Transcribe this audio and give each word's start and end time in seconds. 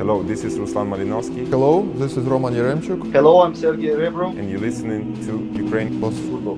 Hello, 0.00 0.22
this 0.22 0.44
is 0.44 0.58
Ruslan 0.58 0.88
Malinovsky, 0.88 1.46
Hello, 1.48 1.82
this 1.96 2.16
is 2.16 2.24
Roman 2.24 2.54
Yaremchuk. 2.54 3.12
Hello, 3.12 3.42
I'm 3.42 3.54
Sergey 3.54 3.88
Rebrov. 3.88 4.38
and 4.38 4.50
you're 4.50 4.58
listening 4.58 5.14
to 5.26 5.32
Ukraine 5.62 6.00
Boss 6.00 6.16
Football. 6.20 6.56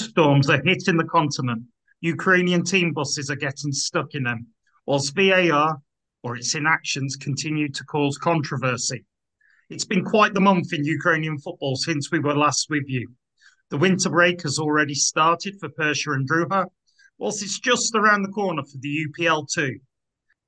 Snowstorms 0.00 0.48
are 0.48 0.62
hitting 0.64 0.96
the 0.96 1.04
continent. 1.04 1.62
Ukrainian 2.00 2.64
team 2.64 2.94
buses 2.94 3.28
are 3.28 3.36
getting 3.36 3.70
stuck 3.70 4.14
in 4.14 4.22
them, 4.22 4.46
whilst 4.86 5.14
VAR 5.14 5.76
or 6.22 6.36
its 6.36 6.54
inactions 6.54 7.16
continue 7.16 7.68
to 7.68 7.84
cause 7.84 8.16
controversy. 8.16 9.04
It's 9.68 9.84
been 9.84 10.02
quite 10.02 10.32
the 10.32 10.40
month 10.40 10.72
in 10.72 10.86
Ukrainian 10.86 11.38
football 11.38 11.76
since 11.76 12.10
we 12.10 12.18
were 12.18 12.34
last 12.34 12.70
with 12.70 12.84
you. 12.88 13.12
The 13.68 13.76
winter 13.76 14.08
break 14.08 14.42
has 14.42 14.58
already 14.58 14.94
started 14.94 15.60
for 15.60 15.68
Persha 15.68 16.14
and 16.14 16.26
Druha, 16.26 16.64
whilst 17.18 17.42
it's 17.42 17.60
just 17.60 17.94
around 17.94 18.22
the 18.22 18.32
corner 18.32 18.62
for 18.62 18.78
the 18.78 19.06
UPL 19.06 19.52
too. 19.52 19.80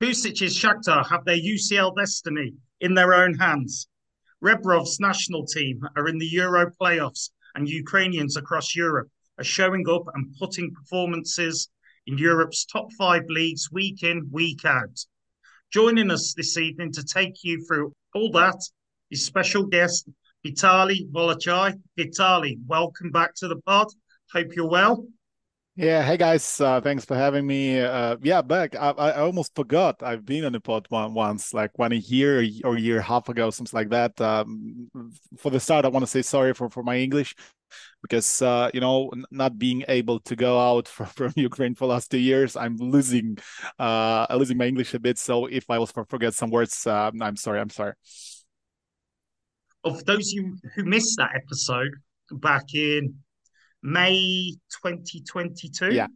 Pusic's 0.01 0.57
Shakhtar 0.57 1.07
have 1.09 1.25
their 1.25 1.37
UCL 1.37 1.95
destiny 1.95 2.55
in 2.81 2.95
their 2.95 3.13
own 3.13 3.35
hands. 3.35 3.87
Rebrov's 4.41 4.99
national 4.99 5.45
team 5.45 5.79
are 5.95 6.07
in 6.07 6.17
the 6.17 6.25
Euro 6.41 6.71
playoffs, 6.81 7.29
and 7.53 7.69
Ukrainians 7.69 8.35
across 8.35 8.75
Europe 8.75 9.09
are 9.37 9.43
showing 9.43 9.87
up 9.89 10.03
and 10.13 10.33
putting 10.39 10.73
performances 10.73 11.69
in 12.07 12.17
Europe's 12.17 12.65
top 12.65 12.91
five 12.93 13.23
leagues 13.27 13.71
week 13.71 14.03
in, 14.03 14.27
week 14.31 14.65
out. 14.65 15.05
Joining 15.71 16.11
us 16.11 16.33
this 16.35 16.57
evening 16.57 16.91
to 16.93 17.03
take 17.03 17.43
you 17.43 17.65
through 17.65 17.93
all 18.13 18.31
that 18.31 18.59
is 19.09 19.25
special 19.25 19.65
guest 19.65 20.07
Vitali 20.45 21.07
Volochai. 21.11 21.73
Vitali, 21.97 22.59
welcome 22.67 23.09
back 23.09 23.33
to 23.35 23.47
the 23.47 23.55
pod. 23.65 23.87
Hope 24.31 24.55
you're 24.55 24.69
well. 24.69 25.05
Yeah, 25.75 26.03
hey 26.03 26.17
guys, 26.17 26.61
uh, 26.61 26.81
thanks 26.81 27.03
for 27.03 27.15
having 27.15 27.47
me. 27.47 27.81
Uh, 27.81 28.17
yeah, 28.21 28.43
back. 28.43 28.75
I, 28.75 28.91
I 28.91 29.21
almost 29.21 29.55
forgot 29.55 30.03
I've 30.03 30.23
been 30.23 30.45
on 30.45 30.51
the 30.51 30.59
pod 30.59 30.85
one, 30.89 31.15
once, 31.15 31.51
like 31.51 31.79
one 31.79 31.91
year 31.91 32.45
or 32.63 32.75
a 32.75 32.79
year 32.79 33.01
half 33.01 33.27
ago, 33.27 33.49
something 33.49 33.75
like 33.75 33.89
that. 33.89 34.21
Um, 34.21 34.91
for 35.37 35.49
the 35.49 35.59
start, 35.59 35.85
I 35.85 35.87
want 35.87 36.03
to 36.03 36.07
say 36.07 36.21
sorry 36.21 36.53
for, 36.53 36.69
for 36.69 36.83
my 36.83 36.97
English 36.97 37.33
because 38.01 38.41
uh, 38.41 38.69
you 38.73 38.79
know 38.79 39.11
not 39.31 39.57
being 39.57 39.83
able 39.87 40.19
to 40.21 40.35
go 40.35 40.59
out 40.59 40.87
from, 40.95 41.07
from 41.07 41.33
Ukraine 41.35 41.75
for 41.75 41.87
the 41.87 41.93
last 41.93 42.11
two 42.11 42.19
years, 42.19 42.55
I'm 42.55 42.77
losing 42.77 43.37
uh 43.79 44.27
losing 44.31 44.57
my 44.57 44.65
English 44.65 44.93
a 44.93 44.99
bit. 44.99 45.17
So 45.17 45.45
if 45.45 45.69
I 45.69 45.77
was 45.79 45.91
for 45.91 46.05
forget 46.05 46.33
some 46.33 46.49
words, 46.49 46.87
uh, 46.87 47.11
I'm 47.21 47.35
sorry. 47.35 47.59
I'm 47.59 47.69
sorry. 47.69 47.93
Of 49.83 50.05
those 50.05 50.31
you 50.31 50.57
who 50.75 50.85
missed 50.85 51.17
that 51.17 51.31
episode 51.35 51.91
back 52.31 52.73
in 52.73 53.15
May 53.83 54.55
2022, 54.81 55.93
Yeah. 55.93 56.07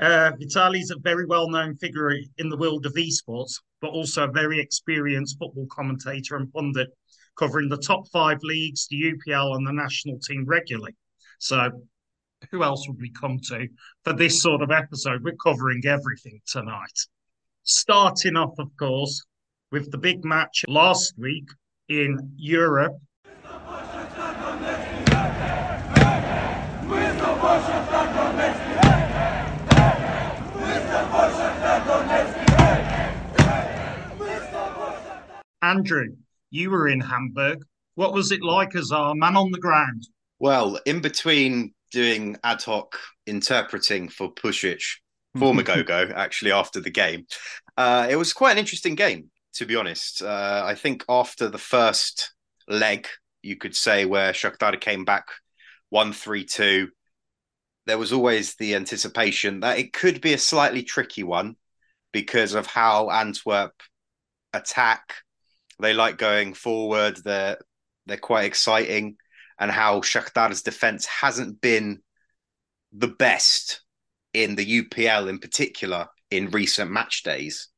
Uh, 0.00 0.32
a 0.32 0.98
very 1.00 1.26
well-known 1.26 1.76
figure 1.76 2.10
in 2.38 2.48
the 2.48 2.56
world 2.56 2.86
of 2.86 2.94
esports, 2.94 3.60
but 3.82 3.90
also 3.90 4.24
a 4.24 4.32
very 4.32 4.58
experienced 4.58 5.36
football 5.38 5.66
commentator 5.70 6.36
and 6.36 6.50
pundit, 6.54 6.88
covering 7.36 7.68
the 7.68 7.78
top 7.78 8.08
five 8.08 8.38
leagues, 8.42 8.86
the 8.88 9.12
UPL, 9.12 9.56
and 9.56 9.66
the 9.66 9.72
national 9.72 10.18
team 10.18 10.44
regularly. 10.46 10.94
So, 11.38 11.70
who 12.50 12.62
else 12.62 12.88
would 12.88 13.00
we 13.00 13.10
come 13.10 13.38
to 13.48 13.68
for 14.04 14.12
this 14.12 14.42
sort 14.42 14.62
of 14.62 14.70
episode? 14.70 15.22
We're 15.22 15.36
covering 15.36 15.82
everything 15.86 16.40
tonight. 16.46 16.98
Starting 17.62 18.36
off, 18.36 18.58
of 18.58 18.68
course, 18.78 19.24
with 19.70 19.90
the 19.90 19.98
big 19.98 20.24
match 20.24 20.64
last 20.68 21.14
week 21.18 21.48
in 21.88 22.32
Europe. 22.36 22.96
Andrew, 35.62 36.16
you 36.50 36.70
were 36.70 36.88
in 36.88 37.00
Hamburg. 37.00 37.64
What 37.94 38.12
was 38.12 38.32
it 38.32 38.42
like 38.42 38.74
as 38.74 38.92
our 38.92 39.14
man 39.14 39.36
on 39.36 39.50
the 39.50 39.58
ground? 39.58 40.06
Well, 40.38 40.78
in 40.86 41.00
between 41.00 41.74
doing 41.90 42.36
ad 42.44 42.62
hoc 42.62 42.98
interpreting 43.26 44.08
for 44.08 44.32
Pusic, 44.32 44.82
former 45.38 45.62
Gogo, 45.64 46.10
actually 46.14 46.52
after 46.52 46.80
the 46.80 46.90
game, 46.90 47.26
uh, 47.76 48.06
it 48.08 48.16
was 48.16 48.32
quite 48.32 48.52
an 48.52 48.58
interesting 48.58 48.94
game, 48.94 49.30
to 49.54 49.66
be 49.66 49.76
honest. 49.76 50.22
Uh, 50.22 50.62
I 50.64 50.74
think 50.74 51.04
after 51.08 51.48
the 51.48 51.58
first 51.58 52.32
leg, 52.68 53.06
you 53.42 53.56
could 53.56 53.74
say, 53.74 54.04
where 54.04 54.32
Shakhtar 54.32 54.80
came 54.80 55.04
back 55.04 55.26
1 55.90 56.12
3 56.12 56.44
2, 56.44 56.88
there 57.86 57.98
was 57.98 58.12
always 58.12 58.54
the 58.56 58.74
anticipation 58.74 59.60
that 59.60 59.78
it 59.78 59.92
could 59.92 60.20
be 60.20 60.32
a 60.32 60.38
slightly 60.38 60.82
tricky 60.82 61.22
one 61.22 61.56
because 62.12 62.54
of 62.54 62.66
how 62.66 63.10
Antwerp 63.10 63.72
attack. 64.52 65.14
They 65.80 65.92
like 65.92 66.18
going 66.18 66.54
forward. 66.54 67.18
They're 67.24 67.58
they're 68.06 68.16
quite 68.16 68.44
exciting, 68.44 69.16
and 69.58 69.70
how 69.70 70.00
Shakhtar's 70.00 70.62
defense 70.62 71.06
hasn't 71.06 71.60
been 71.60 72.00
the 72.92 73.08
best 73.08 73.82
in 74.32 74.56
the 74.56 74.82
UPL 74.82 75.28
in 75.28 75.38
particular 75.38 76.08
in 76.30 76.50
recent 76.50 76.90
match 76.90 77.22
days. 77.22 77.68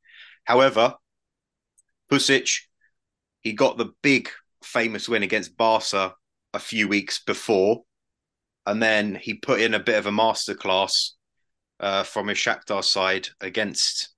However, 0.43 0.95
Pusic, 2.11 2.59
he 3.41 3.53
got 3.53 3.77
the 3.77 3.91
big 4.01 4.29
famous 4.63 5.09
win 5.09 5.23
against 5.23 5.57
Barca 5.57 6.15
a 6.53 6.59
few 6.59 6.87
weeks 6.87 7.23
before, 7.23 7.83
and 8.65 8.81
then 8.81 9.15
he 9.15 9.33
put 9.33 9.61
in 9.61 9.73
a 9.73 9.79
bit 9.79 9.97
of 9.97 10.05
a 10.05 10.11
masterclass 10.11 11.11
uh, 11.79 12.03
from 12.03 12.27
his 12.27 12.37
Shakhtar 12.37 12.83
side 12.83 13.29
against 13.41 14.09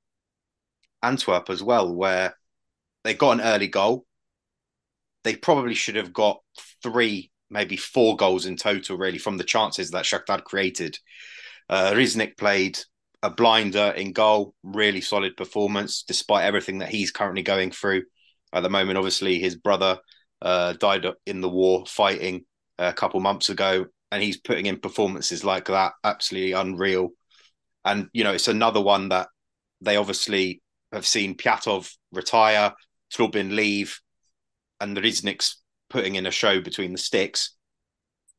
Antwerp 1.02 1.50
as 1.50 1.64
well, 1.64 1.94
where 1.94 2.36
they 3.06 3.14
got 3.14 3.40
an 3.40 3.42
early 3.42 3.68
goal. 3.68 4.06
They 5.24 5.36
probably 5.36 5.76
should 5.76 5.96
have 5.96 6.12
got 6.12 6.42
three, 6.82 7.32
maybe 7.50 7.78
four 7.78 8.16
goals 8.16 8.48
in 8.48 8.58
total, 8.58 8.98
really, 8.98 9.20
from 9.20 9.38
the 9.38 9.44
chances 9.44 9.92
that 9.92 10.06
Shakhtar 10.06 10.44
created. 10.44 10.98
Uh, 11.70 11.92
Riznik 11.92 12.36
played 12.36 12.80
a 13.22 13.30
blinder 13.30 13.94
in 13.96 14.12
goal, 14.12 14.56
really 14.64 15.02
solid 15.02 15.38
performance, 15.38 16.04
despite 16.08 16.46
everything 16.46 16.80
that 16.80 16.90
he's 16.90 17.12
currently 17.12 17.44
going 17.44 17.72
through 17.72 18.04
at 18.52 18.64
the 18.64 18.70
moment. 18.70 18.98
Obviously, 18.98 19.40
his 19.40 19.56
brother 19.56 20.00
uh, 20.42 20.74
died 20.74 21.06
in 21.28 21.42
the 21.42 21.50
war 21.50 21.86
fighting 21.88 22.44
a 22.80 22.92
couple 22.92 23.20
months 23.20 23.50
ago, 23.50 23.86
and 24.12 24.24
he's 24.24 24.38
putting 24.38 24.66
in 24.66 24.80
performances 24.80 25.44
like 25.44 25.66
that, 25.66 25.94
absolutely 26.04 26.54
unreal. 26.54 27.10
And, 27.84 28.08
you 28.14 28.24
know, 28.24 28.34
it's 28.34 28.48
another 28.48 28.82
one 28.82 29.10
that 29.10 29.28
they 29.82 29.96
obviously 29.96 30.64
have 30.92 31.06
seen 31.06 31.36
Piatov 31.36 31.92
retire, 32.12 32.74
Trubin 33.14 33.56
leave, 33.56 34.00
and 34.80 34.96
the 34.96 35.02
Riznik's 35.02 35.62
putting 35.90 36.16
in 36.16 36.26
a 36.26 36.32
show 36.32 36.62
between 36.62 36.92
the 36.92 36.98
sticks. 36.98 37.56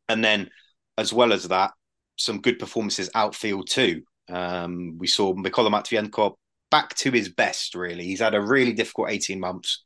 And 0.09 0.25
then, 0.25 0.50
as 0.99 1.12
well 1.12 1.32
as 1.32 1.49
that, 1.49 1.72
some 2.16 2.41
good 2.41 2.59
performances 2.59 3.10
outfield 3.15 3.69
too. 3.69 4.03
Um, 4.28 4.97
we 4.99 5.06
saw 5.06 5.34
Mikola 5.34 5.71
Matvienko 5.71 6.34
back 6.71 6.94
to 6.97 7.10
his 7.10 7.28
best, 7.28 7.75
really. 7.75 8.05
He's 8.05 8.21
had 8.21 8.34
a 8.34 8.41
really 8.41 8.72
difficult 8.72 9.10
18 9.10 9.38
months, 9.38 9.84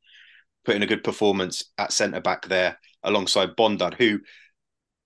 putting 0.64 0.82
a 0.82 0.86
good 0.86 1.04
performance 1.04 1.64
at 1.78 1.92
centre 1.92 2.20
back 2.20 2.46
there 2.46 2.78
alongside 3.02 3.56
Bondar, 3.56 3.94
who 3.94 4.20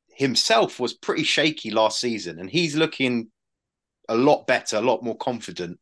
himself 0.08 0.78
was 0.78 0.94
pretty 0.94 1.24
shaky 1.24 1.70
last 1.70 2.00
season. 2.00 2.38
And 2.38 2.48
he's 2.48 2.76
looking 2.76 3.30
a 4.08 4.16
lot 4.16 4.46
better, 4.46 4.76
a 4.76 4.82
lot 4.82 5.02
more 5.02 5.16
confident 5.16 5.78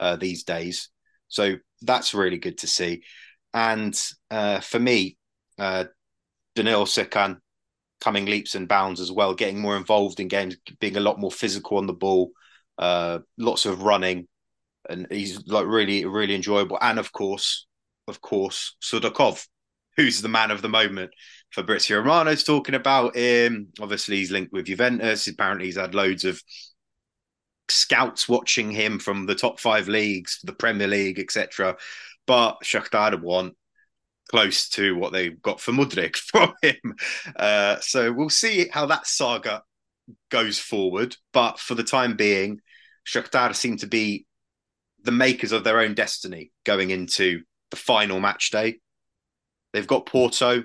uh, 0.00 0.16
these 0.16 0.44
days. 0.44 0.88
So 1.28 1.56
that's 1.82 2.14
really 2.14 2.38
good 2.38 2.58
to 2.58 2.66
see. 2.66 3.02
And 3.56 3.98
uh, 4.30 4.60
for 4.60 4.78
me, 4.78 5.16
uh, 5.58 5.84
Danil 6.54 6.84
Sikan 6.84 7.38
coming 8.02 8.26
leaps 8.26 8.54
and 8.54 8.68
bounds 8.68 9.00
as 9.00 9.10
well, 9.10 9.34
getting 9.34 9.58
more 9.58 9.78
involved 9.78 10.20
in 10.20 10.28
games, 10.28 10.58
being 10.78 10.98
a 10.98 11.00
lot 11.00 11.18
more 11.18 11.30
physical 11.30 11.78
on 11.78 11.86
the 11.86 11.94
ball, 11.94 12.32
uh, 12.76 13.20
lots 13.38 13.64
of 13.64 13.82
running, 13.82 14.28
and 14.90 15.06
he's 15.10 15.42
like 15.46 15.64
really, 15.66 16.04
really 16.04 16.34
enjoyable. 16.34 16.76
And 16.82 16.98
of 16.98 17.12
course, 17.12 17.66
of 18.06 18.20
course, 18.20 18.76
Sudakov, 18.82 19.46
who's 19.96 20.20
the 20.20 20.28
man 20.28 20.50
of 20.50 20.60
the 20.60 20.68
moment. 20.68 21.12
Fabrizio 21.50 22.00
Romano's 22.00 22.44
talking 22.44 22.74
about 22.74 23.16
him. 23.16 23.68
Obviously, 23.80 24.16
he's 24.16 24.30
linked 24.30 24.52
with 24.52 24.66
Juventus. 24.66 25.28
Apparently, 25.28 25.64
he's 25.64 25.78
had 25.78 25.94
loads 25.94 26.26
of 26.26 26.42
scouts 27.70 28.28
watching 28.28 28.70
him 28.70 28.98
from 28.98 29.24
the 29.24 29.34
top 29.34 29.58
five 29.58 29.88
leagues, 29.88 30.40
the 30.44 30.52
Premier 30.52 30.86
League, 30.86 31.18
etc. 31.18 31.76
But 32.26 32.58
Shakhtar 32.64 33.20
want 33.20 33.54
close 34.28 34.68
to 34.70 34.96
what 34.96 35.12
they 35.12 35.30
got 35.30 35.60
for 35.60 35.72
Mudryk 35.72 36.16
from 36.16 36.52
him. 36.62 36.96
Uh, 37.36 37.78
so 37.80 38.12
we'll 38.12 38.30
see 38.30 38.68
how 38.68 38.86
that 38.86 39.06
saga 39.06 39.62
goes 40.30 40.58
forward. 40.58 41.16
But 41.32 41.58
for 41.58 41.74
the 41.74 41.84
time 41.84 42.16
being, 42.16 42.60
Shakhtar 43.06 43.54
seem 43.54 43.76
to 43.78 43.86
be 43.86 44.26
the 45.02 45.12
makers 45.12 45.52
of 45.52 45.64
their 45.64 45.80
own 45.80 45.94
destiny 45.94 46.50
going 46.64 46.90
into 46.90 47.42
the 47.70 47.76
final 47.76 48.20
match 48.20 48.50
day. 48.50 48.78
They've 49.72 49.86
got 49.86 50.06
Porto. 50.06 50.64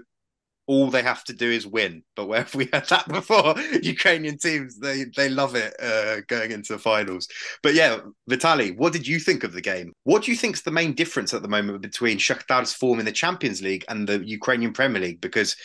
All 0.71 0.89
they 0.89 1.03
have 1.03 1.25
to 1.25 1.33
do 1.33 1.49
is 1.51 1.67
win. 1.67 2.01
But 2.15 2.27
where 2.29 2.43
have 2.43 2.55
we 2.55 2.69
had 2.71 2.87
that 2.87 3.07
before? 3.19 3.55
Ukrainian 3.81 4.37
teams, 4.37 4.79
they 4.79 5.03
they 5.17 5.27
love 5.27 5.53
it 5.55 5.73
uh, 5.81 6.21
going 6.27 6.51
into 6.51 6.71
the 6.73 6.79
finals. 6.79 7.27
But 7.61 7.73
yeah, 7.73 7.99
Vitali, 8.29 8.71
what 8.71 8.93
did 8.93 9.05
you 9.05 9.19
think 9.19 9.43
of 9.43 9.51
the 9.51 9.67
game? 9.73 9.91
What 10.05 10.23
do 10.23 10.31
you 10.31 10.37
think 10.37 10.55
is 10.55 10.61
the 10.61 10.79
main 10.81 10.93
difference 10.93 11.33
at 11.33 11.41
the 11.41 11.55
moment 11.55 11.81
between 11.81 12.17
Shakhtar's 12.17 12.73
form 12.73 12.99
in 12.99 13.05
the 13.05 13.11
Champions 13.23 13.61
League 13.61 13.83
and 13.89 14.07
the 14.07 14.19
Ukrainian 14.25 14.71
Premier 14.71 15.01
League? 15.01 15.19
Because 15.19 15.57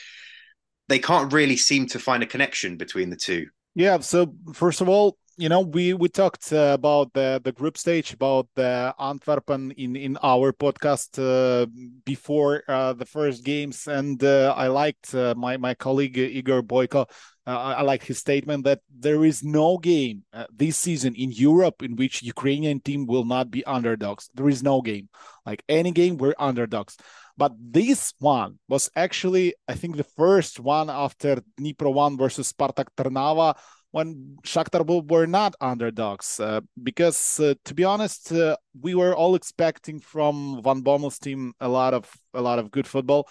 they 0.88 0.98
can't 0.98 1.32
really 1.32 1.56
seem 1.56 1.86
to 1.86 2.00
find 2.00 2.22
a 2.24 2.32
connection 2.34 2.76
between 2.76 3.10
the 3.10 3.16
two. 3.28 3.46
Yeah. 3.76 4.00
So 4.00 4.34
first 4.54 4.80
of 4.80 4.88
all, 4.88 5.18
you 5.38 5.48
know, 5.48 5.60
we 5.60 5.92
we 5.92 6.08
talked 6.08 6.52
uh, 6.52 6.72
about 6.72 7.12
the 7.12 7.40
the 7.44 7.52
group 7.52 7.76
stage 7.76 8.14
about 8.14 8.48
the 8.54 8.94
Antwerpen 8.98 9.72
in 9.72 9.94
in 9.94 10.18
our 10.22 10.52
podcast 10.52 11.18
uh, 11.18 11.66
before 12.04 12.62
uh, 12.68 12.94
the 12.94 13.04
first 13.04 13.44
games, 13.44 13.86
and 13.86 14.22
uh, 14.24 14.54
I 14.56 14.68
liked 14.68 15.14
uh, 15.14 15.34
my 15.36 15.56
my 15.58 15.74
colleague 15.74 16.16
Igor 16.16 16.62
Boyko. 16.62 17.08
Uh, 17.46 17.76
I 17.78 17.82
like 17.82 18.02
his 18.02 18.18
statement 18.18 18.64
that 18.64 18.80
there 18.90 19.24
is 19.24 19.44
no 19.44 19.78
game 19.78 20.24
this 20.50 20.76
season 20.76 21.14
in 21.14 21.30
Europe 21.30 21.80
in 21.82 21.94
which 21.94 22.22
Ukrainian 22.22 22.80
team 22.80 23.06
will 23.06 23.24
not 23.24 23.52
be 23.52 23.64
underdogs. 23.64 24.28
There 24.34 24.48
is 24.48 24.64
no 24.64 24.80
game, 24.82 25.08
like 25.44 25.62
any 25.68 25.92
game, 25.92 26.16
we're 26.16 26.34
underdogs. 26.40 26.96
But 27.36 27.52
this 27.60 28.14
one 28.18 28.58
was 28.68 28.90
actually, 28.96 29.54
I 29.68 29.74
think, 29.74 29.96
the 29.96 30.10
first 30.16 30.58
one 30.58 30.88
after 30.88 31.42
Dnipro 31.60 31.92
one 31.92 32.16
versus 32.16 32.50
Spartak 32.52 32.88
Trnava 32.96 33.54
when 33.96 34.36
Shakhtar 34.42 34.84
were 35.08 35.26
not 35.26 35.54
underdogs. 35.58 36.38
Uh, 36.38 36.60
because 36.82 37.40
uh, 37.40 37.54
to 37.64 37.72
be 37.72 37.82
honest, 37.82 38.30
uh, 38.30 38.54
we 38.78 38.94
were 38.94 39.16
all 39.16 39.34
expecting 39.34 40.00
from 40.00 40.60
Van 40.62 40.82
Bommel's 40.82 41.18
team 41.18 41.54
a 41.60 41.68
lot 41.68 41.94
of 41.94 42.04
a 42.34 42.42
lot 42.42 42.58
of 42.58 42.70
good 42.70 42.86
football. 42.86 43.26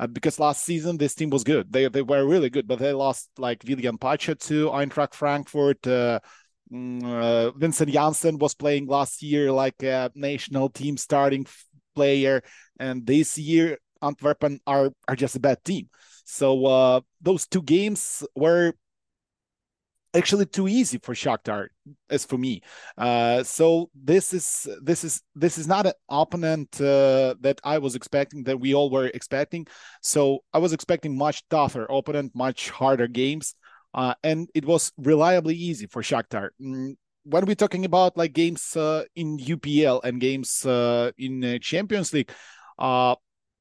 Uh, 0.00 0.08
because 0.08 0.40
last 0.40 0.64
season 0.64 0.96
this 0.96 1.14
team 1.14 1.30
was 1.30 1.44
good, 1.44 1.72
they 1.72 1.86
they 1.86 2.02
were 2.02 2.26
really 2.26 2.50
good, 2.50 2.66
but 2.66 2.80
they 2.80 2.92
lost 2.92 3.30
like 3.38 3.62
William 3.68 3.96
Pacho 3.96 4.34
to 4.34 4.70
Eintracht 4.70 5.14
Frankfurt. 5.14 5.86
Uh, 5.86 6.18
mm, 6.72 7.04
uh, 7.04 7.52
Vincent 7.52 7.92
Janssen 7.92 8.38
was 8.38 8.54
playing 8.54 8.86
last 8.88 9.22
year 9.22 9.52
like 9.52 9.80
a 9.84 10.10
national 10.16 10.68
team 10.68 10.96
starting 10.96 11.46
player, 11.94 12.42
and 12.80 13.06
this 13.06 13.38
year 13.38 13.78
Antwerpen 14.02 14.58
are 14.66 14.90
are 15.06 15.16
just 15.16 15.36
a 15.36 15.40
bad 15.40 15.62
team. 15.62 15.88
So 16.24 17.02
those 17.22 17.46
two 17.46 17.62
games 17.62 18.26
were 18.34 18.74
actually 20.14 20.46
too 20.46 20.68
easy 20.68 20.98
for 20.98 21.14
Shakhtar 21.14 21.68
as 22.10 22.24
for 22.24 22.38
me. 22.38 22.62
Uh, 22.96 23.42
so 23.42 23.90
this 23.94 24.32
is 24.32 24.68
this 24.82 25.04
is 25.04 25.22
this 25.34 25.58
is 25.58 25.66
not 25.66 25.86
an 25.86 25.92
opponent 26.08 26.80
uh, 26.80 27.34
that 27.40 27.60
I 27.64 27.78
was 27.78 27.94
expecting 27.94 28.44
that 28.44 28.58
we 28.58 28.74
all 28.74 28.90
were 28.90 29.06
expecting. 29.06 29.66
So 30.02 30.40
I 30.52 30.58
was 30.58 30.72
expecting 30.72 31.16
much 31.16 31.46
tougher 31.48 31.86
opponent, 31.90 32.32
much 32.34 32.70
harder 32.70 33.06
games, 33.06 33.54
uh, 33.94 34.14
and 34.22 34.48
it 34.54 34.64
was 34.64 34.92
reliably 34.98 35.54
easy 35.54 35.86
for 35.86 36.02
Shakhtar. 36.02 36.50
Mm, 36.60 36.96
when 37.24 37.44
we're 37.44 37.54
talking 37.54 37.84
about 37.84 38.16
like 38.16 38.32
games 38.32 38.76
uh, 38.76 39.04
in 39.14 39.38
UPL 39.38 40.00
and 40.02 40.20
games 40.20 40.64
uh, 40.64 41.10
in 41.18 41.58
Champions 41.60 42.12
League, 42.12 42.30
uh, 42.78 43.14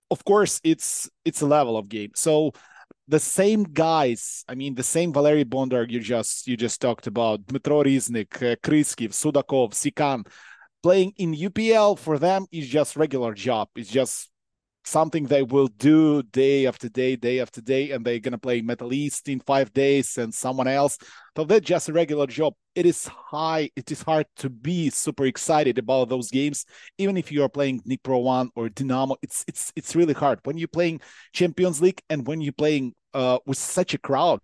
of 0.09 0.23
course 0.23 0.61
it's 0.63 1.09
it's 1.25 1.41
a 1.41 1.45
level 1.45 1.77
of 1.77 1.89
game. 1.89 2.11
So 2.15 2.53
the 3.07 3.19
same 3.19 3.63
guys, 3.63 4.44
I 4.48 4.56
mean, 4.56 4.75
the 4.75 4.83
same 4.83 5.13
Valery 5.13 5.45
Bondar 5.45 5.89
you 5.89 6.00
just 6.00 6.48
you 6.48 6.57
just 6.57 6.81
talked 6.81 7.07
about, 7.07 7.45
Dmitro 7.45 7.86
Riznik, 7.86 8.36
uh, 8.36 8.56
Kryskiv, 8.57 9.09
Sudakov, 9.09 9.71
Sikan, 9.71 10.27
playing 10.83 11.13
in 11.18 11.33
UPL 11.33 11.98
for 11.98 12.19
them 12.19 12.45
is 12.51 12.68
just 12.68 12.95
regular 12.95 13.33
job. 13.33 13.69
It's 13.75 13.89
just 13.89 14.30
something 14.88 15.25
they 15.25 15.44
will 15.44 15.68
do 15.68 16.24
day 16.24 16.66
after 16.66 16.88
day, 16.88 17.16
day 17.16 17.39
after 17.39 17.62
day, 17.62 17.92
and 17.92 18.06
they're 18.06 18.19
gonna 18.19 18.38
play 18.38 18.62
Metalist 18.62 19.28
in 19.31 19.39
five 19.42 19.74
days 19.74 20.18
and 20.18 20.34
someone 20.34 20.68
else. 20.68 20.98
So 21.36 21.44
that's 21.44 21.66
just 21.66 21.89
a 21.89 21.94
regular 21.94 22.25
job. 22.25 22.54
It 22.74 22.86
is 22.86 23.06
high. 23.07 23.69
It 23.75 23.92
is 23.92 24.01
hard 24.01 24.25
to 24.38 24.50
be 24.50 24.89
super 24.89 25.25
excited 25.25 25.78
about 25.78 26.10
those 26.10 26.31
games, 26.31 26.66
even 26.98 27.18
if 27.18 27.31
you 27.31 27.44
are 27.44 27.50
playing 27.50 27.81
Dnipro 27.81 28.24
One 28.24 28.50
or 28.56 28.69
Dynamo. 28.69 29.18
It's 29.22 29.44
it's 29.48 29.74
it's 29.75 29.95
really 29.95 30.13
hard 30.13 30.39
when 30.45 30.57
you're 30.57 30.68
playing 30.69 31.01
Champions 31.34 31.81
League 31.81 32.01
and 32.10 32.25
when 32.25 32.39
you're 32.42 32.54
playing 32.54 32.94
uh, 33.13 33.39
with 33.45 33.57
such 33.57 33.94
a 33.94 33.98
crowd. 33.98 34.39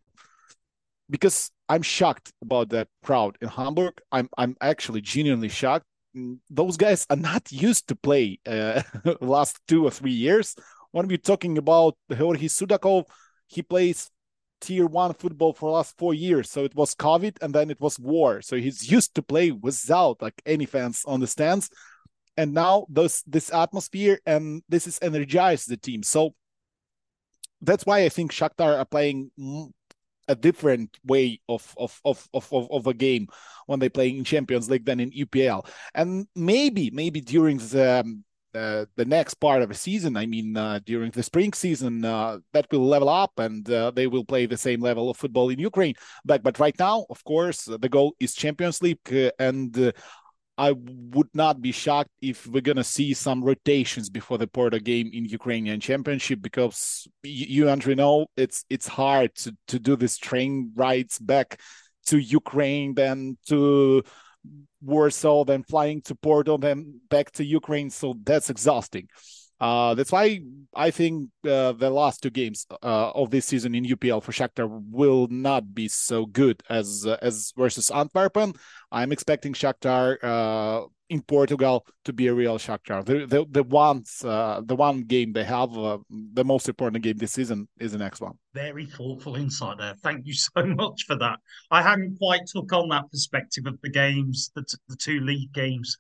Because 1.10 1.52
I'm 1.70 1.82
shocked 1.82 2.32
about 2.42 2.70
that 2.70 2.88
crowd 3.04 3.38
in 3.42 3.48
Hamburg. 3.48 3.94
I'm 4.12 4.30
I'm 4.38 4.56
actually 4.62 5.02
genuinely 5.02 5.50
shocked 5.50 5.86
those 6.50 6.78
guys 6.78 7.06
are 7.10 7.18
not 7.18 7.52
used 7.52 7.88
to 7.88 7.96
play 7.96 8.40
uh, 8.46 8.82
last 9.22 9.60
two 9.68 9.86
or 9.86 9.92
three 9.92 10.12
years. 10.12 10.56
When 10.92 11.08
we're 11.08 11.18
talking 11.18 11.58
about 11.58 11.98
Georgi 12.12 12.48
Sudakov, 12.48 13.06
he 13.48 13.62
plays 13.62 14.10
tier 14.62 14.86
one 14.86 15.14
football 15.14 15.54
for 15.54 15.72
last 15.72 15.98
four 15.98 16.14
years. 16.14 16.50
So 16.50 16.64
it 16.64 16.76
was 16.76 16.96
COVID 16.96 17.38
and 17.42 17.54
then 17.54 17.70
it 17.70 17.82
was 17.82 18.00
war. 18.00 18.42
So 18.42 18.56
he's 18.56 18.90
used 18.90 19.16
to 19.16 19.22
play 19.22 19.52
without 19.52 20.22
like 20.22 20.42
any 20.46 20.66
fans 20.66 21.04
on 21.06 21.20
the 21.20 21.28
stands. 21.28 21.70
And 22.38 22.54
now 22.54 22.88
this 22.90 23.22
this 23.24 23.54
atmosphere 23.54 24.20
and 24.26 24.64
this 24.70 24.88
is 24.88 25.00
energized 25.02 25.70
the 25.70 25.78
team. 25.78 26.02
So 26.02 26.34
that's 27.62 27.86
why 27.86 28.04
I 28.04 28.10
think 28.10 28.32
Shakhtar 28.32 28.78
are 28.78 28.86
playing 28.86 29.32
a 30.28 30.36
different 30.36 30.98
way 31.06 31.40
of 31.50 31.74
of, 31.78 32.00
of 32.06 32.28
of 32.34 32.48
of 32.52 32.88
a 32.88 32.94
game 32.94 33.28
when 33.68 33.80
they 33.80 33.90
play 33.90 34.10
in 34.10 34.24
Champions 34.24 34.70
League 34.70 34.86
than 34.86 35.00
in 35.00 35.12
UPL. 35.12 35.66
And 35.94 36.28
maybe 36.36 36.92
maybe 36.92 37.22
during 37.22 37.58
the 37.58 38.24
uh, 38.56 38.86
the 38.96 39.06
next 39.06 39.36
part 39.36 39.64
of 39.64 39.70
the 39.70 39.76
season, 39.76 40.16
I 40.16 40.28
mean, 40.28 40.56
uh, 40.56 40.80
during 40.86 41.10
the 41.10 41.24
spring 41.24 41.54
season, 41.54 42.06
uh, 42.06 42.38
that 42.54 42.68
will 42.72 42.86
level 42.86 43.10
up 43.10 43.32
and 43.40 43.68
uh, 43.70 43.90
they 43.92 44.06
will 44.06 44.24
play 44.24 44.46
the 44.46 44.58
same 44.58 44.80
level 44.80 45.10
of 45.10 45.18
football 45.18 45.50
in 45.50 45.60
Ukraine. 45.60 45.96
But 46.24 46.44
but 46.44 46.60
right 46.60 46.78
now, 46.78 47.06
of 47.10 47.24
course, 47.24 47.66
the 47.66 47.90
goal 47.90 48.16
is 48.20 48.36
Champions 48.36 48.82
League, 48.82 49.12
uh, 49.12 49.32
and 49.40 49.78
uh, 49.78 49.92
I 50.58 50.74
would 50.74 51.30
not 51.34 51.62
be 51.62 51.72
shocked 51.72 52.12
if 52.22 52.46
we're 52.46 52.62
gonna 52.62 52.84
see 52.84 53.14
some 53.14 53.44
rotations 53.44 54.10
before 54.10 54.38
the 54.38 54.48
Porto 54.48 54.80
game 54.80 55.10
in 55.12 55.26
Ukrainian 55.26 55.80
Championship 55.80 56.42
because 56.42 57.08
you, 57.24 57.70
Andrew 57.70 57.96
know 57.96 58.28
it's 58.38 58.64
it's 58.70 58.88
hard 58.88 59.34
to 59.36 59.56
to 59.70 59.80
do 59.80 59.96
this 59.96 60.18
train 60.18 60.72
rides 60.76 61.18
back 61.18 61.60
to 62.08 62.18
Ukraine, 62.18 62.94
then 62.94 63.38
to 63.48 64.04
Warsaw, 64.82 65.46
then 65.46 65.64
flying 65.64 66.02
to 66.04 66.16
Porto, 66.16 66.58
then 66.58 67.00
back 67.10 67.32
to 67.32 67.44
Ukraine. 67.44 67.90
So 67.90 68.16
that's 68.24 68.50
exhausting. 68.50 69.08
Uh, 69.64 69.94
that's 69.94 70.12
why 70.12 70.42
I 70.76 70.92
think 70.92 71.30
uh, 71.48 71.72
the 71.72 71.90
last 71.90 72.22
two 72.22 72.30
games 72.30 72.68
uh, 72.70 73.12
of 73.12 73.30
this 73.32 73.46
season 73.46 73.74
in 73.74 73.86
UPL 73.86 74.22
for 74.22 74.34
Shakhtar 74.34 74.68
will 74.92 75.28
not 75.30 75.74
be 75.74 75.88
so 75.88 76.26
good 76.26 76.62
as 76.70 77.06
uh, 77.08 77.16
as 77.22 77.54
versus 77.56 77.90
Antwerpen. 77.90 78.56
I'm 78.92 79.14
expecting 79.14 79.54
Shakhtar 79.54 80.22
uh, 80.22 80.86
in 81.08 81.22
Portugal 81.22 81.88
to 82.04 82.12
be 82.12 82.28
a 82.28 82.34
real 82.34 82.58
Shakhtar. 82.58 83.06
The 83.06 83.26
the, 83.26 83.46
the 83.50 83.64
ones 83.64 84.22
uh, 84.26 84.60
the 84.66 84.76
one 84.76 85.04
game 85.04 85.32
they 85.32 85.46
have 85.46 85.72
the 85.72 86.44
most 86.44 86.68
important 86.68 87.02
game 87.02 87.16
this 87.16 87.32
season 87.32 87.70
is 87.80 87.94
the 87.94 88.00
next 88.00 88.20
one. 88.20 88.34
Very 88.54 88.86
thoughtful 88.86 89.38
insight 89.38 89.78
there. 89.78 89.96
Thank 90.04 90.26
you 90.28 90.34
so 90.34 90.66
much 90.66 91.06
for 91.08 91.16
that. 91.20 91.40
I 91.72 91.82
hadn't 91.82 92.18
quite 92.18 92.48
took 92.48 92.74
on 92.74 92.90
that 92.90 93.10
perspective 93.10 93.66
of 93.66 93.80
the 93.82 93.90
games, 93.90 94.52
the, 94.56 94.66
the 94.90 94.98
two 94.98 95.22
league 95.22 95.54
games. 95.54 96.00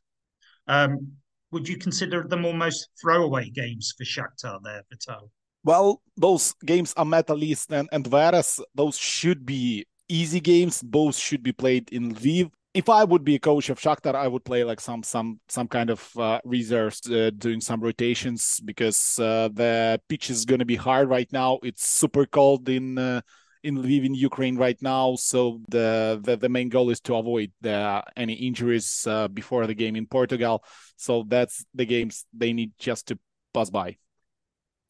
Um, 0.67 1.13
would 1.53 1.69
you 1.69 1.77
consider 1.77 2.23
them 2.23 2.43
almost 2.43 2.89
throwaway 3.01 3.49
games 3.49 3.93
for 3.97 4.03
Shakhtar 4.03 4.59
there, 4.63 4.81
Vital? 4.91 5.31
Well, 5.63 6.01
those 6.17 6.53
games 6.65 6.93
are 6.97 7.05
Metalist 7.05 7.71
and, 7.71 7.87
and 7.91 8.05
Veres. 8.05 8.59
Those 8.75 8.97
should 8.97 9.45
be 9.45 9.85
easy 10.09 10.41
games. 10.41 10.81
Both 10.81 11.15
should 11.15 11.43
be 11.43 11.53
played 11.53 11.89
in 11.91 12.13
Lviv. 12.13 12.51
If 12.73 12.89
I 12.89 13.03
would 13.03 13.23
be 13.23 13.35
a 13.35 13.39
coach 13.39 13.69
of 13.69 13.79
Shakhtar, 13.79 14.15
I 14.15 14.27
would 14.27 14.43
play 14.43 14.63
like 14.63 14.81
some 14.81 15.03
some 15.03 15.39
some 15.47 15.67
kind 15.67 15.91
of 15.91 16.09
uh, 16.17 16.41
reserves, 16.43 17.07
uh, 17.09 17.29
doing 17.37 17.61
some 17.61 17.81
rotations 17.81 18.59
because 18.65 19.19
uh, 19.19 19.49
the 19.53 20.01
pitch 20.09 20.31
is 20.31 20.43
going 20.43 20.59
to 20.59 20.65
be 20.65 20.75
hard 20.75 21.07
right 21.07 21.31
now. 21.31 21.59
It's 21.61 21.87
super 21.87 22.25
cold 22.25 22.67
in 22.67 22.97
uh, 22.97 23.21
in 23.63 23.77
Lviv 23.77 24.05
in 24.05 24.13
Ukraine 24.13 24.57
right 24.57 24.79
now. 24.81 25.15
So 25.15 25.61
the 25.69 26.19
the, 26.21 26.35
the 26.37 26.49
main 26.49 26.69
goal 26.69 26.89
is 26.89 26.99
to 27.01 27.15
avoid 27.15 27.51
the, 27.61 28.03
any 28.15 28.33
injuries 28.33 29.07
uh, 29.07 29.27
before 29.27 29.65
the 29.67 29.73
game 29.73 29.95
in 29.95 30.05
Portugal. 30.05 30.63
So 30.97 31.25
that's 31.27 31.65
the 31.73 31.85
games 31.85 32.25
they 32.33 32.53
need 32.53 32.71
just 32.77 33.07
to 33.07 33.19
pass 33.53 33.69
by. 33.69 33.97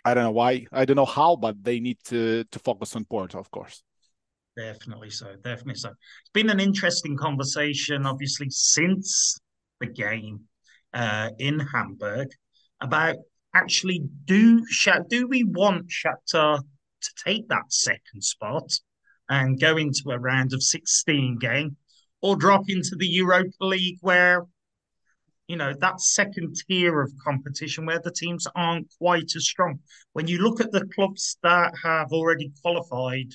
I 0.05 0.13
don't 0.13 0.23
know 0.23 0.31
why. 0.31 0.65
I 0.71 0.85
don't 0.85 0.97
know 0.97 1.05
how, 1.05 1.35
but 1.35 1.63
they 1.63 1.79
need 1.79 1.99
to 2.05 2.43
to 2.45 2.59
focus 2.59 2.95
on 2.95 3.05
Porto, 3.05 3.39
of 3.39 3.49
course. 3.51 3.83
Definitely 4.57 5.09
so. 5.09 5.35
Definitely 5.43 5.75
so. 5.75 5.89
It's 5.89 6.33
been 6.33 6.49
an 6.49 6.59
interesting 6.59 7.17
conversation, 7.17 8.05
obviously, 8.05 8.49
since 8.49 9.39
the 9.79 9.87
game 9.87 10.41
uh, 10.93 11.29
in 11.39 11.59
Hamburg 11.59 12.29
about 12.81 13.15
actually 13.55 14.03
do 14.25 14.65
do 15.09 15.27
we 15.27 15.43
want 15.43 15.89
Shakhtar 15.89 16.59
to 17.03 17.24
take 17.24 17.48
that 17.50 17.72
second 17.72 18.24
spot 18.24 18.72
and 19.29 19.60
go 19.60 19.77
into 19.77 20.10
a 20.10 20.19
round 20.19 20.53
of 20.53 20.63
16 20.63 21.38
game 21.39 21.77
or 22.22 22.36
drop 22.36 22.63
into 22.67 22.95
the 22.98 23.07
Europa 23.07 23.65
League 23.65 23.98
where 24.01 24.45
you 25.48 25.57
know 25.57 25.74
that 25.79 26.00
second 26.00 26.55
tier 26.67 27.01
of 27.01 27.12
competition 27.24 27.86
where 27.86 28.00
the 28.00 28.12
teams 28.12 28.48
aren't 28.55 28.88
quite 28.98 29.31
as 29.36 29.45
strong 29.45 29.79
when 30.13 30.27
you 30.27 30.39
look 30.39 30.62
at 30.62 30.72
the 30.72 30.86
clubs 30.95 31.38
that 31.43 31.74
have 31.83 32.12
already 32.12 32.51
qualified 32.62 33.29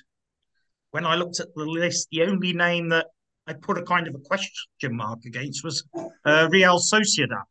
when 0.90 1.04
I 1.04 1.16
looked 1.16 1.40
at 1.40 1.54
the 1.54 1.64
list 1.64 2.08
the 2.10 2.22
only 2.22 2.52
name 2.52 2.88
that 2.88 3.06
I 3.46 3.52
put 3.52 3.78
a 3.78 3.82
kind 3.82 4.08
of 4.08 4.14
a 4.14 4.18
question 4.18 4.96
mark 4.96 5.20
against 5.26 5.64
was 5.64 5.84
uh, 6.24 6.48
Real 6.50 6.78
Sociedad 6.78 7.44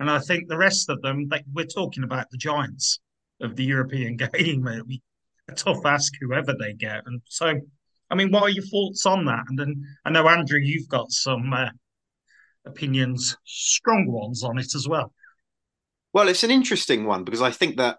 and 0.00 0.10
I 0.10 0.18
think 0.18 0.48
the 0.48 0.58
rest 0.58 0.88
of 0.90 1.00
them, 1.02 1.28
they, 1.28 1.42
we're 1.52 1.66
talking 1.66 2.04
about 2.04 2.30
the 2.30 2.38
giants 2.38 3.00
of 3.40 3.56
the 3.56 3.64
European 3.64 4.16
game. 4.32 4.68
A 5.48 5.52
tough 5.52 5.84
ask 5.84 6.12
whoever 6.20 6.54
they 6.58 6.72
get. 6.72 7.02
And 7.06 7.20
so, 7.26 7.54
I 8.10 8.14
mean, 8.14 8.30
what 8.30 8.44
are 8.44 8.50
your 8.50 8.64
thoughts 8.64 9.04
on 9.06 9.24
that? 9.26 9.44
And 9.48 9.58
then 9.58 9.84
I 10.04 10.10
know, 10.10 10.28
Andrew, 10.28 10.58
you've 10.58 10.88
got 10.88 11.10
some 11.10 11.52
uh, 11.52 11.68
opinions, 12.64 13.36
strong 13.44 14.06
ones 14.10 14.42
on 14.42 14.58
it 14.58 14.74
as 14.74 14.88
well. 14.88 15.12
Well, 16.12 16.28
it's 16.28 16.44
an 16.44 16.50
interesting 16.50 17.04
one 17.04 17.24
because 17.24 17.42
I 17.42 17.50
think 17.50 17.76
that 17.76 17.98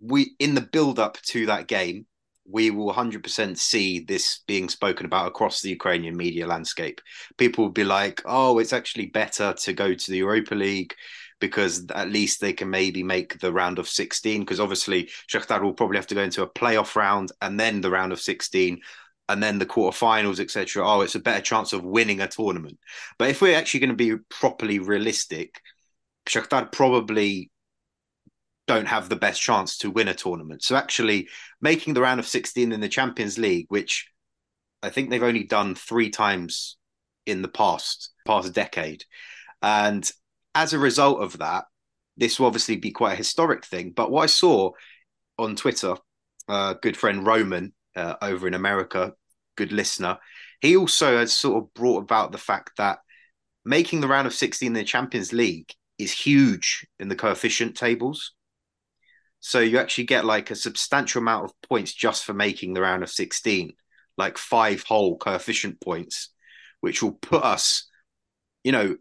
we, 0.00 0.34
in 0.38 0.54
the 0.54 0.60
build 0.60 0.98
up 0.98 1.20
to 1.22 1.46
that 1.46 1.66
game, 1.66 2.06
we 2.44 2.70
will 2.70 2.92
100% 2.92 3.56
see 3.56 4.00
this 4.00 4.40
being 4.46 4.68
spoken 4.68 5.06
about 5.06 5.28
across 5.28 5.60
the 5.60 5.70
Ukrainian 5.70 6.16
media 6.16 6.46
landscape. 6.46 7.00
People 7.36 7.64
will 7.64 7.72
be 7.72 7.84
like, 7.84 8.20
oh, 8.24 8.58
it's 8.58 8.72
actually 8.72 9.06
better 9.06 9.52
to 9.52 9.72
go 9.72 9.94
to 9.94 10.10
the 10.10 10.18
Europa 10.18 10.54
League 10.54 10.94
because 11.42 11.84
at 11.92 12.08
least 12.08 12.40
they 12.40 12.52
can 12.52 12.70
maybe 12.70 13.02
make 13.02 13.40
the 13.40 13.52
round 13.52 13.80
of 13.80 13.88
16. 13.88 14.40
Because 14.40 14.60
obviously, 14.60 15.10
Shakhtar 15.28 15.60
will 15.60 15.74
probably 15.74 15.96
have 15.96 16.06
to 16.06 16.14
go 16.14 16.22
into 16.22 16.44
a 16.44 16.48
playoff 16.48 16.94
round 16.94 17.32
and 17.42 17.58
then 17.58 17.80
the 17.80 17.90
round 17.90 18.12
of 18.12 18.20
16 18.20 18.80
and 19.28 19.42
then 19.42 19.58
the 19.58 19.66
quarterfinals, 19.66 20.38
etc. 20.38 20.86
Oh, 20.86 21.00
it's 21.00 21.16
a 21.16 21.20
better 21.20 21.42
chance 21.42 21.72
of 21.72 21.82
winning 21.82 22.20
a 22.20 22.28
tournament. 22.28 22.78
But 23.18 23.28
if 23.28 23.42
we're 23.42 23.58
actually 23.58 23.80
going 23.80 23.90
to 23.90 23.96
be 23.96 24.16
properly 24.30 24.78
realistic, 24.78 25.60
Shakhtar 26.26 26.70
probably 26.70 27.50
don't 28.68 28.86
have 28.86 29.08
the 29.08 29.16
best 29.16 29.42
chance 29.42 29.78
to 29.78 29.90
win 29.90 30.06
a 30.06 30.14
tournament. 30.14 30.62
So 30.62 30.76
actually 30.76 31.28
making 31.60 31.94
the 31.94 32.02
round 32.02 32.20
of 32.20 32.26
16 32.28 32.70
in 32.70 32.80
the 32.80 32.88
Champions 32.88 33.36
League, 33.36 33.66
which 33.68 34.06
I 34.80 34.90
think 34.90 35.10
they've 35.10 35.20
only 35.20 35.42
done 35.42 35.74
three 35.74 36.10
times 36.10 36.76
in 37.26 37.42
the 37.42 37.48
past 37.48 38.10
past 38.24 38.52
decade. 38.52 39.04
And 39.60 40.08
as 40.54 40.72
a 40.72 40.78
result 40.78 41.20
of 41.20 41.38
that, 41.38 41.64
this 42.16 42.38
will 42.38 42.46
obviously 42.46 42.76
be 42.76 42.90
quite 42.90 43.14
a 43.14 43.16
historic 43.16 43.64
thing. 43.64 43.92
But 43.92 44.10
what 44.10 44.22
I 44.22 44.26
saw 44.26 44.70
on 45.38 45.56
Twitter, 45.56 45.96
uh, 46.48 46.74
good 46.74 46.96
friend 46.96 47.26
Roman 47.26 47.72
uh, 47.96 48.16
over 48.20 48.46
in 48.46 48.54
America, 48.54 49.14
good 49.56 49.72
listener, 49.72 50.18
he 50.60 50.76
also 50.76 51.18
has 51.18 51.32
sort 51.32 51.62
of 51.62 51.74
brought 51.74 52.02
about 52.02 52.32
the 52.32 52.38
fact 52.38 52.72
that 52.78 52.98
making 53.64 54.00
the 54.00 54.08
round 54.08 54.26
of 54.26 54.34
16 54.34 54.66
in 54.66 54.72
the 54.72 54.84
Champions 54.84 55.32
League 55.32 55.72
is 55.98 56.12
huge 56.12 56.86
in 56.98 57.08
the 57.08 57.16
coefficient 57.16 57.76
tables. 57.76 58.32
So 59.40 59.58
you 59.58 59.78
actually 59.78 60.04
get 60.04 60.24
like 60.24 60.50
a 60.50 60.54
substantial 60.56 61.20
amount 61.20 61.46
of 61.46 61.68
points 61.68 61.92
just 61.92 62.24
for 62.24 62.32
making 62.32 62.74
the 62.74 62.80
round 62.80 63.02
of 63.02 63.10
16, 63.10 63.72
like 64.16 64.38
five 64.38 64.84
whole 64.84 65.16
coefficient 65.16 65.80
points, 65.80 66.28
which 66.80 67.02
will 67.02 67.12
put 67.12 67.42
us, 67.42 67.88
you 68.62 68.70
know, 68.70 68.96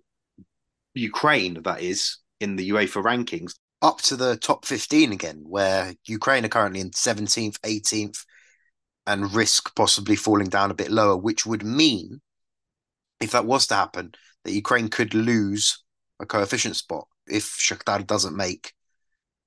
Ukraine, 0.93 1.62
that 1.63 1.81
is, 1.81 2.17
in 2.39 2.55
the 2.55 2.69
UEFA 2.71 3.03
rankings, 3.03 3.53
up 3.81 4.00
to 4.01 4.15
the 4.15 4.38
top 4.38 4.65
15 4.65 5.12
again, 5.12 5.43
where 5.43 5.93
Ukraine 6.05 6.45
are 6.45 6.50
currently 6.50 6.81
in 6.81 6.91
17th, 6.91 7.60
18th, 7.60 8.25
and 9.07 9.33
risk 9.33 9.75
possibly 9.75 10.15
falling 10.15 10.50
down 10.50 10.71
a 10.71 10.75
bit 10.75 10.91
lower, 10.91 11.17
which 11.17 11.45
would 11.45 11.63
mean, 11.63 12.21
if 13.19 13.31
that 13.31 13.45
was 13.45 13.67
to 13.67 13.75
happen, 13.75 14.12
that 14.43 14.51
Ukraine 14.51 14.89
could 14.89 15.13
lose 15.13 15.83
a 16.19 16.25
coefficient 16.25 16.75
spot 16.75 17.07
if 17.27 17.45
Shakhtar 17.57 18.05
doesn't 18.05 18.36
make 18.36 18.74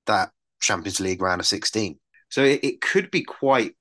that 0.06 0.30
Champions 0.60 1.00
League 1.00 1.22
round 1.22 1.40
of 1.40 1.46
16. 1.46 1.98
So 2.28 2.42
it, 2.42 2.64
it 2.64 2.80
could 2.80 3.10
be 3.10 3.22
quite 3.22 3.76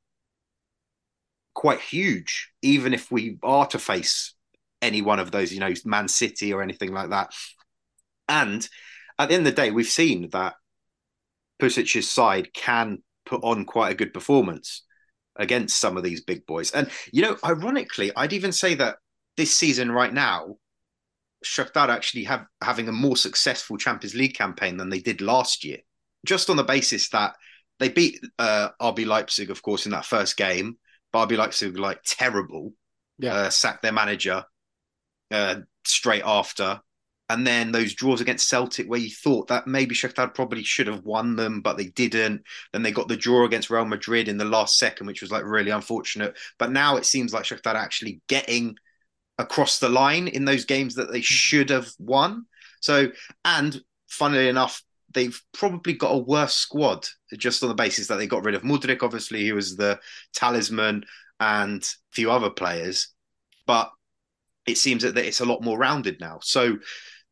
quite 1.54 1.80
huge, 1.80 2.52
even 2.62 2.94
if 2.94 3.12
we 3.12 3.38
are 3.44 3.68
to 3.68 3.80
face 3.80 4.33
any 4.84 5.02
one 5.02 5.20
of 5.20 5.32
those, 5.32 5.52
you 5.52 5.60
know, 5.60 5.74
Man 5.86 6.08
City 6.08 6.54
or 6.54 6.62
anything 6.62 6.94
like 6.94 7.10
that. 7.10 7.34
And 8.28 8.68
at 9.18 9.30
the 9.30 9.36
end 9.36 9.48
of 9.48 9.56
the 9.56 9.62
day, 9.62 9.72
we've 9.72 9.88
seen 9.88 10.30
that 10.32 10.56
Pusic's 11.60 12.10
side 12.10 12.54
can 12.54 13.02
put 13.26 13.44
on 13.44 13.66
quite 13.66 13.92
a 13.92 13.96
good 13.96 14.14
performance 14.14 14.84
against 15.36 15.80
some 15.80 15.98
of 15.98 16.04
these 16.04 16.22
big 16.22 16.46
boys. 16.46 16.72
And 16.72 16.90
you 17.12 17.22
know, 17.22 17.38
ironically, 17.44 18.12
I'd 18.16 18.34
even 18.34 18.52
say 18.52 18.76
that 18.76 18.98
this 19.38 19.56
season 19.56 19.92
right 19.92 20.14
now, 20.14 20.58
Shakhtar 21.44 21.90
actually 21.90 22.26
have 22.26 22.46
having 22.62 22.88
a 22.88 22.94
more 22.94 23.18
successful 23.18 23.78
Champions 23.78 24.16
League 24.16 24.36
campaign 24.36 24.78
than 24.78 24.90
they 24.90 25.00
did 25.00 25.22
last 25.22 25.64
year 25.64 25.80
just 26.26 26.50
on 26.50 26.58
the 26.58 26.64
basis 26.64 27.10
that 27.10 27.36
they 27.80 27.90
beat 27.90 28.20
uh, 28.40 28.70
RB 28.82 29.06
Leipzig, 29.06 29.50
of 29.50 29.62
course, 29.62 29.86
in 29.86 29.92
that 29.92 30.06
first 30.06 30.38
game. 30.38 30.78
But 31.12 31.30
RB 31.30 31.38
Leipzig 31.38 31.78
like 31.78 32.02
terrible. 32.06 32.74
Yeah, 33.20 33.36
uh, 33.36 33.50
sacked 33.50 33.84
their 33.84 33.92
manager 33.92 34.44
uh, 35.34 35.56
straight 35.84 36.24
after, 36.24 36.80
and 37.30 37.48
then 37.48 37.72
those 37.72 37.94
draws 37.94 38.22
against 38.22 38.48
Celtic, 38.48 38.88
where 38.88 39.00
you 39.00 39.10
thought 39.10 39.48
that 39.48 39.66
maybe 39.68 39.96
Shakhtar 39.96 40.34
probably 40.34 40.64
should 40.64 40.88
have 40.88 41.04
won 41.04 41.36
them, 41.36 41.62
but 41.62 41.78
they 41.78 41.88
didn't. 41.88 42.44
Then 42.72 42.84
they 42.84 42.92
got 42.92 43.08
the 43.08 43.18
draw 43.18 43.46
against 43.46 43.70
Real 43.70 43.86
Madrid 43.86 44.28
in 44.28 44.38
the 44.38 44.46
last 44.46 44.78
second, 44.78 45.08
which 45.08 45.22
was 45.22 45.32
like 45.32 45.44
really 45.44 45.72
unfortunate. 45.72 46.38
But 46.60 46.72
now 46.72 46.98
it 46.98 47.06
seems 47.06 47.34
like 47.34 47.44
Shakhtar 47.44 47.76
actually 47.76 48.22
getting 48.30 48.76
across 49.40 49.80
the 49.80 49.90
line 49.90 50.28
in 50.28 50.46
those 50.46 50.66
games 50.66 50.96
that 50.96 51.12
they 51.12 51.22
should 51.22 51.70
have 51.70 51.90
won. 51.98 52.46
So, 52.82 53.08
and 53.44 53.82
funnily 54.10 54.48
enough, 54.48 54.84
they've 55.14 55.42
probably 55.54 55.94
got 55.94 56.12
a 56.12 56.18
worse 56.18 56.56
squad 56.56 57.08
just 57.38 57.64
on 57.64 57.70
the 57.70 57.76
basis 57.76 58.08
that 58.08 58.18
they 58.18 58.28
got 58.28 58.44
rid 58.44 58.56
of 58.56 58.64
Mudryk, 58.64 59.02
obviously, 59.02 59.42
he 59.42 59.54
was 59.54 59.76
the 59.76 60.00
talisman, 60.34 61.06
and 61.40 61.82
a 61.82 62.14
few 62.14 62.32
other 62.32 62.50
players. 62.50 63.10
But 63.66 63.92
it 64.66 64.78
seems 64.78 65.04
that 65.04 65.18
it's 65.18 65.42
a 65.42 65.46
lot 65.46 65.62
more 65.62 65.78
rounded 65.78 66.20
now. 66.20 66.40
So 66.42 66.78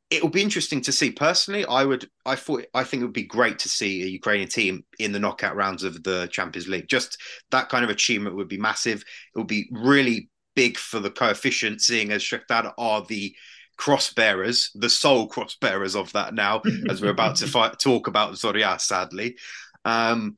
it 0.09 0.21
will 0.21 0.29
be 0.29 0.41
interesting 0.41 0.81
to 0.81 0.91
see. 0.91 1.11
Personally, 1.11 1.65
I 1.65 1.85
would, 1.85 2.09
I 2.25 2.35
thought, 2.35 2.65
I 2.73 2.83
think 2.83 3.01
it 3.01 3.05
would 3.05 3.13
be 3.13 3.23
great 3.23 3.59
to 3.59 3.69
see 3.69 4.03
a 4.03 4.07
Ukrainian 4.07 4.50
team 4.50 4.83
in 5.00 5.13
the 5.13 5.19
knockout 5.19 5.55
rounds 5.55 5.83
of 5.83 6.03
the 6.03 6.27
Champions 6.27 6.67
League. 6.67 6.89
Just 6.89 7.17
that 7.51 7.69
kind 7.69 7.85
of 7.85 7.89
achievement 7.89 8.35
would 8.35 8.50
be 8.50 8.57
massive. 8.57 9.01
It 9.33 9.39
would 9.39 9.47
be 9.47 9.69
really 9.71 10.29
big 10.55 10.77
for 10.77 11.00
the 11.00 11.11
coefficient, 11.11 11.81
seeing 11.81 12.11
as 12.11 12.21
Shakhtar 12.21 12.73
are 12.77 13.05
the 13.05 13.33
cross 13.77 14.13
bearers, 14.13 14.69
the 14.75 14.89
sole 14.89 15.27
cross 15.27 15.55
bearers 15.55 15.95
of 15.95 16.11
that 16.11 16.33
now, 16.33 16.61
as 16.89 17.01
we're 17.01 17.09
about 17.09 17.38
to 17.38 17.47
fight, 17.47 17.79
talk 17.79 18.07
about 18.07 18.33
Zorya, 18.33 18.79
sadly. 18.81 19.38
Um, 19.85 20.38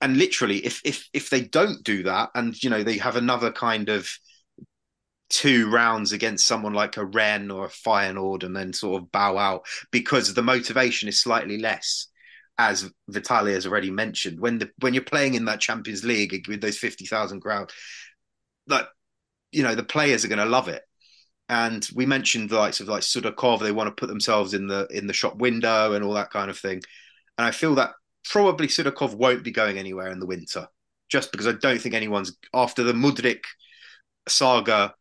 and 0.00 0.16
literally, 0.16 0.58
if 0.58 0.80
if 0.84 1.08
if 1.12 1.30
they 1.30 1.42
don't 1.42 1.84
do 1.84 2.02
that, 2.02 2.30
and 2.34 2.60
you 2.60 2.70
know 2.70 2.82
they 2.82 2.98
have 2.98 3.14
another 3.14 3.52
kind 3.52 3.88
of 3.88 4.10
two 5.32 5.70
rounds 5.70 6.12
against 6.12 6.46
someone 6.46 6.74
like 6.74 6.96
a 6.96 7.04
Rennes 7.04 7.50
or 7.50 7.66
a 7.66 7.68
Feyenoord, 7.68 8.44
and 8.44 8.54
then 8.54 8.72
sort 8.72 9.02
of 9.02 9.10
bow 9.10 9.36
out 9.38 9.66
because 9.90 10.32
the 10.32 10.42
motivation 10.42 11.08
is 11.08 11.20
slightly 11.20 11.58
less. 11.58 12.08
As 12.58 12.88
Vitaly 13.10 13.54
has 13.54 13.66
already 13.66 13.90
mentioned, 13.90 14.38
when 14.38 14.58
the 14.58 14.70
when 14.80 14.94
you're 14.94 15.02
playing 15.02 15.34
in 15.34 15.46
that 15.46 15.60
Champions 15.60 16.04
League 16.04 16.46
with 16.46 16.60
those 16.60 16.78
fifty 16.78 17.06
thousand 17.06 17.40
crowd, 17.40 17.72
like 18.68 18.86
you 19.50 19.62
know 19.62 19.74
the 19.74 19.82
players 19.82 20.24
are 20.24 20.28
going 20.28 20.38
to 20.38 20.44
love 20.44 20.68
it 20.68 20.82
and 21.52 21.86
we 21.94 22.06
mentioned 22.06 22.48
the 22.48 22.56
likes 22.56 22.80
of 22.80 22.88
like 22.88 23.02
Sudakov, 23.02 23.60
they 23.60 23.72
want 23.72 23.88
to 23.88 24.00
put 24.00 24.08
themselves 24.08 24.54
in 24.54 24.68
the 24.68 24.86
in 24.90 25.06
the 25.06 25.12
shop 25.12 25.36
window 25.36 25.92
and 25.92 26.02
all 26.02 26.14
that 26.14 26.30
kind 26.30 26.50
of 26.50 26.58
thing. 26.58 26.80
And 27.36 27.46
I 27.46 27.50
feel 27.50 27.74
that 27.74 27.92
probably 28.24 28.68
Sudakov 28.68 29.14
won't 29.14 29.44
be 29.44 29.50
going 29.50 29.78
anywhere 29.78 30.10
in 30.10 30.18
the 30.18 30.26
winter, 30.26 30.66
just 31.10 31.30
because 31.30 31.46
I 31.46 31.52
don't 31.52 31.78
think 31.78 31.94
anyone's 31.94 32.36
after 32.54 32.82
the 32.82 32.94
Mudryk 32.94 33.42
saga. 34.26 34.94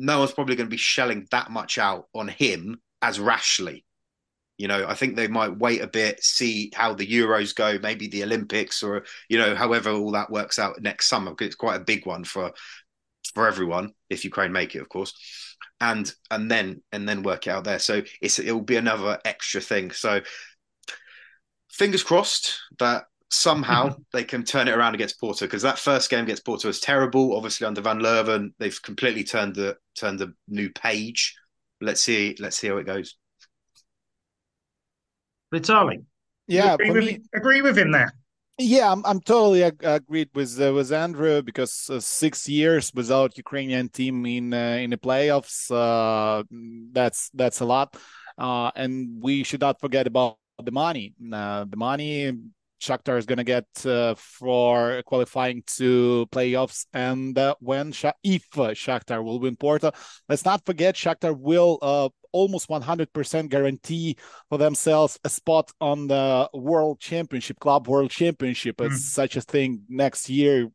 No 0.00 0.20
one's 0.20 0.32
probably 0.32 0.56
going 0.56 0.68
to 0.68 0.70
be 0.70 0.76
shelling 0.76 1.26
that 1.30 1.50
much 1.50 1.78
out 1.78 2.08
on 2.14 2.28
him 2.28 2.80
as 3.02 3.20
rashly. 3.20 3.84
You 4.58 4.68
know, 4.68 4.86
I 4.86 4.94
think 4.94 5.16
they 5.16 5.28
might 5.28 5.56
wait 5.56 5.80
a 5.80 5.86
bit, 5.86 6.22
see 6.22 6.70
how 6.74 6.92
the 6.92 7.06
Euros 7.06 7.54
go, 7.54 7.78
maybe 7.82 8.08
the 8.08 8.24
Olympics, 8.24 8.82
or 8.82 9.04
you 9.28 9.38
know, 9.38 9.54
however 9.54 9.90
all 9.90 10.12
that 10.12 10.30
works 10.30 10.58
out 10.58 10.82
next 10.82 11.06
summer, 11.06 11.30
because 11.30 11.46
it's 11.46 11.56
quite 11.56 11.80
a 11.80 11.84
big 11.84 12.04
one 12.06 12.24
for 12.24 12.52
for 13.34 13.46
everyone 13.46 13.92
if 14.10 14.24
Ukraine 14.24 14.52
make 14.52 14.74
it, 14.74 14.82
of 14.82 14.88
course 14.88 15.14
and 15.80 16.12
and 16.30 16.50
then 16.50 16.82
and 16.92 17.08
then 17.08 17.22
work 17.22 17.46
it 17.46 17.50
out 17.50 17.64
there. 17.64 17.78
So 17.78 18.02
it's 18.20 18.38
it 18.38 18.52
will 18.52 18.60
be 18.60 18.76
another 18.76 19.18
extra 19.24 19.60
thing. 19.60 19.90
So 19.90 20.20
fingers 21.70 22.02
crossed 22.02 22.60
that 22.78 23.04
somehow 23.30 23.96
they 24.12 24.24
can 24.24 24.44
turn 24.44 24.68
it 24.68 24.76
around 24.76 24.94
against 24.94 25.18
Porto 25.20 25.46
because 25.46 25.62
that 25.62 25.78
first 25.78 26.10
game 26.10 26.24
against 26.24 26.44
Porto 26.44 26.68
was 26.68 26.80
terrible. 26.80 27.36
Obviously 27.36 27.66
under 27.66 27.80
Van 27.80 28.00
Leeuwen, 28.00 28.52
they've 28.58 28.82
completely 28.82 29.24
turned 29.24 29.54
the 29.54 29.76
turned 29.96 30.18
the 30.18 30.34
new 30.48 30.70
page. 30.70 31.36
Let's 31.80 32.00
see 32.00 32.36
let's 32.38 32.56
see 32.56 32.68
how 32.68 32.76
it 32.76 32.86
goes. 32.86 33.16
Vitaly, 35.52 36.04
Yeah, 36.46 36.74
agree 36.74 36.88
for 36.88 36.94
with, 36.94 37.04
me, 37.04 37.18
agree 37.34 37.62
with 37.62 37.76
him 37.78 37.90
there. 37.90 38.12
Yeah, 38.58 38.92
I'm, 38.92 39.04
I'm 39.06 39.20
totally 39.20 39.64
ag- 39.64 39.82
agreed 39.82 40.28
with 40.34 40.60
uh, 40.60 40.72
with 40.74 40.92
Andrew 40.92 41.42
because 41.42 41.88
uh, 41.90 41.98
six 41.98 42.46
years 42.48 42.92
without 42.94 43.38
Ukrainian 43.38 43.88
team 43.88 44.26
in 44.26 44.52
uh, 44.52 44.78
in 44.80 44.90
the 44.90 44.98
playoffs, 44.98 45.70
uh, 45.70 46.44
that's 46.92 47.30
that's 47.32 47.60
a 47.60 47.64
lot, 47.64 47.96
uh, 48.36 48.70
and 48.76 49.22
we 49.22 49.44
should 49.44 49.62
not 49.62 49.80
forget 49.80 50.06
about 50.06 50.36
the 50.62 50.70
money. 50.70 51.14
Uh, 51.32 51.64
the 51.64 51.76
money 51.76 52.32
Shakhtar 52.80 53.18
is 53.18 53.26
going 53.26 53.38
to 53.38 53.44
get 53.44 53.66
uh, 53.84 54.14
for 54.16 55.02
qualifying 55.06 55.62
to 55.76 56.26
playoffs, 56.32 56.86
and 56.92 57.36
uh, 57.38 57.54
when 57.60 57.92
Sha- 57.92 58.12
if 58.24 58.46
uh, 58.54 58.70
Shakhtar 58.70 59.22
will 59.22 59.38
win 59.38 59.56
Porto, 59.56 59.92
let's 60.28 60.44
not 60.44 60.64
forget 60.64 60.94
Shakhtar 60.94 61.38
will 61.38 61.78
uh, 61.82 62.08
almost 62.32 62.68
100% 62.68 63.48
guarantee 63.48 64.16
for 64.48 64.58
themselves 64.58 65.18
a 65.24 65.28
spot 65.28 65.70
on 65.80 66.06
the 66.06 66.48
World 66.54 67.00
Championship, 67.00 67.60
Club 67.60 67.86
World 67.86 68.10
Championship. 68.10 68.80
It's 68.80 68.96
mm. 68.96 68.98
such 68.98 69.36
a 69.36 69.42
thing 69.42 69.82
next 69.88 70.30
year 70.30 70.68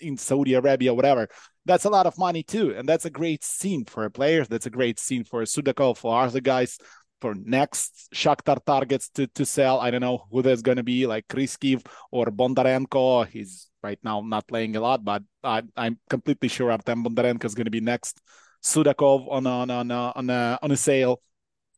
in 0.00 0.16
Saudi 0.16 0.54
Arabia, 0.54 0.94
whatever. 0.94 1.28
That's 1.66 1.84
a 1.84 1.90
lot 1.90 2.06
of 2.06 2.16
money 2.16 2.42
too, 2.42 2.74
and 2.74 2.88
that's 2.88 3.04
a 3.04 3.10
great 3.10 3.44
scene 3.44 3.84
for 3.84 4.04
a 4.04 4.10
player. 4.10 4.44
That's 4.44 4.66
a 4.66 4.70
great 4.70 4.98
scene 4.98 5.24
for 5.24 5.42
Sudakov, 5.42 5.98
for 5.98 6.18
other 6.18 6.40
guys 6.40 6.78
for 7.20 7.34
next 7.34 8.08
Shakhtar 8.14 8.64
targets 8.64 9.08
to, 9.10 9.26
to 9.28 9.44
sell. 9.44 9.80
I 9.80 9.90
don't 9.90 10.00
know 10.00 10.26
who 10.30 10.42
there's 10.42 10.62
going 10.62 10.76
to 10.76 10.82
be, 10.82 11.06
like 11.06 11.28
Kryskiv 11.28 11.86
or 12.10 12.26
Bondarenko. 12.26 13.26
He's 13.26 13.68
right 13.82 13.98
now 14.02 14.20
not 14.20 14.46
playing 14.48 14.76
a 14.76 14.80
lot, 14.80 15.04
but 15.04 15.22
I, 15.42 15.62
am 15.76 15.98
completely 16.08 16.48
sure 16.48 16.70
Artem 16.70 17.04
Bondarenko 17.04 17.44
is 17.44 17.54
going 17.54 17.66
to 17.66 17.70
be 17.70 17.80
next. 17.80 18.20
Sudakov 18.62 19.26
on 19.30 19.46
on 19.46 19.70
on 19.70 19.90
a, 19.90 20.12
on 20.14 20.30
a, 20.30 20.58
on 20.62 20.70
a 20.70 20.76
sale. 20.76 21.22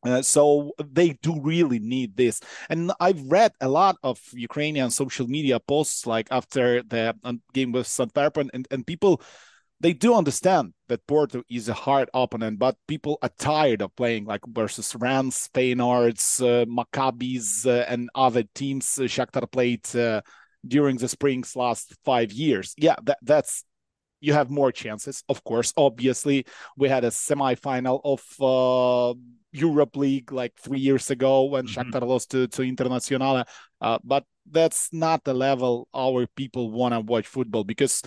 Uh, 0.05 0.21
so 0.21 0.73
they 0.83 1.13
do 1.21 1.39
really 1.41 1.79
need 1.79 2.17
this. 2.17 2.41
And 2.69 2.91
I've 2.99 3.23
read 3.31 3.53
a 3.61 3.69
lot 3.69 3.95
of 4.03 4.19
Ukrainian 4.33 4.91
social 4.91 5.27
media 5.27 5.59
posts 5.59 6.05
like 6.05 6.27
after 6.29 6.83
the 6.83 7.15
uh, 7.23 7.33
game 7.53 7.71
with 7.71 7.87
Antwerpen 7.99 8.49
and, 8.53 8.67
and 8.69 8.85
people 8.85 9.21
they 9.83 9.91
do 9.91 10.15
understand 10.15 10.73
that 10.87 11.05
Porto 11.07 11.43
is 11.49 11.67
a 11.67 11.73
hard 11.73 12.09
opponent, 12.13 12.57
but 12.57 12.77
people 12.87 13.19
are 13.21 13.31
tired 13.37 13.81
of 13.81 13.93
playing 13.97 14.23
like 14.23 14.39
versus 14.47 14.95
Rennes, 14.95 15.49
Feyenoords, 15.53 16.41
uh, 16.41 16.65
Maccabis, 16.65 17.67
uh, 17.67 17.83
and 17.89 18.09
other 18.15 18.43
teams 18.55 18.97
uh, 18.97 19.03
Shakhtar 19.03 19.51
played 19.51 19.93
uh, 19.93 20.21
during 20.65 20.95
the 20.95 21.09
spring's 21.09 21.57
last 21.57 21.93
five 22.05 22.31
years. 22.31 22.73
Yeah, 22.77 22.95
that, 23.03 23.17
that's 23.21 23.65
you 24.21 24.31
have 24.31 24.49
more 24.49 24.71
chances, 24.71 25.21
of 25.27 25.43
course. 25.43 25.73
Obviously, 25.75 26.45
we 26.77 26.87
had 26.87 27.03
a 27.03 27.11
semi-final 27.11 27.99
of 28.05 28.23
uh, 28.39 29.13
Europe 29.51 29.97
League 29.97 30.31
like 30.31 30.53
three 30.57 30.79
years 30.79 31.11
ago 31.11 31.43
when 31.43 31.67
mm-hmm. 31.67 31.91
Shakhtar 31.91 32.07
lost 32.07 32.31
to 32.31 32.47
to 32.47 32.61
Internazionale, 32.61 33.43
uh, 33.81 33.99
but 34.01 34.23
that's 34.49 34.93
not 34.93 35.25
the 35.25 35.33
level 35.33 35.89
our 35.93 36.25
people 36.37 36.71
want 36.71 36.93
to 36.93 37.01
watch 37.01 37.27
football 37.27 37.65
because 37.65 38.01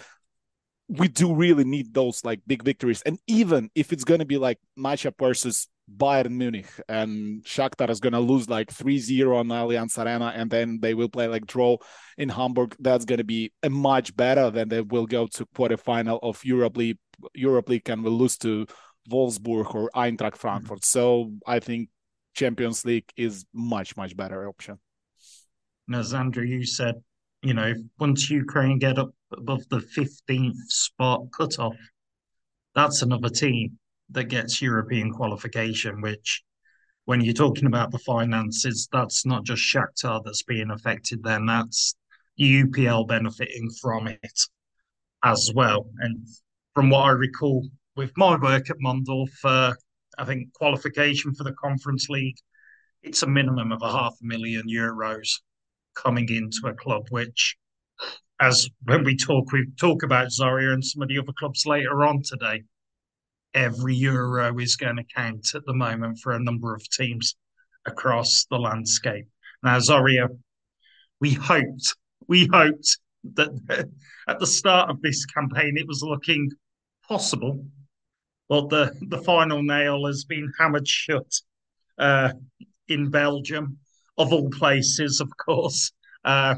we 0.88 1.08
do 1.08 1.34
really 1.34 1.64
need 1.64 1.92
those 1.92 2.24
like 2.24 2.40
big 2.46 2.62
victories. 2.62 3.02
And 3.02 3.18
even 3.26 3.70
if 3.74 3.92
it's 3.92 4.04
going 4.04 4.20
to 4.20 4.26
be 4.26 4.38
like 4.38 4.58
matchup 4.78 5.14
versus 5.18 5.68
Bayern 5.94 6.30
Munich 6.30 6.68
and 6.88 7.44
Shakhtar 7.44 7.90
is 7.90 8.00
going 8.00 8.12
to 8.12 8.20
lose 8.20 8.48
like 8.48 8.72
3-0 8.72 9.36
on 9.36 9.48
Allianz 9.48 9.98
Arena 9.98 10.32
and 10.34 10.50
then 10.50 10.78
they 10.80 10.94
will 10.94 11.08
play 11.08 11.28
like 11.28 11.46
draw 11.46 11.76
in 12.18 12.28
Hamburg, 12.28 12.76
that's 12.78 13.04
going 13.04 13.18
to 13.18 13.24
be 13.24 13.52
a 13.62 13.70
much 13.70 14.16
better 14.16 14.50
than 14.50 14.68
they 14.68 14.80
will 14.80 15.06
go 15.06 15.26
to 15.28 15.46
quarterfinal 15.46 16.18
of 16.22 16.44
Europe 16.44 16.76
League, 16.76 16.98
Europe 17.34 17.68
League 17.68 17.88
and 17.88 18.02
will 18.02 18.12
lose 18.12 18.36
to 18.38 18.66
Wolfsburg 19.10 19.74
or 19.74 19.90
Eintracht 19.94 20.36
Frankfurt. 20.36 20.80
Mm-hmm. 20.80 20.98
So 20.98 21.32
I 21.46 21.60
think 21.60 21.88
Champions 22.34 22.84
League 22.84 23.10
is 23.16 23.44
much, 23.52 23.96
much 23.96 24.16
better 24.16 24.48
option. 24.48 24.78
As 25.92 26.14
Andrew, 26.14 26.44
you 26.44 26.64
said, 26.64 26.96
you 27.42 27.54
know, 27.54 27.74
once 27.98 28.28
Ukraine 28.28 28.78
get 28.78 28.98
up 28.98 29.10
above 29.36 29.68
the 29.68 29.78
15th 29.78 30.56
spot 30.68 31.22
cutoff, 31.36 31.76
that's 32.74 33.02
another 33.02 33.28
team 33.28 33.78
that 34.10 34.24
gets 34.24 34.62
European 34.62 35.12
qualification, 35.12 36.00
which 36.00 36.42
when 37.06 37.20
you're 37.20 37.34
talking 37.34 37.66
about 37.66 37.90
the 37.92 37.98
finances, 37.98 38.88
that's 38.92 39.24
not 39.24 39.44
just 39.44 39.62
Shakhtar 39.62 40.22
that's 40.24 40.42
being 40.42 40.70
affected 40.70 41.22
then, 41.22 41.46
that's 41.46 41.94
UPL 42.38 43.06
benefiting 43.06 43.70
from 43.80 44.08
it 44.08 44.40
as 45.24 45.50
well. 45.54 45.86
And 45.98 46.26
from 46.74 46.90
what 46.90 47.06
I 47.06 47.10
recall 47.10 47.66
with 47.96 48.12
my 48.16 48.36
work 48.36 48.70
at 48.70 48.76
Mondorf, 48.84 49.30
uh, 49.44 49.72
I 50.18 50.24
think 50.24 50.52
qualification 50.52 51.34
for 51.34 51.44
the 51.44 51.52
Conference 51.52 52.08
League, 52.08 52.36
it's 53.02 53.22
a 53.22 53.26
minimum 53.26 53.72
of 53.72 53.82
a 53.82 53.90
half 53.90 54.14
a 54.20 54.26
million 54.26 54.64
euros 54.68 55.30
coming 55.94 56.28
into 56.28 56.66
a 56.66 56.74
club, 56.74 57.06
which, 57.10 57.56
as 58.40 58.68
when 58.84 59.04
we 59.04 59.16
talk, 59.16 59.50
we 59.52 59.66
talk 59.80 60.02
about 60.02 60.28
Zorya 60.28 60.72
and 60.72 60.84
some 60.84 61.02
of 61.02 61.08
the 61.08 61.18
other 61.18 61.32
clubs 61.38 61.64
later 61.66 62.04
on 62.04 62.22
today. 62.22 62.64
Every 63.54 63.94
euro 63.94 64.58
is 64.58 64.76
going 64.76 64.96
to 64.96 65.04
count 65.04 65.54
at 65.54 65.64
the 65.64 65.72
moment 65.72 66.18
for 66.18 66.32
a 66.32 66.42
number 66.42 66.74
of 66.74 66.88
teams 66.90 67.36
across 67.86 68.46
the 68.50 68.58
landscape. 68.58 69.26
Now, 69.62 69.78
Zorya, 69.78 70.28
we 71.20 71.32
hoped, 71.32 71.94
we 72.28 72.46
hoped 72.52 72.98
that 73.34 73.48
at 74.28 74.38
the 74.38 74.46
start 74.46 74.90
of 74.90 75.00
this 75.00 75.24
campaign 75.24 75.76
it 75.78 75.88
was 75.88 76.02
looking 76.02 76.50
possible, 77.08 77.64
but 78.48 78.68
the 78.68 78.92
the 79.08 79.22
final 79.22 79.62
nail 79.62 80.06
has 80.06 80.24
been 80.24 80.52
hammered 80.58 80.86
shut 80.86 81.32
uh, 81.98 82.32
in 82.88 83.10
Belgium 83.10 83.78
of 84.18 84.32
all 84.32 84.50
places, 84.50 85.20
of 85.20 85.30
course. 85.36 85.92
Uh, 86.24 86.56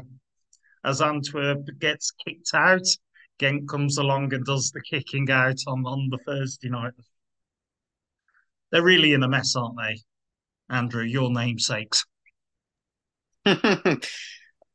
as 0.83 1.01
Antwerp 1.01 1.67
gets 1.79 2.11
kicked 2.11 2.51
out, 2.53 2.85
Genk 3.39 3.67
comes 3.67 3.97
along 3.97 4.33
and 4.33 4.45
does 4.45 4.71
the 4.71 4.81
kicking 4.81 5.29
out 5.31 5.59
on, 5.67 5.85
on 5.85 6.09
the 6.09 6.19
Thursday 6.25 6.69
night. 6.69 6.93
They're 8.71 8.83
really 8.83 9.13
in 9.13 9.23
a 9.23 9.27
mess, 9.27 9.55
aren't 9.55 9.77
they, 9.77 9.99
Andrew? 10.69 11.03
Your 11.03 11.31
namesakes. 11.31 12.05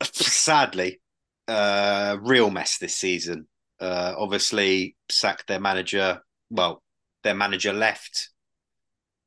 Sadly, 0.02 1.00
uh, 1.46 2.16
real 2.20 2.50
mess 2.50 2.78
this 2.78 2.96
season. 2.96 3.46
Uh, 3.80 4.14
obviously, 4.16 4.96
sacked 5.10 5.46
their 5.46 5.60
manager. 5.60 6.20
Well, 6.50 6.82
their 7.22 7.34
manager 7.34 7.72
left 7.72 8.30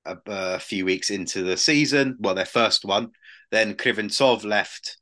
a, 0.05 0.17
a, 0.25 0.59
few 0.59 0.85
weeks 0.85 1.09
into 1.09 1.43
the 1.43 1.57
season. 1.57 2.17
Well, 2.19 2.35
their 2.35 2.45
first 2.45 2.85
one. 2.85 3.11
Then 3.51 3.75
Kriventsov 3.75 4.43
left 4.43 4.97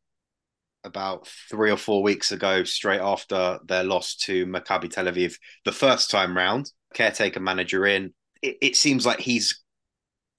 about 0.85 1.27
three 1.49 1.71
or 1.71 1.77
four 1.77 2.03
weeks 2.03 2.31
ago, 2.31 2.63
straight 2.63 3.01
after 3.01 3.59
their 3.65 3.83
loss 3.83 4.15
to 4.15 4.45
Maccabi 4.45 4.89
Tel 4.89 5.05
Aviv 5.05 5.35
the 5.65 5.71
first 5.71 6.09
time 6.09 6.35
round. 6.37 6.71
Caretaker 6.93 7.39
manager 7.39 7.85
in. 7.85 8.13
It, 8.41 8.57
it 8.61 8.75
seems 8.75 9.05
like 9.05 9.19
he's 9.19 9.61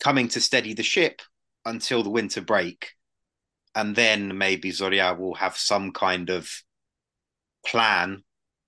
coming 0.00 0.28
to 0.28 0.40
steady 0.40 0.74
the 0.74 0.82
ship 0.82 1.20
until 1.64 2.02
the 2.02 2.10
winter 2.10 2.40
break. 2.40 2.92
And 3.74 3.94
then 3.94 4.38
maybe 4.38 4.70
Zorya 4.70 5.18
will 5.18 5.34
have 5.34 5.56
some 5.56 5.92
kind 5.92 6.30
of 6.30 6.50
plan 7.66 8.22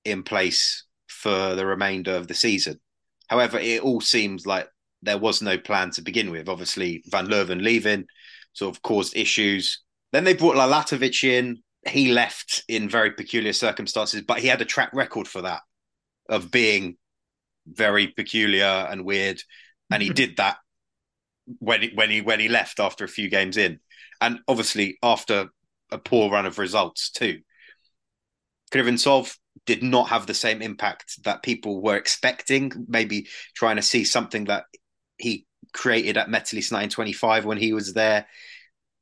in 0.05 0.23
place 0.23 0.85
for 1.07 1.55
the 1.55 1.65
remainder 1.65 2.15
of 2.15 2.29
the 2.29 2.35
season. 2.35 2.81
However, 3.29 3.59
it 3.59 3.83
all 3.83 4.01
seems 4.01 4.47
like 4.47 4.69
there 5.03 5.19
was 5.19 5.41
no 5.41 5.57
plan 5.57 5.91
to 5.93 6.03
begin 6.03 6.31
with. 6.31 6.49
Obviously, 6.49 7.03
Van 7.07 7.27
Leeuwen 7.27 7.63
leaving 7.63 8.07
sort 8.53 8.75
of 8.75 8.83
caused 8.83 9.17
issues. 9.17 9.81
Then 10.13 10.25
they 10.25 10.35
brought 10.35 10.57
Lalatovic 10.57 11.25
in. 11.25 11.63
He 11.87 12.13
left 12.13 12.65
in 12.69 12.89
very 12.89 13.13
peculiar 13.13 13.53
circumstances, 13.53 14.23
but 14.23 14.41
he 14.41 14.49
had 14.49 14.61
a 14.61 14.67
track 14.67 14.91
record 14.93 15.29
for 15.29 15.43
that 15.43 15.61
of 16.29 16.51
being 16.51 16.97
very 17.67 18.09
peculiar 18.09 18.65
and 18.91 19.05
weird. 19.05 19.41
And 19.91 20.03
he 20.03 20.11
did 20.15 20.37
that 20.37 20.59
when 21.59 21.83
he, 21.83 21.91
when 21.95 22.11
he 22.11 22.21
when 22.21 22.41
he 22.41 22.49
left 22.49 22.81
after 22.81 23.05
a 23.05 23.09
few 23.09 23.31
games 23.31 23.57
in, 23.57 23.81
and 24.21 24.41
obviously 24.49 24.99
after 25.03 25.49
a 25.91 25.99
poor 25.99 26.31
run 26.31 26.47
of 26.47 26.59
results 26.59 27.11
too. 27.11 27.41
Kriventsov 28.71 29.35
did 29.65 29.83
not 29.83 30.09
have 30.09 30.27
the 30.27 30.35
same 30.35 30.61
impact 30.61 31.25
that 31.25 31.43
people 31.43 31.81
were 31.81 31.97
expecting. 31.97 32.71
Maybe 32.87 33.29
trying 33.55 33.77
to 33.77 33.83
see 33.83 34.05
something 34.05 34.45
that 34.45 34.65
he 35.17 35.47
created 35.73 36.17
at 36.17 36.29
Metalist 36.29 36.73
925 36.73 37.45
when 37.45 37.59
he 37.59 37.73
was 37.73 37.95
there. 37.95 38.27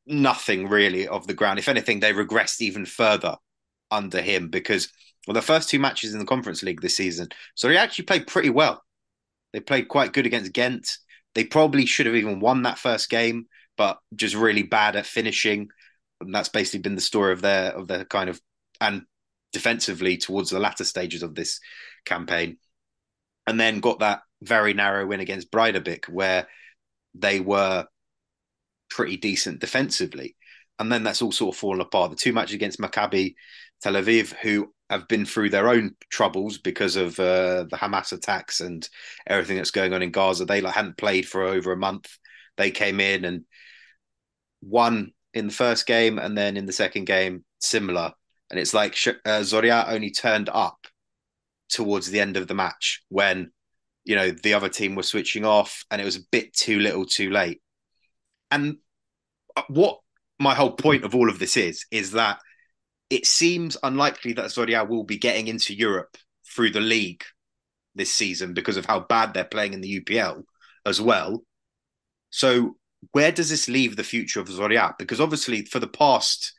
Nothing 0.06 0.68
really 0.68 1.08
of 1.08 1.26
the 1.26 1.34
ground. 1.34 1.58
If 1.58 1.68
anything, 1.68 2.00
they 2.00 2.12
regressed 2.12 2.60
even 2.60 2.86
further 2.86 3.36
under 3.90 4.20
him 4.20 4.48
because 4.48 4.92
well, 5.26 5.34
the 5.34 5.42
first 5.42 5.68
two 5.68 5.78
matches 5.78 6.12
in 6.12 6.20
the 6.20 6.26
Conference 6.26 6.62
League 6.62 6.80
this 6.80 6.96
season, 6.96 7.28
so 7.54 7.68
he 7.68 7.76
actually 7.76 8.04
played 8.04 8.26
pretty 8.26 8.50
well. 8.50 8.82
They 9.52 9.60
played 9.60 9.88
quite 9.88 10.12
good 10.12 10.26
against 10.26 10.52
Ghent. 10.52 10.98
They 11.34 11.44
probably 11.44 11.86
should 11.86 12.06
have 12.06 12.14
even 12.14 12.40
won 12.40 12.62
that 12.62 12.78
first 12.78 13.10
game, 13.10 13.46
but 13.76 13.98
just 14.14 14.34
really 14.34 14.62
bad 14.62 14.96
at 14.96 15.06
finishing. 15.06 15.68
And 16.20 16.34
that's 16.34 16.48
basically 16.48 16.80
been 16.80 16.94
the 16.94 17.00
story 17.00 17.32
of 17.32 17.42
their 17.42 17.72
of 17.72 17.88
their 17.88 18.04
kind 18.04 18.30
of 18.30 18.40
and 18.80 19.02
defensively 19.52 20.16
towards 20.16 20.50
the 20.50 20.58
latter 20.58 20.84
stages 20.84 21.22
of 21.22 21.34
this 21.34 21.60
campaign. 22.04 22.58
And 23.46 23.58
then 23.58 23.80
got 23.80 24.00
that 24.00 24.22
very 24.42 24.74
narrow 24.74 25.06
win 25.06 25.20
against 25.20 25.50
Breidablik, 25.50 26.08
where 26.08 26.46
they 27.14 27.40
were 27.40 27.86
pretty 28.90 29.16
decent 29.16 29.60
defensively. 29.60 30.36
and 30.78 30.92
then 30.92 31.02
that's 31.02 31.22
all 31.22 31.32
sort 31.32 31.54
of 31.54 31.58
fallen 31.58 31.80
apart. 31.80 32.10
The 32.10 32.16
two 32.16 32.32
matches 32.32 32.54
against 32.54 32.80
Maccabi 32.80 33.34
Tel 33.80 33.94
Aviv, 33.94 34.34
who 34.42 34.72
have 34.90 35.08
been 35.08 35.26
through 35.26 35.50
their 35.50 35.68
own 35.68 35.96
troubles 36.10 36.58
because 36.58 36.96
of 36.96 37.18
uh, 37.18 37.64
the 37.64 37.76
Hamas 37.76 38.12
attacks 38.12 38.60
and 38.60 38.88
everything 39.26 39.56
that's 39.56 39.70
going 39.70 39.92
on 39.92 40.02
in 40.02 40.10
Gaza. 40.10 40.44
They 40.44 40.60
like, 40.60 40.74
hadn't 40.74 40.96
played 40.96 41.26
for 41.26 41.42
over 41.42 41.72
a 41.72 41.76
month. 41.76 42.16
They 42.56 42.70
came 42.70 43.00
in 43.00 43.24
and 43.24 43.44
won 44.62 45.12
in 45.34 45.48
the 45.48 45.52
first 45.52 45.86
game, 45.86 46.18
and 46.18 46.36
then 46.36 46.56
in 46.56 46.66
the 46.66 46.72
second 46.72 47.04
game, 47.06 47.44
similar. 47.60 48.12
And 48.50 48.58
it's 48.60 48.72
like 48.72 48.92
uh, 49.06 49.40
Zoria 49.42 49.88
only 49.88 50.10
turned 50.10 50.48
up 50.48 50.86
towards 51.68 52.10
the 52.10 52.20
end 52.20 52.36
of 52.36 52.46
the 52.46 52.54
match 52.54 53.02
when 53.08 53.50
you 54.04 54.14
know 54.14 54.30
the 54.30 54.54
other 54.54 54.68
team 54.68 54.94
was 54.94 55.08
switching 55.08 55.44
off, 55.44 55.84
and 55.90 56.00
it 56.00 56.04
was 56.04 56.16
a 56.16 56.26
bit 56.30 56.54
too 56.54 56.78
little, 56.78 57.04
too 57.04 57.30
late. 57.30 57.60
And 58.50 58.78
uh, 59.56 59.62
what 59.68 60.00
my 60.38 60.54
whole 60.54 60.72
point 60.72 61.04
of 61.04 61.14
all 61.14 61.30
of 61.30 61.38
this 61.38 61.56
is 61.56 61.86
is 61.90 62.12
that 62.12 62.38
it 63.10 63.26
seems 63.26 63.76
unlikely 63.82 64.32
that 64.34 64.46
Zoria 64.46 64.86
will 64.86 65.04
be 65.04 65.18
getting 65.18 65.48
into 65.48 65.74
Europe 65.74 66.16
through 66.54 66.70
the 66.70 66.80
league 66.80 67.24
this 67.94 68.12
season 68.12 68.52
because 68.52 68.76
of 68.76 68.86
how 68.86 69.00
bad 69.00 69.32
they're 69.32 69.44
playing 69.44 69.72
in 69.72 69.80
the 69.80 70.00
UPL 70.00 70.42
as 70.84 71.00
well. 71.00 71.42
So 72.30 72.76
where 73.12 73.32
does 73.32 73.50
this 73.50 73.68
leave 73.68 73.96
the 73.96 74.04
future 74.04 74.40
of 74.40 74.48
Zoria? 74.48 74.94
Because 74.98 75.20
obviously 75.20 75.64
for 75.64 75.78
the 75.78 75.86
past, 75.86 76.52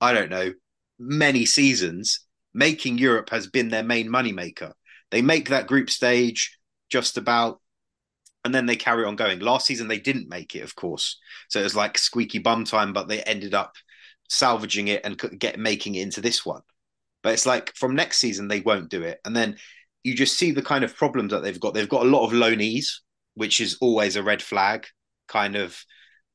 I 0.00 0.12
don't 0.12 0.30
know, 0.30 0.52
many 0.98 1.44
seasons, 1.44 2.20
making 2.54 2.98
Europe 2.98 3.30
has 3.30 3.46
been 3.46 3.68
their 3.68 3.82
main 3.82 4.08
moneymaker. 4.08 4.72
They 5.10 5.22
make 5.22 5.48
that 5.48 5.66
group 5.66 5.90
stage 5.90 6.58
just 6.90 7.18
about 7.18 7.60
and 8.44 8.54
then 8.54 8.66
they 8.66 8.76
carry 8.76 9.04
on 9.04 9.16
going. 9.16 9.40
Last 9.40 9.66
season 9.66 9.88
they 9.88 9.98
didn't 9.98 10.28
make 10.28 10.54
it, 10.54 10.62
of 10.62 10.74
course. 10.74 11.18
So 11.48 11.60
it 11.60 11.64
was 11.64 11.76
like 11.76 11.98
squeaky 11.98 12.38
bum 12.38 12.64
time, 12.64 12.92
but 12.92 13.08
they 13.08 13.22
ended 13.22 13.54
up 13.54 13.74
salvaging 14.28 14.88
it 14.88 15.04
and 15.04 15.18
get 15.38 15.58
making 15.58 15.94
it 15.94 16.02
into 16.02 16.20
this 16.20 16.44
one. 16.44 16.62
But 17.22 17.34
it's 17.34 17.46
like 17.46 17.74
from 17.76 17.94
next 17.94 18.18
season 18.18 18.48
they 18.48 18.60
won't 18.60 18.90
do 18.90 19.02
it, 19.02 19.20
and 19.24 19.34
then 19.36 19.56
you 20.02 20.14
just 20.14 20.36
see 20.36 20.50
the 20.50 20.62
kind 20.62 20.84
of 20.84 20.96
problems 20.96 21.30
that 21.32 21.42
they've 21.42 21.60
got. 21.60 21.74
They've 21.74 21.88
got 21.88 22.06
a 22.06 22.10
lot 22.10 22.26
of 22.26 22.32
loanees, 22.32 22.86
which 23.34 23.60
is 23.60 23.78
always 23.80 24.16
a 24.16 24.22
red 24.22 24.42
flag, 24.42 24.86
kind 25.28 25.54
of 25.54 25.78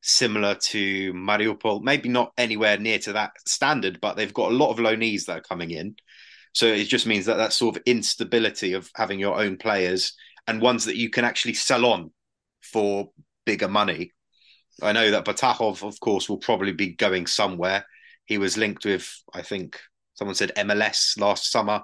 similar 0.01 0.55
to 0.55 1.13
Mariupol. 1.13 1.83
Maybe 1.83 2.07
not 2.07 2.31
anywhere 2.37 2.77
near 2.77 2.99
to 2.99 3.13
that 3.13 3.31
standard, 3.45 3.99
but 3.99 4.15
they've 4.15 4.33
got 4.33 4.51
a 4.51 4.55
lot 4.55 4.71
of 4.71 4.77
loanees 4.77 5.25
that 5.25 5.39
are 5.39 5.41
coming 5.41 5.71
in. 5.71 5.95
So 6.53 6.67
it 6.67 6.85
just 6.85 7.05
means 7.05 7.25
that 7.25 7.37
that 7.37 7.53
sort 7.53 7.75
of 7.75 7.83
instability 7.85 8.73
of 8.73 8.89
having 8.95 9.19
your 9.19 9.37
own 9.37 9.57
players 9.57 10.13
and 10.47 10.61
ones 10.61 10.85
that 10.85 10.95
you 10.95 11.09
can 11.09 11.25
actually 11.25 11.53
sell 11.53 11.85
on 11.85 12.11
for 12.61 13.09
bigger 13.45 13.67
money. 13.67 14.11
I 14.81 14.91
know 14.91 15.11
that 15.11 15.25
Batahov, 15.25 15.83
of 15.83 15.99
course, 15.99 16.29
will 16.29 16.37
probably 16.37 16.71
be 16.71 16.93
going 16.93 17.27
somewhere. 17.27 17.85
He 18.25 18.37
was 18.37 18.57
linked 18.57 18.85
with, 18.85 19.11
I 19.33 19.41
think, 19.41 19.79
someone 20.15 20.35
said 20.35 20.51
MLS 20.55 21.19
last 21.19 21.51
summer 21.51 21.83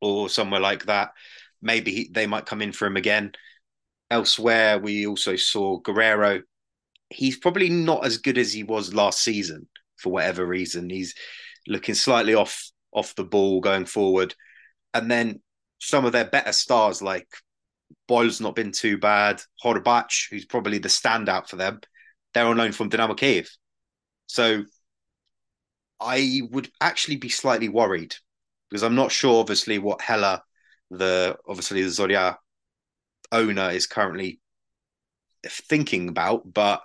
or 0.00 0.28
somewhere 0.28 0.60
like 0.60 0.86
that. 0.86 1.10
Maybe 1.62 1.92
he, 1.92 2.10
they 2.12 2.26
might 2.26 2.46
come 2.46 2.62
in 2.62 2.72
for 2.72 2.86
him 2.86 2.96
again. 2.96 3.32
Elsewhere, 4.10 4.78
we 4.78 5.06
also 5.06 5.36
saw 5.36 5.78
Guerrero. 5.78 6.42
He's 7.08 7.38
probably 7.38 7.70
not 7.70 8.04
as 8.04 8.18
good 8.18 8.38
as 8.38 8.52
he 8.52 8.62
was 8.62 8.94
last 8.94 9.22
season 9.22 9.68
for 9.96 10.12
whatever 10.12 10.44
reason. 10.44 10.90
He's 10.90 11.14
looking 11.66 11.94
slightly 11.94 12.34
off 12.34 12.70
off 12.92 13.14
the 13.14 13.24
ball 13.24 13.60
going 13.60 13.86
forward. 13.86 14.34
And 14.94 15.10
then 15.10 15.40
some 15.78 16.04
of 16.04 16.12
their 16.12 16.24
better 16.24 16.52
stars 16.52 17.02
like 17.02 17.28
Boyle's 18.08 18.40
not 18.40 18.54
been 18.54 18.72
too 18.72 18.98
bad. 18.98 19.42
Horbac, 19.62 20.28
who's 20.30 20.44
probably 20.44 20.78
the 20.78 20.88
standout 20.88 21.48
for 21.48 21.56
them, 21.56 21.80
they're 22.34 22.46
on 22.46 22.56
loan 22.56 22.72
from 22.72 22.88
Dynamo 22.88 23.14
Kiev. 23.14 23.48
So 24.26 24.64
I 26.00 26.42
would 26.50 26.70
actually 26.80 27.16
be 27.16 27.28
slightly 27.28 27.68
worried 27.68 28.14
because 28.68 28.82
I'm 28.82 28.94
not 28.94 29.12
sure, 29.12 29.40
obviously, 29.40 29.78
what 29.78 30.00
Heller, 30.00 30.40
the 30.90 31.36
obviously 31.48 31.82
the 31.82 31.88
Zoria 31.88 32.36
owner, 33.32 33.70
is 33.70 33.86
currently 33.86 34.40
thinking 35.44 36.08
about. 36.08 36.52
But 36.52 36.82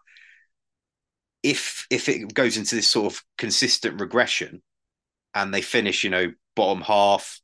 if 1.44 1.88
if 1.90 2.08
it 2.08 2.34
goes 2.34 2.58
into 2.58 2.76
this 2.76 2.88
sort 2.88 3.14
of 3.14 3.24
consistent 3.38 4.00
regression 4.00 4.62
and 5.34 5.54
they 5.54 5.62
finish, 5.62 6.04
you 6.04 6.10
know, 6.10 6.32
bottom 6.56 6.84
half, 6.84 7.42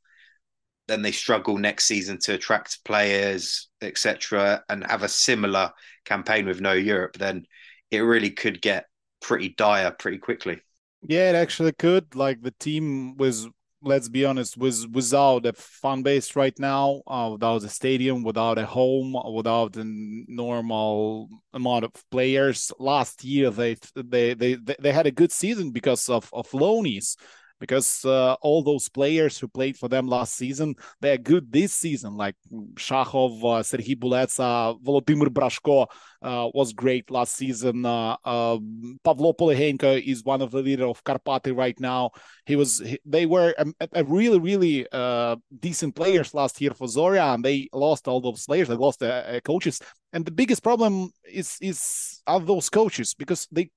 then 0.87 1.01
they 1.01 1.11
struggle 1.11 1.57
next 1.57 1.85
season 1.85 2.17
to 2.19 2.33
attract 2.33 2.83
players, 2.85 3.69
etc., 3.81 4.63
and 4.69 4.85
have 4.85 5.03
a 5.03 5.09
similar 5.09 5.71
campaign 6.05 6.45
with 6.45 6.61
no 6.61 6.73
Europe, 6.73 7.17
then 7.17 7.45
it 7.91 7.99
really 7.99 8.29
could 8.29 8.61
get 8.61 8.85
pretty 9.21 9.49
dire 9.49 9.91
pretty 9.91 10.17
quickly. 10.17 10.61
Yeah, 11.01 11.29
it 11.29 11.35
actually 11.35 11.73
could. 11.73 12.15
Like 12.15 12.41
the 12.41 12.53
team 12.59 13.17
was, 13.17 13.47
let's 13.81 14.09
be 14.09 14.25
honest, 14.25 14.57
was 14.57 14.87
without 14.87 15.45
a 15.45 15.53
fan 15.53 16.01
base 16.03 16.35
right 16.35 16.57
now, 16.57 17.01
uh, 17.05 17.29
without 17.33 17.63
a 17.63 17.69
stadium, 17.69 18.23
without 18.23 18.57
a 18.57 18.65
home, 18.65 19.15
without 19.33 19.75
a 19.75 19.83
normal 19.85 21.29
amount 21.53 21.85
of 21.85 21.91
players. 22.09 22.71
Last 22.79 23.23
year, 23.23 23.49
they 23.51 23.75
they 23.95 24.33
they 24.33 24.55
they 24.55 24.91
had 24.91 25.07
a 25.07 25.11
good 25.11 25.31
season 25.31 25.71
because 25.71 26.09
of 26.09 26.29
of 26.33 26.49
loanies 26.51 27.17
because 27.59 28.05
uh, 28.05 28.33
all 28.41 28.63
those 28.63 28.89
players 28.89 29.37
who 29.37 29.47
played 29.47 29.77
for 29.77 29.87
them 29.87 30.07
last 30.07 30.35
season, 30.35 30.75
they're 31.01 31.17
good 31.17 31.51
this 31.51 31.73
season, 31.73 32.15
like 32.15 32.35
Shahov, 32.75 33.39
uh, 33.39 33.63
Serhiy 33.63 33.97
Buletsa, 33.97 34.81
Volodymyr 34.83 35.29
Brazhko 35.29 35.87
uh, 36.21 36.49
was 36.53 36.73
great 36.73 37.09
last 37.11 37.35
season. 37.35 37.85
Uh, 37.85 38.15
um, 38.25 38.97
Pavlo 39.03 39.33
Polyhenko 39.33 40.01
is 40.01 40.23
one 40.23 40.41
of 40.41 40.51
the 40.51 40.61
leader 40.61 40.85
of 40.85 41.03
Karpaty 41.03 41.55
right 41.55 41.79
now. 41.79 42.11
He 42.45 42.55
was, 42.55 42.79
he, 42.79 42.99
they 43.05 43.25
were 43.25 43.53
a, 43.57 43.89
a 43.93 44.03
really, 44.03 44.39
really 44.39 44.87
uh, 44.91 45.35
decent 45.59 45.95
players 45.95 46.33
last 46.33 46.59
year 46.61 46.71
for 46.71 46.87
Zoria, 46.87 47.33
and 47.33 47.43
they 47.43 47.69
lost 47.73 48.07
all 48.07 48.21
those 48.21 48.45
players. 48.45 48.67
They 48.67 48.75
lost 48.75 49.01
uh, 49.03 49.39
coaches, 49.43 49.81
and 50.13 50.25
the 50.25 50.31
biggest 50.31 50.63
problem 50.63 51.11
is 51.25 51.57
is 51.61 52.21
are 52.25 52.39
those 52.39 52.69
coaches 52.69 53.13
because 53.13 53.47
they 53.51 53.69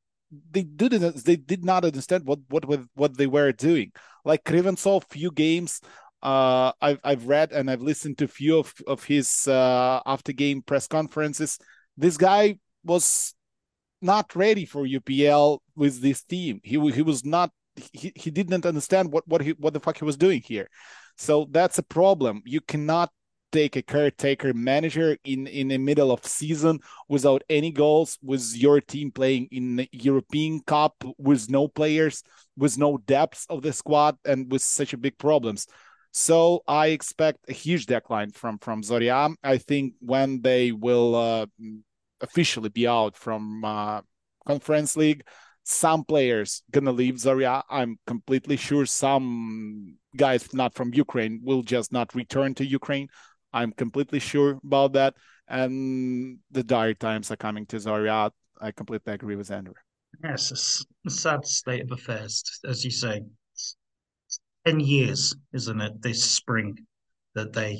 they 0.50 0.62
didn't 0.62 1.24
they 1.24 1.36
did 1.36 1.64
not 1.64 1.84
understand 1.84 2.24
what 2.26 2.38
what 2.48 2.64
what 2.94 3.16
they 3.16 3.26
were 3.26 3.52
doing. 3.52 3.92
Like 4.24 4.44
Kriventsov, 4.44 5.04
few 5.08 5.30
games 5.30 5.80
uh, 6.22 6.72
I've 6.80 7.00
I've 7.02 7.26
read 7.26 7.52
and 7.52 7.70
I've 7.70 7.82
listened 7.82 8.18
to 8.18 8.28
few 8.28 8.58
of 8.58 8.74
of 8.86 9.04
his 9.04 9.48
uh, 9.48 10.00
after 10.04 10.32
game 10.32 10.62
press 10.62 10.86
conferences. 10.86 11.58
This 11.96 12.16
guy 12.16 12.58
was 12.84 13.34
not 14.02 14.34
ready 14.34 14.64
for 14.64 14.86
UPL 14.86 15.58
with 15.76 16.00
this 16.00 16.22
team. 16.22 16.60
He 16.62 16.78
he 16.90 17.02
was 17.02 17.24
not 17.24 17.50
he, 17.92 18.12
he 18.14 18.30
didn't 18.30 18.66
understand 18.66 19.12
what 19.12 19.26
what 19.26 19.40
he 19.40 19.50
what 19.52 19.72
the 19.72 19.80
fuck 19.80 19.98
he 19.98 20.04
was 20.04 20.16
doing 20.16 20.42
here. 20.44 20.68
So 21.16 21.46
that's 21.50 21.78
a 21.78 21.82
problem. 21.82 22.42
You 22.44 22.60
cannot 22.60 23.10
take 23.52 23.76
a 23.76 23.82
caretaker 23.82 24.52
manager 24.54 25.16
in 25.24 25.46
in 25.46 25.68
the 25.68 25.78
middle 25.78 26.10
of 26.10 26.24
season 26.24 26.80
without 27.08 27.42
any 27.48 27.70
goals 27.70 28.18
with 28.22 28.56
your 28.56 28.80
team 28.80 29.10
playing 29.10 29.48
in 29.50 29.76
the 29.76 29.88
European 29.92 30.60
Cup 30.60 30.94
with 31.18 31.50
no 31.50 31.68
players 31.68 32.22
with 32.56 32.78
no 32.78 32.98
depth 32.98 33.46
of 33.48 33.62
the 33.62 33.72
squad 33.72 34.16
and 34.24 34.50
with 34.50 34.62
such 34.62 34.92
a 34.92 34.98
big 34.98 35.16
problems 35.18 35.66
so 36.12 36.62
I 36.66 36.88
expect 36.88 37.38
a 37.48 37.52
huge 37.52 37.86
decline 37.86 38.30
from 38.30 38.58
from 38.58 38.82
Zoria 38.82 39.34
I 39.42 39.58
think 39.58 39.94
when 40.00 40.40
they 40.42 40.72
will 40.72 41.14
uh, 41.14 41.46
officially 42.20 42.68
be 42.68 42.86
out 42.86 43.16
from 43.16 43.64
uh, 43.64 44.00
conference 44.46 44.96
league 44.96 45.24
some 45.70 46.04
players 46.04 46.62
gonna 46.70 46.92
leave 46.92 47.14
Zoria. 47.14 47.62
I'm 47.70 47.98
completely 48.06 48.56
sure 48.56 48.86
some 48.86 49.96
guys 50.16 50.52
not 50.52 50.74
from 50.74 50.92
Ukraine 50.94 51.40
will 51.44 51.62
just 51.62 51.92
not 51.92 52.14
return 52.14 52.54
to 52.56 52.66
Ukraine. 52.66 53.08
I'm 53.52 53.72
completely 53.72 54.18
sure 54.18 54.58
about 54.64 54.92
that. 54.94 55.14
And 55.48 56.38
the 56.50 56.62
dire 56.62 56.94
times 56.94 57.30
are 57.30 57.36
coming 57.36 57.66
to 57.66 57.76
Zoria. 57.76 58.30
I 58.60 58.70
completely 58.70 59.12
agree 59.12 59.36
with 59.36 59.50
Andrew. 59.50 59.74
Yes, 60.22 60.84
a 61.06 61.10
sad 61.10 61.44
state 61.44 61.82
of 61.82 61.92
affairs, 61.92 62.42
as 62.68 62.84
you 62.84 62.90
say. 62.90 63.22
10 64.66 64.80
years, 64.80 65.34
isn't 65.52 65.80
it, 65.80 66.02
this 66.02 66.22
spring 66.22 66.76
that 67.34 67.52
they 67.52 67.78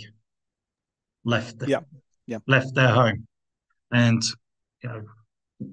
left 1.24 1.58
the, 1.58 1.68
yeah. 1.68 1.80
Yeah. 2.26 2.38
left 2.46 2.74
their 2.74 2.88
home. 2.88 3.26
And 3.92 4.22
you 4.82 4.88
know, 4.88 5.02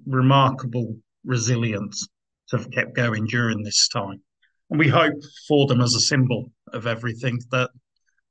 remarkable 0.05 0.97
resilience 1.23 2.07
to 2.49 2.57
have 2.57 2.71
kept 2.71 2.95
going 2.95 3.25
during 3.25 3.63
this 3.63 3.87
time. 3.87 4.21
And 4.69 4.79
we 4.79 4.89
hope 4.89 5.13
for 5.47 5.67
them 5.67 5.81
as 5.81 5.95
a 5.95 5.99
symbol 5.99 6.51
of 6.73 6.87
everything 6.87 7.39
that 7.51 7.69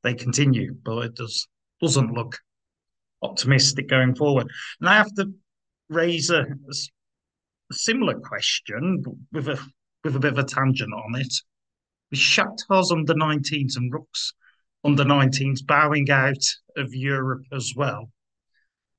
they 0.03 0.15
continue, 0.15 0.75
but 0.85 0.99
it 0.99 1.15
does 1.15 1.47
doesn't 1.81 2.13
look 2.13 2.39
optimistic 3.23 3.89
going 3.89 4.15
forward. 4.15 4.49
And 4.81 4.89
I 4.89 4.95
have 4.95 5.15
to 5.15 5.33
raise 5.89 6.31
a, 6.31 6.43
a 6.43 7.75
similar 7.75 8.19
question 8.19 9.05
with 9.33 9.49
a 9.49 9.59
with 10.05 10.17
a 10.17 10.21
bit 10.21 10.33
of 10.33 10.39
a 10.39 10.45
tangent 10.45 10.93
on 10.93 11.21
it. 11.21 11.35
With 12.11 12.21
Shakhtar's 12.21 12.93
under 12.93 13.15
19s 13.15 13.77
and 13.77 13.93
Rukh's 13.93 14.33
under 14.85 15.05
19s 15.05 15.67
bowing 15.67 16.11
out 16.11 16.45
of 16.77 16.95
Europe 16.95 17.43
as 17.53 17.73
well. 17.75 18.11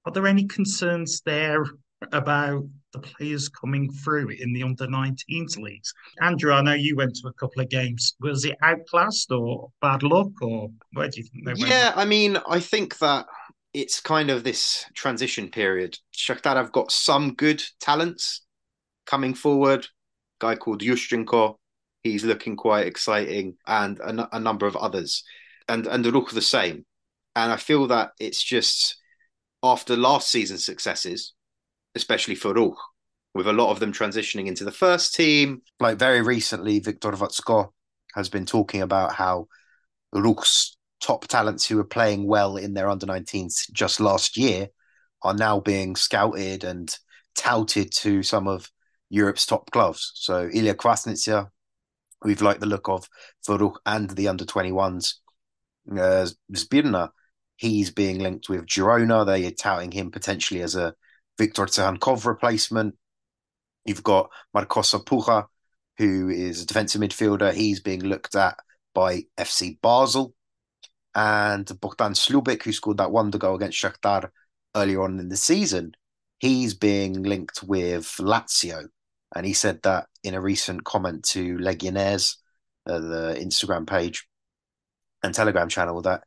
Are 0.05 0.11
there 0.11 0.27
any 0.27 0.45
concerns 0.45 1.21
there 1.21 1.63
about 2.11 2.63
the 2.93 2.99
players 2.99 3.49
coming 3.49 3.91
through 3.91 4.29
in 4.29 4.53
the 4.53 4.63
under 4.63 4.87
19s 4.87 5.57
leagues. 5.57 5.93
Andrew, 6.21 6.53
I 6.53 6.61
know 6.61 6.73
you 6.73 6.95
went 6.95 7.15
to 7.17 7.27
a 7.27 7.33
couple 7.33 7.61
of 7.61 7.69
games. 7.69 8.15
Was 8.21 8.45
it 8.45 8.57
outclassed 8.61 9.31
or 9.31 9.71
bad 9.81 10.03
luck, 10.03 10.29
or 10.41 10.69
where 10.93 11.09
do 11.09 11.21
you 11.21 11.27
think 11.27 11.45
they 11.45 11.53
went? 11.53 11.69
Yeah, 11.69 11.93
I 11.95 12.05
mean, 12.05 12.37
I 12.47 12.59
think 12.59 12.97
that 12.99 13.25
it's 13.73 13.99
kind 13.99 14.29
of 14.29 14.43
this 14.43 14.85
transition 14.93 15.49
period. 15.49 15.97
Shakhtar 16.15 16.55
have 16.55 16.71
got 16.71 16.91
some 16.91 17.33
good 17.33 17.63
talents 17.79 18.41
coming 19.05 19.33
forward. 19.33 19.85
A 19.85 19.87
Guy 20.39 20.55
called 20.55 20.81
Yushchenko, 20.81 21.55
he's 22.03 22.23
looking 22.23 22.55
quite 22.55 22.87
exciting, 22.87 23.57
and 23.65 23.99
a, 23.99 24.39
number 24.39 24.67
of 24.67 24.75
others, 24.75 25.23
and 25.67 25.87
and 25.87 26.05
the 26.05 26.11
look 26.11 26.31
the 26.31 26.41
same. 26.41 26.85
And 27.35 27.51
I 27.51 27.57
feel 27.57 27.87
that 27.87 28.11
it's 28.19 28.41
just 28.41 28.97
after 29.61 29.95
last 29.95 30.29
season's 30.29 30.65
successes, 30.65 31.33
especially 31.97 32.35
for 32.35 32.53
Rukh, 32.53 32.77
with 33.33 33.47
a 33.47 33.53
lot 33.53 33.71
of 33.71 33.81
them 33.81 33.91
transitioning 33.91 34.47
into 34.47 34.63
the 34.63 34.71
first 34.71 35.13
team. 35.13 35.61
Like 35.81 35.97
very 35.97 36.21
recently, 36.21 36.79
Victor 36.79 37.11
Vatsko 37.11 37.71
has 38.15 38.29
been 38.29 38.45
talking 38.45 38.81
about 38.81 39.13
how 39.13 39.47
Rukh's 40.13 40.77
top 41.01 41.27
talents 41.27 41.67
who 41.67 41.75
were 41.75 41.83
playing 41.83 42.25
well 42.25 42.55
in 42.55 42.73
their 42.73 42.89
under 42.89 43.05
19s 43.05 43.69
just 43.71 43.99
last 43.99 44.37
year 44.37 44.69
are 45.23 45.33
now 45.33 45.59
being 45.59 45.95
scouted 45.95 46.63
and 46.63 46.97
touted 47.35 47.91
to 47.91 48.23
some 48.23 48.47
of 48.47 48.71
Europe's 49.09 49.45
top 49.45 49.69
clubs. 49.71 50.11
So 50.15 50.49
Ilya 50.51 50.75
Krasnitsa, 50.75 51.49
we've 52.23 52.41
liked 52.41 52.59
the 52.59 52.65
look 52.65 52.87
of 52.87 53.07
for 53.43 53.57
Rukh 53.57 53.79
and 53.85 54.09
the 54.11 54.27
under 54.27 54.45
21s. 54.45 55.15
Uh, 55.91 56.27
Zbirna, 56.53 57.09
he's 57.55 57.91
being 57.91 58.19
linked 58.19 58.49
with 58.49 58.65
Girona. 58.65 59.25
They're 59.25 59.51
touting 59.51 59.91
him 59.91 60.11
potentially 60.11 60.61
as 60.61 60.75
a 60.75 60.93
Victor 61.37 61.65
Tsyhankov 61.65 62.25
replacement. 62.25 62.95
You've 63.85 64.03
got 64.03 64.29
Marko 64.53 64.81
Sapuha, 64.81 65.45
who 65.97 66.29
is 66.29 66.61
a 66.61 66.65
defensive 66.65 67.01
midfielder. 67.01 67.53
He's 67.53 67.79
being 67.79 68.01
looked 68.01 68.35
at 68.35 68.57
by 68.93 69.23
FC 69.37 69.79
Basel. 69.81 70.33
And 71.15 71.65
Bogdan 71.79 72.13
Slubik, 72.13 72.63
who 72.63 72.71
scored 72.71 72.97
that 72.97 73.11
wonder 73.11 73.37
goal 73.37 73.55
against 73.55 73.81
Shakhtar 73.81 74.29
earlier 74.75 75.01
on 75.01 75.19
in 75.19 75.29
the 75.29 75.37
season, 75.37 75.93
he's 76.39 76.73
being 76.73 77.23
linked 77.23 77.63
with 77.63 78.05
Lazio. 78.19 78.83
And 79.35 79.45
he 79.45 79.53
said 79.53 79.81
that 79.83 80.07
in 80.23 80.35
a 80.35 80.41
recent 80.41 80.83
comment 80.83 81.23
to 81.29 81.57
Legionnaires, 81.57 82.37
uh, 82.85 82.99
the 82.99 83.37
Instagram 83.39 83.87
page 83.87 84.27
and 85.23 85.33
Telegram 85.33 85.69
channel, 85.69 86.01
that 86.03 86.23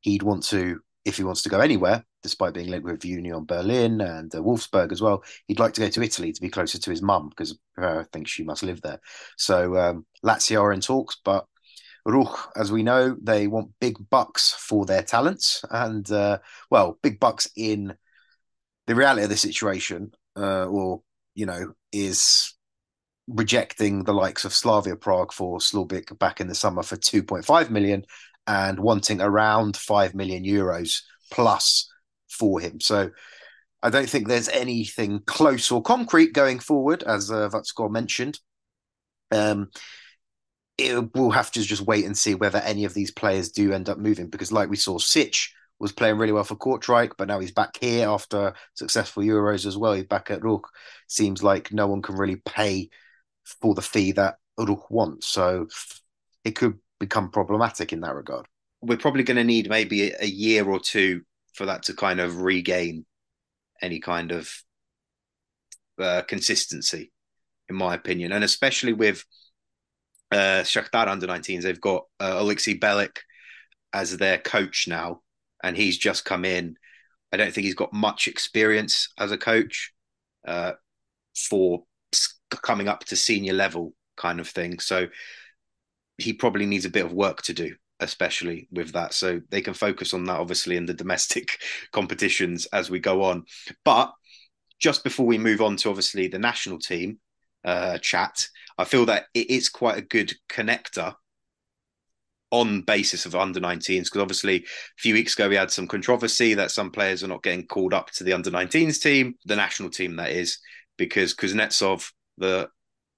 he'd 0.00 0.22
want 0.22 0.44
to, 0.44 0.80
if 1.04 1.16
he 1.16 1.24
wants 1.24 1.42
to 1.42 1.48
go 1.48 1.60
anywhere, 1.60 2.04
despite 2.22 2.54
being 2.54 2.68
linked 2.68 2.86
with 2.86 3.04
Union 3.04 3.44
Berlin 3.44 4.00
and 4.00 4.34
uh, 4.34 4.38
Wolfsburg 4.38 4.92
as 4.92 5.00
well, 5.00 5.22
he'd 5.46 5.60
like 5.60 5.74
to 5.74 5.80
go 5.80 5.88
to 5.88 6.02
Italy 6.02 6.32
to 6.32 6.40
be 6.40 6.48
closer 6.48 6.78
to 6.78 6.90
his 6.90 7.02
mum 7.02 7.28
because 7.28 7.58
I 7.76 8.04
think 8.12 8.28
she 8.28 8.42
must 8.44 8.62
live 8.62 8.80
there. 8.82 9.00
So 9.36 9.76
um, 9.76 10.06
Lazio 10.24 10.62
are 10.62 10.72
in 10.72 10.80
talks, 10.80 11.16
but 11.24 11.46
Rukh, 12.04 12.50
as 12.56 12.72
we 12.72 12.82
know, 12.82 13.16
they 13.20 13.46
want 13.46 13.72
big 13.80 13.96
bucks 14.10 14.52
for 14.52 14.86
their 14.86 15.02
talents, 15.02 15.64
and 15.70 16.10
uh, 16.10 16.38
well, 16.70 16.98
big 17.02 17.20
bucks 17.20 17.48
in 17.56 17.94
the 18.86 18.94
reality 18.94 19.24
of 19.24 19.30
the 19.30 19.36
situation, 19.36 20.12
uh, 20.36 20.64
or 20.66 21.02
you 21.34 21.46
know, 21.46 21.74
is 21.92 22.54
rejecting 23.28 24.04
the 24.04 24.14
likes 24.14 24.44
of 24.44 24.54
Slavia 24.54 24.96
Prague 24.96 25.32
for 25.32 25.58
Slubik 25.58 26.18
back 26.18 26.40
in 26.40 26.48
the 26.48 26.54
summer 26.54 26.82
for 26.82 26.96
2.5 26.96 27.70
million 27.70 28.04
and 28.46 28.80
wanting 28.80 29.20
around 29.20 29.76
5 29.76 30.14
million 30.14 30.44
euros 30.44 31.02
plus 31.30 31.92
for 32.28 32.60
him. 32.60 32.80
So 32.80 33.10
I 33.82 33.90
don't 33.90 34.08
think 34.08 34.26
there's 34.26 34.48
anything 34.48 35.20
close 35.26 35.70
or 35.70 35.82
concrete 35.82 36.32
going 36.32 36.58
forward, 36.58 37.02
as 37.04 37.30
uh, 37.30 37.48
Vatsko 37.48 37.90
mentioned. 37.90 38.40
Um, 39.30 39.70
it, 40.76 41.14
we'll 41.14 41.30
have 41.30 41.50
to 41.52 41.62
just 41.62 41.82
wait 41.82 42.04
and 42.04 42.16
see 42.16 42.34
whether 42.34 42.58
any 42.58 42.84
of 42.84 42.94
these 42.94 43.10
players 43.10 43.50
do 43.50 43.72
end 43.72 43.88
up 43.88 43.98
moving 43.98 44.28
because, 44.28 44.52
like 44.52 44.70
we 44.70 44.76
saw, 44.76 44.98
Sitch 44.98 45.54
was 45.80 45.92
playing 45.92 46.18
really 46.18 46.32
well 46.32 46.44
for 46.44 46.56
Kortrijk, 46.56 47.12
but 47.16 47.28
now 47.28 47.38
he's 47.38 47.52
back 47.52 47.78
here 47.80 48.08
after 48.08 48.54
successful 48.74 49.22
Euros 49.22 49.64
as 49.66 49.76
well. 49.76 49.92
He's 49.92 50.06
back 50.06 50.30
at 50.30 50.42
Rukh. 50.42 50.68
Seems 51.06 51.42
like 51.42 51.72
no 51.72 51.86
one 51.86 52.02
can 52.02 52.16
really 52.16 52.42
pay 52.44 52.90
for 53.60 53.74
the 53.74 53.82
fee 53.82 54.12
that 54.12 54.36
Rukh 54.58 54.90
wants. 54.90 55.28
So 55.28 55.68
it 56.44 56.56
could 56.56 56.78
become 56.98 57.30
problematic 57.30 57.92
in 57.92 58.00
that 58.00 58.14
regard. 58.14 58.46
We're 58.80 58.98
probably 58.98 59.22
going 59.22 59.36
to 59.36 59.44
need 59.44 59.68
maybe 59.68 60.12
a 60.12 60.26
year 60.26 60.68
or 60.68 60.80
two 60.80 61.22
for 61.58 61.66
that 61.66 61.82
to 61.82 61.94
kind 61.94 62.20
of 62.20 62.40
regain 62.40 63.04
any 63.82 63.98
kind 64.00 64.32
of 64.32 64.50
uh, 66.00 66.22
consistency, 66.22 67.12
in 67.68 67.76
my 67.76 67.94
opinion, 67.94 68.32
and 68.32 68.44
especially 68.44 68.92
with 68.92 69.24
uh, 70.30 70.62
Shakhtar 70.62 71.08
under 71.08 71.26
19s, 71.26 71.62
they've 71.62 71.80
got 71.80 72.04
uh, 72.20 72.36
Alexei 72.38 72.78
Belik 72.78 73.18
as 73.92 74.16
their 74.16 74.38
coach 74.38 74.86
now, 74.88 75.20
and 75.62 75.76
he's 75.76 75.98
just 75.98 76.24
come 76.24 76.44
in. 76.44 76.76
I 77.32 77.36
don't 77.36 77.52
think 77.52 77.64
he's 77.64 77.74
got 77.74 77.92
much 77.92 78.28
experience 78.28 79.08
as 79.18 79.32
a 79.32 79.38
coach 79.38 79.92
uh, 80.46 80.72
for 81.34 81.82
coming 82.62 82.88
up 82.88 83.04
to 83.06 83.16
senior 83.16 83.52
level 83.52 83.92
kind 84.16 84.40
of 84.40 84.48
thing. 84.48 84.78
So 84.78 85.08
he 86.16 86.32
probably 86.32 86.66
needs 86.66 86.84
a 86.84 86.90
bit 86.90 87.04
of 87.04 87.12
work 87.12 87.42
to 87.42 87.52
do 87.52 87.74
especially 88.00 88.68
with 88.70 88.92
that. 88.92 89.14
So 89.14 89.40
they 89.50 89.60
can 89.60 89.74
focus 89.74 90.14
on 90.14 90.24
that, 90.24 90.38
obviously, 90.38 90.76
in 90.76 90.86
the 90.86 90.94
domestic 90.94 91.58
competitions 91.92 92.66
as 92.66 92.90
we 92.90 92.98
go 92.98 93.24
on. 93.24 93.44
But 93.84 94.12
just 94.78 95.04
before 95.04 95.26
we 95.26 95.38
move 95.38 95.60
on 95.60 95.76
to 95.76 95.88
obviously 95.88 96.28
the 96.28 96.38
national 96.38 96.78
team 96.78 97.18
uh, 97.64 97.98
chat, 97.98 98.48
I 98.76 98.84
feel 98.84 99.06
that 99.06 99.26
it 99.34 99.50
is 99.50 99.68
quite 99.68 99.98
a 99.98 100.02
good 100.02 100.32
connector 100.50 101.14
on 102.50 102.82
basis 102.82 103.26
of 103.26 103.34
under 103.34 103.60
19s 103.60 104.04
because 104.04 104.22
obviously 104.22 104.56
a 104.56 104.62
few 104.96 105.12
weeks 105.12 105.34
ago 105.34 105.48
we 105.48 105.54
had 105.54 105.70
some 105.70 105.86
controversy 105.86 106.54
that 106.54 106.70
some 106.70 106.90
players 106.90 107.22
are 107.22 107.28
not 107.28 107.42
getting 107.42 107.66
called 107.66 107.92
up 107.92 108.10
to 108.10 108.24
the 108.24 108.32
under 108.32 108.50
19s 108.50 109.02
team 109.02 109.34
the 109.44 109.54
national 109.54 109.90
team 109.90 110.16
that 110.16 110.30
is 110.30 110.58
because 110.96 111.34
Kuznetsov 111.34 112.10
the 112.38 112.70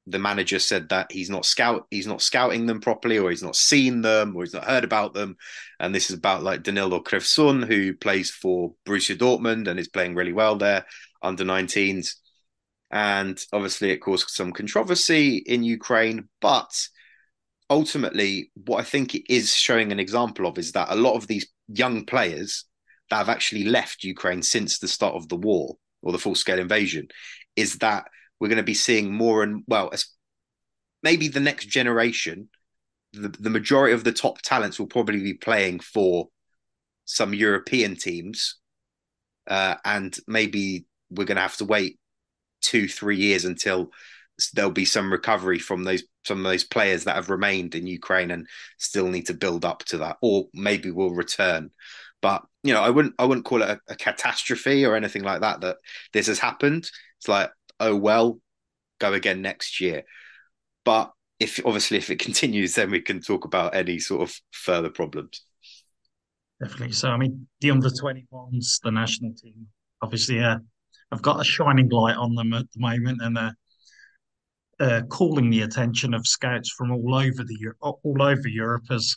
the 0.06 0.18
manager 0.18 0.58
said 0.58 0.88
that 0.88 1.12
he's 1.12 1.30
not 1.30 1.44
scout 1.44 1.86
he's 1.90 2.06
not 2.06 2.22
scouting 2.22 2.66
them 2.66 2.80
properly 2.80 3.18
or 3.18 3.30
he's 3.30 3.42
not 3.42 3.56
seen 3.56 4.00
them 4.00 4.34
or 4.34 4.42
he's 4.42 4.54
not 4.54 4.64
heard 4.64 4.84
about 4.84 5.14
them. 5.14 5.36
And 5.78 5.94
this 5.94 6.10
is 6.10 6.16
about 6.16 6.42
like 6.42 6.62
Danilo 6.62 7.00
Krevsun 7.02 7.66
who 7.66 7.94
plays 7.94 8.30
for 8.30 8.74
Borussia 8.86 9.16
Dortmund 9.16 9.68
and 9.68 9.78
is 9.78 9.88
playing 9.88 10.14
really 10.14 10.32
well 10.32 10.56
there 10.56 10.86
under 11.22 11.44
19s 11.44 12.14
and 12.90 13.40
obviously 13.52 13.90
it 13.90 13.98
caused 13.98 14.30
some 14.30 14.52
controversy 14.52 15.36
in 15.36 15.62
Ukraine 15.62 16.28
but 16.40 16.70
ultimately 17.68 18.50
what 18.66 18.80
I 18.80 18.84
think 18.84 19.14
it 19.14 19.32
is 19.32 19.54
showing 19.54 19.92
an 19.92 20.00
example 20.00 20.46
of 20.46 20.58
is 20.58 20.72
that 20.72 20.88
a 20.90 20.96
lot 20.96 21.14
of 21.14 21.26
these 21.26 21.46
young 21.68 22.04
players 22.04 22.64
that 23.10 23.16
have 23.16 23.28
actually 23.28 23.64
left 23.64 24.02
Ukraine 24.02 24.42
since 24.42 24.78
the 24.78 24.88
start 24.88 25.14
of 25.14 25.28
the 25.28 25.36
war 25.36 25.76
or 26.02 26.12
the 26.12 26.18
full 26.18 26.34
scale 26.34 26.58
invasion 26.58 27.08
is 27.56 27.76
that 27.78 28.06
we're 28.40 28.48
going 28.48 28.56
to 28.56 28.62
be 28.62 28.74
seeing 28.74 29.12
more 29.12 29.42
and 29.42 29.62
well, 29.68 29.90
as 29.92 30.06
maybe 31.02 31.28
the 31.28 31.40
next 31.40 31.66
generation, 31.66 32.48
the, 33.12 33.28
the 33.28 33.50
majority 33.50 33.92
of 33.92 34.04
the 34.04 34.12
top 34.12 34.40
talents 34.42 34.78
will 34.78 34.86
probably 34.86 35.22
be 35.22 35.34
playing 35.34 35.80
for 35.80 36.28
some 37.04 37.34
European 37.34 37.96
teams, 37.96 38.56
uh, 39.48 39.74
and 39.84 40.16
maybe 40.26 40.86
we're 41.10 41.24
going 41.24 41.36
to 41.36 41.42
have 41.42 41.56
to 41.56 41.64
wait 41.64 41.98
two, 42.62 42.88
three 42.88 43.16
years 43.16 43.44
until 43.44 43.90
there'll 44.54 44.70
be 44.70 44.84
some 44.84 45.12
recovery 45.12 45.58
from 45.58 45.84
those 45.84 46.02
some 46.24 46.38
of 46.38 46.44
those 46.44 46.64
players 46.64 47.04
that 47.04 47.16
have 47.16 47.30
remained 47.30 47.74
in 47.74 47.86
Ukraine 47.86 48.30
and 48.30 48.46
still 48.78 49.08
need 49.08 49.26
to 49.26 49.34
build 49.34 49.64
up 49.64 49.84
to 49.86 49.98
that, 49.98 50.16
or 50.20 50.44
maybe 50.52 50.90
will 50.90 51.14
return. 51.14 51.70
But 52.20 52.42
you 52.62 52.74
know, 52.74 52.82
I 52.82 52.90
wouldn't 52.90 53.14
I 53.18 53.24
wouldn't 53.24 53.46
call 53.46 53.62
it 53.62 53.70
a, 53.70 53.80
a 53.88 53.96
catastrophe 53.96 54.84
or 54.84 54.96
anything 54.96 55.22
like 55.22 55.40
that. 55.40 55.62
That 55.62 55.78
this 56.12 56.26
has 56.26 56.38
happened. 56.38 56.90
It's 57.18 57.28
like 57.28 57.50
oh 57.80 57.96
well, 57.96 58.38
go 58.98 59.12
again 59.12 59.42
next 59.42 59.80
year. 59.80 60.04
But 60.84 61.10
if 61.38 61.58
obviously 61.64 61.96
if 61.96 62.10
it 62.10 62.18
continues, 62.20 62.74
then 62.74 62.90
we 62.90 63.00
can 63.00 63.20
talk 63.20 63.44
about 63.44 63.74
any 63.74 63.98
sort 63.98 64.22
of 64.22 64.34
further 64.52 64.90
problems. 64.90 65.44
Definitely. 66.62 66.92
So 66.92 67.08
I 67.08 67.16
mean, 67.16 67.48
the 67.60 67.70
under 67.70 67.90
twenty 67.90 68.26
ones, 68.30 68.78
the 68.84 68.92
national 68.92 69.34
team, 69.34 69.66
obviously, 70.02 70.40
uh, 70.40 70.58
I've 71.10 71.22
got 71.22 71.40
a 71.40 71.44
shining 71.44 71.88
light 71.88 72.16
on 72.16 72.34
them 72.34 72.52
at 72.52 72.70
the 72.72 72.80
moment, 72.80 73.20
and 73.22 73.38
uh, 73.38 73.50
uh, 74.78 75.02
calling 75.08 75.50
the 75.50 75.62
attention 75.62 76.14
of 76.14 76.26
scouts 76.26 76.70
from 76.70 76.92
all 76.92 77.14
over 77.14 77.44
the 77.44 77.72
all 77.80 78.22
over 78.22 78.48
Europe 78.48 78.84
as 78.90 79.16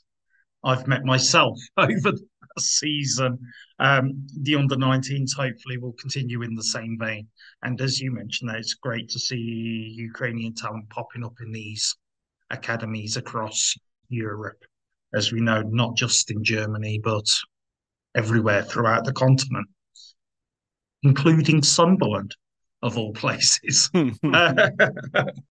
I've 0.64 0.88
met 0.88 1.04
myself 1.04 1.58
over 1.78 2.14
season. 2.60 3.40
Um, 3.80 4.28
the 4.42 4.56
under 4.56 4.76
19s 4.76 5.36
hopefully 5.36 5.78
will 5.78 5.94
continue 5.94 6.42
in 6.42 6.56
the 6.56 6.64
same 6.64 6.98
vein. 7.00 7.28
And 7.64 7.80
as 7.82 8.00
you 8.00 8.12
mentioned, 8.12 8.52
it's 8.52 8.74
great 8.74 9.10
to 9.10 9.20
see 9.20 9.94
Ukrainian 9.96 10.54
talent 10.54 10.90
popping 10.90 11.24
up 11.24 11.36
in 11.42 11.52
these 11.52 11.96
academies 12.50 13.18
across 13.18 13.76
Europe, 14.10 14.64
as 15.14 15.32
we 15.32 15.42
know, 15.42 15.62
not 15.62 15.96
just 15.96 16.32
in 16.32 16.44
Germany, 16.44 17.00
but 17.04 17.28
everywhere 18.16 18.64
throughout 18.64 19.06
the 19.06 19.14
continent, 19.14 19.68
including 21.04 21.64
Sunderland. 21.64 22.36
of 22.84 22.98
all 22.98 23.14
places. 23.14 23.90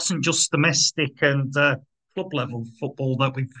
wasn't 0.00 0.24
just 0.24 0.50
domestic 0.50 1.20
and 1.20 1.54
uh, 1.58 1.76
club 2.14 2.32
level 2.32 2.64
football 2.80 3.18
that 3.18 3.34
we've 3.34 3.52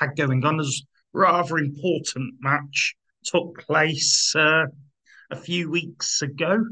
had 0.00 0.16
going 0.16 0.44
on. 0.44 0.58
As 0.58 0.82
rather 1.12 1.56
important 1.56 2.34
match 2.40 2.96
took 3.22 3.60
place 3.60 4.34
uh, 4.34 4.64
a 5.30 5.36
few 5.36 5.70
weeks 5.70 6.20
ago 6.20 6.64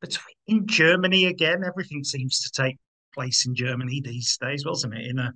between 0.00 0.34
in 0.46 0.66
Germany 0.66 1.26
again. 1.26 1.62
Everything 1.62 2.02
seems 2.02 2.40
to 2.40 2.62
take 2.62 2.78
place 3.12 3.44
in 3.44 3.54
Germany 3.54 4.00
these 4.02 4.38
days, 4.40 4.64
wasn't 4.64 4.94
it? 4.94 5.08
In 5.10 5.18
a 5.18 5.30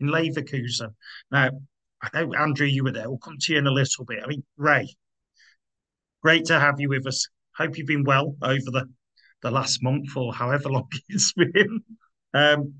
in 0.00 0.08
Leverkusen. 0.08 0.92
Now, 1.30 1.50
I 2.02 2.08
know 2.12 2.34
Andrew, 2.34 2.66
you 2.66 2.82
were 2.82 2.90
there. 2.90 3.08
We'll 3.08 3.18
come 3.18 3.36
to 3.42 3.52
you 3.52 3.60
in 3.60 3.68
a 3.68 3.70
little 3.70 4.04
bit. 4.04 4.24
I 4.24 4.26
mean, 4.26 4.42
Rey, 4.56 4.92
great 6.20 6.46
to 6.46 6.58
have 6.58 6.80
you 6.80 6.88
with 6.88 7.06
us. 7.06 7.28
Hope 7.56 7.78
you've 7.78 7.86
been 7.86 8.02
well 8.02 8.34
over 8.42 8.72
the 8.72 8.86
the 9.42 9.52
last 9.52 9.84
month 9.84 10.16
or 10.16 10.34
however 10.34 10.68
long 10.68 10.88
it's 11.08 11.32
been. 11.32 11.84
Um, 12.34 12.74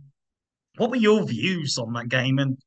what 0.77 0.91
were 0.91 0.97
your 0.97 1.25
views 1.25 1.79
on 1.79 1.93
that 1.95 2.09
game, 2.09 2.39
and 2.39 2.59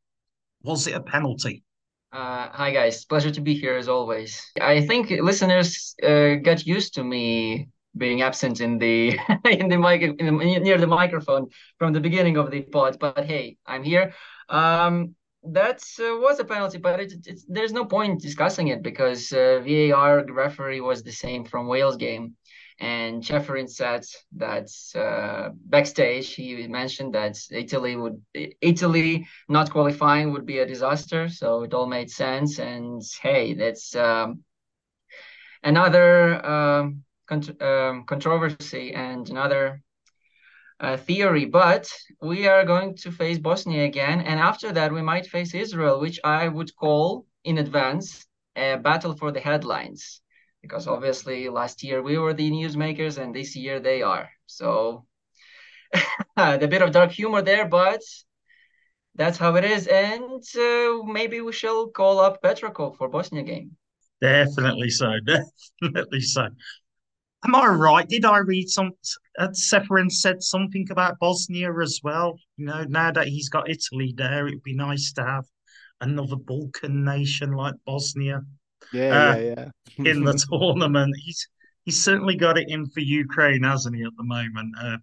was 0.62 0.88
it 0.88 0.96
a 0.96 1.02
penalty? 1.02 1.64
Uh, 2.12 2.48
hi 2.52 2.72
guys, 2.72 3.04
pleasure 3.04 3.32
to 3.32 3.42
be 3.42 3.54
here 3.54 3.76
as 3.76 3.90
always. 3.90 4.42
I 4.62 4.86
think 4.86 5.10
listeners 5.10 5.96
uh, 6.02 6.36
got 6.36 6.66
used 6.66 6.94
to 6.94 7.04
me 7.04 7.68
being 7.98 8.22
absent 8.22 8.62
in 8.62 8.78
the 8.78 9.20
in 9.46 9.68
the 9.68 9.78
mic 9.78 10.02
in 10.02 10.26
the, 10.26 10.60
near 10.60 10.78
the 10.78 10.88
microphone 10.88 11.48
from 11.78 11.94
the 11.94 12.00
beginning 12.00 12.38
of 12.38 12.52
the 12.52 12.62
pod. 12.62 12.98
But 13.00 13.26
hey, 13.26 13.58
I'm 13.66 13.84
here. 13.84 14.14
Um, 14.50 15.16
that 15.44 15.84
uh, 16.00 16.18
was 16.20 16.40
a 16.40 16.46
penalty, 16.46 16.78
but 16.78 17.00
it, 17.00 17.14
there's 17.48 17.74
no 17.74 17.86
point 17.86 18.22
discussing 18.22 18.70
it 18.70 18.82
because 18.82 19.32
uh, 19.32 19.62
VAR 19.66 20.26
referee 20.30 20.82
was 20.82 21.04
the 21.04 21.12
same 21.12 21.44
from 21.44 21.68
Wales 21.68 21.98
game. 21.98 22.36
And 22.80 23.24
Ceferin 23.24 23.70
said 23.70 24.06
that 24.36 24.70
uh, 24.96 25.52
backstage 25.66 26.34
he 26.34 26.68
mentioned 26.68 27.16
that 27.16 27.38
Italy 27.50 27.96
would 27.96 28.22
Italy 28.34 29.28
not 29.48 29.72
qualifying 29.72 30.34
would 30.34 30.46
be 30.46 30.60
a 30.60 30.66
disaster. 30.66 31.30
So 31.30 31.64
it 31.64 31.74
all 31.74 31.88
made 31.88 32.12
sense. 32.12 32.60
And 32.60 33.02
hey, 33.22 33.54
that's 33.54 33.96
um, 33.96 34.44
another 35.64 36.46
um, 36.46 37.04
um, 37.62 38.04
controversy 38.06 38.94
and 38.94 39.30
another 39.30 39.82
uh, 40.82 40.98
theory. 40.98 41.46
But 41.46 41.90
we 42.22 42.46
are 42.48 42.66
going 42.66 42.98
to 42.98 43.12
face 43.12 43.38
Bosnia 43.38 43.86
again, 43.86 44.20
and 44.20 44.38
after 44.38 44.74
that 44.74 44.92
we 44.92 45.02
might 45.02 45.28
face 45.28 45.54
Israel, 45.54 46.02
which 46.02 46.20
I 46.26 46.50
would 46.50 46.76
call 46.76 47.26
in 47.46 47.58
advance 47.58 48.26
a 48.58 48.76
battle 48.76 49.16
for 49.16 49.32
the 49.32 49.40
headlines 49.40 50.22
because 50.66 50.88
obviously 50.88 51.50
last 51.50 51.84
year 51.84 52.02
we 52.02 52.18
were 52.18 52.34
the 52.34 52.50
newsmakers 52.50 53.18
and 53.22 53.34
this 53.34 53.56
year 53.56 53.80
they 53.80 54.02
are. 54.02 54.30
So 54.48 55.06
the 56.38 56.68
bit 56.70 56.82
of 56.82 56.92
dark 56.92 57.12
humor 57.12 57.42
there, 57.42 57.68
but 57.68 58.02
that's 59.16 59.38
how 59.38 59.56
it 59.56 59.64
is. 59.64 59.88
And 59.88 60.44
uh, 60.58 61.04
maybe 61.04 61.42
we 61.42 61.54
shall 61.54 61.88
call 61.88 62.20
up 62.20 62.42
Petrakov 62.42 62.98
for 62.98 63.08
Bosnia 63.10 63.44
game. 63.44 63.78
Definitely 64.22 64.90
so. 64.90 65.12
Definitely 65.26 66.22
so. 66.22 66.48
Am 67.46 67.54
I 67.54 67.68
right? 67.68 68.08
Did 68.08 68.26
I 68.26 68.40
read 68.40 68.70
some? 68.70 68.92
Uh, 69.38 69.50
Ceferin 69.50 70.12
said 70.12 70.42
something 70.42 70.88
about 70.90 71.20
Bosnia 71.20 71.72
as 71.80 72.00
well. 72.04 72.40
You 72.58 72.66
know, 72.66 72.84
now 72.90 73.12
that 73.12 73.28
he's 73.28 73.50
got 73.50 73.70
Italy 73.70 74.14
there, 74.18 74.48
it'd 74.48 74.64
be 74.64 74.76
nice 74.76 75.14
to 75.14 75.24
have 75.24 75.46
another 76.02 76.38
Balkan 76.38 77.04
nation 77.04 77.52
like 77.52 77.76
Bosnia 77.86 78.42
yeah, 78.94 79.32
uh, 79.32 79.38
yeah, 79.38 79.66
yeah. 79.98 80.12
in 80.12 80.24
the 80.24 80.34
tournament. 80.50 81.14
He's 81.24 81.48
he's 81.86 82.04
certainly 82.04 82.36
got 82.36 82.58
it 82.58 82.68
in 82.70 82.88
for 82.88 83.00
Ukraine, 83.00 83.64
hasn't 83.64 83.96
he? 83.96 84.04
At 84.04 84.16
the 84.18 84.24
moment. 84.24 84.76
Uh, 84.82 84.98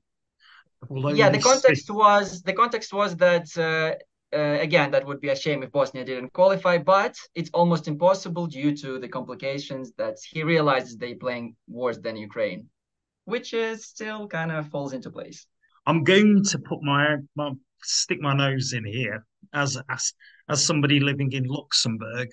yeah, 1.14 1.30
the 1.30 1.38
context 1.38 1.90
was 1.90 2.42
the 2.42 2.52
context 2.52 2.92
was 2.92 3.16
that 3.16 3.46
uh, 3.56 4.36
uh, 4.36 4.58
again 4.60 4.90
that 4.90 5.06
would 5.06 5.20
be 5.20 5.28
a 5.28 5.36
shame 5.36 5.62
if 5.62 5.70
Bosnia 5.70 6.04
didn't 6.04 6.32
qualify, 6.32 6.78
but 6.78 7.14
it's 7.34 7.50
almost 7.54 7.86
impossible 7.86 8.46
due 8.46 8.76
to 8.76 8.98
the 8.98 9.08
complications 9.08 9.92
that 9.98 10.16
he 10.30 10.42
realizes 10.42 10.96
they're 10.96 11.14
playing 11.14 11.54
worse 11.68 11.98
than 11.98 12.16
Ukraine, 12.16 12.66
which 13.26 13.54
is 13.54 13.86
still 13.86 14.26
kind 14.26 14.50
of 14.50 14.68
falls 14.68 14.92
into 14.92 15.10
place. 15.10 15.46
I'm 15.86 16.04
going 16.04 16.42
to 16.44 16.58
put 16.58 16.82
my, 16.82 17.16
my 17.36 17.52
stick 17.82 18.20
my 18.20 18.34
nose 18.34 18.72
in 18.72 18.84
here 18.84 19.24
as 19.52 19.78
as 19.88 20.12
as 20.48 20.64
somebody 20.64 21.00
living 21.00 21.32
in 21.32 21.44
Luxembourg 21.44 22.28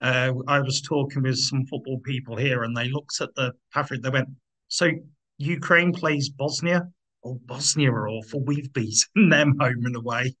uh, 0.00 0.32
I 0.46 0.60
was 0.60 0.80
talking 0.80 1.22
with 1.22 1.38
some 1.38 1.66
football 1.66 2.00
people 2.00 2.36
here, 2.36 2.62
and 2.62 2.76
they 2.76 2.88
looked 2.88 3.20
at 3.20 3.34
the 3.34 3.52
average. 3.74 4.02
They 4.02 4.10
went, 4.10 4.28
"So 4.68 4.90
Ukraine 5.38 5.92
plays 5.92 6.28
Bosnia? 6.28 6.88
Oh, 7.24 7.40
Bosnia 7.46 7.90
are 7.90 8.08
awful. 8.08 8.44
We've 8.44 8.72
beaten 8.72 9.28
them 9.28 9.56
home 9.58 9.86
and 9.86 9.96
away." 9.96 10.34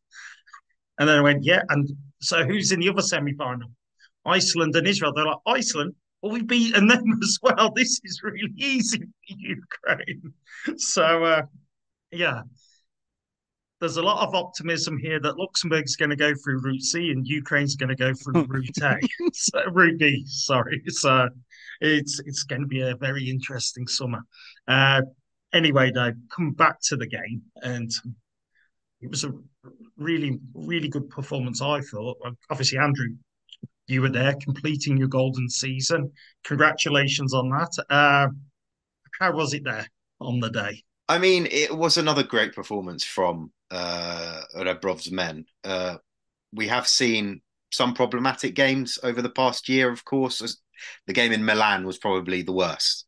And 0.98 1.08
then 1.08 1.18
I 1.18 1.22
went, 1.22 1.44
"Yeah." 1.44 1.62
And 1.68 1.88
so 2.20 2.44
who's 2.44 2.72
in 2.72 2.80
the 2.80 2.88
other 2.88 3.02
semi-final? 3.02 3.70
Iceland 4.24 4.76
and 4.76 4.86
Israel. 4.86 5.12
They're 5.14 5.24
like 5.24 5.38
Iceland. 5.46 5.94
Well, 6.22 6.32
we've 6.32 6.46
beaten 6.46 6.86
them 6.88 7.18
as 7.22 7.38
well. 7.42 7.72
This 7.74 8.00
is 8.04 8.20
really 8.22 8.52
easy 8.56 8.98
for 8.98 9.36
Ukraine. 9.36 10.34
So, 10.76 11.24
uh, 11.24 11.42
yeah, 12.10 12.42
there's 13.80 13.96
a 13.96 14.02
lot 14.02 14.26
of 14.26 14.34
optimism 14.34 14.98
here 14.98 15.20
that 15.20 15.38
Luxembourg's 15.38 15.96
going 15.96 16.10
to 16.10 16.16
go 16.16 16.32
through 16.34 16.60
Route 16.60 16.82
C 16.82 17.10
and 17.10 17.26
Ukraine's 17.26 17.76
going 17.76 17.88
to 17.88 17.96
go 17.96 18.12
through 18.12 18.44
Route 18.48 18.82
A, 18.82 18.98
so, 19.32 19.64
Route 19.70 19.98
B. 19.98 20.24
Sorry, 20.26 20.82
so 20.88 21.28
it's 21.80 22.20
it's 22.24 22.42
going 22.42 22.62
to 22.62 22.66
be 22.66 22.80
a 22.80 22.96
very 22.96 23.28
interesting 23.28 23.86
summer. 23.86 24.20
Uh, 24.66 25.02
anyway, 25.52 25.90
though, 25.92 26.12
come 26.34 26.52
back 26.52 26.80
to 26.84 26.96
the 26.96 27.06
game, 27.06 27.42
and 27.62 27.90
it 29.00 29.10
was 29.10 29.24
a 29.24 29.32
really 29.96 30.38
really 30.54 30.88
good 30.88 31.08
performance. 31.08 31.62
I 31.62 31.80
thought. 31.80 32.18
Obviously, 32.50 32.78
Andrew, 32.78 33.08
you 33.86 34.02
were 34.02 34.10
there 34.10 34.34
completing 34.42 34.96
your 34.96 35.08
golden 35.08 35.48
season. 35.48 36.12
Congratulations 36.44 37.32
on 37.32 37.48
that. 37.50 37.84
Uh, 37.88 38.28
how 39.20 39.32
was 39.32 39.54
it 39.54 39.64
there 39.64 39.86
on 40.20 40.40
the 40.40 40.50
day? 40.50 40.82
I 41.08 41.18
mean, 41.18 41.48
it 41.50 41.74
was 41.74 41.96
another 41.96 42.22
great 42.22 42.54
performance 42.54 43.02
from 43.02 43.50
uh, 43.70 44.42
Rebrov's 44.54 45.10
men. 45.10 45.46
Uh, 45.64 45.96
we 46.52 46.68
have 46.68 46.86
seen 46.86 47.40
some 47.70 47.94
problematic 47.94 48.54
games 48.54 48.98
over 49.02 49.22
the 49.22 49.30
past 49.30 49.68
year, 49.68 49.90
of 49.90 50.04
course. 50.04 50.58
The 51.06 51.12
game 51.12 51.32
in 51.32 51.44
Milan 51.44 51.86
was 51.86 51.98
probably 51.98 52.42
the 52.42 52.52
worst 52.52 53.06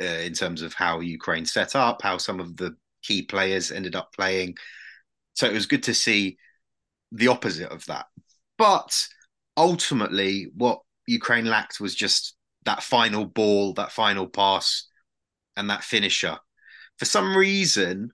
uh, 0.00 0.04
in 0.04 0.32
terms 0.32 0.62
of 0.62 0.74
how 0.74 1.00
Ukraine 1.00 1.46
set 1.46 1.76
up, 1.76 2.02
how 2.02 2.18
some 2.18 2.40
of 2.40 2.56
the 2.56 2.76
key 3.02 3.22
players 3.22 3.70
ended 3.70 3.94
up 3.94 4.12
playing. 4.12 4.56
So 5.34 5.46
it 5.46 5.52
was 5.52 5.66
good 5.66 5.84
to 5.84 5.94
see 5.94 6.38
the 7.12 7.28
opposite 7.28 7.70
of 7.70 7.86
that. 7.86 8.06
But 8.58 9.06
ultimately, 9.56 10.48
what 10.56 10.80
Ukraine 11.06 11.46
lacked 11.46 11.80
was 11.80 11.94
just 11.94 12.36
that 12.64 12.82
final 12.82 13.26
ball, 13.26 13.74
that 13.74 13.92
final 13.92 14.26
pass, 14.26 14.88
and 15.56 15.70
that 15.70 15.84
finisher 15.84 16.38
for 16.98 17.04
some 17.04 17.36
reason, 17.36 18.10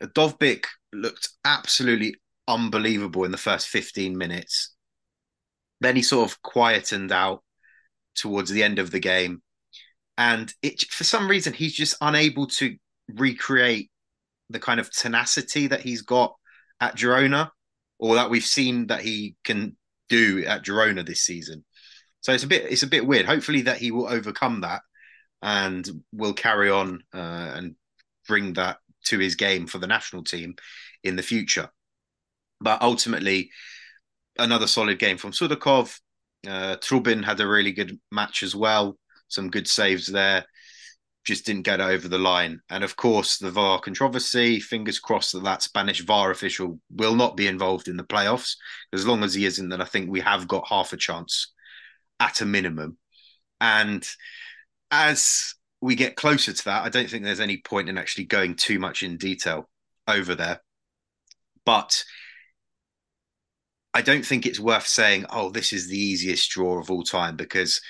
Dovbyk 0.00 0.66
looked 0.92 1.28
absolutely 1.44 2.16
unbelievable 2.48 3.24
in 3.24 3.30
the 3.30 3.38
first 3.38 3.68
15 3.68 4.16
minutes. 4.16 4.74
Then 5.80 5.96
he 5.96 6.02
sort 6.02 6.30
of 6.30 6.42
quietened 6.42 7.12
out 7.12 7.42
towards 8.14 8.50
the 8.50 8.62
end 8.62 8.78
of 8.78 8.90
the 8.90 9.00
game. 9.00 9.42
And 10.18 10.52
it 10.62 10.82
for 10.90 11.04
some 11.04 11.28
reason 11.28 11.52
he's 11.52 11.74
just 11.74 11.96
unable 12.00 12.46
to 12.48 12.76
recreate 13.08 13.90
the 14.50 14.60
kind 14.60 14.78
of 14.78 14.90
tenacity 14.92 15.66
that 15.68 15.80
he's 15.80 16.02
got 16.02 16.34
at 16.80 16.96
Girona 16.96 17.50
or 17.98 18.16
that 18.16 18.30
we've 18.30 18.44
seen 18.44 18.88
that 18.88 19.00
he 19.00 19.36
can 19.44 19.76
do 20.08 20.44
at 20.44 20.64
Girona 20.64 21.04
this 21.04 21.22
season. 21.22 21.64
So 22.20 22.32
it's 22.32 22.44
a 22.44 22.48
bit 22.48 22.70
it's 22.70 22.82
a 22.82 22.88
bit 22.88 23.06
weird. 23.06 23.26
Hopefully 23.26 23.62
that 23.62 23.78
he 23.78 23.90
will 23.90 24.06
overcome 24.06 24.60
that 24.60 24.82
and 25.40 25.88
will 26.12 26.34
carry 26.34 26.70
on 26.70 27.02
uh, 27.14 27.52
and 27.56 27.74
bring 28.32 28.54
that 28.54 28.78
to 29.04 29.18
his 29.18 29.34
game 29.34 29.66
for 29.66 29.76
the 29.76 29.86
national 29.86 30.24
team 30.24 30.54
in 31.04 31.16
the 31.16 31.22
future. 31.22 31.68
But 32.62 32.80
ultimately, 32.80 33.50
another 34.38 34.66
solid 34.66 34.98
game 34.98 35.18
from 35.18 35.32
Sudakov. 35.32 36.00
Uh, 36.46 36.76
Trubin 36.76 37.22
had 37.22 37.38
a 37.40 37.46
really 37.46 37.72
good 37.72 38.00
match 38.10 38.42
as 38.42 38.56
well. 38.56 38.96
Some 39.28 39.50
good 39.50 39.68
saves 39.68 40.06
there. 40.06 40.46
Just 41.24 41.44
didn't 41.44 41.64
get 41.64 41.82
over 41.82 42.08
the 42.08 42.18
line. 42.18 42.60
And 42.70 42.82
of 42.82 42.96
course, 42.96 43.36
the 43.36 43.50
VAR 43.50 43.80
controversy. 43.80 44.60
Fingers 44.60 44.98
crossed 44.98 45.32
that 45.34 45.44
that 45.44 45.62
Spanish 45.62 46.00
VAR 46.00 46.30
official 46.30 46.80
will 46.90 47.14
not 47.14 47.36
be 47.36 47.48
involved 47.48 47.86
in 47.86 47.98
the 47.98 48.02
playoffs. 48.02 48.56
As 48.94 49.06
long 49.06 49.22
as 49.24 49.34
he 49.34 49.44
isn't, 49.44 49.68
then 49.68 49.82
I 49.82 49.84
think 49.84 50.08
we 50.08 50.20
have 50.20 50.48
got 50.48 50.66
half 50.66 50.94
a 50.94 50.96
chance 50.96 51.52
at 52.18 52.40
a 52.40 52.46
minimum. 52.46 52.96
And 53.60 54.08
as 54.90 55.54
we 55.82 55.96
get 55.96 56.16
closer 56.16 56.52
to 56.52 56.64
that, 56.64 56.84
I 56.84 56.88
don't 56.88 57.10
think 57.10 57.24
there's 57.24 57.40
any 57.40 57.58
point 57.58 57.88
in 57.88 57.98
actually 57.98 58.24
going 58.24 58.54
too 58.54 58.78
much 58.78 59.02
in 59.02 59.16
detail 59.18 59.68
over 60.06 60.36
there. 60.36 60.62
But 61.66 62.04
I 63.92 64.00
don't 64.00 64.24
think 64.24 64.46
it's 64.46 64.60
worth 64.60 64.86
saying, 64.86 65.26
oh, 65.28 65.50
this 65.50 65.72
is 65.72 65.88
the 65.88 65.98
easiest 65.98 66.48
draw 66.50 66.78
of 66.78 66.90
all 66.90 67.02
time, 67.02 67.36
because 67.36 67.80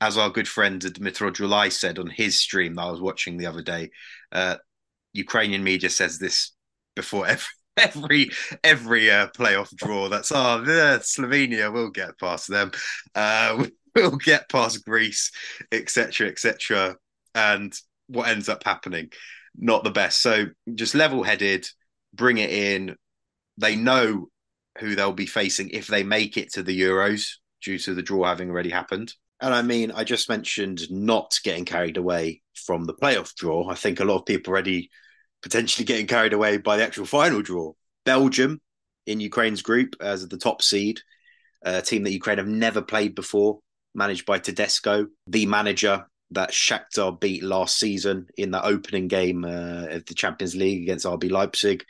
as 0.00 0.16
our 0.16 0.30
good 0.30 0.48
friend 0.48 0.80
Dmitro 0.80 1.30
Julai 1.30 1.70
said 1.70 1.98
on 1.98 2.08
his 2.08 2.40
stream 2.40 2.74
that 2.74 2.82
I 2.82 2.90
was 2.90 3.02
watching 3.02 3.36
the 3.36 3.46
other 3.46 3.62
day, 3.62 3.90
uh, 4.32 4.56
Ukrainian 5.12 5.62
media 5.62 5.90
says 5.90 6.18
this 6.18 6.52
before 6.96 7.26
every 7.26 7.46
every 7.76 8.30
every 8.64 9.10
uh, 9.10 9.28
playoff 9.28 9.74
draw. 9.76 10.08
That's 10.08 10.32
oh, 10.34 10.64
yeah, 10.66 10.98
Slovenia 10.98 11.70
will 11.70 11.90
get 11.90 12.18
past 12.18 12.48
them. 12.48 12.72
Uh, 13.14 13.66
we'll 13.94 14.16
get 14.16 14.48
past 14.48 14.84
Greece, 14.86 15.30
etc., 15.70 16.28
etc. 16.28 16.96
And 17.34 17.74
what 18.08 18.28
ends 18.28 18.48
up 18.48 18.64
happening, 18.64 19.10
not 19.56 19.84
the 19.84 19.90
best. 19.90 20.20
So 20.20 20.46
just 20.74 20.94
level-headed, 20.94 21.66
bring 22.14 22.38
it 22.38 22.50
in. 22.50 22.96
They 23.58 23.76
know 23.76 24.28
who 24.78 24.94
they'll 24.94 25.12
be 25.12 25.26
facing 25.26 25.70
if 25.70 25.86
they 25.86 26.02
make 26.02 26.36
it 26.36 26.52
to 26.54 26.62
the 26.62 26.78
Euros 26.78 27.36
due 27.62 27.78
to 27.78 27.94
the 27.94 28.02
draw 28.02 28.24
having 28.24 28.50
already 28.50 28.70
happened. 28.70 29.14
And 29.40 29.52
I 29.52 29.62
mean, 29.62 29.90
I 29.90 30.04
just 30.04 30.28
mentioned 30.28 30.90
not 30.90 31.38
getting 31.42 31.64
carried 31.64 31.96
away 31.96 32.42
from 32.54 32.84
the 32.84 32.94
playoff 32.94 33.34
draw. 33.34 33.68
I 33.68 33.74
think 33.74 34.00
a 34.00 34.04
lot 34.04 34.20
of 34.20 34.26
people 34.26 34.52
already 34.52 34.90
potentially 35.42 35.84
getting 35.84 36.06
carried 36.06 36.32
away 36.32 36.58
by 36.58 36.76
the 36.76 36.84
actual 36.84 37.06
final 37.06 37.42
draw. 37.42 37.72
Belgium 38.04 38.60
in 39.06 39.20
Ukraine's 39.20 39.62
group 39.62 39.96
as 40.00 40.26
the 40.28 40.36
top 40.36 40.62
seed, 40.62 41.00
a 41.62 41.82
team 41.82 42.04
that 42.04 42.12
Ukraine 42.12 42.38
have 42.38 42.46
never 42.46 42.82
played 42.82 43.14
before, 43.14 43.60
managed 43.94 44.26
by 44.26 44.38
Tedesco, 44.38 45.06
the 45.26 45.46
manager 45.46 46.06
that 46.34 46.50
Shakhtar 46.50 47.18
beat 47.18 47.42
last 47.42 47.78
season 47.78 48.26
in 48.36 48.50
that 48.52 48.64
opening 48.64 49.08
game 49.08 49.44
uh, 49.44 49.86
of 49.90 50.06
the 50.06 50.14
Champions 50.14 50.54
League 50.54 50.82
against 50.82 51.06
RB 51.06 51.30
Leipzig. 51.30 51.84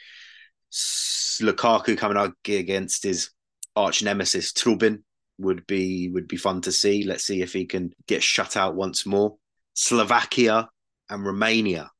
Lukaku 0.72 1.96
coming 1.96 2.16
out 2.16 2.34
against 2.46 3.02
his 3.02 3.30
arch 3.76 4.02
nemesis 4.02 4.52
Trubin 4.52 5.02
would 5.38 5.66
be 5.66 6.08
would 6.08 6.28
be 6.28 6.36
fun 6.36 6.60
to 6.62 6.72
see. 6.72 7.04
Let's 7.04 7.24
see 7.24 7.42
if 7.42 7.52
he 7.52 7.66
can 7.66 7.92
get 8.06 8.22
shut 8.22 8.56
out 8.56 8.74
once 8.74 9.06
more. 9.06 9.36
Slovakia 9.74 10.68
and 11.08 11.24
Romania, 11.24 11.90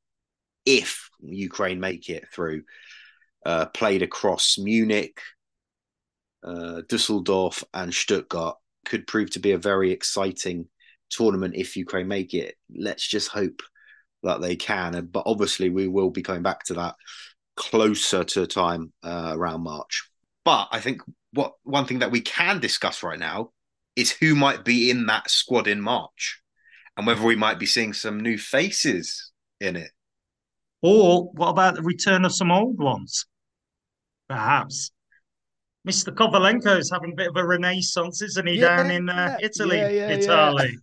if 0.65 1.09
Ukraine 1.21 1.79
make 1.79 2.09
it 2.09 2.27
through, 2.31 2.63
uh, 3.45 3.65
played 3.67 4.01
across 4.01 4.57
Munich, 4.57 5.19
uh, 6.43 6.81
Dusseldorf, 6.87 7.63
and 7.73 7.93
Stuttgart. 7.93 8.57
Could 8.85 9.07
prove 9.07 9.29
to 9.31 9.39
be 9.39 9.53
a 9.53 9.57
very 9.57 9.91
exciting 9.91 10.67
tournament 11.15 11.55
if 11.55 11.77
Ukraine 11.77 12.07
make 12.07 12.33
it. 12.33 12.55
Let's 12.75 13.07
just 13.07 13.29
hope 13.29 13.61
that 14.23 14.41
they 14.41 14.55
can. 14.55 15.09
But 15.11 15.23
obviously, 15.25 15.69
we 15.69 15.87
will 15.87 16.09
be 16.09 16.23
coming 16.23 16.43
back 16.43 16.63
to 16.65 16.73
that 16.75 16.95
closer 17.55 18.23
to 18.23 18.47
time 18.47 18.91
uh, 19.03 19.33
around 19.35 19.61
March. 19.61 20.09
But 20.45 20.67
I 20.71 20.79
think 20.79 21.01
what 21.31 21.53
one 21.63 21.85
thing 21.85 21.99
that 21.99 22.11
we 22.11 22.21
can 22.21 22.59
discuss 22.59 23.03
right 23.03 23.19
now 23.19 23.51
is 23.95 24.11
who 24.11 24.35
might 24.35 24.65
be 24.65 24.89
in 24.89 25.05
that 25.05 25.29
squad 25.29 25.67
in 25.67 25.81
March 25.81 26.41
and 26.97 27.07
whether 27.07 27.23
we 27.23 27.35
might 27.35 27.59
be 27.59 27.65
seeing 27.65 27.93
some 27.93 28.19
new 28.19 28.37
faces 28.37 29.31
in 29.59 29.75
it. 29.75 29.91
Or 30.81 31.31
what 31.33 31.49
about 31.49 31.75
the 31.75 31.81
return 31.81 32.25
of 32.25 32.35
some 32.35 32.51
old 32.51 32.77
ones? 32.77 33.25
Perhaps. 34.27 34.91
Mr. 35.87 36.13
Kovalenko 36.13 36.79
is 36.79 36.89
having 36.89 37.11
a 37.11 37.15
bit 37.15 37.27
of 37.27 37.35
a 37.35 37.45
renaissance, 37.45 38.21
isn't 38.21 38.47
he, 38.47 38.55
yeah, 38.55 38.77
down 38.77 38.89
in 38.89 39.09
uh, 39.09 39.35
Italy? 39.41 39.77
Yeah, 39.77 39.89
yeah, 39.89 40.07
Italy. 40.09 40.77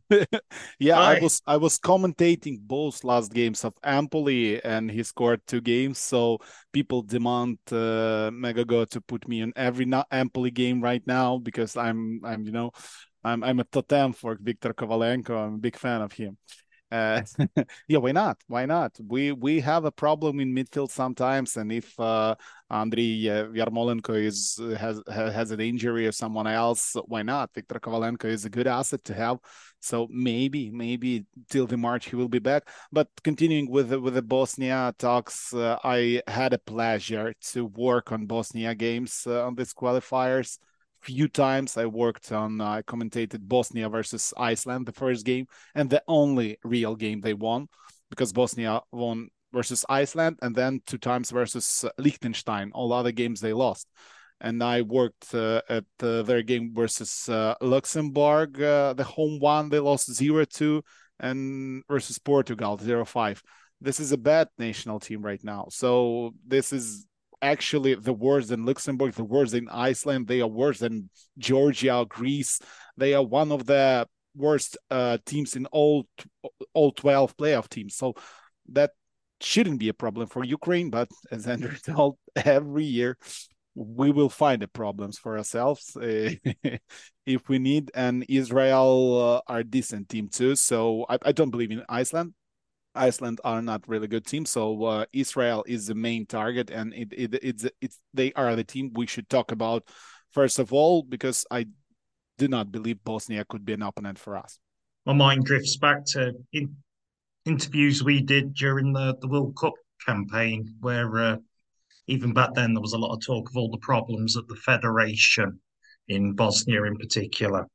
Yeah, 0.79 0.95
right. 0.99 1.19
I 1.19 1.23
was 1.23 1.41
I 1.47 1.57
was 1.57 1.79
commentating 1.79 2.61
both 2.61 3.03
last 3.03 3.33
games 3.33 3.65
of 3.65 3.73
Empoli, 3.83 4.63
and 4.63 4.91
he 4.91 5.03
scored 5.03 5.41
two 5.47 5.63
games. 5.63 5.99
So 5.99 6.39
people 6.73 7.01
demand 7.01 7.59
uh, 7.73 8.29
Megogo 8.31 8.87
to 8.91 9.01
put 9.01 9.27
me 9.27 9.41
in 9.41 9.55
every 9.57 9.87
Empoli 10.11 10.51
game 10.51 10.83
right 10.83 11.03
now 11.07 11.39
because 11.39 11.79
I'm 11.79 12.21
I'm 12.23 12.45
you 12.45 12.53
know 12.53 12.73
I'm 13.25 13.43
I'm 13.43 13.61
a 13.61 13.65
totem 13.65 14.13
for 14.13 14.37
Viktor 14.39 14.75
Kovalenko. 14.75 15.31
I'm 15.31 15.55
a 15.55 15.59
big 15.59 15.77
fan 15.77 16.03
of 16.03 16.13
him. 16.13 16.37
Uh, 16.91 17.23
yeah, 17.89 17.99
why 17.99 18.13
not? 18.13 18.39
Why 18.49 18.67
not? 18.67 18.99
We 19.07 19.33
we 19.33 19.61
have 19.61 19.85
a 19.85 19.93
problem 19.93 20.41
in 20.41 20.55
midfield 20.55 20.91
sometimes, 20.91 21.57
and 21.57 21.71
if 21.71 21.99
uh, 22.01 22.35
Andriy 22.71 23.27
uh, 23.29 23.47
Yarmolenko 23.47 24.15
is 24.15 24.61
has 24.79 25.01
has 25.09 25.51
an 25.51 25.61
injury 25.61 26.07
or 26.07 26.13
someone 26.13 26.47
else, 26.47 26.97
why 27.07 27.23
not? 27.23 27.51
Viktor 27.55 27.79
Kovalenko 27.81 28.25
is 28.25 28.45
a 28.45 28.51
good 28.51 28.67
asset 28.67 29.05
to 29.05 29.15
have. 29.15 29.39
So 29.81 30.09
maybe 30.11 30.71
maybe 30.71 31.27
till 31.49 31.67
the 31.67 31.77
March 31.77 32.11
he 32.11 32.17
will 32.17 32.29
be 32.29 32.39
back. 32.39 32.69
But 32.93 33.09
continuing 33.23 33.71
with 33.71 33.91
the, 33.91 34.01
with 34.01 34.15
the 34.15 34.23
Bosnia 34.23 34.95
talks, 34.99 35.55
uh, 35.55 35.79
I 35.85 36.23
had 36.27 36.53
a 36.53 36.59
pleasure 36.59 37.35
to 37.53 37.67
work 37.67 38.13
on 38.13 38.27
Bosnia 38.27 38.75
games 38.75 39.25
uh, 39.27 39.47
on 39.47 39.55
these 39.55 39.73
qualifiers 39.73 40.59
few 41.01 41.29
times. 41.29 41.77
I 41.77 41.87
worked 41.87 42.33
on, 42.33 42.61
I 42.61 42.79
uh, 42.79 42.83
commentated 42.83 43.41
Bosnia 43.49 43.89
versus 43.89 44.35
Iceland, 44.37 44.87
the 44.87 44.93
first 44.93 45.25
game, 45.25 45.47
and 45.75 45.91
the 45.91 46.03
only 46.07 46.59
real 46.65 46.95
game 46.95 47.21
they 47.21 47.35
won 47.35 47.69
because 48.11 48.33
Bosnia 48.33 48.81
won 48.93 49.29
versus 49.53 49.85
Iceland 49.89 50.39
and 50.43 50.55
then 50.55 50.81
two 50.87 50.99
times 50.99 51.31
versus 51.31 51.85
uh, 51.85 51.91
Liechtenstein. 51.99 52.71
All 52.75 52.93
other 52.93 53.13
games 53.13 53.41
they 53.41 53.53
lost. 53.53 53.89
And 54.41 54.63
I 54.63 54.83
worked 54.83 55.35
uh, 55.35 55.61
at 55.69 55.85
uh, 56.03 56.23
their 56.23 56.43
game 56.43 56.73
versus 56.75 57.29
uh, 57.29 57.55
Luxembourg, 57.61 58.61
uh, 58.61 58.95
the 58.95 59.05
home 59.05 59.39
one, 59.39 59.69
they 59.69 59.79
lost 59.79 60.13
0 60.13 60.45
2, 60.47 60.83
and 61.19 61.83
versus 61.89 62.19
Portugal 62.19 62.79
0 62.79 63.05
5. 63.05 63.43
This 63.83 64.01
is 64.01 64.13
a 64.13 64.19
bad 64.19 64.49
national 64.59 64.99
team 64.99 65.23
right 65.23 65.43
now. 65.45 65.67
So 65.71 66.33
this 66.47 66.73
is 66.73 67.07
actually 67.43 67.95
the 67.95 68.13
worse 68.13 68.49
than 68.49 68.65
Luxembourg, 68.65 69.15
the 69.15 69.25
worse 69.25 69.53
than 69.53 69.69
Iceland. 69.69 70.27
They 70.27 70.41
are 70.41 70.49
worse 70.49 70.79
than 70.79 71.11
Georgia, 71.39 72.05
Greece. 72.09 72.61
They 72.97 73.15
are 73.15 73.25
one 73.25 73.53
of 73.53 73.67
the 73.67 74.07
worst 74.35 74.77
uh, 74.91 75.19
teams 75.27 75.57
in 75.57 75.67
all 75.67 76.07
all 76.75 76.93
12 76.93 77.37
playoff 77.37 77.69
teams. 77.69 77.97
So 77.97 78.15
that 78.73 78.93
shouldn't 79.41 79.81
be 79.81 79.89
a 79.89 79.95
problem 79.95 80.29
for 80.29 80.45
Ukraine. 80.45 80.91
But 80.91 81.09
as 81.31 81.47
Andrew 81.47 81.77
told, 81.85 82.17
every 82.37 82.85
year 82.85 83.17
we 83.75 84.11
will 84.11 84.29
find 84.29 84.61
the 84.61 84.69
problems 84.69 85.19
for 85.19 85.39
ourselves 85.39 85.97
uh, 85.97 86.31
if 87.27 87.49
we 87.49 87.59
need. 87.59 87.91
And 87.95 88.25
Israel 88.29 89.43
uh, 89.49 89.53
are 89.53 89.63
decent 89.63 90.09
team 90.09 90.29
too. 90.29 90.57
So 90.57 91.07
I, 91.09 91.19
I 91.23 91.33
don't 91.33 91.51
believe 91.51 91.71
in 91.71 91.85
Iceland. 91.89 92.35
Iceland 93.01 93.41
are 93.45 93.63
not 93.63 93.89
really 93.89 94.07
good 94.07 94.27
team, 94.27 94.45
so 94.45 94.85
uh, 94.85 95.05
Israel 95.13 95.65
is 95.67 95.87
the 95.87 95.95
main 95.95 96.27
target, 96.27 96.71
and 96.71 96.93
it, 96.93 97.13
it 97.13 97.35
it's 97.43 97.67
it's 97.81 97.99
they 98.13 98.33
are 98.35 98.55
the 98.55 98.65
team 98.65 98.93
we 98.95 99.07
should 99.07 99.29
talk 99.29 99.53
about 99.53 99.89
first 100.31 100.59
of 100.59 100.73
all 100.73 101.03
because 101.03 101.47
I 101.51 101.67
do 102.39 102.47
not 102.49 102.71
believe 102.71 103.03
Bosnia 103.03 103.45
could 103.45 103.65
be 103.65 103.73
an 103.73 103.83
opponent 103.83 104.19
for 104.19 104.37
us. 104.37 104.59
My 105.07 105.15
mind 105.15 105.45
drifts 105.45 105.77
back 105.77 106.05
to 106.13 106.33
in, 106.53 106.77
interviews 107.47 108.05
we 108.05 108.21
did 108.21 108.55
during 108.55 108.93
the 108.93 109.17
the 109.21 109.29
World 109.29 109.57
Cup 109.57 109.75
campaign, 110.07 110.75
where 110.81 111.19
uh, 111.19 111.37
even 112.07 112.33
back 112.33 112.51
then 112.55 112.75
there 112.75 112.83
was 112.83 112.93
a 112.93 112.99
lot 112.99 113.15
of 113.15 113.25
talk 113.25 113.49
of 113.49 113.57
all 113.57 113.71
the 113.71 113.79
problems 113.79 114.37
at 114.37 114.47
the 114.49 114.57
federation 114.57 115.59
in 116.09 116.35
Bosnia, 116.35 116.85
in 116.85 116.97
particular. 116.97 117.67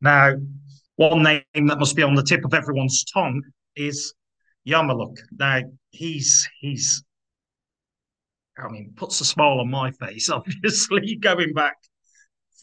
Now, 0.00 0.34
one 0.96 1.22
name 1.22 1.66
that 1.66 1.78
must 1.78 1.96
be 1.96 2.02
on 2.02 2.14
the 2.14 2.22
tip 2.22 2.44
of 2.44 2.54
everyone's 2.54 3.04
tongue 3.04 3.42
is 3.74 4.14
Yarmolyuk. 4.66 5.18
Now 5.38 5.62
he's 5.90 6.48
he's 6.60 7.02
I 8.58 8.68
mean, 8.68 8.94
puts 8.96 9.20
a 9.20 9.24
smile 9.24 9.60
on 9.60 9.70
my 9.70 9.90
face, 9.92 10.30
obviously, 10.30 11.16
going 11.16 11.52
back 11.52 11.76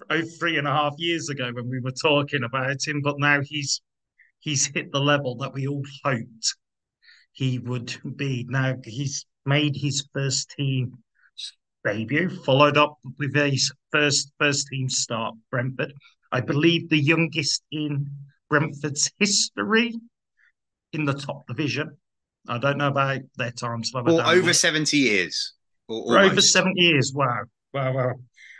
oh, 0.09 0.21
three 0.39 0.57
and 0.57 0.67
a 0.67 0.71
half 0.71 0.95
years 0.97 1.29
ago 1.29 1.51
when 1.53 1.69
we 1.69 1.79
were 1.79 1.91
talking 1.91 2.43
about 2.43 2.85
him, 2.85 3.01
but 3.01 3.19
now 3.19 3.41
he's 3.41 3.81
he's 4.39 4.65
hit 4.65 4.91
the 4.91 4.99
level 4.99 5.35
that 5.37 5.53
we 5.53 5.67
all 5.67 5.83
hoped 6.03 6.55
he 7.31 7.59
would 7.59 7.95
be. 8.15 8.45
Now 8.49 8.75
he's 8.83 9.25
made 9.45 9.75
his 9.75 10.07
first 10.13 10.51
team 10.51 10.97
debut, 11.85 12.29
followed 12.29 12.77
up 12.77 12.97
with 13.19 13.35
his 13.35 13.71
first 13.91 14.31
first 14.39 14.67
team 14.67 14.89
start, 14.89 15.35
Brentford. 15.51 15.93
I 16.31 16.41
believe 16.41 16.89
the 16.89 16.97
youngest 16.97 17.63
in 17.71 18.09
Brentford's 18.49 19.11
history 19.19 19.93
in 20.93 21.05
the 21.05 21.13
top 21.13 21.47
division. 21.47 21.97
I 22.47 22.57
don't 22.57 22.77
know 22.77 22.87
about 22.87 23.21
their 23.37 23.51
time. 23.51 23.81
Or 23.95 24.21
over 24.25 24.53
70 24.53 24.97
years. 24.97 25.53
Or 25.87 26.19
over 26.19 26.41
70 26.41 26.79
years. 26.79 27.11
Wow. 27.13 27.43
Wow. 27.73 27.93
Wow. 27.93 28.13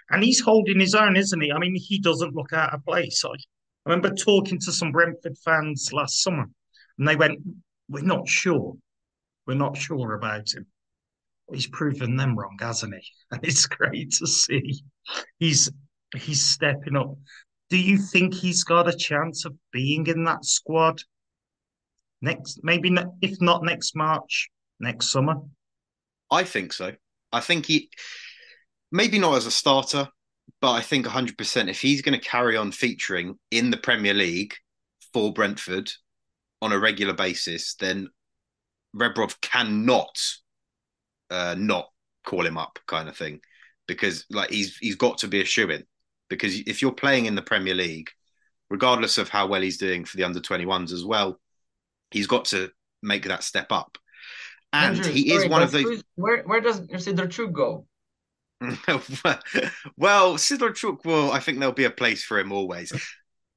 And 0.09 0.23
he's 0.23 0.39
holding 0.39 0.79
his 0.79 0.95
own, 0.95 1.15
isn't 1.15 1.41
he? 1.41 1.51
I 1.51 1.59
mean, 1.59 1.75
he 1.75 1.99
doesn't 1.99 2.35
look 2.35 2.53
out 2.53 2.73
of 2.73 2.85
place. 2.85 3.23
I, 3.25 3.29
I 3.29 3.89
remember 3.89 4.13
talking 4.13 4.59
to 4.59 4.71
some 4.71 4.91
Brentford 4.91 5.37
fans 5.43 5.91
last 5.93 6.21
summer, 6.21 6.45
and 6.97 7.07
they 7.07 7.15
went, 7.15 7.39
We're 7.89 8.03
not 8.03 8.27
sure. 8.27 8.75
We're 9.47 9.55
not 9.55 9.77
sure 9.77 10.13
about 10.13 10.53
him. 10.53 10.67
He's 11.51 11.67
proven 11.67 12.15
them 12.15 12.37
wrong, 12.37 12.57
hasn't 12.59 12.95
he? 12.95 13.07
And 13.31 13.43
it's 13.43 13.65
great 13.65 14.11
to 14.19 14.27
see. 14.27 14.83
He's 15.39 15.69
he's 16.15 16.41
stepping 16.41 16.95
up. 16.95 17.15
Do 17.69 17.77
you 17.77 17.97
think 17.97 18.33
he's 18.33 18.63
got 18.63 18.87
a 18.87 18.95
chance 18.95 19.45
of 19.45 19.55
being 19.71 20.05
in 20.07 20.23
that 20.25 20.45
squad 20.45 21.01
next, 22.23 22.61
maybe 22.63 22.89
ne- 22.89 23.03
if 23.21 23.39
not 23.41 23.63
next 23.63 23.95
March, 23.95 24.49
next 24.79 25.11
summer. 25.11 25.35
I 26.31 26.43
think 26.43 26.73
so. 26.73 26.93
I 27.31 27.41
think 27.41 27.67
he 27.67 27.89
maybe 28.91 29.19
not 29.19 29.35
as 29.35 29.45
a 29.45 29.51
starter, 29.51 30.07
but 30.61 30.71
I 30.71 30.81
think 30.81 31.05
100% 31.05 31.69
if 31.69 31.81
he's 31.81 32.01
going 32.01 32.19
to 32.19 32.25
carry 32.25 32.57
on 32.57 32.71
featuring 32.71 33.37
in 33.51 33.69
the 33.69 33.77
Premier 33.77 34.13
League 34.13 34.55
for 35.11 35.33
Brentford 35.33 35.91
on 36.61 36.71
a 36.71 36.79
regular 36.79 37.13
basis, 37.13 37.75
then 37.75 38.07
Rebrov 38.95 39.39
cannot 39.41 40.17
uh, 41.29 41.55
not 41.57 41.89
call 42.25 42.45
him 42.45 42.57
up, 42.57 42.79
kind 42.87 43.09
of 43.09 43.17
thing, 43.17 43.41
because 43.87 44.25
like 44.29 44.49
he's 44.49 44.77
he's 44.77 44.95
got 44.95 45.19
to 45.19 45.27
be 45.27 45.41
a 45.41 45.45
shoe 45.45 45.69
in. 45.69 45.83
Because 46.29 46.59
if 46.61 46.81
you're 46.81 46.93
playing 46.93 47.25
in 47.25 47.35
the 47.35 47.41
Premier 47.41 47.75
League, 47.75 48.09
regardless 48.69 49.17
of 49.17 49.29
how 49.29 49.47
well 49.47 49.61
he's 49.61 49.77
doing 49.77 50.05
for 50.05 50.17
the 50.17 50.23
under 50.23 50.39
21s 50.39 50.93
as 50.93 51.03
well, 51.03 51.39
he's 52.13 52.27
got 52.27 52.45
to 52.45 52.69
make 53.01 53.25
that 53.25 53.43
step 53.43 53.71
up. 53.71 53.97
And 54.71 54.97
Andrew, 54.97 55.11
he 55.11 55.29
sorry, 55.29 55.43
is 55.45 55.49
one 55.49 55.61
of 55.61 55.71
those. 55.71 55.83
who's- 55.83 56.03
Where 56.15 56.43
where 56.43 56.61
does 56.61 56.81
Sidorchuk 56.81 57.51
go? 57.51 57.85
well, 59.97 60.35
Sidorchuk 60.35 61.03
will. 61.05 61.31
I 61.31 61.39
think 61.39 61.59
there'll 61.59 61.73
be 61.73 61.83
a 61.83 61.91
place 61.91 62.23
for 62.23 62.39
him 62.39 62.51
always. 62.51 62.91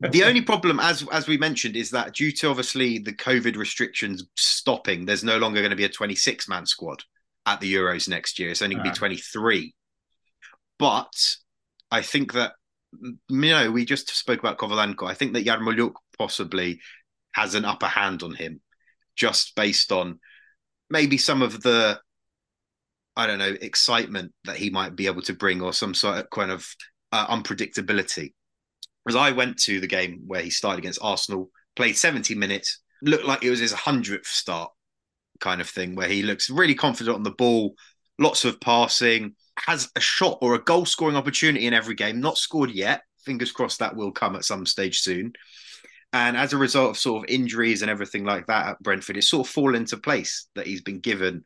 The 0.00 0.24
only 0.24 0.42
problem, 0.42 0.78
as 0.78 1.06
as 1.10 1.26
we 1.26 1.38
mentioned, 1.38 1.76
is 1.76 1.90
that 1.90 2.14
due 2.14 2.32
to 2.32 2.50
obviously 2.50 2.98
the 2.98 3.14
COVID 3.14 3.56
restrictions 3.56 4.24
stopping, 4.36 5.06
there's 5.06 5.24
no 5.24 5.38
longer 5.38 5.60
going 5.60 5.70
to 5.70 5.76
be 5.76 5.84
a 5.84 5.88
26 5.88 6.48
man 6.48 6.66
squad 6.66 7.02
at 7.46 7.60
the 7.60 7.72
Euros 7.72 8.08
next 8.08 8.38
year. 8.38 8.50
It's 8.50 8.60
only 8.60 8.74
going 8.74 8.84
to 8.84 8.90
be 8.90 8.94
ah. 8.94 8.98
23. 8.98 9.74
But 10.78 11.36
I 11.90 12.02
think 12.02 12.34
that 12.34 12.52
you 13.00 13.16
know 13.30 13.70
we 13.70 13.84
just 13.86 14.10
spoke 14.14 14.40
about 14.40 14.58
Kovalenko. 14.58 15.08
I 15.08 15.14
think 15.14 15.32
that 15.32 15.46
Yarmolyuk 15.46 15.94
possibly 16.18 16.80
has 17.36 17.54
an 17.54 17.66
upper 17.66 17.86
hand 17.86 18.22
on 18.22 18.34
him, 18.34 18.60
just 19.14 19.54
based 19.56 19.92
on 19.92 20.18
maybe 20.88 21.18
some 21.18 21.42
of 21.42 21.62
the 21.62 22.00
I 23.14 23.26
don't 23.26 23.38
know 23.38 23.54
excitement 23.60 24.32
that 24.44 24.56
he 24.56 24.70
might 24.70 24.96
be 24.96 25.06
able 25.06 25.22
to 25.22 25.34
bring, 25.34 25.60
or 25.60 25.72
some 25.72 25.94
sort 25.94 26.18
of 26.18 26.30
kind 26.30 26.50
of 26.50 26.66
uh, 27.12 27.26
unpredictability. 27.28 28.32
Because 29.04 29.16
I 29.16 29.32
went 29.32 29.58
to 29.60 29.80
the 29.80 29.86
game 29.86 30.24
where 30.26 30.42
he 30.42 30.50
started 30.50 30.78
against 30.78 30.98
Arsenal, 31.00 31.50
played 31.76 31.96
70 31.96 32.34
minutes, 32.34 32.80
looked 33.02 33.24
like 33.24 33.44
it 33.44 33.50
was 33.50 33.60
his 33.60 33.72
100th 33.72 34.26
start, 34.26 34.70
kind 35.38 35.60
of 35.60 35.68
thing, 35.68 35.94
where 35.94 36.08
he 36.08 36.22
looks 36.22 36.50
really 36.50 36.74
confident 36.74 37.14
on 37.14 37.22
the 37.22 37.30
ball, 37.30 37.74
lots 38.18 38.44
of 38.44 38.60
passing, 38.60 39.34
has 39.58 39.90
a 39.96 40.00
shot 40.00 40.38
or 40.42 40.54
a 40.54 40.62
goal 40.62 40.84
scoring 40.84 41.16
opportunity 41.16 41.66
in 41.66 41.74
every 41.74 41.94
game, 41.94 42.20
not 42.20 42.36
scored 42.36 42.70
yet. 42.70 43.02
Fingers 43.24 43.52
crossed 43.52 43.78
that 43.78 43.96
will 43.96 44.12
come 44.12 44.36
at 44.36 44.44
some 44.44 44.66
stage 44.66 45.00
soon. 45.00 45.32
And 46.12 46.36
as 46.36 46.52
a 46.52 46.58
result 46.58 46.90
of 46.90 46.98
sort 46.98 47.24
of 47.24 47.30
injuries 47.30 47.82
and 47.82 47.90
everything 47.90 48.24
like 48.24 48.46
that 48.46 48.66
at 48.66 48.82
Brentford, 48.82 49.16
it's 49.16 49.28
sort 49.28 49.46
of 49.46 49.52
fallen 49.52 49.74
into 49.74 49.96
place 49.96 50.48
that 50.54 50.66
he's 50.66 50.82
been 50.82 51.00
given 51.00 51.44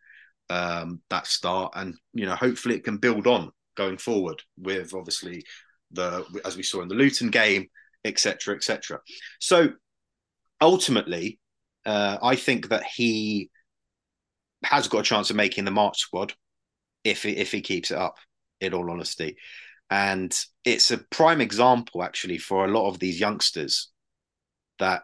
um, 0.50 1.00
that 1.10 1.26
start, 1.26 1.72
and 1.76 1.96
you 2.12 2.26
know, 2.26 2.34
hopefully 2.34 2.74
it 2.74 2.84
can 2.84 2.98
build 2.98 3.26
on 3.26 3.52
going 3.76 3.98
forward 3.98 4.42
with 4.58 4.92
obviously 4.94 5.44
the 5.92 6.24
as 6.44 6.56
we 6.56 6.62
saw 6.62 6.82
in 6.82 6.88
the 6.88 6.94
Luton 6.94 7.30
game, 7.30 7.68
etc., 8.04 8.56
etc. 8.56 9.00
So 9.38 9.70
ultimately, 10.60 11.38
uh, 11.86 12.18
I 12.22 12.36
think 12.36 12.68
that 12.68 12.84
he 12.84 13.50
has 14.64 14.88
got 14.88 14.98
a 14.98 15.04
chance 15.04 15.30
of 15.30 15.36
making 15.36 15.64
the 15.64 15.70
March 15.70 15.98
squad 15.98 16.34
if 17.04 17.22
he, 17.22 17.30
if 17.30 17.52
he 17.52 17.62
keeps 17.62 17.90
it 17.90 17.96
up. 17.96 18.16
In 18.60 18.74
all 18.74 18.90
honesty, 18.90 19.38
and 19.88 20.38
it's 20.66 20.90
a 20.90 20.98
prime 20.98 21.40
example 21.40 22.02
actually 22.02 22.36
for 22.36 22.66
a 22.66 22.70
lot 22.70 22.88
of 22.88 22.98
these 22.98 23.18
youngsters 23.18 23.88
that 24.80 25.02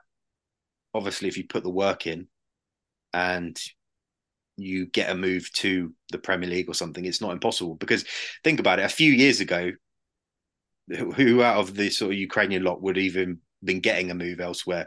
obviously 0.93 1.29
if 1.29 1.39
you 1.39 1.45
put 1.45 1.63
the 1.63 1.71
work 1.71 2.07
in 2.07 2.27
and 3.13 3.59
you 4.57 4.87
get 4.87 5.11
a 5.11 5.15
move 5.15 5.51
to 5.53 5.93
the 6.11 6.19
Premier 6.19 6.49
League 6.49 6.69
or 6.69 6.75
something, 6.75 7.05
it's 7.05 7.21
not 7.21 7.33
impossible. 7.33 7.75
Because 7.75 8.05
think 8.43 8.59
about 8.59 8.79
it, 8.79 8.85
a 8.85 8.89
few 8.89 9.13
years 9.13 9.41
ago, 9.41 9.73
who 11.15 11.43
out 11.43 11.59
of 11.59 11.75
the 11.75 11.91
sort 11.91 12.13
of 12.13 12.19
Ukrainian 12.19 12.65
lot 12.65 12.83
would 12.83 12.99
even 12.99 13.39
been 13.63 13.81
getting 13.81 14.11
a 14.11 14.15
move 14.15 14.41
elsewhere? 14.41 14.87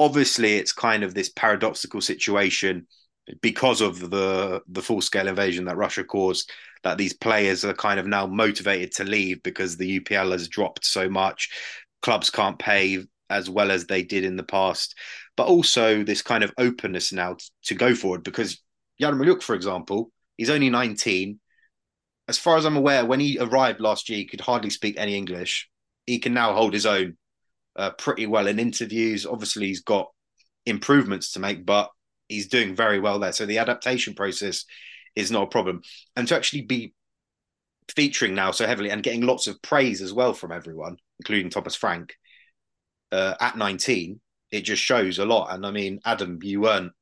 Obviously, 0.00 0.54
it's 0.54 0.72
kind 0.72 1.02
of 1.02 1.14
this 1.14 1.30
paradoxical 1.30 2.00
situation 2.00 2.86
because 3.42 3.80
of 3.80 4.10
the 4.10 4.62
the 4.68 4.82
full 4.82 5.00
scale 5.00 5.28
invasion 5.28 5.64
that 5.64 5.76
Russia 5.76 6.04
caused. 6.04 6.50
That 6.84 6.96
these 6.96 7.12
players 7.12 7.64
are 7.64 7.74
kind 7.74 7.98
of 7.98 8.06
now 8.06 8.26
motivated 8.26 8.92
to 8.92 9.04
leave 9.04 9.42
because 9.42 9.76
the 9.76 10.00
UPL 10.00 10.30
has 10.32 10.46
dropped 10.46 10.84
so 10.84 11.08
much. 11.08 11.50
Clubs 12.02 12.30
can't 12.30 12.58
pay 12.58 13.04
as 13.30 13.50
well 13.50 13.70
as 13.70 13.86
they 13.86 14.02
did 14.02 14.24
in 14.24 14.36
the 14.36 14.42
past, 14.42 14.94
but 15.36 15.46
also 15.46 16.02
this 16.02 16.22
kind 16.22 16.42
of 16.42 16.52
openness 16.58 17.12
now 17.12 17.36
to 17.64 17.74
go 17.74 17.94
forward 17.94 18.22
because 18.22 18.62
Yarmolyuk, 19.00 19.42
for 19.42 19.54
example, 19.54 20.10
he's 20.36 20.50
only 20.50 20.70
19. 20.70 21.38
As 22.26 22.38
far 22.38 22.56
as 22.56 22.64
I'm 22.64 22.76
aware, 22.76 23.04
when 23.04 23.20
he 23.20 23.38
arrived 23.38 23.80
last 23.80 24.08
year, 24.08 24.18
he 24.18 24.26
could 24.26 24.40
hardly 24.40 24.70
speak 24.70 24.96
any 24.98 25.16
English. 25.16 25.68
He 26.06 26.18
can 26.18 26.34
now 26.34 26.52
hold 26.52 26.74
his 26.74 26.86
own 26.86 27.16
uh, 27.76 27.90
pretty 27.90 28.26
well 28.26 28.46
in 28.46 28.58
interviews. 28.58 29.24
Obviously, 29.24 29.66
he's 29.66 29.82
got 29.82 30.10
improvements 30.66 31.32
to 31.32 31.40
make, 31.40 31.64
but 31.64 31.90
he's 32.28 32.48
doing 32.48 32.74
very 32.74 33.00
well 33.00 33.18
there. 33.18 33.32
So 33.32 33.46
the 33.46 33.58
adaptation 33.58 34.14
process 34.14 34.64
is 35.16 35.30
not 35.30 35.44
a 35.44 35.48
problem. 35.48 35.82
And 36.16 36.28
to 36.28 36.36
actually 36.36 36.62
be 36.62 36.92
featuring 37.94 38.34
now 38.34 38.50
so 38.50 38.66
heavily 38.66 38.90
and 38.90 39.02
getting 39.02 39.22
lots 39.22 39.46
of 39.46 39.62
praise 39.62 40.02
as 40.02 40.12
well 40.12 40.34
from 40.34 40.52
everyone, 40.52 40.98
including 41.20 41.50
Thomas 41.50 41.74
Frank, 41.74 42.14
uh, 43.12 43.34
at 43.40 43.56
19, 43.56 44.20
it 44.50 44.62
just 44.62 44.82
shows 44.82 45.18
a 45.18 45.24
lot. 45.24 45.52
And 45.52 45.64
I 45.66 45.70
mean, 45.70 46.00
Adam, 46.04 46.38
you 46.42 46.60
weren't 46.60 46.92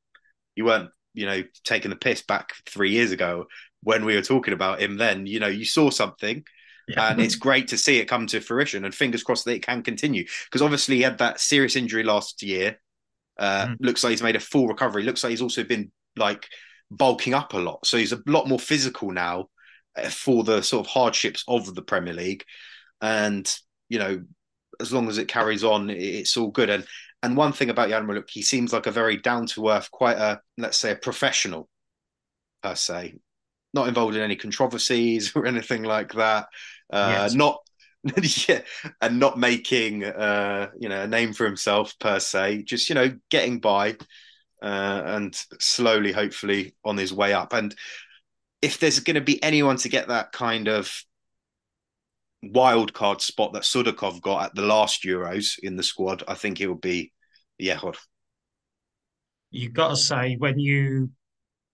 you 0.55 0.65
weren't 0.65 0.91
you 1.15 1.27
know 1.27 1.43
taking 1.65 1.91
the 1.91 1.97
piss 1.97 2.23
back 2.23 2.53
three 2.67 2.91
years 2.91 3.13
ago 3.13 3.47
when 3.83 4.05
we 4.05 4.15
were 4.15 4.23
talking 4.23 4.55
about 4.55 4.81
him. 4.81 4.97
Then 4.97 5.27
you 5.27 5.41
know 5.41 5.49
you 5.49 5.65
saw 5.65 5.91
something. 5.91 6.45
Yeah. 6.89 7.11
And 7.11 7.21
it's 7.21 7.35
great 7.35 7.69
to 7.69 7.79
see 7.79 7.99
it 7.99 8.07
come 8.07 8.29
to 8.29 8.41
fruition, 8.41 8.85
and 8.85 8.95
fingers 8.95 9.25
crossed 9.25 9.45
that 9.47 9.55
it 9.57 9.67
can 9.67 9.83
continue. 9.83 10.25
Because 10.45 10.63
obviously, 10.63 10.97
he 10.97 11.03
had 11.03 11.19
that 11.19 11.41
serious 11.41 11.75
injury 11.77 12.05
last 12.05 12.43
year. 12.43 12.81
Uh, 13.39 13.67
Mm. 13.67 13.77
Looks 13.81 14.05
like 14.05 14.13
he's 14.13 14.23
made 14.23 14.37
a 14.37 14.41
full 14.41 14.69
recovery. 14.69 15.03
Looks 15.03 15.23
like 15.25 15.31
he's 15.31 15.43
also 15.43 15.65
been 15.65 15.91
like 16.17 16.49
bulking 16.91 17.35
up 17.35 17.53
a 17.55 17.59
lot, 17.59 17.85
so 17.87 17.97
he's 17.99 18.13
a 18.13 18.23
lot 18.27 18.49
more 18.49 18.59
physical 18.61 19.11
now 19.11 19.49
uh, 19.97 20.09
for 20.09 20.45
the 20.45 20.63
sort 20.63 20.87
of 20.87 20.93
hardships 20.93 21.45
of 21.49 21.75
the 21.75 21.83
Premier 21.83 22.15
League. 22.15 22.45
And 23.01 23.53
you 23.89 23.99
know, 23.99 24.23
as 24.81 24.93
long 24.93 25.09
as 25.09 25.19
it 25.19 25.29
carries 25.29 25.65
on, 25.65 25.91
it's 25.91 26.37
all 26.37 26.51
good. 26.51 26.71
And 26.71 26.87
and 27.23 27.37
one 27.37 27.53
thing 27.53 27.71
about 27.71 27.89
Yarmolyuk, 27.89 28.29
he 28.31 28.43
seems 28.43 28.73
like 28.73 28.87
a 28.87 28.91
very 28.91 29.17
down 29.17 29.47
to 29.49 29.69
earth, 29.69 29.91
quite 29.91 30.19
a 30.19 30.41
let's 30.59 30.77
say 30.79 30.93
a 30.93 30.97
professional 30.97 31.69
per 32.63 32.75
se, 32.75 33.15
not 33.75 33.89
involved 33.89 34.17
in 34.17 34.23
any 34.23 34.37
controversies 34.37 35.33
or 35.37 35.47
anything 35.47 35.83
like 35.83 36.13
that. 36.15 36.47
Uh, 36.93 37.29
Yes. 37.29 37.35
Not 37.35 37.61
yeah, 38.49 38.61
and 39.01 39.19
not 39.19 39.39
making 39.39 40.05
uh, 40.05 40.71
you 40.79 40.89
know 40.89 41.03
a 41.03 41.09
name 41.09 41.33
for 41.33 41.45
himself 41.45 41.99
per 41.99 42.21
se. 42.21 42.63
Just 42.63 42.89
you 42.89 42.95
know 42.95 43.17
getting 43.31 43.59
by 43.59 43.97
uh, 44.63 45.03
and 45.07 45.35
slowly, 45.61 46.13
hopefully, 46.13 46.75
on 46.85 46.97
his 46.97 47.13
way 47.13 47.33
up. 47.33 47.53
And 47.53 47.75
if 48.63 48.79
there's 48.79 49.01
going 49.01 49.17
to 49.17 49.21
be 49.21 49.43
anyone 49.43 49.77
to 49.79 49.89
get 49.89 50.09
that 50.09 50.33
kind 50.33 50.69
of 50.69 51.05
wild 52.53 52.93
card 52.93 53.21
spot 53.21 53.53
that 53.53 53.63
Sudakov 53.63 54.21
got 54.21 54.45
at 54.47 54.55
the 54.55 54.63
last 54.63 55.05
Euros 55.05 55.59
in 55.63 55.77
the 55.77 55.83
squad, 55.83 56.23
I 56.29 56.35
think 56.35 56.61
it 56.61 56.69
will 56.69 56.75
be 56.75 57.13
Yehor. 57.61 57.97
You've 59.51 59.73
got 59.73 59.91
to 59.91 59.97
say 59.97 60.37
when 60.39 60.59
you 60.59 61.11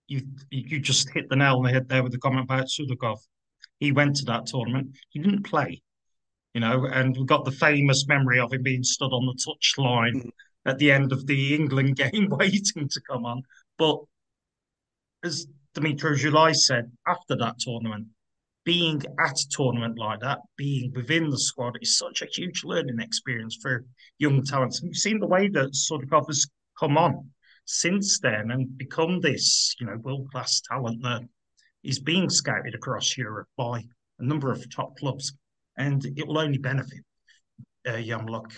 you 0.07 0.21
you 0.49 0.79
just 0.79 1.09
hit 1.11 1.29
the 1.29 1.35
nail 1.35 1.57
on 1.57 1.63
the 1.63 1.71
head 1.71 1.89
there 1.89 2.03
with 2.03 2.11
the 2.11 2.19
comment 2.19 2.45
about 2.45 2.67
Sudakov. 2.67 3.17
He 3.79 3.91
went 3.91 4.15
to 4.17 4.25
that 4.25 4.45
tournament. 4.45 4.95
He 5.09 5.19
didn't 5.19 5.43
play, 5.43 5.81
you 6.53 6.61
know, 6.61 6.85
and 6.85 7.15
we've 7.15 7.25
got 7.25 7.45
the 7.45 7.51
famous 7.51 8.07
memory 8.07 8.39
of 8.39 8.53
him 8.53 8.63
being 8.63 8.83
stood 8.83 9.11
on 9.11 9.25
the 9.25 9.37
touch 9.43 9.73
line 9.77 10.21
mm. 10.21 10.29
at 10.65 10.77
the 10.77 10.91
end 10.91 11.11
of 11.11 11.25
the 11.27 11.55
England 11.55 11.95
game 12.03 12.27
waiting 12.29 12.87
to 12.89 13.01
come 13.09 13.25
on. 13.25 13.41
But 13.77 13.99
as 15.23 15.47
Dimitro 15.75 16.15
Julai 16.15 16.55
said 16.55 16.91
after 17.07 17.35
that 17.37 17.59
tournament, 17.59 18.07
being 18.65 19.01
at 19.19 19.39
a 19.39 19.49
tournament 19.49 19.97
like 19.97 20.19
that, 20.21 20.39
being 20.57 20.91
within 20.95 21.29
the 21.29 21.37
squad 21.37 21.77
is 21.81 21.97
such 21.97 22.21
a 22.21 22.27
huge 22.27 22.63
learning 22.63 22.99
experience 22.99 23.57
for 23.61 23.85
young 24.19 24.43
talents. 24.43 24.79
And 24.79 24.89
we've 24.89 24.95
seen 24.95 25.19
the 25.19 25.27
way 25.27 25.49
that 25.49 25.73
Sudakov 25.73 26.27
has 26.27 26.47
come 26.79 26.97
on 26.97 27.29
since 27.65 28.19
then 28.19 28.51
and 28.51 28.77
become 28.77 29.19
this, 29.19 29.75
you 29.79 29.85
know, 29.85 29.97
world-class 29.97 30.61
talent 30.69 31.01
that 31.03 31.21
is 31.83 31.99
being 31.99 32.29
scouted 32.29 32.75
across 32.75 33.17
Europe 33.17 33.47
by 33.57 33.83
a 34.19 34.23
number 34.23 34.51
of 34.51 34.73
top 34.73 34.97
clubs. 34.97 35.33
And 35.77 36.05
it 36.17 36.27
will 36.27 36.39
only 36.39 36.57
benefit 36.57 37.03
uh, 37.87 37.91
Yarmolyuk 37.93 38.51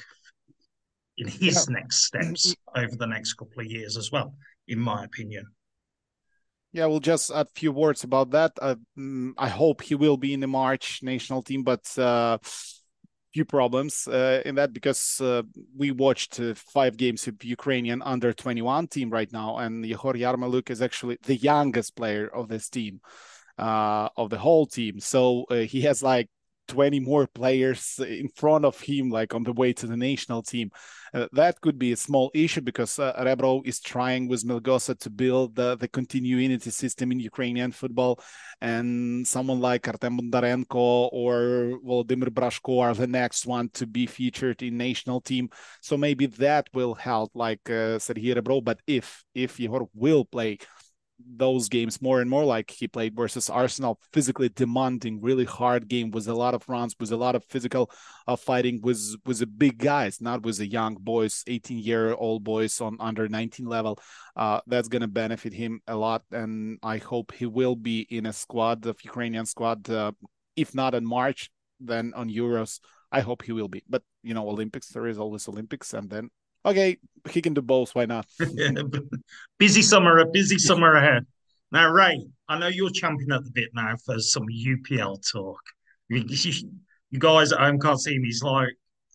in 1.17 1.27
his 1.27 1.69
next 1.69 2.05
steps 2.05 2.55
over 2.75 2.95
the 2.95 3.07
next 3.07 3.33
couple 3.33 3.61
of 3.61 3.67
years 3.67 3.97
as 3.97 4.11
well, 4.11 4.35
in 4.67 4.79
my 4.79 5.05
opinion. 5.05 5.45
Yeah, 6.75 6.87
we'll 6.87 6.99
just 6.99 7.31
add 7.31 7.47
a 7.47 7.49
few 7.55 7.71
words 7.71 8.03
about 8.03 8.31
that. 8.31 8.51
Uh, 8.61 8.75
mm, 8.99 9.31
I 9.37 9.47
hope 9.47 9.81
he 9.81 9.95
will 9.95 10.17
be 10.17 10.33
in 10.33 10.41
the 10.41 10.47
March 10.47 10.99
national 11.01 11.41
team, 11.41 11.63
but 11.63 11.97
uh, 11.97 12.37
few 13.33 13.45
problems 13.45 14.09
uh, 14.09 14.41
in 14.45 14.55
that 14.55 14.73
because 14.73 15.21
uh, 15.21 15.43
we 15.77 15.91
watched 15.91 16.37
uh, 16.37 16.53
five 16.53 16.97
games 16.97 17.29
of 17.29 17.41
Ukrainian 17.45 18.01
under 18.01 18.33
21 18.33 18.87
team 18.87 19.09
right 19.09 19.31
now, 19.31 19.57
and 19.59 19.85
Yehor 19.85 20.15
Yarmolyuk 20.15 20.69
is 20.69 20.81
actually 20.81 21.17
the 21.23 21.37
youngest 21.37 21.95
player 21.95 22.27
of 22.27 22.49
this 22.49 22.67
team, 22.67 22.99
uh, 23.57 24.09
of 24.17 24.29
the 24.29 24.37
whole 24.37 24.65
team. 24.65 24.99
So 24.99 25.45
uh, 25.49 25.55
he 25.59 25.79
has 25.83 26.03
like 26.03 26.27
20 26.67 26.99
more 26.99 27.27
players 27.27 27.99
in 27.99 28.29
front 28.29 28.65
of 28.65 28.79
him, 28.79 29.09
like 29.09 29.33
on 29.33 29.43
the 29.43 29.53
way 29.53 29.73
to 29.73 29.87
the 29.87 29.97
national 29.97 30.41
team. 30.41 30.71
Uh, 31.13 31.27
that 31.31 31.61
could 31.61 31.79
be 31.79 31.93
a 31.93 31.95
small 31.95 32.29
issue 32.33 32.61
because 32.61 32.99
uh, 32.99 33.13
Rebrov 33.19 33.65
is 33.65 33.79
trying 33.79 34.27
with 34.27 34.43
Melgosa 34.43 34.99
to 34.99 35.09
build 35.09 35.55
the, 35.55 35.77
continuity 35.93 36.69
system 36.71 37.11
in 37.11 37.19
Ukrainian 37.19 37.71
football. 37.71 38.19
And 38.59 39.25
someone 39.25 39.61
like 39.61 39.87
Artem 39.87 40.19
Bondarenko 40.19 41.09
or 41.13 41.79
Volodymyr 41.85 42.29
Brazhko 42.29 42.81
are 42.81 42.93
the 42.93 43.07
next 43.07 43.45
one 43.45 43.69
to 43.75 43.87
be 43.87 44.07
featured 44.07 44.61
in 44.61 44.77
national 44.77 45.21
team. 45.21 45.49
So 45.81 45.95
maybe 45.95 46.25
that 46.25 46.67
will 46.73 46.95
help, 46.95 47.31
like 47.33 47.69
uh, 47.69 47.99
Sergei 47.99 48.33
Rebrov. 48.33 48.65
But 48.65 48.79
if 48.87 49.23
if 49.33 49.57
Yehor 49.57 49.87
will 49.93 50.25
play 50.25 50.57
those 51.19 51.69
games 51.69 52.01
more 52.01 52.21
and 52.21 52.29
more 52.29 52.43
like 52.43 52.69
he 52.69 52.87
played 52.87 53.15
versus 53.15 53.49
Arsenal, 53.49 53.99
physically 54.13 54.49
demanding, 54.49 55.21
really 55.21 55.45
hard 55.45 55.87
game 55.87 56.11
with 56.11 56.27
a 56.27 56.33
lot 56.33 56.53
of 56.53 56.67
runs, 56.67 56.95
with 56.99 57.11
a 57.11 57.17
lot 57.17 57.35
of 57.35 57.43
physical 57.45 57.91
uh, 58.27 58.35
fighting, 58.35 58.81
with 58.81 59.15
with 59.25 59.39
the 59.39 59.47
big 59.47 59.77
guys, 59.77 60.21
not 60.21 60.43
with 60.43 60.57
the 60.57 60.67
young 60.67 60.95
boys, 60.95 61.43
18 61.47 61.79
year 61.79 62.13
old 62.13 62.43
boys 62.43 62.81
on 62.81 62.97
under 62.99 63.27
19 63.27 63.65
level. 63.65 63.99
Uh, 64.35 64.59
that's 64.67 64.87
gonna 64.87 65.07
benefit 65.07 65.53
him 65.53 65.81
a 65.87 65.95
lot, 65.95 66.23
and 66.31 66.79
I 66.83 66.97
hope 66.97 67.31
he 67.31 67.45
will 67.45 67.75
be 67.75 68.01
in 68.09 68.25
a 68.25 68.33
squad 68.33 68.85
of 68.85 69.03
Ukrainian 69.03 69.45
squad, 69.45 69.89
uh, 69.89 70.11
if 70.55 70.75
not 70.75 70.95
in 70.95 71.05
March, 71.05 71.49
then 71.79 72.13
on 72.15 72.29
Euros. 72.29 72.79
I 73.11 73.21
hope 73.21 73.43
he 73.43 73.51
will 73.53 73.69
be. 73.69 73.83
But 73.87 74.03
you 74.23 74.33
know, 74.33 74.49
Olympics 74.49 74.89
there 74.89 75.07
is 75.07 75.17
always 75.17 75.47
Olympics, 75.47 75.93
and 75.93 76.09
then 76.09 76.29
okay, 76.65 76.97
he 77.29 77.41
can 77.41 77.53
do 77.53 77.61
both. 77.61 77.95
Why 77.95 78.05
not? 78.05 78.25
busy 79.59 79.81
summer, 79.81 80.19
a 80.19 80.25
busy 80.25 80.57
summer 80.57 80.93
ahead. 80.95 81.25
Now, 81.71 81.91
Rey, 81.91 82.25
I 82.47 82.59
know 82.59 82.67
you're 82.67 82.89
champing 82.89 83.31
at 83.31 83.43
the 83.43 83.51
bit 83.51 83.69
now 83.73 83.95
for 84.05 84.19
some 84.19 84.45
UPL 84.45 85.19
talk. 85.31 85.61
You 86.09 87.19
guys 87.19 87.51
at 87.51 87.59
home 87.59 87.79
can't 87.79 87.99
see 87.99 88.17
me. 88.19 88.27
He's 88.27 88.43
like 88.43 88.69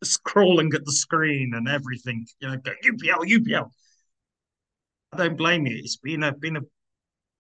scrolling 0.05 0.75
at 0.75 0.85
the 0.85 0.93
screen 0.93 1.53
and 1.55 1.69
everything. 1.69 2.27
You 2.41 2.51
know, 2.51 2.57
go, 2.57 2.73
UPL, 2.85 3.27
UPL. 3.27 3.71
I 5.13 5.17
don't 5.17 5.37
blame 5.37 5.67
you. 5.67 5.77
It's 5.77 5.97
been 5.97 6.23
a 6.23 6.33
been 6.33 6.57
a, 6.57 6.61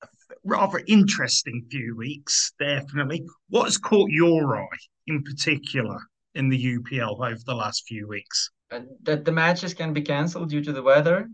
a 0.02 0.08
rather 0.44 0.80
interesting 0.86 1.66
few 1.70 1.96
weeks, 1.96 2.52
definitely. 2.58 3.24
What 3.48 3.64
has 3.64 3.78
caught 3.78 4.10
your 4.10 4.56
eye 4.56 4.78
in 5.06 5.22
particular 5.22 5.98
in 6.34 6.48
the 6.48 6.76
UPL 6.78 7.18
over 7.20 7.40
the 7.44 7.54
last 7.54 7.84
few 7.86 8.06
weeks? 8.08 8.50
That 9.02 9.24
the 9.24 9.32
matches 9.32 9.74
can 9.74 9.92
be 9.92 10.02
canceled 10.02 10.50
due 10.50 10.62
to 10.62 10.72
the 10.72 10.82
weather, 10.82 11.28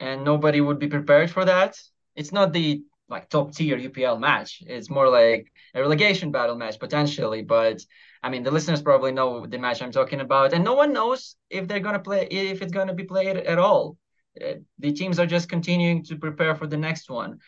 and 0.00 0.24
nobody 0.24 0.60
would 0.60 0.78
be 0.78 0.88
prepared 0.88 1.30
for 1.30 1.44
that. 1.44 1.78
It's 2.14 2.32
not 2.32 2.52
the 2.52 2.82
like 3.08 3.28
top 3.28 3.54
tier 3.54 3.78
UPL 3.78 4.18
match. 4.18 4.62
It's 4.66 4.90
more 4.90 5.08
like 5.08 5.46
a 5.74 5.80
relegation 5.80 6.30
battle 6.32 6.56
match 6.56 6.78
potentially. 6.78 7.42
But 7.42 7.80
I 8.22 8.30
mean, 8.30 8.42
the 8.42 8.50
listeners 8.50 8.82
probably 8.82 9.12
know 9.12 9.46
the 9.46 9.58
match 9.58 9.82
I'm 9.82 9.92
talking 9.92 10.20
about, 10.20 10.52
and 10.52 10.64
no 10.64 10.74
one 10.74 10.92
knows 10.92 11.36
if 11.50 11.68
they're 11.68 11.80
gonna 11.80 12.00
play 12.00 12.26
if 12.30 12.62
it's 12.62 12.72
gonna 12.72 12.94
be 12.94 13.04
played 13.04 13.36
at 13.36 13.58
all. 13.58 13.96
Uh, 14.40 14.54
the 14.78 14.92
teams 14.92 15.18
are 15.18 15.26
just 15.26 15.48
continuing 15.48 16.04
to 16.04 16.16
prepare 16.16 16.54
for 16.54 16.66
the 16.66 16.76
next 16.76 17.08
one. 17.08 17.38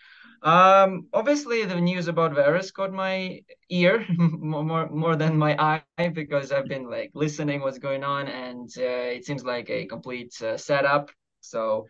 Um, 0.42 1.08
obviously, 1.12 1.64
the 1.64 1.80
news 1.80 2.06
about 2.08 2.34
Veres 2.34 2.70
caught 2.70 2.92
my 2.92 3.40
ear 3.70 4.06
more 4.16 4.88
more 4.88 5.16
than 5.16 5.36
my 5.36 5.56
eye 5.58 6.08
because 6.08 6.52
I've 6.52 6.68
been 6.68 6.88
like 6.88 7.10
listening 7.14 7.60
what's 7.60 7.78
going 7.78 8.04
on, 8.04 8.28
and 8.28 8.68
uh, 8.78 9.16
it 9.16 9.24
seems 9.24 9.44
like 9.44 9.68
a 9.70 9.86
complete 9.86 10.40
uh, 10.42 10.56
setup. 10.56 11.10
So 11.40 11.86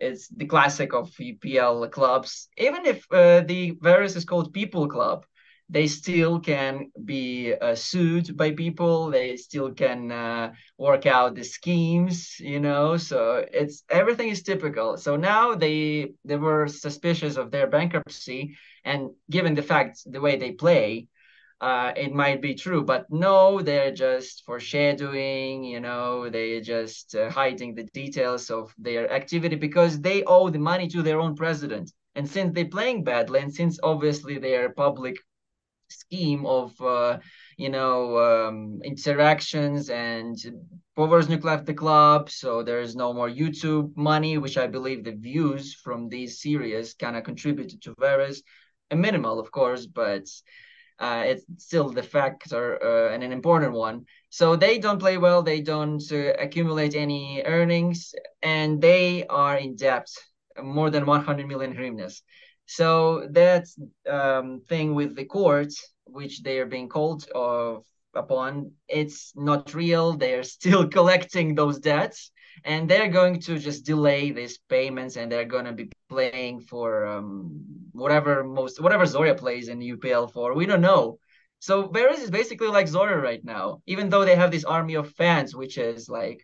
it's 0.00 0.28
the 0.28 0.46
classic 0.46 0.94
of 0.94 1.10
UPL 1.20 1.86
clubs. 1.88 2.48
Even 2.56 2.86
if 2.86 3.06
uh, 3.12 3.40
the 3.42 3.76
Veres 3.80 4.16
is 4.16 4.24
called 4.24 4.52
People 4.52 4.88
Club, 4.88 5.24
they 5.72 5.86
still 5.86 6.38
can 6.38 6.92
be 7.02 7.54
uh, 7.54 7.74
sued 7.74 8.36
by 8.36 8.52
people. 8.52 9.10
They 9.10 9.36
still 9.36 9.72
can 9.72 10.12
uh, 10.12 10.52
work 10.76 11.06
out 11.06 11.34
the 11.34 11.44
schemes 11.44 12.38
you 12.38 12.60
know? 12.60 12.98
So 12.98 13.44
it's 13.60 13.82
everything 13.90 14.28
is 14.28 14.42
typical. 14.42 14.98
So 14.98 15.16
now 15.16 15.54
they 15.54 16.12
they 16.24 16.36
were 16.36 16.68
suspicious 16.68 17.36
of 17.38 17.50
their 17.50 17.66
bankruptcy 17.66 18.56
and 18.84 19.10
given 19.30 19.54
the 19.54 19.62
fact 19.72 19.94
the 20.04 20.20
way 20.20 20.36
they 20.36 20.52
play 20.52 21.08
uh, 21.62 21.92
it 21.96 22.12
might 22.12 22.42
be 22.42 22.54
true 22.54 22.82
but 22.82 23.06
no 23.08 23.62
they're 23.62 23.94
just 24.06 24.44
foreshadowing 24.44 25.64
you 25.64 25.80
know? 25.80 26.28
They're 26.28 26.60
just 26.60 27.14
uh, 27.14 27.30
hiding 27.30 27.74
the 27.74 27.88
details 27.94 28.50
of 28.50 28.74
their 28.76 29.10
activity 29.10 29.56
because 29.56 30.00
they 30.00 30.22
owe 30.24 30.50
the 30.50 30.58
money 30.58 30.88
to 30.88 31.02
their 31.02 31.20
own 31.20 31.34
president. 31.34 31.90
And 32.14 32.28
since 32.28 32.52
they're 32.52 32.76
playing 32.76 33.04
badly 33.04 33.40
and 33.40 33.54
since 33.54 33.78
obviously 33.82 34.36
they 34.38 34.54
are 34.56 34.68
public 34.86 35.16
scheme 36.00 36.46
of 36.46 36.80
uh, 36.80 37.18
you 37.56 37.68
know 37.68 38.18
um, 38.18 38.80
interactions 38.84 39.90
and 39.90 40.36
Poversnuk 40.96 41.42
left 41.44 41.66
the 41.66 41.74
club, 41.74 42.28
so 42.30 42.62
there's 42.62 42.94
no 42.94 43.12
more 43.12 43.28
YouTube 43.30 43.96
money, 43.96 44.36
which 44.38 44.58
I 44.58 44.66
believe 44.66 45.04
the 45.04 45.12
views 45.12 45.74
from 45.74 46.08
these 46.08 46.40
series 46.40 46.94
kind 46.94 47.16
of 47.16 47.24
contributed 47.24 47.80
to 47.82 47.94
Veres, 47.98 48.42
a 48.90 48.96
minimal, 48.96 49.40
of 49.40 49.50
course, 49.50 49.86
but 49.86 50.26
uh, 50.98 51.24
it's 51.26 51.44
still 51.56 51.88
the 51.90 52.02
factor 52.02 52.78
uh, 52.82 53.12
and 53.14 53.24
an 53.24 53.32
important 53.32 53.72
one. 53.72 54.04
So 54.28 54.54
they 54.56 54.78
don't 54.78 54.98
play 54.98 55.18
well, 55.18 55.42
they 55.42 55.60
don't 55.60 56.02
uh, 56.12 56.34
accumulate 56.38 56.94
any 56.94 57.42
earnings, 57.44 58.14
and 58.42 58.80
they 58.80 59.26
are 59.26 59.56
in 59.56 59.76
debt, 59.76 60.08
more 60.62 60.90
than 60.90 61.06
100 61.06 61.46
million 61.46 61.74
hryvnias. 61.74 62.20
So 62.74 63.28
that 63.32 63.66
um, 64.08 64.62
thing 64.66 64.94
with 64.94 65.14
the 65.14 65.26
courts, 65.26 65.92
which 66.06 66.42
they 66.42 66.58
are 66.58 66.72
being 66.74 66.88
called 66.88 67.28
of 67.34 67.84
upon, 68.14 68.72
it's 68.88 69.32
not 69.36 69.74
real. 69.74 70.14
They 70.14 70.32
are 70.32 70.42
still 70.42 70.88
collecting 70.96 71.54
those 71.54 71.78
debts, 71.80 72.30
and 72.64 72.88
they're 72.88 73.10
going 73.10 73.40
to 73.40 73.58
just 73.58 73.84
delay 73.84 74.30
these 74.30 74.56
payments, 74.70 75.16
and 75.16 75.30
they're 75.30 75.52
going 75.56 75.66
to 75.66 75.72
be 75.72 75.90
playing 76.08 76.60
for 76.60 77.04
um, 77.06 77.60
whatever 77.92 78.42
most 78.42 78.80
whatever 78.80 79.04
Zorya 79.04 79.36
plays 79.36 79.68
in 79.68 79.80
UPL 79.80 80.32
for. 80.32 80.54
We 80.54 80.64
don't 80.64 80.80
know. 80.80 81.18
So 81.58 81.88
Veres 81.88 82.20
is 82.20 82.30
basically 82.30 82.68
like 82.68 82.86
Zorya 82.86 83.22
right 83.22 83.44
now, 83.44 83.82
even 83.86 84.08
though 84.08 84.24
they 84.24 84.36
have 84.36 84.50
this 84.50 84.64
army 84.64 84.94
of 84.94 85.10
fans, 85.10 85.54
which 85.54 85.76
is 85.76 86.08
like 86.08 86.40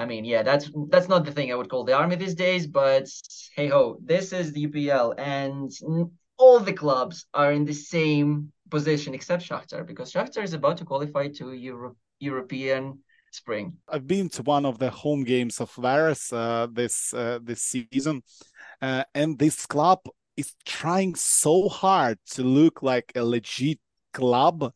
I 0.00 0.06
mean, 0.06 0.24
yeah, 0.24 0.42
that's 0.42 0.70
that's 0.88 1.08
not 1.08 1.26
the 1.26 1.32
thing 1.32 1.52
I 1.52 1.56
would 1.56 1.68
call 1.68 1.84
the 1.84 1.98
army 2.02 2.16
these 2.16 2.34
days, 2.34 2.66
but 2.66 3.06
hey 3.54 3.68
ho, 3.68 3.98
this 4.02 4.32
is 4.32 4.52
the 4.52 4.62
UPL, 4.66 5.14
and 5.18 5.70
all 6.38 6.58
the 6.58 6.72
clubs 6.72 7.26
are 7.34 7.52
in 7.52 7.64
the 7.66 7.78
same 7.94 8.50
position 8.70 9.14
except 9.14 9.42
Shakhtar 9.48 9.86
because 9.86 10.10
Shakhtar 10.10 10.42
is 10.42 10.54
about 10.54 10.78
to 10.78 10.86
qualify 10.86 11.28
to 11.38 11.52
Euro- 11.52 11.96
European 12.18 13.00
spring. 13.30 13.74
I've 13.88 14.06
been 14.06 14.30
to 14.30 14.42
one 14.42 14.64
of 14.64 14.78
the 14.78 14.90
home 14.90 15.22
games 15.24 15.60
of 15.60 15.70
Veres 15.74 16.32
uh, 16.32 16.66
this 16.72 17.12
uh, 17.12 17.38
this 17.42 17.60
season, 17.60 18.22
uh, 18.80 19.04
and 19.14 19.38
this 19.38 19.66
club 19.66 20.00
is 20.38 20.54
trying 20.64 21.14
so 21.14 21.68
hard 21.68 22.18
to 22.34 22.42
look 22.42 22.82
like 22.82 23.12
a 23.14 23.22
legit 23.22 23.80
club 24.14 24.72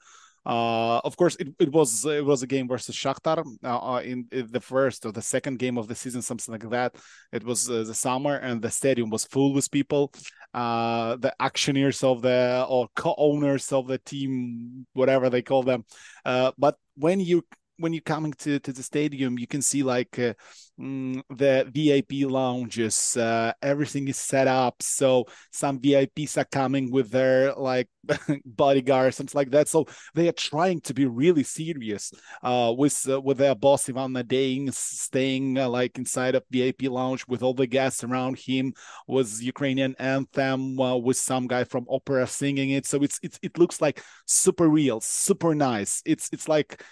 uh, 0.47 0.99
of 0.99 1.16
course, 1.16 1.36
it, 1.36 1.49
it 1.59 1.72
was 1.72 2.05
it 2.05 2.24
was 2.24 2.42
a 2.42 2.47
game 2.47 2.68
versus 2.68 2.95
Shakhtar 2.95 3.45
uh, 3.64 3.95
uh, 3.95 4.01
in, 4.01 4.26
in, 4.30 4.51
the 4.51 4.61
first 4.61 5.07
or 5.07 5.12
the 5.12 5.22
second 5.22 5.59
game 5.59 5.78
of 5.78 5.88
the 5.88 5.95
season, 5.95 6.20
something 6.20 6.53
like 6.53 6.68
that. 6.70 6.97
It 7.32 7.45
was 7.45 7.70
uh, 7.70 7.84
the 7.84 7.95
summer, 7.95 8.36
and 8.36 8.61
the 8.61 8.70
stadium 8.70 9.09
was 9.09 9.24
full 9.24 9.55
with 9.55 9.70
people. 9.70 10.12
Uh, 10.53 11.16
the 11.16 11.34
actioneers 11.40 12.05
of 12.05 12.20
the 12.20 12.66
or 12.68 12.88
co-owners 12.95 13.72
of 13.72 13.86
the 13.86 13.99
team, 13.99 14.86
whatever 14.92 15.30
they 15.30 15.42
call 15.42 15.62
them. 15.62 15.84
But 16.24 16.76
when 16.97 17.20
you 17.20 17.42
when 17.78 17.92
you're 17.92 18.02
coming 18.02 18.32
to, 18.34 18.58
to 18.60 18.72
the 18.72 18.82
stadium, 18.82 19.38
you 19.38 19.46
can 19.46 19.62
see 19.62 19.82
like 19.82 20.18
uh, 20.18 20.34
mm, 20.80 21.22
the 21.30 21.68
VIP 21.72 22.30
lounges. 22.30 23.16
Uh, 23.16 23.52
everything 23.62 24.08
is 24.08 24.16
set 24.16 24.46
up, 24.46 24.82
so 24.82 25.26
some 25.50 25.78
VIPs 25.80 26.38
are 26.38 26.44
coming 26.44 26.90
with 26.90 27.10
their 27.10 27.52
like 27.54 27.88
bodyguards, 28.44 29.16
something 29.16 29.36
like 29.36 29.50
that. 29.50 29.68
So 29.68 29.86
they 30.14 30.28
are 30.28 30.32
trying 30.32 30.80
to 30.82 30.94
be 30.94 31.06
really 31.06 31.42
serious 31.42 32.12
uh, 32.42 32.72
with 32.76 33.08
uh, 33.08 33.20
with 33.20 33.38
their 33.38 33.54
boss 33.54 33.88
Ivan 33.88 34.12
Nadain 34.12 34.72
staying 34.72 35.58
uh, 35.58 35.68
like 35.68 35.98
inside 35.98 36.34
of 36.34 36.44
VIP 36.50 36.82
lounge 36.82 37.24
with 37.26 37.42
all 37.42 37.54
the 37.54 37.66
guests 37.66 38.04
around 38.04 38.38
him. 38.38 38.72
Was 39.08 39.42
Ukrainian 39.42 39.94
anthem 39.98 40.78
uh, 40.80 40.96
with 40.96 41.16
some 41.16 41.46
guy 41.46 41.64
from 41.64 41.86
opera 41.88 42.26
singing 42.26 42.70
it. 42.70 42.86
So 42.86 43.02
it's, 43.02 43.18
it's 43.22 43.38
it 43.42 43.58
looks 43.58 43.80
like 43.80 44.02
super 44.26 44.68
real, 44.68 45.00
super 45.00 45.54
nice. 45.54 46.02
It's 46.04 46.28
it's 46.32 46.48
like 46.48 46.82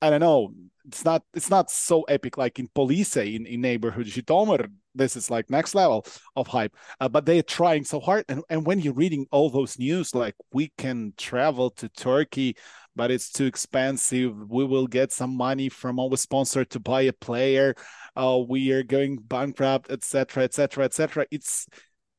I 0.00 0.10
don't 0.10 0.20
know. 0.20 0.54
It's 0.86 1.04
not 1.04 1.22
it's 1.34 1.50
not 1.50 1.70
so 1.70 2.02
epic 2.02 2.38
like 2.38 2.58
in 2.58 2.68
Polissya 2.68 3.34
in, 3.34 3.46
in 3.46 3.60
neighborhood 3.60 4.06
Zhytomyr. 4.06 4.70
This 4.94 5.16
is 5.16 5.30
like 5.30 5.50
next 5.50 5.74
level 5.74 6.06
of 6.34 6.46
hype. 6.46 6.74
Uh, 7.00 7.08
but 7.08 7.26
they're 7.26 7.42
trying 7.42 7.84
so 7.84 8.00
hard. 8.00 8.24
And 8.28 8.42
and 8.48 8.64
when 8.64 8.80
you're 8.80 8.94
reading 8.94 9.26
all 9.30 9.50
those 9.50 9.78
news, 9.78 10.14
like 10.14 10.34
we 10.52 10.72
can 10.78 11.14
travel 11.16 11.70
to 11.72 11.88
Turkey, 11.90 12.56
but 12.96 13.10
it's 13.10 13.30
too 13.30 13.44
expensive. 13.46 14.34
We 14.48 14.64
will 14.64 14.86
get 14.86 15.12
some 15.12 15.36
money 15.36 15.68
from 15.68 15.98
our 16.00 16.16
sponsor 16.16 16.64
to 16.66 16.80
buy 16.80 17.02
a 17.02 17.12
player. 17.12 17.74
Uh, 18.16 18.42
we 18.48 18.72
are 18.72 18.82
going 18.82 19.16
bankrupt, 19.16 19.90
etc., 19.90 20.44
etc., 20.44 20.84
etc. 20.84 21.26
It's 21.30 21.66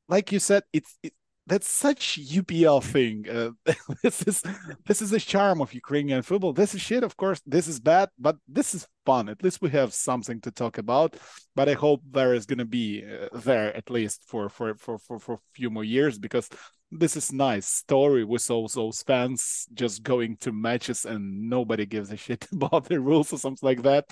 like 0.08 0.32
you 0.32 0.40
said, 0.40 0.64
it's 0.74 0.98
it, 1.04 1.14
that's 1.50 1.68
such 1.68 2.20
UPL 2.20 2.84
thing. 2.84 3.26
Uh, 3.30 3.52
this 4.04 4.22
is 4.24 4.44
this 4.86 5.02
is 5.02 5.10
the 5.10 5.20
charm 5.20 5.62
of 5.62 5.74
Ukrainian 5.74 6.22
football. 6.22 6.54
This 6.54 6.76
is 6.76 6.82
shit, 6.82 7.04
of 7.04 7.18
course. 7.18 7.42
This 7.46 7.68
is 7.68 7.80
bad, 7.80 8.10
but 8.18 8.38
this 8.48 8.74
is 8.76 8.88
fun. 9.06 9.28
At 9.30 9.44
least 9.44 9.62
we 9.62 9.70
have 9.72 9.94
something 9.94 10.40
to 10.42 10.52
talk 10.52 10.78
about. 10.78 11.18
But 11.56 11.68
I 11.68 11.74
hope 11.74 12.02
there 12.10 12.34
is 12.34 12.46
gonna 12.46 12.66
be 12.66 13.04
uh, 13.04 13.28
there 13.34 13.76
at 13.76 13.90
least 13.90 14.24
for 14.28 14.50
for 14.50 14.76
for 14.76 14.98
for 14.98 15.20
for 15.20 15.34
a 15.36 15.40
few 15.54 15.70
more 15.70 15.84
years 15.84 16.18
because 16.20 16.48
this 16.92 17.16
is 17.16 17.32
nice 17.32 17.68
story 17.68 18.24
with 18.24 18.50
all 18.50 18.68
those 18.68 19.04
fans 19.04 19.68
just 19.74 20.02
going 20.02 20.38
to 20.38 20.52
matches 20.52 21.06
and 21.06 21.50
nobody 21.50 21.86
gives 21.86 22.12
a 22.12 22.18
shit 22.18 22.48
about 22.52 22.86
the 22.86 23.00
rules 23.00 23.34
or 23.34 23.38
something 23.38 23.68
like 23.68 23.84
that. 23.84 24.06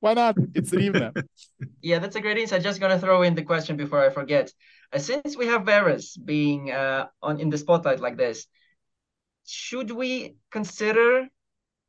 Why 0.00 0.14
not? 0.14 0.36
It's 0.54 0.72
an 0.72 0.80
Rivne. 0.80 1.22
yeah, 1.82 1.98
that's 1.98 2.16
a 2.16 2.20
great 2.20 2.38
insight. 2.38 2.62
Just 2.62 2.80
gonna 2.80 2.98
throw 2.98 3.22
in 3.22 3.34
the 3.34 3.42
question 3.42 3.76
before 3.76 4.04
I 4.04 4.10
forget. 4.10 4.50
Uh, 4.92 4.98
since 4.98 5.36
we 5.36 5.46
have 5.46 5.66
Veres 5.66 6.16
being 6.16 6.70
uh, 6.70 7.06
on 7.22 7.38
in 7.38 7.50
the 7.50 7.58
spotlight 7.58 8.00
like 8.00 8.16
this, 8.16 8.46
should 9.46 9.90
we 9.90 10.36
consider 10.50 11.28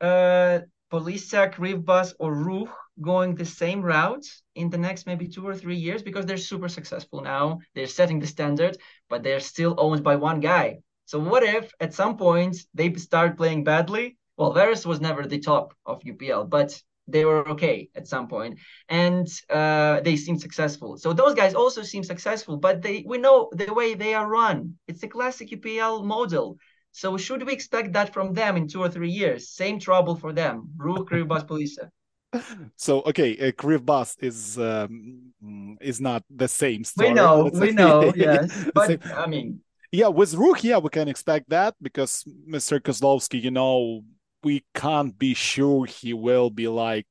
uh, 0.02 0.60
Polissya, 0.92 1.54
Krivbas, 1.54 2.14
or 2.20 2.34
Rukh 2.34 2.76
going 3.00 3.34
the 3.34 3.46
same 3.46 3.82
route 3.82 4.26
in 4.56 4.70
the 4.70 4.78
next 4.78 5.08
maybe 5.08 5.28
two 5.28 5.48
or 5.48 5.56
three 5.56 5.78
years 5.78 6.04
because 6.04 6.26
they're 6.26 6.38
super 6.38 6.68
successful 6.68 7.22
now. 7.22 7.60
They're 7.74 7.88
setting 7.88 8.20
the 8.20 8.28
standard, 8.28 8.78
but 9.10 9.24
they're 9.24 9.40
still 9.40 9.76
owned 9.78 10.04
by 10.04 10.18
one 10.18 10.42
guy. 10.42 10.80
So 11.06 11.20
what 11.20 11.44
if 11.44 11.72
at 11.80 11.94
some 11.94 12.18
point 12.18 12.58
they 12.74 12.94
start 12.96 13.38
playing 13.38 13.64
badly? 13.64 14.18
Well, 14.38 14.54
Veres 14.54 14.86
was 14.86 15.02
never 15.02 15.26
the 15.26 15.40
top 15.40 15.74
of 15.86 16.02
UPL, 16.02 16.50
but 16.50 16.82
they 17.12 17.26
were 17.26 17.48
okay 17.50 17.90
at 17.96 18.08
some 18.08 18.28
point 18.28 18.60
and 18.90 19.28
uh, 19.50 20.00
they 20.02 20.16
seem 20.16 20.38
successful. 20.38 20.98
So 20.98 21.14
those 21.14 21.34
guys 21.36 21.54
also 21.54 21.82
seem 21.82 22.04
successful 22.04 22.58
but 22.58 22.82
they 22.82 23.04
we 23.08 23.18
know 23.18 23.50
the 23.52 23.74
way 23.74 23.94
they 23.94 24.14
are 24.14 24.28
run. 24.28 24.76
It's 24.88 25.04
a 25.04 25.08
classic 25.08 25.50
upl 25.52 26.04
model. 26.04 26.58
So 26.92 27.18
should 27.18 27.46
we 27.46 27.54
expect 27.54 27.94
that 27.94 28.14
from 28.14 28.34
them 28.34 28.58
in 28.58 28.68
two 28.68 28.82
or 28.82 28.90
three 28.90 29.12
years? 29.12 29.50
Same 29.50 29.80
trouble 29.80 30.16
for 30.16 30.34
them. 30.34 30.70
Rukh 30.78 31.10
Krivbas 31.10 31.46
Polissya 31.48 31.90
so 32.76 33.02
okay 33.02 33.38
uh, 33.38 33.52
Krivbas 33.52 34.16
is 34.22 34.58
um, 34.58 35.34
is 35.82 36.00
not 36.00 36.24
the 36.30 36.48
same 36.48 36.84
story. 36.84 37.10
we 37.10 37.14
know 37.14 37.50
we 37.54 37.72
know 37.72 38.14
yes. 38.16 38.70
but 38.74 39.06
i 39.18 39.28
mean 39.28 39.60
yeah 39.92 40.08
with 40.08 40.34
Rukh 40.34 40.64
yeah 40.64 40.78
we 40.78 40.90
can 40.90 41.08
expect 41.08 41.50
that 41.50 41.76
because 41.82 42.24
mr. 42.48 42.80
Kozlowski 42.80 43.42
you 43.42 43.52
know 43.52 44.04
we 44.44 44.64
can't 44.74 45.18
be 45.18 45.34
sure 45.34 45.86
he 45.86 46.14
will 46.14 46.50
be 46.50 46.68
like 46.68 47.06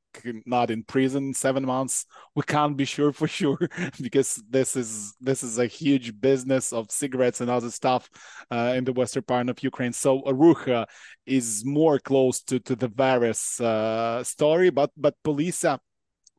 not 0.45 0.71
in 0.71 0.83
prison 0.83 1.33
seven 1.33 1.65
months. 1.65 2.07
We 2.35 2.43
can't 2.43 2.77
be 2.77 2.85
sure 2.85 3.13
for 3.13 3.29
sure 3.39 3.59
because 4.01 4.43
this 4.49 4.77
is 4.77 5.15
this 5.21 5.43
is 5.43 5.59
a 5.59 5.67
huge 5.67 6.21
business 6.21 6.73
of 6.73 6.91
cigarettes 6.91 7.41
and 7.41 7.51
other 7.51 7.71
stuff 7.71 8.09
uh, 8.51 8.75
in 8.77 8.85
the 8.85 8.93
western 8.93 9.23
part 9.23 9.49
of 9.49 9.63
ukraine. 9.63 9.93
So 9.93 10.23
arucha 10.23 10.87
is 11.27 11.65
more 11.65 11.99
close 11.99 12.43
to 12.45 12.59
to 12.61 12.75
the 12.75 12.89
Veres 12.89 13.61
uh, 13.61 14.25
story 14.25 14.71
but 14.71 14.91
but 14.97 15.15
Polissya 15.25 15.79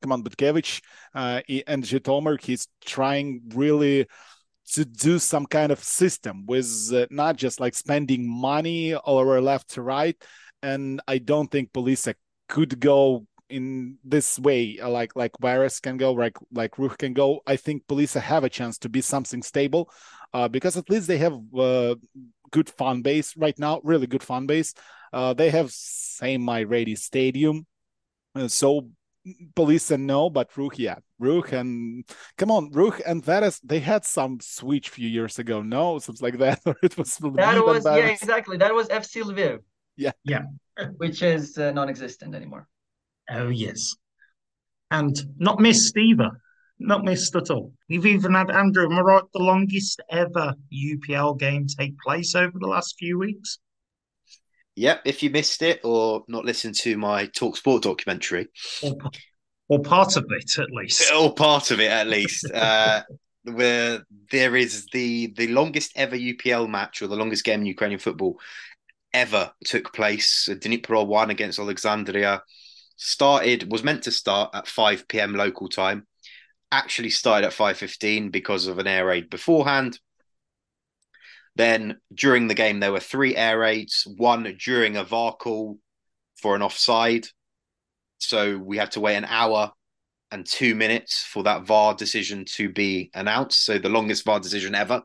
come 0.01 0.11
on 0.11 0.23
butkevich 0.23 0.81
uh, 1.13 1.41
and 1.67 1.83
Zhytomyr, 1.83 2.41
he's 2.41 2.67
trying 2.83 3.41
really 3.53 4.07
to 4.73 4.85
do 4.85 5.19
some 5.19 5.45
kind 5.45 5.71
of 5.71 5.83
system 5.83 6.45
with 6.45 6.91
uh, 6.93 7.05
not 7.09 7.35
just 7.35 7.59
like 7.59 7.75
spending 7.75 8.27
money 8.27 8.95
all 8.95 9.17
over 9.19 9.41
left 9.41 9.69
to 9.71 9.81
right 9.81 10.15
and 10.63 11.01
I 11.07 11.17
don't 11.17 11.49
think 11.49 11.73
Polissya 11.73 12.15
could 12.47 12.79
go 12.79 13.25
in 13.49 13.97
this 14.03 14.39
way, 14.39 14.79
like 14.81 15.15
like 15.15 15.33
Veres 15.39 15.79
can 15.79 15.97
go, 15.97 16.13
like 16.13 16.37
like 16.53 16.77
Rukh 16.77 16.97
can 16.97 17.13
go. 17.13 17.41
I 17.45 17.57
think 17.57 17.85
Polissya 17.87 18.21
have 18.21 18.43
a 18.43 18.49
chance 18.49 18.77
to 18.79 18.89
be 18.89 19.01
something 19.01 19.43
stable, 19.43 19.91
uh, 20.33 20.47
because 20.47 20.77
at 20.77 20.89
least 20.89 21.07
they 21.07 21.17
have 21.17 21.37
uh, 21.57 21.95
good 22.51 22.69
fan 22.69 23.01
base 23.01 23.35
right 23.37 23.57
now, 23.59 23.81
really 23.83 24.07
good 24.07 24.23
fan 24.23 24.45
base. 24.45 24.73
Uh, 25.13 25.33
they 25.33 25.49
have 25.49 25.71
same 25.71 26.41
my 26.41 26.63
ready 26.63 26.95
stadium, 26.95 27.65
uh, 28.35 28.47
so 28.47 28.89
Polissya 29.53 29.99
no, 29.99 30.29
but 30.29 30.55
Rukh 30.57 30.79
yeah, 30.79 30.99
Rukh 31.19 31.51
and 31.51 32.05
come 32.37 32.51
on, 32.51 32.71
Rukh 32.71 33.01
and 33.05 33.23
Veres 33.23 33.59
they 33.63 33.79
had 33.79 34.05
some 34.05 34.39
switch 34.41 34.89
few 34.89 35.09
years 35.09 35.39
ago, 35.39 35.61
no, 35.61 35.99
something 35.99 36.25
like 36.25 36.39
that, 36.39 36.61
or 36.65 36.75
it 36.81 36.97
was 36.97 37.17
that 37.17 37.63
was 37.63 37.85
yeah 37.85 38.07
exactly 38.07 38.57
that 38.57 38.73
was 38.73 38.87
FC 38.87 39.23
Lviv. 39.23 39.59
Yeah. 40.01 40.11
Yeah. 40.23 40.45
Which 40.97 41.21
is 41.21 41.57
uh, 41.57 41.71
non 41.71 41.89
existent 41.89 42.33
anymore. 42.33 42.67
Oh, 43.29 43.49
yes. 43.49 43.95
And 44.89 45.15
not 45.37 45.59
missed 45.59 45.95
either. 45.95 46.31
Not 46.79 47.03
missed 47.03 47.35
at 47.35 47.51
all. 47.51 47.71
We've 47.87 48.07
even 48.07 48.33
had, 48.33 48.49
Andrew, 48.49 48.85
am 48.85 48.97
I 48.97 49.01
right, 49.01 49.23
the 49.33 49.43
longest 49.43 50.01
ever 50.09 50.55
UPL 50.73 51.37
game 51.37 51.67
take 51.67 51.93
place 51.99 52.33
over 52.33 52.57
the 52.59 52.67
last 52.67 52.95
few 52.97 53.19
weeks? 53.19 53.59
Yep, 54.75 55.01
if 55.05 55.21
you 55.21 55.29
missed 55.29 55.61
it 55.61 55.81
or 55.83 56.23
not 56.27 56.45
listened 56.45 56.75
to 56.75 56.97
my 56.97 57.27
Talk 57.27 57.57
Sport 57.57 57.83
documentary. 57.83 58.47
Or, 58.81 58.95
or 59.69 59.79
part 59.81 60.17
of 60.17 60.25
it, 60.29 60.57
at 60.57 60.71
least. 60.71 61.11
Or 61.13 61.35
part 61.35 61.69
of 61.69 61.79
it, 61.79 61.91
at 61.91 62.07
least. 62.07 62.49
uh, 62.53 63.03
where 63.43 64.03
there 64.31 64.55
is 64.55 64.87
the 64.93 65.33
the 65.35 65.47
longest 65.47 65.91
ever 65.95 66.15
UPL 66.15 66.69
match 66.69 67.01
or 67.01 67.07
the 67.07 67.15
longest 67.15 67.43
game 67.43 67.61
in 67.61 67.65
Ukrainian 67.65 67.99
football 67.99 68.39
ever 69.13 69.51
took 69.65 69.93
place. 69.93 70.47
Dnipro 70.49 71.05
won 71.05 71.29
against 71.29 71.59
Alexandria. 71.59 72.43
Started 72.95 73.71
was 73.71 73.83
meant 73.83 74.03
to 74.03 74.11
start 74.11 74.51
at 74.53 74.67
5 74.67 75.07
p.m. 75.07 75.33
local 75.33 75.67
time. 75.67 76.07
Actually 76.71 77.09
started 77.09 77.47
at 77.47 77.53
5:15 77.53 78.31
because 78.31 78.67
of 78.67 78.79
an 78.79 78.87
air 78.87 79.05
raid 79.05 79.29
beforehand. 79.29 79.99
Then 81.55 81.99
during 82.13 82.47
the 82.47 82.53
game 82.53 82.79
there 82.79 82.91
were 82.91 82.99
three 82.99 83.35
air 83.35 83.59
raids, 83.59 84.07
one 84.17 84.55
during 84.63 84.95
a 84.95 85.03
VAR 85.03 85.35
call 85.35 85.79
for 86.41 86.55
an 86.55 86.61
offside. 86.61 87.27
So 88.19 88.57
we 88.57 88.77
had 88.77 88.91
to 88.91 88.99
wait 88.99 89.17
an 89.17 89.25
hour 89.25 89.71
and 90.31 90.45
2 90.45 90.75
minutes 90.75 91.23
for 91.23 91.43
that 91.43 91.63
VAR 91.63 91.93
decision 91.93 92.45
to 92.45 92.69
be 92.69 93.11
announced. 93.13 93.65
So 93.65 93.77
the 93.77 93.89
longest 93.89 94.23
VAR 94.23 94.39
decision 94.39 94.75
ever 94.75 95.03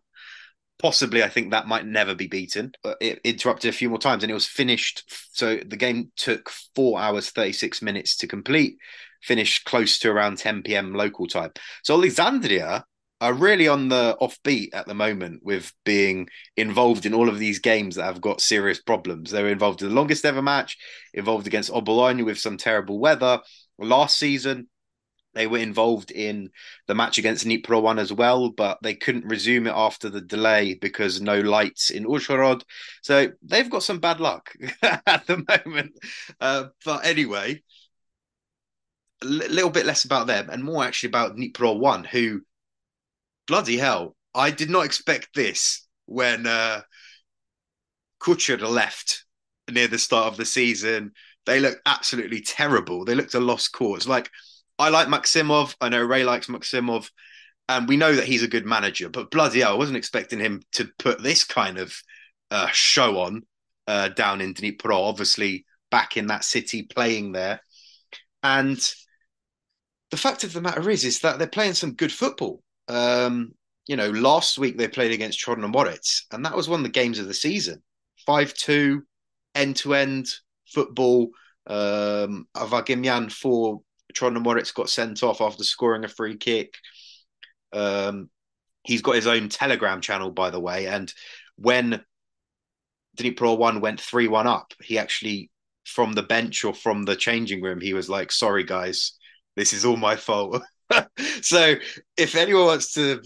possibly 0.78 1.22
I 1.22 1.28
think 1.28 1.50
that 1.50 1.68
might 1.68 1.86
never 1.86 2.14
be 2.14 2.26
beaten. 2.26 2.72
It 3.00 3.20
interrupted 3.24 3.70
a 3.70 3.76
few 3.76 3.88
more 3.88 3.98
times 3.98 4.22
and 4.22 4.30
it 4.30 4.34
was 4.34 4.46
finished. 4.46 5.04
So 5.32 5.56
the 5.56 5.76
game 5.76 6.12
took 6.16 6.50
four 6.74 6.98
hours, 6.98 7.30
36 7.30 7.82
minutes 7.82 8.16
to 8.18 8.26
complete, 8.26 8.76
finished 9.22 9.64
close 9.64 9.98
to 10.00 10.10
around 10.10 10.38
10 10.38 10.62
p.m. 10.62 10.94
local 10.94 11.26
time. 11.26 11.52
So 11.82 11.94
Alexandria 11.94 12.84
are 13.22 13.32
really 13.32 13.66
on 13.66 13.88
the 13.88 14.16
offbeat 14.20 14.68
at 14.74 14.86
the 14.86 14.94
moment 14.94 15.42
with 15.42 15.72
being 15.84 16.28
involved 16.56 17.06
in 17.06 17.14
all 17.14 17.30
of 17.30 17.38
these 17.38 17.58
games 17.58 17.94
that 17.94 18.04
have 18.04 18.20
got 18.20 18.42
serious 18.42 18.80
problems. 18.80 19.30
They 19.30 19.42
were 19.42 19.48
involved 19.48 19.80
in 19.80 19.88
the 19.88 19.94
longest 19.94 20.26
ever 20.26 20.42
match, 20.42 20.76
involved 21.14 21.46
against 21.46 21.72
Obolon 21.72 22.22
with 22.24 22.38
some 22.38 22.58
terrible 22.58 22.98
weather 22.98 23.40
last 23.78 24.18
season 24.18 24.68
they 25.37 25.47
were 25.47 25.59
involved 25.59 26.11
in 26.11 26.51
the 26.87 26.95
match 26.95 27.18
against 27.18 27.47
Dnipro 27.47 27.82
one 27.82 27.99
as 27.99 28.11
well, 28.11 28.49
but 28.49 28.78
they 28.82 28.95
couldn't 28.95 29.26
resume 29.26 29.66
it 29.66 29.74
after 29.76 30.09
the 30.09 30.22
delay 30.22 30.74
because 30.74 31.20
no 31.20 31.41
lights 31.41 31.91
in 31.91 32.07
Uzhhorod. 32.07 32.62
So 33.03 33.28
they've 33.43 33.68
got 33.68 33.82
some 33.82 33.99
bad 33.99 34.18
luck 34.18 34.55
at 34.82 35.26
the 35.26 35.45
moment. 35.47 35.93
Uh, 36.41 36.68
but 36.87 37.05
anyway, 37.05 37.62
a 39.22 39.26
little 39.26 39.70
bit 39.70 39.84
less 39.84 40.05
about 40.05 40.26
them 40.26 40.49
and 40.49 40.64
more 40.64 40.84
actually 40.84 41.11
about 41.11 41.37
Dnipro 41.37 41.78
one, 41.78 42.05
who 42.05 42.41
bloody 43.47 43.76
hell, 43.76 44.16
I 44.34 44.51
did 44.51 44.70
not 44.70 44.87
expect 44.87 45.34
this 45.34 45.87
when 46.07 46.47
uh, 46.47 46.80
left 48.26 49.24
near 49.70 49.87
the 49.87 49.99
start 49.99 50.28
of 50.28 50.39
the 50.39 50.47
season. 50.47 51.12
They 51.45 51.61
looked 51.61 51.82
absolutely 51.84 52.41
terrible. 52.41 53.05
They 53.05 53.14
looked 53.14 53.34
a 53.34 53.41
lost 53.41 53.72
cause. 53.72 54.09
Like 54.09 54.30
I 54.78 54.90
like 54.90 55.08
Maksymov. 55.08 55.74
I 55.80 55.88
know 55.88 56.02
Rey 56.02 56.24
likes 56.24 56.46
Maksymov. 56.46 57.10
And 57.68 57.88
we 57.88 57.96
know 57.96 58.14
that 58.14 58.26
he's 58.26 58.44
a 58.44 58.48
good 58.48 58.64
manager, 58.64 59.08
but 59.08 59.30
bloody 59.30 59.60
hell, 59.60 59.72
I 59.72 59.76
wasn't 59.76 59.96
expecting 59.96 60.38
him 60.38 60.62
to 60.72 60.88
put 60.98 61.20
this 61.20 61.42
kind 61.42 61.78
of 61.78 61.92
uh, 62.52 62.68
show 62.68 63.18
on 63.20 63.42
uh, 63.88 64.08
down 64.10 64.40
in 64.40 64.54
Dnipro, 64.54 64.94
obviously 64.94 65.64
back 65.90 66.16
in 66.16 66.28
that 66.28 66.44
city 66.44 66.84
playing 66.84 67.32
there. 67.32 67.60
And 68.42 68.78
the 70.10 70.16
fact 70.16 70.44
of 70.44 70.52
the 70.52 70.60
matter 70.60 70.88
is, 70.90 71.04
is 71.04 71.20
that 71.20 71.38
they're 71.38 71.48
playing 71.48 71.74
some 71.74 71.94
good 71.94 72.12
football. 72.12 72.62
Um, 72.86 73.52
you 73.86 73.96
know, 73.96 74.10
last 74.10 74.58
week 74.58 74.76
they 74.78 74.88
played 74.88 75.12
against 75.12 75.44
Chornomorets, 75.44 75.72
Moritz, 75.72 76.26
and 76.32 76.44
that 76.44 76.56
was 76.56 76.68
one 76.68 76.80
of 76.80 76.84
the 76.84 76.90
games 76.90 77.18
of 77.18 77.26
the 77.26 77.34
season. 77.34 77.82
5 78.26 78.54
2, 78.54 79.02
end 79.54 79.76
to 79.76 79.94
end 79.94 80.28
football, 80.66 81.30
Um, 81.66 82.46
Avagimyan 82.56 83.32
for 83.32 83.82
Moritz 84.22 84.72
got 84.72 84.90
sent 84.90 85.22
off 85.22 85.40
after 85.40 85.64
scoring 85.64 86.04
a 86.04 86.08
free 86.08 86.36
kick. 86.36 86.74
Um, 87.72 88.30
he's 88.84 89.02
got 89.02 89.16
his 89.16 89.26
own 89.26 89.48
Telegram 89.48 90.00
channel, 90.00 90.30
by 90.30 90.50
the 90.50 90.60
way. 90.60 90.86
And 90.86 91.12
when 91.56 92.04
Dnipro 93.16 93.58
1 93.58 93.80
went 93.80 94.00
3 94.00 94.28
1 94.28 94.46
up, 94.46 94.72
he 94.82 94.98
actually, 94.98 95.50
from 95.84 96.12
the 96.12 96.22
bench 96.22 96.64
or 96.64 96.74
from 96.74 97.04
the 97.04 97.16
changing 97.16 97.62
room, 97.62 97.80
he 97.80 97.94
was 97.94 98.08
like, 98.08 98.32
sorry, 98.32 98.64
guys, 98.64 99.12
this 99.56 99.72
is 99.72 99.84
all 99.84 99.96
my 99.96 100.16
fault. 100.16 100.62
so 101.42 101.74
if 102.16 102.34
anyone 102.36 102.66
wants 102.66 102.92
to 102.94 103.20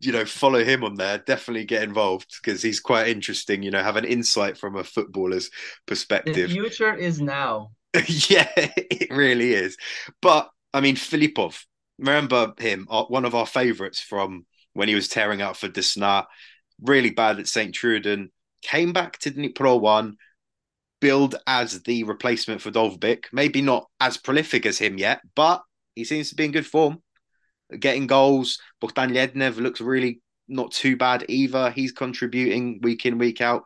you 0.00 0.12
know 0.12 0.24
follow 0.24 0.64
him 0.64 0.84
on 0.84 0.94
there 0.96 1.18
definitely 1.18 1.64
get 1.64 1.82
involved 1.82 2.26
because 2.40 2.60
he's 2.62 2.80
quite 2.80 3.08
interesting 3.08 3.62
you 3.62 3.70
know 3.70 3.82
have 3.82 3.96
an 3.96 4.04
insight 4.04 4.58
from 4.58 4.76
a 4.76 4.84
footballer's 4.84 5.50
perspective 5.86 6.48
the 6.48 6.54
future 6.54 6.94
is 6.94 7.20
now 7.20 7.70
yeah 8.28 8.50
it 8.56 9.10
really 9.10 9.52
is 9.52 9.76
but 10.20 10.50
i 10.72 10.80
mean 10.80 10.96
Filippov 10.96 11.64
remember 11.98 12.54
him 12.58 12.86
one 13.08 13.24
of 13.24 13.34
our 13.34 13.46
favorites 13.46 14.00
from 14.00 14.46
when 14.74 14.88
he 14.88 14.94
was 14.94 15.08
tearing 15.08 15.40
out 15.40 15.56
for 15.56 15.68
Desna 15.68 16.26
really 16.82 17.10
bad 17.10 17.38
at 17.38 17.48
Sint-Truiden 17.48 18.28
came 18.60 18.92
back 18.92 19.18
to 19.20 19.30
Dnipro 19.30 19.80
1 19.80 20.16
billed 21.00 21.36
as 21.46 21.82
the 21.82 22.04
replacement 22.04 22.60
for 22.60 22.70
Dovbyk 22.70 23.24
maybe 23.32 23.62
not 23.62 23.88
as 24.00 24.18
prolific 24.18 24.66
as 24.66 24.78
him 24.78 24.98
yet 24.98 25.20
but 25.34 25.62
he 25.94 26.04
seems 26.04 26.28
to 26.28 26.34
be 26.34 26.44
in 26.44 26.52
good 26.52 26.66
form 26.66 27.00
getting 27.78 28.06
goals. 28.06 28.58
Bogdan 28.80 29.10
Lednev 29.10 29.56
looks 29.56 29.80
really 29.80 30.20
not 30.48 30.72
too 30.72 30.96
bad 30.96 31.24
either. 31.28 31.70
He's 31.70 31.92
contributing 31.92 32.80
week 32.82 33.06
in, 33.06 33.18
week 33.18 33.40
out. 33.40 33.64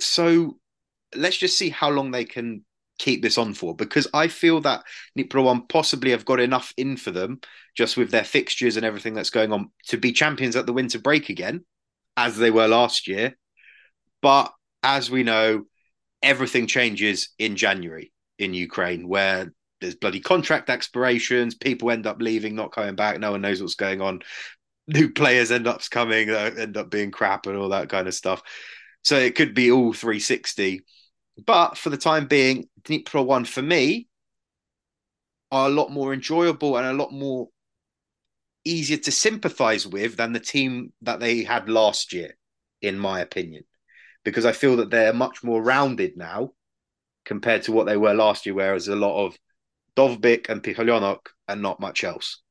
So 0.00 0.58
let's 1.14 1.36
just 1.36 1.58
see 1.58 1.70
how 1.70 1.90
long 1.90 2.10
they 2.10 2.24
can 2.24 2.64
keep 2.98 3.22
this 3.22 3.38
on 3.38 3.54
for 3.54 3.74
because 3.74 4.06
I 4.12 4.28
feel 4.28 4.60
that 4.62 4.84
Dnipro 5.16 5.44
One 5.44 5.66
possibly 5.66 6.10
have 6.10 6.24
got 6.24 6.40
enough 6.40 6.74
in 6.76 6.96
for 6.96 7.10
them 7.10 7.40
just 7.76 7.96
with 7.96 8.10
their 8.10 8.24
fixtures 8.24 8.76
and 8.76 8.84
everything 8.84 9.14
that's 9.14 9.30
going 9.30 9.52
on 9.52 9.70
to 9.86 9.96
be 9.96 10.12
champions 10.12 10.56
at 10.56 10.66
the 10.66 10.72
winter 10.72 10.98
break 10.98 11.28
again, 11.28 11.64
as 12.16 12.36
they 12.36 12.50
were 12.50 12.68
last 12.68 13.06
year. 13.06 13.36
But 14.20 14.52
as 14.82 15.10
we 15.10 15.22
know, 15.22 15.64
everything 16.22 16.66
changes 16.66 17.30
in 17.38 17.56
January 17.56 18.12
in 18.38 18.54
Ukraine, 18.54 19.08
where 19.08 19.52
there's 19.80 19.94
bloody 19.94 20.20
contract 20.20 20.70
expirations. 20.70 21.54
People 21.54 21.90
end 21.90 22.06
up 22.06 22.20
leaving, 22.20 22.54
not 22.54 22.72
coming 22.72 22.96
back. 22.96 23.18
No 23.18 23.32
one 23.32 23.40
knows 23.40 23.60
what's 23.60 23.74
going 23.74 24.00
on. 24.00 24.20
New 24.88 25.12
players 25.12 25.52
end 25.52 25.66
up 25.66 25.82
coming, 25.90 26.30
uh, 26.30 26.50
end 26.58 26.76
up 26.76 26.90
being 26.90 27.10
crap, 27.10 27.46
and 27.46 27.56
all 27.56 27.68
that 27.70 27.88
kind 27.88 28.08
of 28.08 28.14
stuff. 28.14 28.42
So 29.02 29.16
it 29.16 29.34
could 29.34 29.54
be 29.54 29.70
all 29.70 29.92
360. 29.92 30.82
But 31.46 31.78
for 31.78 31.90
the 31.90 31.96
time 31.96 32.26
being, 32.26 32.68
Dnipro 32.82 33.24
One 33.24 33.44
for 33.44 33.62
me 33.62 34.08
are 35.50 35.68
a 35.68 35.72
lot 35.72 35.90
more 35.90 36.12
enjoyable 36.12 36.76
and 36.76 36.86
a 36.86 36.92
lot 36.92 37.12
more 37.12 37.48
easier 38.64 38.98
to 38.98 39.12
sympathize 39.12 39.86
with 39.86 40.16
than 40.16 40.32
the 40.32 40.40
team 40.40 40.92
that 41.02 41.20
they 41.20 41.42
had 41.42 41.68
last 41.68 42.12
year, 42.12 42.36
in 42.82 42.98
my 42.98 43.20
opinion, 43.20 43.64
because 44.24 44.44
I 44.44 44.52
feel 44.52 44.76
that 44.76 44.90
they're 44.90 45.12
much 45.12 45.42
more 45.42 45.62
rounded 45.62 46.16
now 46.16 46.52
compared 47.24 47.62
to 47.62 47.72
what 47.72 47.86
they 47.86 47.96
were 47.96 48.14
last 48.14 48.44
year, 48.44 48.54
whereas 48.54 48.88
a 48.88 48.96
lot 48.96 49.24
of 49.24 49.38
Dovbyk 49.96 50.48
and 50.48 50.62
Pikhalyonok 50.62 51.20
and 51.46 51.62
not 51.62 51.80
much 51.80 52.04
else. 52.04 52.42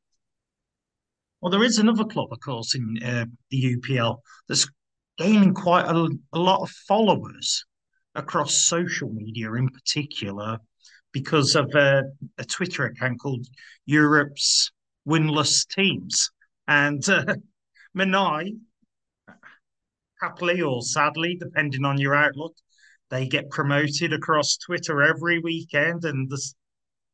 Well, 1.42 1.52
there 1.52 1.64
is 1.64 1.78
another 1.78 2.06
club, 2.06 2.30
of 2.32 2.40
course, 2.40 2.74
in 2.74 2.98
uh, 3.04 3.26
the 3.52 3.76
UPL 3.76 4.18
that's 4.48 4.68
gaining 5.18 5.54
quite 5.54 5.86
a, 5.86 6.10
a 6.34 6.40
lot 6.40 6.62
of 6.62 6.70
followers 6.70 7.64
across 8.18 8.66
social 8.66 9.10
media, 9.10 9.54
in 9.54 9.70
particular, 9.70 10.58
because 11.14 11.56
of 11.56 11.74
uh, 11.74 12.02
a 12.38 12.44
Twitter 12.44 12.86
account 12.86 13.20
called 13.22 13.46
Europe's 13.86 14.72
Winless 15.08 15.66
Teams. 15.68 16.30
And 16.68 17.08
uh, 17.08 17.36
Minai, 17.98 18.58
happily 20.22 20.62
or 20.62 20.82
sadly, 20.82 21.38
depending 21.40 21.86
on 21.86 21.98
your 21.98 22.16
outlook, 22.16 22.56
they 23.10 23.28
get 23.28 23.50
promoted 23.50 24.12
across 24.12 24.58
Twitter 24.58 25.02
every 25.02 25.40
weekend, 25.40 26.04
and 26.04 26.30
the 26.30 26.42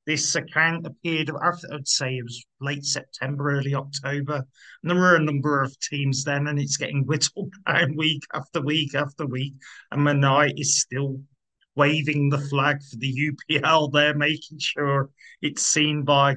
this 0.06 0.36
account 0.36 0.86
appeared, 0.86 1.32
I'd 1.32 1.88
say 1.88 2.18
it 2.18 2.24
was 2.24 2.46
late 2.60 2.86
September, 2.86 3.52
early 3.52 3.74
October. 3.74 4.46
And 4.82 4.92
there 4.92 4.98
were 4.98 5.16
a 5.16 5.24
number 5.24 5.62
of 5.62 5.80
teams 5.80 6.24
then, 6.24 6.48
and 6.48 6.60
it's 6.60 6.78
getting 6.78 7.06
whittled 7.06 7.54
down 7.68 7.96
week 7.96 8.24
after 8.34 8.62
week 8.62 8.96
after 8.96 9.26
week. 9.26 9.54
And 9.92 10.02
Minai 10.02 10.54
is 10.58 10.82
still 10.82 11.22
waving 11.76 12.30
the 12.30 12.38
flag 12.38 12.82
for 12.84 12.98
the 12.98 13.32
UPL 13.32 13.92
there, 13.92 14.14
making 14.14 14.60
sure 14.60 15.10
it's 15.42 15.66
seen 15.66 16.04
by 16.04 16.36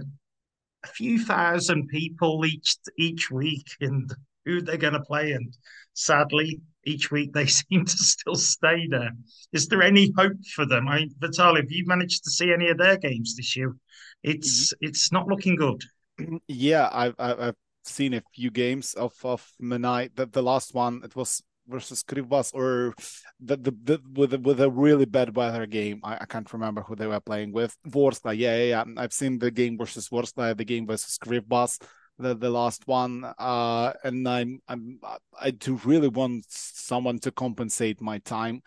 a 0.85 0.89
few 0.89 1.19
thousand 1.19 1.89
people 1.89 2.47
each 2.47 2.77
each 2.97 3.31
week 3.31 3.67
and 3.81 4.15
who 4.45 4.63
they're 4.63 4.77
going 4.77 4.93
to 4.93 5.01
play. 5.01 5.33
And 5.33 5.53
sadly, 5.93 6.61
each 6.87 7.11
week 7.11 7.33
they 7.33 7.47
seem 7.61 7.85
to 7.85 7.97
still 7.97 8.37
stay 8.37 8.87
there. 8.89 9.11
Is 9.53 9.69
there 9.69 9.83
any 9.83 10.13
hope 10.17 10.39
for 10.55 10.67
them? 10.67 10.89
I 10.89 11.01
mean, 11.01 11.15
Vitaly, 11.21 11.59
have 11.59 11.71
you 11.71 11.85
managed 11.87 12.25
to 12.25 12.31
see 12.31 12.53
any 12.53 12.69
of 12.69 12.79
their 12.79 12.97
games 12.97 13.37
this 13.37 13.57
year? 13.57 13.77
It's 14.23 14.73
mm-hmm. 14.73 14.87
it's 14.87 15.13
not 15.13 15.29
looking 15.29 15.57
good. 15.57 15.83
Yeah, 16.49 16.89
I've 16.93 17.15
I've 17.19 17.55
seen 17.85 18.15
a 18.15 18.23
few 18.35 18.51
games 18.51 18.95
of 18.95 19.13
of 19.23 19.47
Minai. 19.61 20.15
The, 20.15 20.27
the 20.27 20.43
last 20.43 20.73
one 20.73 21.03
it 21.05 21.15
was 21.15 21.43
versus 21.69 22.03
Krivbas 22.03 22.55
or 22.55 22.95
the, 23.41 23.57
the, 23.57 23.71
the 23.83 24.01
with 24.15 24.33
a, 24.35 24.39
with 24.39 24.61
a 24.61 24.71
really 24.71 25.05
bad 25.05 25.37
weather 25.37 25.67
game. 25.67 26.01
I, 26.03 26.19
I 26.21 26.25
can't 26.25 26.51
remember 26.53 26.83
who 26.83 26.97
they 26.97 27.07
were 27.07 27.21
playing 27.21 27.53
with. 27.53 27.77
Vorskla, 27.87 28.37
yeah, 28.37 28.57
yeah, 28.57 28.65
yeah. 28.65 28.85
I've 28.97 29.13
seen 29.13 29.39
the 29.39 29.51
game 29.51 29.77
versus 29.77 30.09
Vorskla, 30.09 30.57
the 30.57 30.65
game 30.65 30.87
versus 30.87 31.19
Krivbas 31.19 31.83
the 32.19 32.35
the 32.35 32.51
last 32.51 32.87
one 32.87 33.25
uh 33.39 33.93
and 34.05 34.29
i'm 34.29 34.61
i'm 34.69 34.99
i 35.41 35.51
do 35.51 35.81
really 35.85 36.09
want 36.09 36.45
someone 36.49 37.19
to 37.19 37.31
compensate 37.31 38.01
my 38.01 38.19
time 38.19 38.63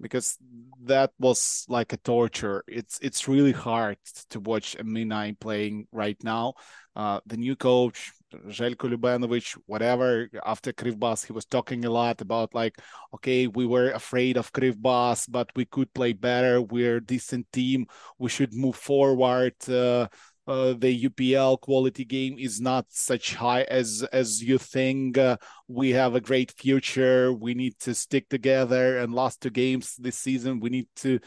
because 0.00 0.38
that 0.84 1.10
was 1.18 1.64
like 1.68 1.92
a 1.92 1.96
torture 1.98 2.62
it's 2.68 2.98
it's 3.00 3.28
really 3.28 3.52
hard 3.52 3.98
to 4.28 4.40
watch 4.40 4.74
a 4.76 4.84
Minai 4.84 5.38
playing 5.38 5.86
right 5.92 6.16
now 6.22 6.54
uh 6.96 7.20
the 7.26 7.36
new 7.36 7.56
coach 7.56 8.12
Željko 8.32 8.88
Ljubenovic, 8.90 9.58
whatever, 9.66 10.28
after 10.46 10.72
Krivbas, 10.72 11.26
he 11.26 11.32
was 11.32 11.44
talking 11.44 11.84
a 11.84 11.90
lot 11.90 12.20
about 12.20 12.54
like, 12.54 12.78
okay, 13.14 13.46
we 13.46 13.66
were 13.66 13.90
afraid 13.90 14.36
of 14.36 14.52
Krivbas, 14.52 15.26
but 15.28 15.50
we 15.56 15.64
could 15.64 15.92
play 15.94 16.12
better. 16.12 16.62
We're 16.62 16.96
a 16.96 17.04
decent 17.04 17.50
team. 17.52 17.86
We 18.18 18.30
should 18.30 18.54
move 18.54 18.76
forward. 18.76 19.54
Uh, 19.68 20.06
uh, 20.50 20.74
the 20.76 21.08
UPL 21.08 21.60
quality 21.60 22.04
game 22.04 22.36
is 22.36 22.60
not 22.60 22.84
such 22.88 23.36
high 23.36 23.62
as 23.62 24.02
as 24.12 24.42
you 24.42 24.58
think. 24.58 25.16
Uh, 25.16 25.36
we 25.68 25.90
have 25.90 26.16
a 26.16 26.20
great 26.20 26.50
future. 26.50 27.32
We 27.32 27.54
need 27.54 27.78
to 27.80 27.94
stick 27.94 28.28
together 28.28 28.98
and 28.98 29.14
last 29.14 29.40
two 29.40 29.50
games 29.50 29.94
this 29.96 30.18
season. 30.18 30.58
We 30.58 30.70
need 30.70 30.88
to 30.96 31.20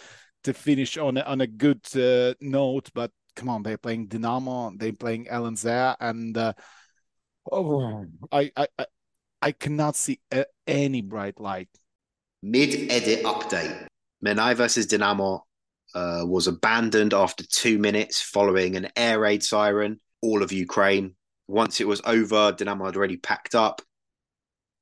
to 0.43 0.53
finish 0.53 0.97
on 0.97 1.15
a, 1.15 1.21
on 1.21 1.39
a 1.39 1.47
good 1.47 1.88
uh, 1.95 2.34
note. 2.41 2.89
But 2.93 3.11
come 3.38 3.47
on, 3.47 3.63
they're 3.63 3.78
playing 3.78 4.07
Dynamo, 4.07 4.74
they're 4.76 4.91
playing 4.91 5.28
LNZ, 5.32 5.95
and 6.01 6.38
uh, 6.38 6.53
oh, 7.49 8.05
I, 8.30 8.51
I 8.57 8.67
I 9.41 9.51
cannot 9.53 9.95
see 9.95 10.19
a, 10.34 10.45
any 10.67 11.01
bright 11.01 11.39
light. 11.39 11.69
Mid 12.41 12.91
edit 12.91 13.24
update: 13.24 13.88
Menai 14.21 14.53
versus 14.53 14.86
Dynamo 14.86 15.45
uh, 15.93 16.23
was 16.25 16.47
abandoned 16.47 17.13
after 17.13 17.43
two 17.45 17.77
minutes 17.77 18.21
following 18.21 18.75
an 18.75 18.89
air 18.95 19.19
raid 19.19 19.43
siren, 19.43 19.99
all 20.21 20.43
of 20.43 20.51
Ukraine. 20.51 21.15
Once 21.47 21.81
it 21.81 21.87
was 21.87 22.01
over, 22.05 22.51
Dynamo 22.51 22.85
had 22.85 22.95
already 22.95 23.17
packed 23.17 23.55
up 23.55 23.81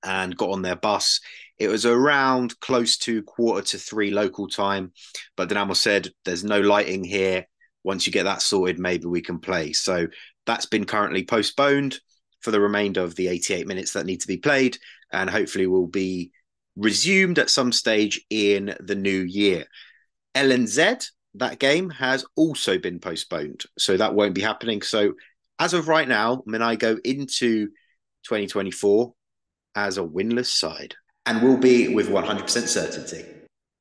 and 0.03 0.37
got 0.37 0.51
on 0.51 0.61
their 0.61 0.75
bus. 0.75 1.19
It 1.59 1.67
was 1.67 1.85
around 1.85 2.59
close 2.59 2.97
to 2.99 3.23
quarter 3.23 3.61
to 3.67 3.77
three 3.77 4.11
local 4.11 4.47
time, 4.47 4.93
but 5.35 5.49
Dynamo 5.49 5.73
said, 5.73 6.09
There's 6.25 6.43
no 6.43 6.59
lighting 6.59 7.03
here. 7.03 7.45
Once 7.83 8.05
you 8.05 8.13
get 8.13 8.23
that 8.23 8.41
sorted, 8.41 8.79
maybe 8.79 9.05
we 9.05 9.21
can 9.21 9.39
play. 9.39 9.73
So 9.73 10.07
that's 10.45 10.65
been 10.65 10.85
currently 10.85 11.25
postponed 11.25 11.99
for 12.41 12.51
the 12.51 12.61
remainder 12.61 13.01
of 13.01 13.15
the 13.15 13.27
88 13.27 13.67
minutes 13.67 13.93
that 13.93 14.05
need 14.05 14.21
to 14.21 14.27
be 14.27 14.37
played, 14.37 14.77
and 15.11 15.29
hopefully 15.29 15.67
will 15.67 15.87
be 15.87 16.31
resumed 16.75 17.37
at 17.37 17.49
some 17.49 17.71
stage 17.71 18.21
in 18.29 18.75
the 18.79 18.95
new 18.95 19.21
year. 19.21 19.65
LNZ, 20.35 21.07
that 21.35 21.59
game 21.59 21.89
has 21.89 22.25
also 22.35 22.77
been 22.77 22.99
postponed. 22.99 23.63
So 23.77 23.97
that 23.97 24.13
won't 24.13 24.35
be 24.35 24.41
happening. 24.41 24.81
So 24.81 25.13
as 25.59 25.73
of 25.73 25.87
right 25.87 26.07
now, 26.07 26.43
Minai 26.47 26.77
go 26.77 26.97
into 27.03 27.67
2024 28.23 29.13
as 29.75 29.97
a 29.97 30.01
winless 30.01 30.47
side 30.47 30.95
and 31.25 31.41
will 31.41 31.57
be 31.57 31.93
with 31.93 32.09
100% 32.09 32.67
certainty. 32.67 33.25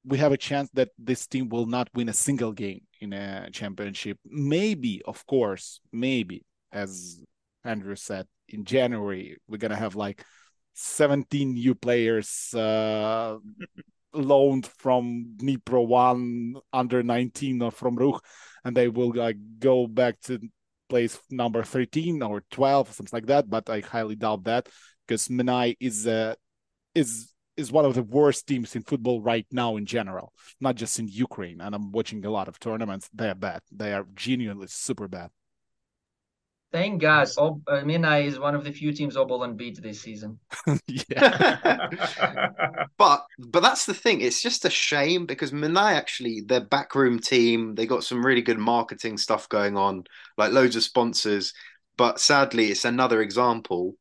We 0.04 0.18
have 0.18 0.32
a 0.32 0.36
chance 0.36 0.70
that 0.74 0.90
this 0.98 1.26
team 1.26 1.48
will 1.48 1.66
not 1.66 1.88
win 1.94 2.08
a 2.08 2.12
single 2.12 2.52
game 2.52 2.82
in 3.00 3.12
a 3.12 3.50
championship. 3.50 4.18
Maybe, 4.24 5.02
of 5.04 5.26
course, 5.26 5.80
maybe, 5.92 6.44
as 6.72 7.22
Andrew 7.64 7.96
said, 7.96 8.26
in 8.48 8.64
January, 8.64 9.36
we're 9.48 9.58
going 9.58 9.70
to 9.70 9.76
have 9.76 9.96
like 9.96 10.24
17 10.74 11.54
new 11.54 11.74
players 11.74 12.54
uh, 12.54 13.36
loaned 14.12 14.66
from 14.66 15.34
Dnipro 15.36 15.86
one 15.86 16.56
under 16.72 17.02
19 17.02 17.62
or 17.62 17.70
from 17.70 17.96
Rukh, 17.96 18.22
and 18.64 18.76
they 18.76 18.88
will 18.88 19.12
like 19.14 19.36
go 19.58 19.86
back 19.86 20.20
to 20.22 20.40
place 20.88 21.18
number 21.30 21.62
13 21.62 22.22
or 22.22 22.42
12 22.50 22.90
or 22.90 22.92
something 22.92 23.16
like 23.16 23.26
that 23.26 23.48
but 23.48 23.70
i 23.70 23.78
highly 23.78 24.16
doubt 24.16 24.42
that 24.42 24.68
because 25.06 25.28
Minai 25.28 25.76
is 25.78 26.06
uh, 26.06 26.34
is 26.94 27.32
is 27.56 27.70
one 27.70 27.84
of 27.84 27.94
the 27.94 28.02
worst 28.02 28.46
teams 28.48 28.74
in 28.74 28.82
football 28.82 29.20
right 29.22 29.46
now 29.52 29.76
in 29.76 29.86
general 29.86 30.32
not 30.60 30.74
just 30.74 30.98
in 30.98 31.06
ukraine 31.08 31.60
and 31.60 31.74
i'm 31.74 31.92
watching 31.92 32.24
a 32.24 32.30
lot 32.30 32.48
of 32.48 32.58
tournaments. 32.58 33.08
They're 33.14 33.36
bad. 33.36 33.62
They 33.70 33.94
are 33.94 34.04
genuinely 34.14 34.66
super 34.68 35.06
bad 35.06 35.30
Thank 36.72 37.00
God, 37.00 37.28
Ob- 37.36 37.62
uh, 37.66 37.80
Minai 37.80 38.26
is 38.26 38.38
one 38.38 38.54
of 38.54 38.62
the 38.62 38.70
few 38.70 38.92
teams 38.92 39.16
Obolon 39.16 39.56
beat 39.56 39.82
this 39.82 40.00
season. 40.00 40.38
yeah 41.08 41.88
but 42.96 43.24
but 43.38 43.60
that's 43.60 43.86
the 43.86 43.94
thing. 43.94 44.20
It's 44.20 44.42
just 44.42 44.64
a 44.64 44.70
shame 44.70 45.26
because 45.26 45.52
Minai 45.52 45.94
actually 45.94 46.42
their 46.42 46.60
backroom 46.60 47.18
team 47.18 47.74
they 47.74 47.86
got 47.86 48.04
some 48.04 48.24
really 48.24 48.42
good 48.42 48.58
marketing 48.58 49.18
stuff 49.18 49.48
going 49.48 49.76
on, 49.76 50.04
like 50.36 50.52
loads 50.52 50.76
of 50.76 50.82
sponsors. 50.82 51.52
But 51.96 52.20
sadly, 52.20 52.70
it's 52.70 52.84
another 52.84 53.20
example 53.20 53.94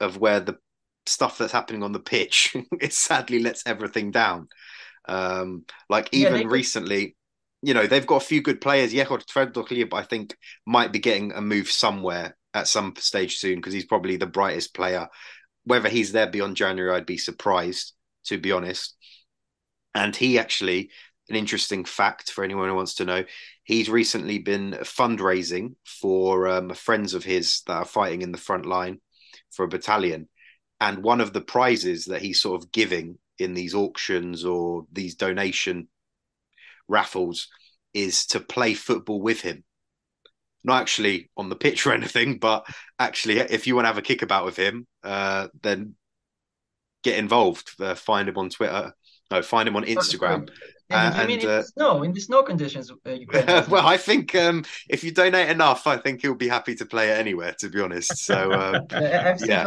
of 0.00 0.16
where 0.16 0.40
the 0.40 0.56
stuff 1.06 1.38
that's 1.38 1.52
happening 1.52 1.82
on 1.82 1.92
the 1.92 2.00
pitch 2.00 2.56
it 2.80 2.92
sadly 2.92 3.40
lets 3.40 3.66
everything 3.66 4.10
down. 4.10 4.48
Um, 5.06 5.64
like 5.90 6.08
even 6.12 6.32
they 6.32 6.42
could- 6.42 6.52
recently, 6.52 7.16
you 7.62 7.74
know, 7.74 7.86
they've 7.86 8.06
got 8.06 8.22
a 8.22 8.26
few 8.26 8.40
good 8.40 8.60
players. 8.60 8.92
Yehor 8.92 9.24
Tverdokhlib, 9.24 9.92
I 9.92 10.02
think, 10.02 10.36
might 10.66 10.92
be 10.92 10.98
getting 10.98 11.32
a 11.32 11.40
move 11.40 11.68
somewhere 11.68 12.36
at 12.54 12.68
some 12.68 12.94
stage 12.96 13.38
soon 13.38 13.56
because 13.56 13.72
he's 13.72 13.84
probably 13.84 14.16
the 14.16 14.26
brightest 14.26 14.74
player. 14.74 15.08
Whether 15.64 15.88
he's 15.88 16.12
there 16.12 16.28
beyond 16.28 16.56
January, 16.56 16.94
I'd 16.94 17.06
be 17.06 17.18
surprised, 17.18 17.94
to 18.26 18.38
be 18.38 18.52
honest. 18.52 18.96
And 19.94 20.14
he 20.14 20.38
actually, 20.38 20.90
an 21.28 21.36
interesting 21.36 21.84
fact 21.84 22.30
for 22.30 22.44
anyone 22.44 22.68
who 22.68 22.74
wants 22.74 22.94
to 22.96 23.04
know, 23.04 23.24
he's 23.64 23.90
recently 23.90 24.38
been 24.38 24.72
fundraising 24.82 25.74
for 25.84 26.48
um, 26.48 26.70
friends 26.70 27.12
of 27.12 27.24
his 27.24 27.62
that 27.66 27.74
are 27.74 27.84
fighting 27.84 28.22
in 28.22 28.32
the 28.32 28.38
front 28.38 28.66
line 28.66 29.00
for 29.50 29.64
a 29.64 29.68
battalion. 29.68 30.28
And 30.80 31.02
one 31.02 31.20
of 31.20 31.32
the 31.32 31.40
prizes 31.40 32.04
that 32.04 32.22
he's 32.22 32.40
sort 32.40 32.62
of 32.62 32.70
giving 32.70 33.18
in 33.38 33.54
these 33.54 33.74
auctions 33.74 34.44
or 34.44 34.86
these 34.92 35.16
donation 35.16 35.88
raffles 36.88 37.48
is 37.94 38.26
to 38.26 38.40
play 38.40 38.74
football 38.74 39.20
with 39.20 39.40
him. 39.40 39.64
Not 40.64 40.80
actually 40.82 41.30
on 41.36 41.48
the 41.48 41.56
pitch 41.56 41.86
or 41.86 41.92
anything, 41.94 42.38
but 42.38 42.66
actually, 42.98 43.38
if 43.38 43.66
you 43.66 43.74
want 43.74 43.84
to 43.84 43.88
have 43.88 43.98
a 43.98 44.02
kickabout 44.02 44.44
with 44.44 44.56
him, 44.56 44.86
uh, 45.04 45.48
then 45.62 45.94
get 47.02 47.18
involved. 47.18 47.70
Uh, 47.80 47.94
find 47.94 48.28
him 48.28 48.38
on 48.38 48.50
Twitter. 48.50 48.92
No, 49.30 49.42
find 49.42 49.68
him 49.68 49.76
on 49.76 49.84
Instagram. 49.84 50.48
And 50.90 51.14
Uh, 51.14 51.20
you 51.22 51.28
mean 51.28 51.40
and, 51.40 51.42
in 51.44 51.50
uh, 51.50 51.56
the 51.58 51.62
snow, 51.64 52.02
in 52.02 52.12
the 52.12 52.20
snow 52.20 52.42
conditions? 52.42 52.90
Uh, 52.90 53.64
well. 53.68 53.86
I 53.86 53.98
think 53.98 54.34
um, 54.34 54.64
if 54.88 55.04
you 55.04 55.12
donate 55.12 55.50
enough, 55.50 55.86
I 55.86 55.98
think 55.98 56.22
he'll 56.22 56.34
be 56.34 56.48
happy 56.48 56.74
to 56.76 56.86
play 56.86 57.10
it 57.10 57.18
anywhere. 57.18 57.54
To 57.60 57.68
be 57.68 57.80
honest, 57.80 58.16
so 58.24 58.52
um, 58.52 58.74
Uh, 58.90 59.00
FC 59.00 59.48
yeah. 59.48 59.64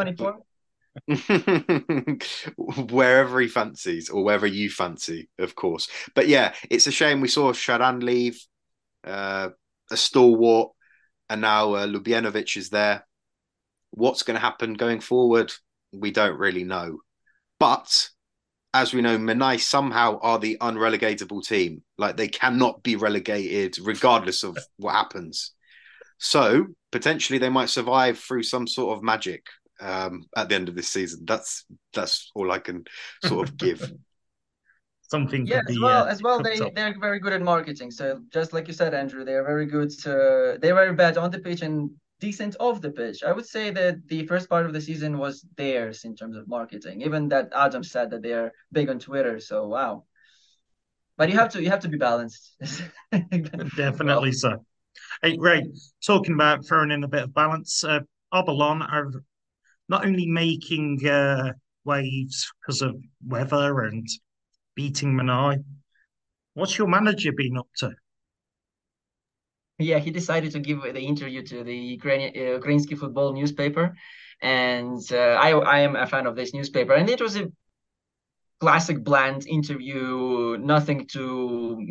24? 1.08 2.18
wherever 2.90 3.40
he 3.40 3.48
fancies 3.48 4.10
or 4.10 4.24
wherever 4.24 4.48
you 4.48 4.70
fancy, 4.70 5.30
of 5.40 5.56
course. 5.56 5.88
But 6.16 6.28
yeah, 6.28 6.54
it's 6.70 6.88
a 6.88 6.92
shame 6.92 7.22
we 7.22 7.28
saw 7.28 7.52
Sharan 7.54 8.04
leave, 8.04 8.44
uh, 9.04 9.50
a 9.90 9.98
stalwart, 9.98 10.70
and 11.30 11.42
now 11.42 11.76
uh, 11.76 11.88
is 12.56 12.70
there. 12.70 13.06
What's 13.92 14.24
going 14.24 14.36
to 14.36 14.42
happen 14.42 14.74
going 14.74 15.02
forward? 15.02 15.52
We 15.94 16.12
don't 16.12 16.38
really 16.38 16.64
know. 16.64 17.00
But 17.60 18.10
as 18.74 18.94
we 18.94 19.02
know, 19.02 19.18
Minaj 19.18 19.62
somehow 19.62 20.20
are 20.22 20.40
the 20.40 20.58
unrelegatable 20.62 21.46
team. 21.46 21.84
Like 21.98 22.18
they 22.18 22.28
cannot 22.28 22.84
be 22.84 22.96
relegated 22.96 23.78
regardless 23.86 24.44
of 24.44 24.58
what 24.78 24.94
happens. 24.94 25.52
So 26.18 26.68
potentially 26.92 27.40
they 27.40 27.50
might 27.50 27.70
survive 27.70 28.20
through 28.20 28.44
some 28.44 28.68
sort 28.68 28.98
of 28.98 29.04
magic 29.04 29.46
um, 29.82 30.26
at 30.36 30.50
the 30.50 30.56
end 30.56 30.70
of 30.70 30.76
this 30.76 30.88
season. 30.90 31.26
That's 31.26 31.66
that's 31.94 32.32
all 32.36 32.52
I 32.52 32.60
can 32.60 32.86
sort 33.26 33.50
of 33.50 33.58
give. 33.58 33.92
Something 35.10 35.46
Yeah, 35.46 35.60
as 35.68 35.76
be 35.76 35.82
well, 35.82 36.04
uh, 36.04 36.08
as 36.08 36.22
well, 36.24 36.38
cooked 36.38 36.58
they 36.58 36.66
up. 36.66 36.74
they're 36.74 36.96
very 36.98 37.20
good 37.20 37.34
at 37.34 37.42
marketing. 37.42 37.92
So 37.92 38.22
just 38.32 38.54
like 38.54 38.68
you 38.70 38.74
said, 38.74 38.94
Andrew, 38.94 39.26
they 39.26 39.34
are 39.34 39.44
very 39.44 39.66
good. 39.66 39.90
To, 40.04 40.58
they're 40.62 40.74
very 40.74 40.94
bad 40.94 41.18
on 41.18 41.30
the 41.30 41.40
pitch 41.40 41.64
and 41.64 41.92
decent 42.22 42.56
off 42.62 42.80
the 42.80 42.92
pitch. 42.92 43.22
I 43.22 43.34
would 43.34 43.46
say 43.46 43.72
that 43.72 44.08
the 44.08 44.26
first 44.26 44.48
part 44.50 44.66
of 44.66 44.72
the 44.72 44.80
season 44.80 45.18
was 45.18 45.46
theirs 45.58 46.06
in 46.06 46.16
terms 46.16 46.38
of 46.38 46.48
marketing. 46.48 47.02
Even 47.02 47.28
that 47.28 47.52
Adam 47.54 47.84
said 47.84 48.10
that 48.12 48.22
they 48.22 48.32
are 48.32 48.54
big 48.72 48.90
on 48.90 49.00
Twitter. 49.00 49.42
So 49.42 49.68
wow. 49.68 50.06
But 51.18 51.30
you 51.30 51.36
have 51.36 51.50
to 51.54 51.62
you 51.62 51.70
have 51.70 51.82
to 51.82 51.90
be 51.90 51.98
balanced. 51.98 52.56
Definitely 53.76 54.32
so. 54.32 54.66
Hey, 55.22 55.36
Rey, 55.38 55.70
talking 56.06 56.36
about 56.36 56.66
throwing 56.66 56.92
in 56.92 57.04
a 57.04 57.08
bit 57.08 57.24
of 57.24 57.34
balance, 57.34 57.84
uh, 57.84 58.00
Obolon 58.34 58.82
are 58.82 59.12
not 59.92 60.06
only 60.06 60.26
making 60.26 61.06
uh, 61.06 61.52
waves 61.84 62.50
because 62.60 62.82
of 62.82 62.96
weather 63.28 63.82
and 63.82 64.08
beating 64.74 65.14
Minaj. 65.14 65.64
What's 66.54 66.78
your 66.78 66.88
manager 66.88 67.32
been 67.34 67.58
up 67.58 67.68
to? 67.80 67.92
Yeah, 69.80 70.00
he 70.00 70.12
decided 70.12 70.52
to 70.54 70.60
give 70.60 70.82
the 70.82 71.02
interview 71.02 71.44
to 71.44 71.64
the 71.64 71.76
Ukrainian 71.76 72.32
uh, 72.36 72.60
Ukrainsky 72.62 72.96
football 72.98 73.34
newspaper, 73.34 73.86
and 74.42 75.02
uh, 75.12 75.36
I 75.48 75.50
I 75.76 75.78
am 75.88 75.96
a 75.96 76.08
fan 76.08 76.26
of 76.28 76.36
this 76.36 76.54
newspaper, 76.54 76.94
and 76.94 77.10
it 77.10 77.22
was 77.26 77.36
a 77.36 77.46
classic 78.60 79.04
bland 79.04 79.42
interview, 79.48 80.56
nothing 80.76 81.00
to 81.16 81.24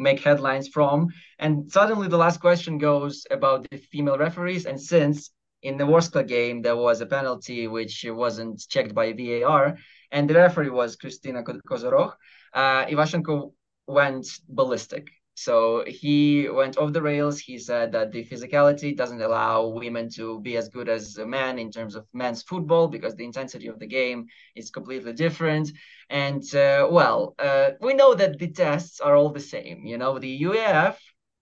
make 0.07 0.21
headlines 0.29 0.69
from, 0.69 1.09
and 1.45 1.53
suddenly 1.77 2.09
the 2.09 2.23
last 2.25 2.39
question 2.47 2.79
goes 2.79 3.27
about 3.39 3.59
the 3.69 3.79
female 3.93 4.19
referees, 4.27 4.65
and 4.67 4.79
since 4.81 5.19
in 5.63 5.77
the 5.77 5.85
Vorskla 5.85 6.27
game 6.27 6.63
there 6.63 6.77
was 6.77 7.01
a 7.01 7.07
penalty 7.07 7.67
which 7.67 8.05
wasn't 8.09 8.67
checked 8.69 8.95
by 8.95 9.13
VAR, 9.13 9.77
and 10.11 10.29
the 10.29 10.35
referee 10.35 10.71
was 10.71 10.97
Kristina 10.97 11.45
Ko- 11.45 11.61
Kozorok, 11.69 12.15
uh, 12.55 12.87
Ivashenko 12.87 13.53
went 13.87 14.27
ballistic. 14.49 15.11
So 15.35 15.85
he 15.87 16.51
went 16.51 16.77
off 16.77 16.93
the 16.93 17.01
rails. 17.01 17.39
He 17.39 17.57
said 17.59 17.93
that 17.93 18.13
the 18.13 18.25
physicality 18.25 18.95
doesn't 18.95 19.23
allow 19.23 19.69
women 19.69 20.11
to 20.11 20.39
be 20.41 20.59
as 20.59 20.69
good 20.69 20.89
as 20.89 21.17
men 21.17 21.59
in 21.59 21.71
terms 21.71 21.95
of 21.95 22.07
men's 22.13 22.43
football 22.43 22.89
because 22.89 23.15
the 23.17 23.25
intensity 23.25 23.69
of 23.69 23.79
the 23.79 23.87
game 23.87 24.27
is 24.55 24.71
completely 24.71 25.15
different. 25.15 25.71
And 26.11 26.43
uh, 26.55 26.89
well, 26.91 27.35
uh, 27.39 27.71
we 27.81 27.95
know 27.95 28.13
that 28.15 28.39
the 28.39 28.49
tests 28.49 29.01
are 29.01 29.17
all 29.17 29.31
the 29.31 29.41
same. 29.41 29.87
You 29.87 29.97
know, 29.97 30.19
the 30.19 30.43
UAF, 30.43 30.97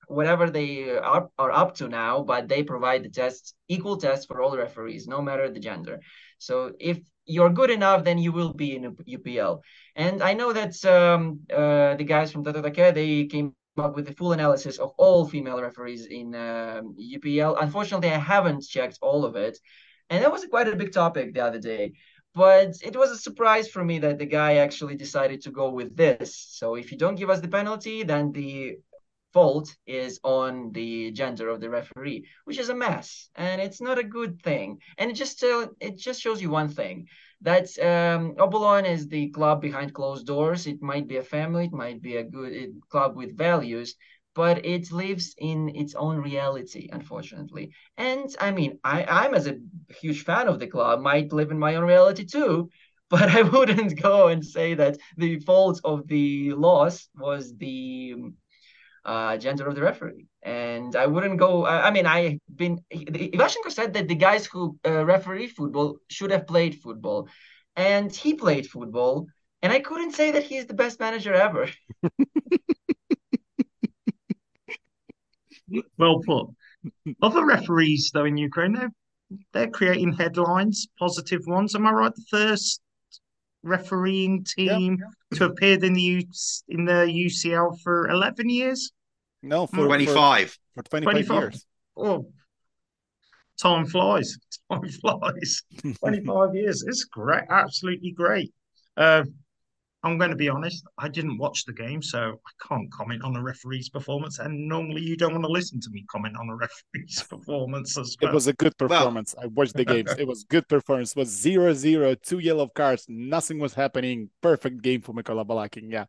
whatever 0.09 0.51
they 0.51 0.91
are, 0.97 1.29
are 1.39 1.53
up 1.53 1.75
to 1.77 1.89
now, 1.89 2.23
but 2.23 2.49
they 2.49 2.63
provide 2.63 3.05
the 3.05 3.11
tests, 3.11 3.55
equal 3.69 3.97
tests 3.97 4.27
for 4.27 4.43
all 4.43 4.57
referees, 4.57 5.07
no 5.07 5.23
matter 5.23 5.49
the 5.51 5.61
gender. 5.61 6.01
So 6.39 6.73
if 6.81 6.99
you're 7.27 7.51
good 7.51 7.71
enough, 7.71 8.05
then 8.05 8.19
you 8.19 8.33
will 8.33 8.53
be 8.55 8.75
in 8.75 8.97
UPL. 8.97 9.61
And 9.95 10.23
I 10.23 10.33
know 10.35 10.53
that 10.53 10.83
um, 10.85 11.41
uh, 11.53 11.95
the 11.95 12.05
guys 12.05 12.33
from 12.33 12.45
Tatatake, 12.45 12.95
they 12.95 13.27
came 13.27 13.55
up 13.79 13.95
with 13.95 14.07
the 14.07 14.15
full 14.15 14.33
analysis 14.33 14.79
of 14.79 14.93
all 14.99 15.29
female 15.29 15.61
referees 15.61 16.07
in 16.07 16.35
um, 16.35 16.97
UPL. 16.99 17.57
Unfortunately, 17.61 18.11
I 18.11 18.19
haven't 18.19 18.67
checked 18.67 18.99
all 19.03 19.25
of 19.25 19.37
it. 19.37 19.59
And 20.11 20.25
that 20.25 20.33
was 20.33 20.45
quite 20.47 20.69
a 20.69 20.77
big 20.77 20.93
topic 20.93 21.35
the 21.35 21.45
other 21.45 21.61
day. 21.61 21.93
But 22.35 22.77
it 22.83 22.97
was 22.97 23.11
a 23.11 23.19
surprise 23.19 23.69
for 23.69 23.85
me 23.85 23.99
that 24.01 24.19
the 24.19 24.27
guy 24.27 24.57
actually 24.57 24.97
decided 24.97 25.43
to 25.43 25.51
go 25.51 25.71
with 25.71 25.97
this. 25.97 26.47
So 26.51 26.77
if 26.77 26.93
you 26.93 26.99
don't 26.99 27.17
give 27.17 27.31
us 27.31 27.41
the 27.41 27.49
penalty, 27.49 28.05
then 28.05 28.33
the 28.33 28.79
fault 29.33 29.75
is 29.87 30.21
on 30.25 30.73
the 30.73 31.11
gender 31.13 31.49
of 31.49 31.61
the 31.61 31.71
referee, 31.71 32.27
which 32.45 32.59
is 32.59 32.69
a 32.69 32.75
mess, 32.75 33.31
and 33.37 33.61
it's 33.61 33.81
not 33.81 33.99
a 33.99 34.05
good 34.05 34.41
thing. 34.43 34.79
And 34.97 35.11
it 35.11 35.15
just 35.15 35.43
uh, 35.43 35.69
it 35.81 35.99
just 35.99 36.21
shows 36.21 36.41
you 36.43 36.51
one 36.51 36.69
thing 36.69 37.07
that 37.43 37.67
um, 37.79 38.35
Obolon 38.37 38.85
is 38.85 39.09
the 39.09 39.29
club 39.31 39.61
behind 39.61 39.95
closed 39.95 40.27
doors. 40.27 40.67
It 40.67 40.83
might 40.83 41.07
be 41.07 41.17
a 41.17 41.23
family, 41.23 41.67
it 41.67 41.73
might 41.73 42.03
be 42.03 42.17
a 42.17 42.25
good 42.25 42.53
it, 42.53 42.71
club 42.89 43.17
with 43.17 43.37
values, 43.37 43.95
but 44.35 44.65
it 44.65 44.93
lives 44.93 45.35
in 45.39 45.69
its 45.75 45.95
own 45.95 46.19
reality, 46.19 46.89
unfortunately. 46.93 47.73
And 47.97 48.35
I 48.41 48.51
mean, 48.51 48.79
I, 48.85 49.05
I'm 49.05 49.35
as 49.35 49.47
a 49.47 49.59
huge 50.01 50.25
fan 50.25 50.49
of 50.49 50.59
the 50.59 50.67
club, 50.67 51.01
might 51.01 51.33
live 51.33 51.51
in 51.51 51.59
my 51.59 51.75
own 51.77 51.85
reality 51.85 52.25
too. 52.25 52.71
But 53.11 53.31
I 53.31 53.41
wouldn't 53.41 54.03
go 54.03 54.29
and 54.29 54.45
say 54.45 54.75
that 54.75 54.99
the 55.17 55.39
fault 55.41 55.81
of 55.83 56.07
the 56.09 56.53
loss 56.53 57.09
was 57.17 57.57
the 57.57 58.17
uh, 59.09 59.37
gender 59.39 59.67
of 59.67 59.75
the 59.75 59.83
referee. 59.83 60.27
And 60.43 60.95
I 60.95 61.07
wouldn't 61.07 61.39
go. 61.39 61.65
I, 61.65 61.89
I 61.89 61.91
mean, 61.91 62.07
I've 62.07 62.39
been. 62.55 62.79
Ivashenko 62.93 63.71
said 63.71 63.95
that 63.95 64.07
the 64.09 64.15
guys 64.15 64.47
who 64.47 64.79
uh, 64.87 65.05
referee 65.05 65.49
football 65.49 65.99
should 66.09 66.31
have 66.31 66.47
played 66.47 66.75
football, 66.85 67.29
and 67.75 68.15
he 68.15 68.35
played 68.35 68.67
football. 68.67 69.27
And 69.63 69.73
I 69.73 69.81
couldn't 69.81 70.13
say 70.13 70.31
that 70.33 70.45
he's 70.45 70.67
the 70.67 70.75
best 70.75 71.01
manager 71.01 71.35
ever. 71.35 71.69
Well 75.99 76.21
put. 76.25 76.47
Other 77.21 77.45
referees, 77.45 78.11
though, 78.15 78.25
in 78.25 78.39
Ukraine, 78.39 78.73
they're, 78.73 78.93
they're 79.53 79.71
creating 79.71 80.15
headlines, 80.15 80.87
positive 80.99 81.43
ones. 81.47 81.75
Am 81.75 81.87
I 81.87 81.91
right? 81.91 82.15
The 82.15 82.25
first 82.31 82.81
refereeing 83.63 84.45
team 84.45 84.99
to 85.35 85.45
appear 85.47 85.75
in 85.85 85.93
the 85.93 86.01
U- 86.01 86.33
in 86.69 86.87
the 86.87 87.01
UCL 87.27 87.81
for 87.83 88.09
eleven 88.09 88.49
years. 88.49 88.91
No, 89.43 89.67
for 89.67 89.87
Twenty 89.87 90.07
five. 90.07 90.51
for, 90.75 90.83
for 90.83 91.01
25, 91.01 91.13
25. 91.13 91.43
years. 91.43 91.67
Oh, 91.97 92.27
time 93.61 93.87
flies. 93.87 94.39
Time 94.71 94.89
flies. 94.89 95.63
25 96.01 96.55
years. 96.55 96.85
It's 96.87 97.05
great. 97.05 97.45
Absolutely 97.49 98.11
great. 98.11 98.53
Uh, 98.99 99.25
I'm 100.05 100.17
going 100.17 100.31
to 100.31 100.37
be 100.37 100.49
honest. 100.49 100.85
I 100.97 101.09
didn't 101.09 101.39
watch 101.39 101.65
the 101.65 101.73
game, 101.73 102.03
so 102.03 102.19
I 102.47 102.67
can't 102.69 102.91
comment 102.93 103.25
on 103.25 103.35
a 103.35 103.43
referee's 103.43 103.89
performance. 103.89 104.39
And 104.39 104.69
normally, 104.69 105.03
you 105.03 105.17
don't 105.17 105.33
want 105.33 105.45
to 105.45 105.51
listen 105.51 105.81
to 105.81 105.91
me 105.91 106.05
comment 106.09 106.37
on 106.39 106.49
a 106.51 106.55
referee's 106.95 107.23
performance 107.23 107.99
as 107.99 108.17
well. 108.21 108.31
It 108.31 108.35
was 108.35 108.47
a 108.47 108.53
good 108.53 108.77
performance. 108.79 109.35
I 109.43 109.47
watched 109.47 109.75
the 109.75 109.85
games. 109.85 110.13
It 110.19 110.27
was 110.27 110.45
good 110.45 110.69
performance. 110.69 111.13
It 111.13 111.17
was 111.17 111.29
0 111.29 111.73
0, 111.73 112.15
two 112.15 112.39
yellow 112.39 112.69
cards. 112.69 113.07
Nothing 113.09 113.59
was 113.59 113.75
happening. 113.75 114.31
Perfect 114.41 114.83
game 114.83 115.01
for 115.01 115.13
Mikola 115.13 115.45
Balakin. 115.45 115.91
Yeah. 115.91 116.05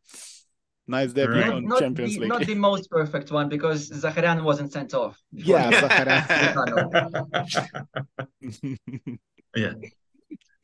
Nice 0.90 1.14
debut 1.14 1.36
Right. 1.40 1.52
on 1.54 1.66
not 1.66 1.80
Champions 1.80 2.16
the, 2.16 2.22
League. 2.22 2.30
not 2.30 2.42
the 2.46 2.56
most 2.56 2.90
perfect 2.90 3.32
one 3.32 3.48
because 3.48 3.90
Zakharyan 3.92 4.42
wasn't 4.44 4.74
sent 4.74 4.94
off. 4.96 5.22
Yeah, 5.32 5.70
yeah. 9.56 9.74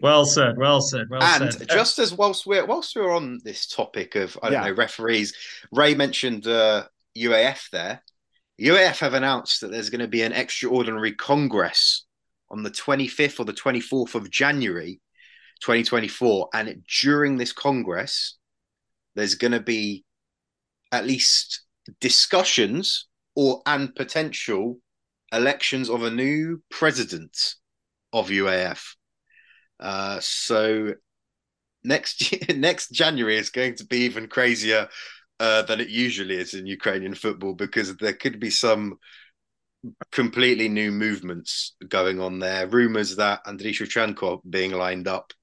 Well 0.02 0.26
said. 0.26 0.58
Well 0.58 0.82
said. 0.82 1.08
Well 1.10 1.22
and 1.22 1.54
said. 1.54 1.70
just 1.70 2.00
as 2.00 2.12
whilst 2.14 2.46
we're 2.46 2.66
whilst 2.66 2.96
we're 2.96 3.14
on 3.16 3.40
this 3.44 3.68
topic 3.68 4.16
of 4.16 4.38
I 4.42 4.50
don't 4.50 4.64
Yeah. 4.64 4.70
know 4.70 4.76
referees, 4.76 5.34
Rey 5.72 5.94
mentioned 5.96 6.48
uh, 6.48 6.86
UAF 7.18 7.70
there. 7.72 8.02
UAF 8.60 9.00
have 9.00 9.14
announced 9.14 9.62
that 9.62 9.70
there's 9.72 9.90
going 9.90 10.02
to 10.02 10.08
be 10.08 10.22
an 10.24 10.32
extraordinary 10.34 11.14
congress 11.14 12.06
on 12.50 12.64
the 12.64 12.72
25th 12.72 13.40
or 13.40 13.44
the 13.46 13.54
24th 13.54 14.16
of 14.16 14.32
January, 14.32 15.02
2024, 15.62 16.50
and 16.54 16.82
during 17.02 17.38
this 17.38 17.52
congress, 17.52 18.38
there's 19.16 19.36
going 19.36 19.52
to 19.52 19.60
be 19.60 20.05
at 20.92 21.06
least 21.06 21.64
discussions 22.00 23.08
or 23.36 23.62
and 23.66 23.94
potential 23.96 24.80
elections 25.32 25.90
of 25.90 26.04
a 26.04 26.12
new 26.12 26.62
president 26.72 27.56
of 28.14 28.30
UAF. 28.30 28.96
Uh, 29.80 30.20
so 30.22 30.94
next 31.84 32.34
next 32.56 32.92
January 32.92 33.38
is 33.38 33.50
going 33.50 33.76
to 33.76 33.86
be 33.86 34.00
even 34.00 34.28
crazier 34.28 34.88
uh, 35.40 35.62
than 35.64 35.80
it 35.80 35.90
usually 35.90 36.36
is 36.36 36.54
in 36.54 36.66
Ukrainian 36.66 37.14
football 37.14 37.54
because 37.54 37.96
there 37.98 38.14
could 38.14 38.40
be 38.40 38.50
some 38.50 38.98
completely 40.12 40.68
new 40.68 40.92
movements 40.92 41.76
going 41.90 42.20
on 42.20 42.40
there. 42.40 42.68
Rumors 42.68 43.18
that 43.18 43.44
Andriy 43.46 43.72
Shevchenko 43.72 44.42
being 44.50 44.72
lined 44.72 45.08
up 45.08 45.34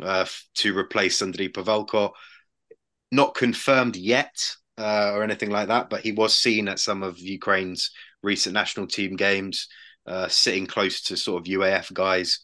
uh, 0.00 0.26
to 0.56 0.78
replace 0.78 1.20
Andriy 1.20 1.52
Pavelko, 1.52 2.12
not 3.12 3.34
confirmed 3.34 3.96
yet 3.96 4.54
uh, 4.78 5.12
or 5.14 5.22
anything 5.22 5.50
like 5.50 5.68
that, 5.68 5.90
but 5.90 6.02
he 6.02 6.12
was 6.12 6.36
seen 6.36 6.68
at 6.68 6.78
some 6.78 7.02
of 7.02 7.18
Ukraine's 7.18 7.90
recent 8.22 8.54
national 8.54 8.86
team 8.86 9.16
games, 9.16 9.68
uh, 10.06 10.28
sitting 10.28 10.66
close 10.66 11.02
to 11.02 11.16
sort 11.16 11.40
of 11.40 11.52
UAF 11.52 11.92
guys. 11.92 12.40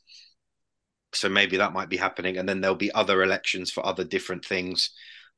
So 1.15 1.29
maybe 1.29 1.59
that 1.59 1.75
might 1.75 1.91
be 1.91 1.99
happening 1.99 2.39
and 2.39 2.49
then 2.49 2.61
there'll 2.61 2.77
be 2.77 2.93
other 2.93 3.23
elections 3.23 3.71
for 3.71 3.85
other 3.85 4.05
different 4.05 4.45
things 4.45 4.91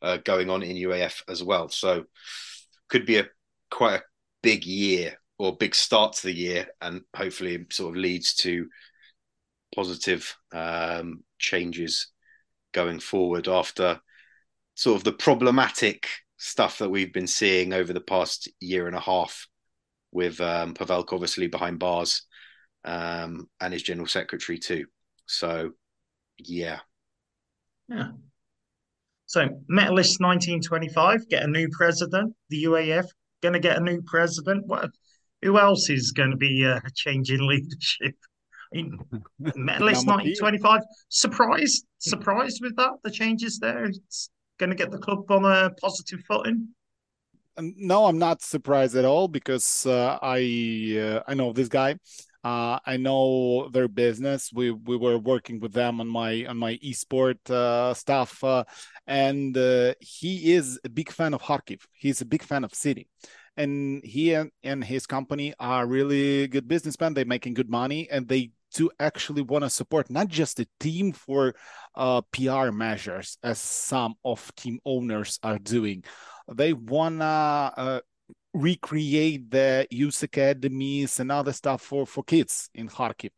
uh, 0.03 0.19
going 0.19 0.51
on 0.51 0.63
in 0.63 0.77
UAF 0.77 1.23
as 1.29 1.43
well. 1.43 1.69
So 1.69 2.05
could 2.89 3.07
be 3.07 3.19
a 3.19 3.27
quite 3.71 3.95
a 3.95 4.05
big 4.43 4.65
year 4.65 5.19
or 5.39 5.57
big 5.57 5.75
start 5.75 6.13
to 6.13 6.23
the 6.25 6.33
year 6.33 6.69
and 6.81 7.03
hopefully 7.17 7.67
sort 7.71 7.91
of 7.91 7.97
leads 7.97 8.35
to 8.35 8.69
positive 9.75 10.37
um, 10.53 11.25
changes 11.39 12.09
going 12.73 13.01
forward 13.01 13.49
after 13.49 14.01
sort 14.75 14.97
of 14.97 15.05
the 15.05 15.13
problematic 15.13 16.09
stuff 16.45 16.77
that 16.77 16.91
we've 16.91 17.13
been 17.13 17.27
seeing 17.27 17.73
over 17.73 17.95
the 17.95 18.03
past 18.03 18.51
year 18.61 18.87
and 18.87 18.95
a 18.95 19.01
half 19.01 19.49
with 20.13 20.39
um, 20.43 20.75
Pavelko 20.75 21.15
obviously 21.15 21.47
behind 21.47 21.79
bars 21.79 22.27
um, 22.85 23.49
and 23.63 23.73
his 23.73 23.83
general 23.83 24.07
secretary 24.07 24.59
too. 24.59 24.85
So, 25.25 25.71
yeah. 26.37 26.81
Yeah. 27.89 28.09
So, 29.25 29.41
Metalist 29.73 30.21
1925 30.21 31.31
get 31.31 31.45
a 31.45 31.47
new 31.47 31.67
president. 31.71 32.35
The 32.51 32.65
UAF 32.65 33.07
going 33.43 33.55
to 33.55 33.59
get 33.59 33.79
a 33.79 33.83
new 33.83 34.03
president. 34.03 34.67
What? 34.67 34.91
Who 35.41 35.59
else 35.59 35.89
is 35.89 36.13
going 36.13 36.33
to 36.33 36.37
be 36.37 36.67
uh, 36.67 36.81
changing 36.95 37.41
leadership? 37.49 38.17
I 38.71 38.77
mean, 38.77 38.99
Metalist 39.41 40.07
1925 40.07 40.83
surprised, 41.09 41.87
surprised 42.01 42.61
with 42.61 42.77
that. 42.77 42.99
The 43.03 43.11
changes 43.11 43.59
there. 43.59 43.87
It's 43.87 44.29
going 44.59 44.71
to 44.71 44.77
get 44.77 44.91
the 44.91 44.99
club 44.99 45.31
on 45.31 45.45
a 45.45 45.71
positive 45.81 46.21
footing. 46.27 46.69
Um, 47.57 47.75
No, 47.77 48.07
I'm 48.07 48.19
not 48.19 48.43
surprised 48.43 48.97
at 48.97 49.05
all 49.05 49.29
because 49.29 49.87
uh, 49.87 50.19
I 50.23 50.41
uh, 51.01 51.23
I 51.31 51.35
know 51.35 51.53
this 51.53 51.69
guy. 51.69 51.97
Uh, 52.43 52.79
I 52.85 52.99
know 52.99 53.71
their 53.71 53.89
business. 53.89 54.51
We 54.53 54.71
we 54.71 54.97
were 54.97 55.19
working 55.19 55.61
with 55.61 55.73
them 55.73 56.01
on 56.01 56.09
my 56.09 56.45
on 56.47 56.59
my 56.59 56.79
esport 56.85 57.39
uh, 57.51 57.95
stuff, 57.95 58.43
uh, 58.45 58.65
and 59.07 59.57
uh, 59.57 59.95
he 60.01 60.53
is 60.53 60.79
a 60.85 60.89
big 60.89 61.11
fan 61.11 61.33
of 61.35 61.43
Kharkiv. 61.43 61.81
He's 61.93 62.21
a 62.21 62.27
big 62.27 62.43
fan 62.43 62.65
of 62.65 62.75
city, 62.75 63.09
and 63.57 64.05
he 64.05 64.35
and, 64.35 64.51
and 64.63 64.85
his 64.85 65.07
company 65.07 65.55
are 65.59 65.87
really 65.87 66.47
good 66.49 66.69
businessmen. 66.69 67.15
They're 67.15 67.25
making 67.25 67.55
good 67.55 67.71
money, 67.71 68.09
and 68.11 68.29
they 68.29 68.51
do 68.75 68.91
actually 69.01 69.43
want 69.43 69.65
to 69.65 69.71
support 69.71 70.11
not 70.11 70.29
just 70.29 70.59
the 70.59 70.69
team 70.81 71.13
for 71.13 71.55
uh, 71.95 72.21
PR 72.33 72.71
measures, 72.71 73.39
as 73.43 73.59
some 73.59 74.15
of 74.25 74.55
team 74.57 74.79
owners 74.85 75.39
are 75.43 75.59
doing 75.59 76.05
they 76.53 76.73
wanna 76.73 77.73
uh, 77.77 78.01
recreate 78.53 79.51
the 79.51 79.87
youth 79.91 80.23
academies 80.23 81.21
and 81.21 81.33
other 81.33 81.53
stuff 81.53 81.83
for 81.83 82.07
for 82.07 82.23
kids 82.23 82.71
in 82.75 82.89
Kharkiv. 82.89 83.31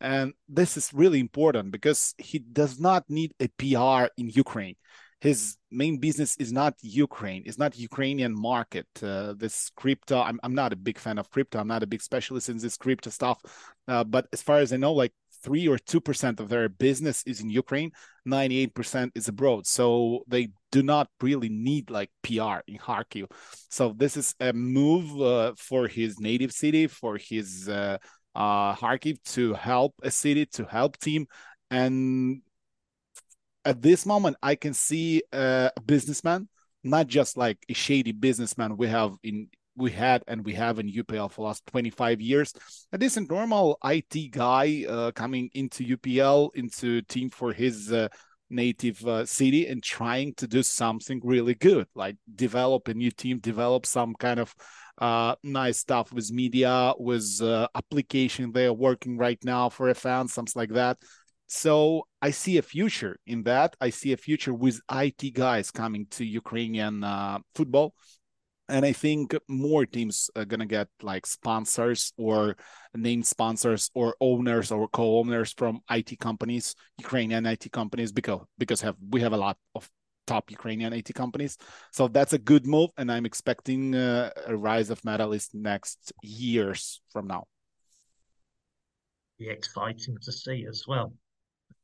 And 0.00 0.32
this 0.48 0.76
is 0.76 0.94
really 0.94 1.20
important 1.20 1.72
because 1.72 2.14
he 2.18 2.38
does 2.38 2.80
not 2.80 3.04
need 3.08 3.34
a 3.40 3.48
PR 3.58 4.10
in 4.16 4.30
Ukraine. 4.30 4.76
His 5.20 5.56
main 5.70 5.98
business 5.98 6.36
is 6.38 6.52
not 6.52 6.74
Ukraine. 6.80 7.42
It's 7.44 7.58
not 7.58 7.78
Ukrainian 7.78 8.34
market. 8.34 8.86
Uh, 9.02 9.34
this 9.36 9.70
crypto, 9.76 10.20
I'm, 10.20 10.40
I'm 10.42 10.54
not 10.54 10.72
a 10.72 10.76
big 10.76 10.98
fan 10.98 11.18
of 11.18 11.30
crypto. 11.30 11.58
I'm 11.58 11.68
not 11.68 11.82
a 11.82 11.86
big 11.86 12.00
specialist 12.00 12.48
in 12.48 12.58
this 12.58 12.76
crypto 12.76 13.10
stuff. 13.10 13.38
Uh, 13.86 14.04
but 14.04 14.26
as 14.32 14.40
far 14.40 14.58
as 14.58 14.72
I 14.72 14.78
know, 14.78 14.92
like 14.92 15.12
three 15.42 15.68
or 15.68 15.78
two 15.78 16.00
percent 16.00 16.40
of 16.40 16.48
their 16.48 16.68
business 16.68 17.22
is 17.26 17.40
in 17.40 17.50
Ukraine. 17.50 17.92
98% 18.26 19.10
is 19.14 19.28
abroad. 19.28 19.66
So 19.66 20.24
they 20.26 20.50
do 20.72 20.82
not 20.82 21.08
really 21.20 21.48
need 21.48 21.90
like 21.90 22.10
PR 22.22 22.60
in 22.66 22.78
Kharkiv. 22.78 23.30
So 23.68 23.94
this 23.96 24.16
is 24.16 24.34
a 24.40 24.52
move 24.52 25.20
uh, 25.20 25.52
for 25.56 25.86
his 25.86 26.18
native 26.20 26.52
city, 26.52 26.86
for 26.86 27.18
his 27.18 27.68
uh, 27.68 27.98
uh, 28.34 28.74
Kharkiv 28.74 29.22
to 29.34 29.54
help 29.54 29.94
a 30.02 30.10
city, 30.10 30.46
to 30.46 30.64
help 30.64 30.98
team. 30.98 31.26
And 31.70 32.42
at 33.64 33.82
this 33.82 34.06
moment, 34.06 34.36
I 34.42 34.54
can 34.54 34.74
see 34.74 35.22
a 35.32 35.70
businessman, 35.84 36.48
not 36.82 37.06
just 37.06 37.36
like 37.36 37.58
a 37.68 37.74
shady 37.74 38.12
businessman 38.12 38.76
we 38.76 38.88
have 38.88 39.16
in 39.22 39.48
we 39.76 39.90
had 39.90 40.22
and 40.26 40.44
we 40.44 40.52
have 40.54 40.78
in 40.78 40.88
UPL 40.88 41.30
for 41.30 41.42
the 41.42 41.46
last 41.46 41.64
25 41.66 42.20
years. 42.20 42.52
A 42.92 42.98
decent 42.98 43.30
normal 43.30 43.78
IT 43.84 44.30
guy 44.30 44.84
uh, 44.88 45.10
coming 45.12 45.48
into 45.54 45.96
UPL, 45.96 46.50
into 46.54 47.02
team 47.02 47.30
for 47.30 47.52
his 47.52 47.90
uh, 47.92 48.08
native 48.50 49.06
uh, 49.06 49.24
city 49.24 49.66
and 49.68 49.82
trying 49.82 50.34
to 50.34 50.46
do 50.46 50.62
something 50.62 51.20
really 51.24 51.54
good, 51.54 51.86
like 51.94 52.16
develop 52.34 52.88
a 52.88 52.94
new 52.94 53.10
team, 53.10 53.38
develop 53.38 53.86
some 53.86 54.14
kind 54.14 54.40
of 54.40 54.54
uh, 55.00 55.34
nice 55.42 55.78
stuff 55.78 56.12
with 56.12 56.30
media, 56.30 56.92
with 56.98 57.40
uh, 57.40 57.68
application 57.74 58.52
they're 58.52 58.72
working 58.72 59.16
right 59.16 59.38
now 59.44 59.68
for 59.68 59.88
a 59.88 59.94
fan, 59.94 60.28
something 60.28 60.58
like 60.60 60.70
that. 60.70 60.98
So 61.52 62.06
I 62.22 62.30
see 62.30 62.58
a 62.58 62.62
future 62.62 63.18
in 63.26 63.42
that. 63.42 63.74
I 63.80 63.90
see 63.90 64.12
a 64.12 64.16
future 64.16 64.54
with 64.54 64.80
IT 64.88 65.32
guys 65.32 65.72
coming 65.72 66.06
to 66.10 66.24
Ukrainian 66.24 67.02
uh, 67.02 67.40
football 67.56 67.94
and 68.70 68.84
I 68.84 68.92
think 68.92 69.34
more 69.48 69.84
teams 69.84 70.30
are 70.36 70.44
gonna 70.44 70.64
get 70.64 70.88
like 71.02 71.26
sponsors 71.26 72.12
or 72.16 72.56
named 72.94 73.26
sponsors 73.26 73.90
or 73.94 74.14
owners 74.20 74.70
or 74.70 74.86
co-owners 74.88 75.52
from 75.52 75.80
IT 75.90 76.16
companies, 76.20 76.76
Ukrainian 76.98 77.46
IT 77.46 77.72
companies, 77.72 78.12
because 78.12 78.40
because 78.58 78.80
have 78.80 78.96
we 79.10 79.20
have 79.20 79.32
a 79.32 79.36
lot 79.36 79.58
of 79.74 79.90
top 80.26 80.50
Ukrainian 80.50 80.92
IT 80.92 81.12
companies, 81.14 81.58
so 81.92 82.06
that's 82.06 82.32
a 82.32 82.38
good 82.38 82.64
move, 82.64 82.90
and 82.96 83.10
I'm 83.10 83.26
expecting 83.26 83.94
uh, 83.96 84.30
a 84.46 84.56
rise 84.56 84.90
of 84.90 85.04
Metalists 85.04 85.52
next 85.52 86.12
years 86.22 87.00
from 87.12 87.26
now. 87.26 87.44
Be 89.38 89.48
exciting 89.48 90.16
to 90.22 90.30
see 90.30 90.66
as 90.68 90.84
well. 90.86 91.12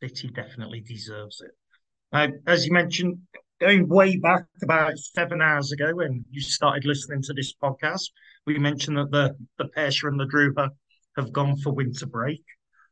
The 0.01 0.09
city 0.09 0.28
definitely 0.28 0.81
deserves 0.81 1.40
it. 1.40 2.32
As 2.47 2.66
you 2.66 2.73
mentioned, 2.73 3.18
going 3.60 3.89
way 3.89 4.16
back 4.16 4.44
about 4.62 4.98
seven 4.98 5.40
hours 5.40 5.73
ago 5.73 5.94
when 5.94 6.24
you 6.31 6.40
started 6.40 6.85
listening 6.85 7.23
to 7.23 7.32
this 7.32 7.55
podcast, 7.55 8.10
we 8.47 8.59
mentioned 8.59 8.97
that 8.97 9.10
the 9.10 9.36
the 9.59 9.70
Persha 9.77 10.09
and 10.09 10.20
the 10.20 10.27
Druha 10.27 10.70
have 11.16 11.32
gone 11.32 11.56
for 11.56 11.73
winter 11.73 12.06
break. 12.06 12.43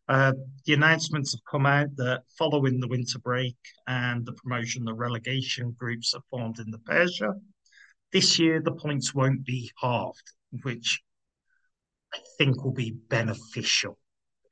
Uh, 0.09 0.33
the 0.67 0.75
announcements 0.75 1.33
have 1.33 1.45
come 1.51 1.65
out 1.65 1.89
that 1.97 2.23
following 2.39 2.81
the 2.81 2.89
winter 2.89 3.19
break 3.19 3.57
and 3.87 4.27
the 4.27 4.33
promotion, 4.33 4.85
the 4.85 4.93
relegation 4.93 5.75
groups 5.79 6.13
are 6.15 6.23
formed 6.31 6.59
in 6.59 6.71
the 6.71 6.79
Persha. 6.79 7.33
This 8.13 8.39
year, 8.39 8.61
the 8.63 8.73
points 8.73 9.15
won't 9.15 9.45
be 9.45 9.71
halved, 9.81 10.33
which 10.63 11.01
I 12.15 12.19
think 12.39 12.63
will 12.63 12.73
be 12.75 12.97
beneficial 13.09 13.99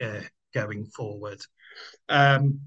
uh, 0.02 0.22
going 0.54 0.86
forward. 0.86 1.40
Um, 2.08 2.60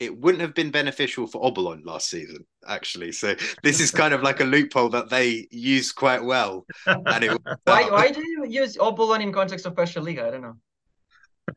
it 0.00 0.16
wouldn't 0.16 0.42
have 0.42 0.54
been 0.54 0.70
beneficial 0.70 1.26
for 1.26 1.42
Obolon 1.42 1.84
last 1.84 2.08
season, 2.08 2.46
actually. 2.66 3.10
So 3.12 3.34
this 3.62 3.80
is 3.80 3.90
kind 3.90 4.14
of 4.14 4.22
like 4.22 4.40
a 4.40 4.44
loophole 4.44 4.90
that 4.90 5.10
they 5.10 5.48
use 5.50 5.90
quite 5.90 6.22
well. 6.22 6.66
And 6.86 7.24
it 7.24 7.32
why 7.64 7.90
why 7.90 8.10
do 8.10 8.20
you 8.20 8.46
use 8.48 8.76
Obolon 8.76 9.20
in 9.20 9.32
context 9.32 9.66
of 9.66 9.74
Persha 9.74 10.00
League? 10.00 10.20
I 10.20 10.30
don't 10.30 10.42
know. 10.42 10.56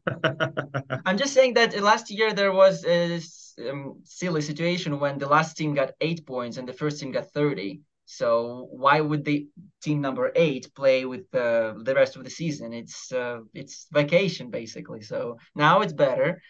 I'm 1.05 1.17
just 1.17 1.33
saying 1.33 1.53
that 1.55 1.79
last 1.81 2.09
year 2.09 2.33
there 2.33 2.53
was 2.53 2.83
a 2.85 3.21
um, 3.69 3.99
silly 4.05 4.41
situation 4.41 4.99
when 4.99 5.19
the 5.19 5.27
last 5.27 5.57
team 5.57 5.73
got 5.75 5.91
eight 6.01 6.25
points 6.25 6.57
and 6.57 6.67
the 6.67 6.73
first 6.73 6.99
team 6.99 7.11
got 7.11 7.31
30. 7.31 7.81
So 8.05 8.67
why 8.71 8.99
would 9.01 9.23
the 9.23 9.47
team 9.81 10.01
number 10.01 10.31
eight 10.35 10.73
play 10.75 11.05
with 11.05 11.33
uh, 11.33 11.75
the 11.83 11.93
rest 11.95 12.15
of 12.15 12.23
the 12.23 12.29
season? 12.29 12.73
It's 12.73 13.11
uh, 13.11 13.39
it's 13.53 13.87
vacation 13.91 14.49
basically. 14.49 15.01
So 15.01 15.37
now 15.55 15.81
it's 15.81 15.93
better. 15.93 16.41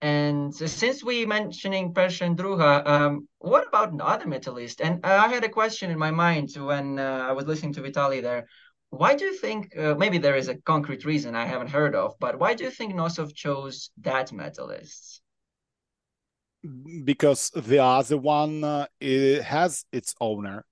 And 0.00 0.54
since 0.54 1.02
we 1.02 1.26
mentioning 1.26 1.92
Persha 1.92 2.24
and 2.26 2.38
Druha, 2.38 2.86
um, 2.86 3.28
what 3.38 3.66
about 3.66 4.00
other 4.00 4.26
Metalist? 4.26 4.80
And 4.80 5.04
uh, 5.04 5.24
I 5.24 5.28
had 5.28 5.42
a 5.42 5.48
question 5.48 5.90
in 5.90 5.98
my 5.98 6.12
mind 6.12 6.50
when 6.56 7.00
uh, 7.00 7.26
I 7.28 7.32
was 7.32 7.46
listening 7.46 7.72
to 7.74 7.82
Vitalii 7.82 8.22
there. 8.22 8.46
Why 8.90 9.16
do 9.16 9.24
you 9.24 9.34
think, 9.34 9.76
uh, 9.76 9.96
maybe 9.96 10.18
there 10.18 10.36
is 10.36 10.48
a 10.48 10.54
concrete 10.54 11.04
reason 11.04 11.34
I 11.34 11.46
haven't 11.46 11.70
heard 11.70 11.94
of, 11.94 12.14
but 12.20 12.38
why 12.38 12.54
do 12.54 12.64
you 12.64 12.70
think 12.70 12.94
Nosov 12.94 13.34
chose 13.34 13.90
that 14.00 14.32
Metalists? 14.32 15.20
Because 17.04 17.50
the 17.54 17.82
other 17.82 18.18
one 18.18 18.64
uh, 18.64 18.86
it 19.00 19.42
has 19.42 19.84
its 19.92 20.14
owner 20.20 20.64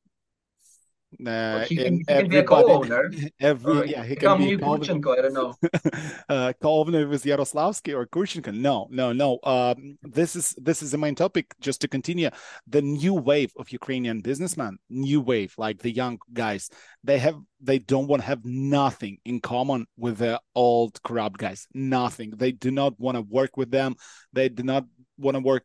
uh, 1.25 1.61
he 1.61 1.77
can, 1.77 1.99
he 1.99 2.05
can 2.05 2.29
be 2.29 2.39
a 2.39 2.45
co-owner. 2.45 3.11
Every, 3.41 3.91
yeah, 3.91 4.05
he 4.05 4.17
can 4.17 4.39
be 4.39 4.57
Kurchenko, 4.57 5.19
I 5.19 5.23
don't 5.23 5.35
know. 5.35 5.55
uh, 6.29 6.53
co-owner 6.61 7.09
with 7.09 7.25
Yaroslavsky 7.25 7.95
or 7.95 8.07
Kurchenko. 8.07 8.53
No, 8.53 8.89
no, 8.91 9.13
no. 9.13 9.39
Um, 9.45 9.99
this 10.03 10.37
is 10.37 10.55
this 10.59 10.83
is 10.83 10.91
the 10.91 10.99
main 10.99 11.15
topic. 11.15 11.55
Just 11.61 11.81
to 11.83 11.89
continue, 11.89 12.31
the 12.67 12.83
new 12.83 13.15
wave 13.15 13.53
of 13.57 13.71
Ukrainian 13.71 14.21
businessmen, 14.21 14.79
new 14.91 15.21
wave, 15.21 15.55
like 15.57 15.79
the 15.79 15.91
young 15.91 16.19
guys, 16.33 16.71
they 17.05 17.19
have 17.19 17.37
they 17.61 17.79
don't 17.79 18.07
want 18.07 18.23
to 18.23 18.27
have 18.27 18.45
nothing 18.45 19.19
in 19.25 19.41
common 19.41 19.87
with 19.97 20.19
the 20.19 20.41
old 20.55 21.03
corrupt 21.03 21.39
guys. 21.39 21.67
Nothing. 21.73 22.31
They 22.37 22.53
do 22.53 22.71
not 22.71 22.99
want 22.99 23.17
to 23.17 23.23
work 23.23 23.57
with 23.57 23.71
them. 23.71 23.97
They 24.33 24.49
do 24.49 24.63
not 24.63 24.85
want 25.19 25.37
to 25.37 25.41
work 25.43 25.65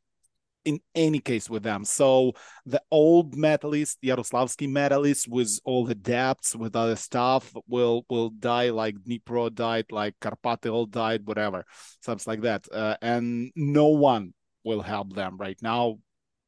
in 0.65 0.79
any 0.95 1.19
case 1.19 1.49
with 1.49 1.63
them. 1.63 1.85
So 1.85 2.33
the 2.65 2.81
old 2.91 3.35
Metalist, 3.35 3.97
Yaroslavsky 4.03 4.67
Metalist, 4.67 5.27
with 5.27 5.59
all 5.65 5.85
the 5.85 5.95
debts, 5.95 6.55
with 6.55 6.75
other 6.75 6.95
stuff, 6.95 7.53
will 7.67 8.05
will 8.09 8.29
die 8.29 8.69
like 8.69 8.95
Dnipro 8.95 9.53
died, 9.53 9.85
like 9.91 10.15
Karpaty 10.19 10.71
all 10.71 10.85
died, 10.85 11.25
whatever, 11.25 11.65
something 12.01 12.31
like 12.31 12.41
that. 12.41 12.67
Uh, 12.71 12.95
and 13.01 13.51
no 13.55 13.87
one 13.87 14.33
will 14.63 14.81
help 14.81 15.13
them 15.13 15.37
right 15.37 15.59
now. 15.61 15.97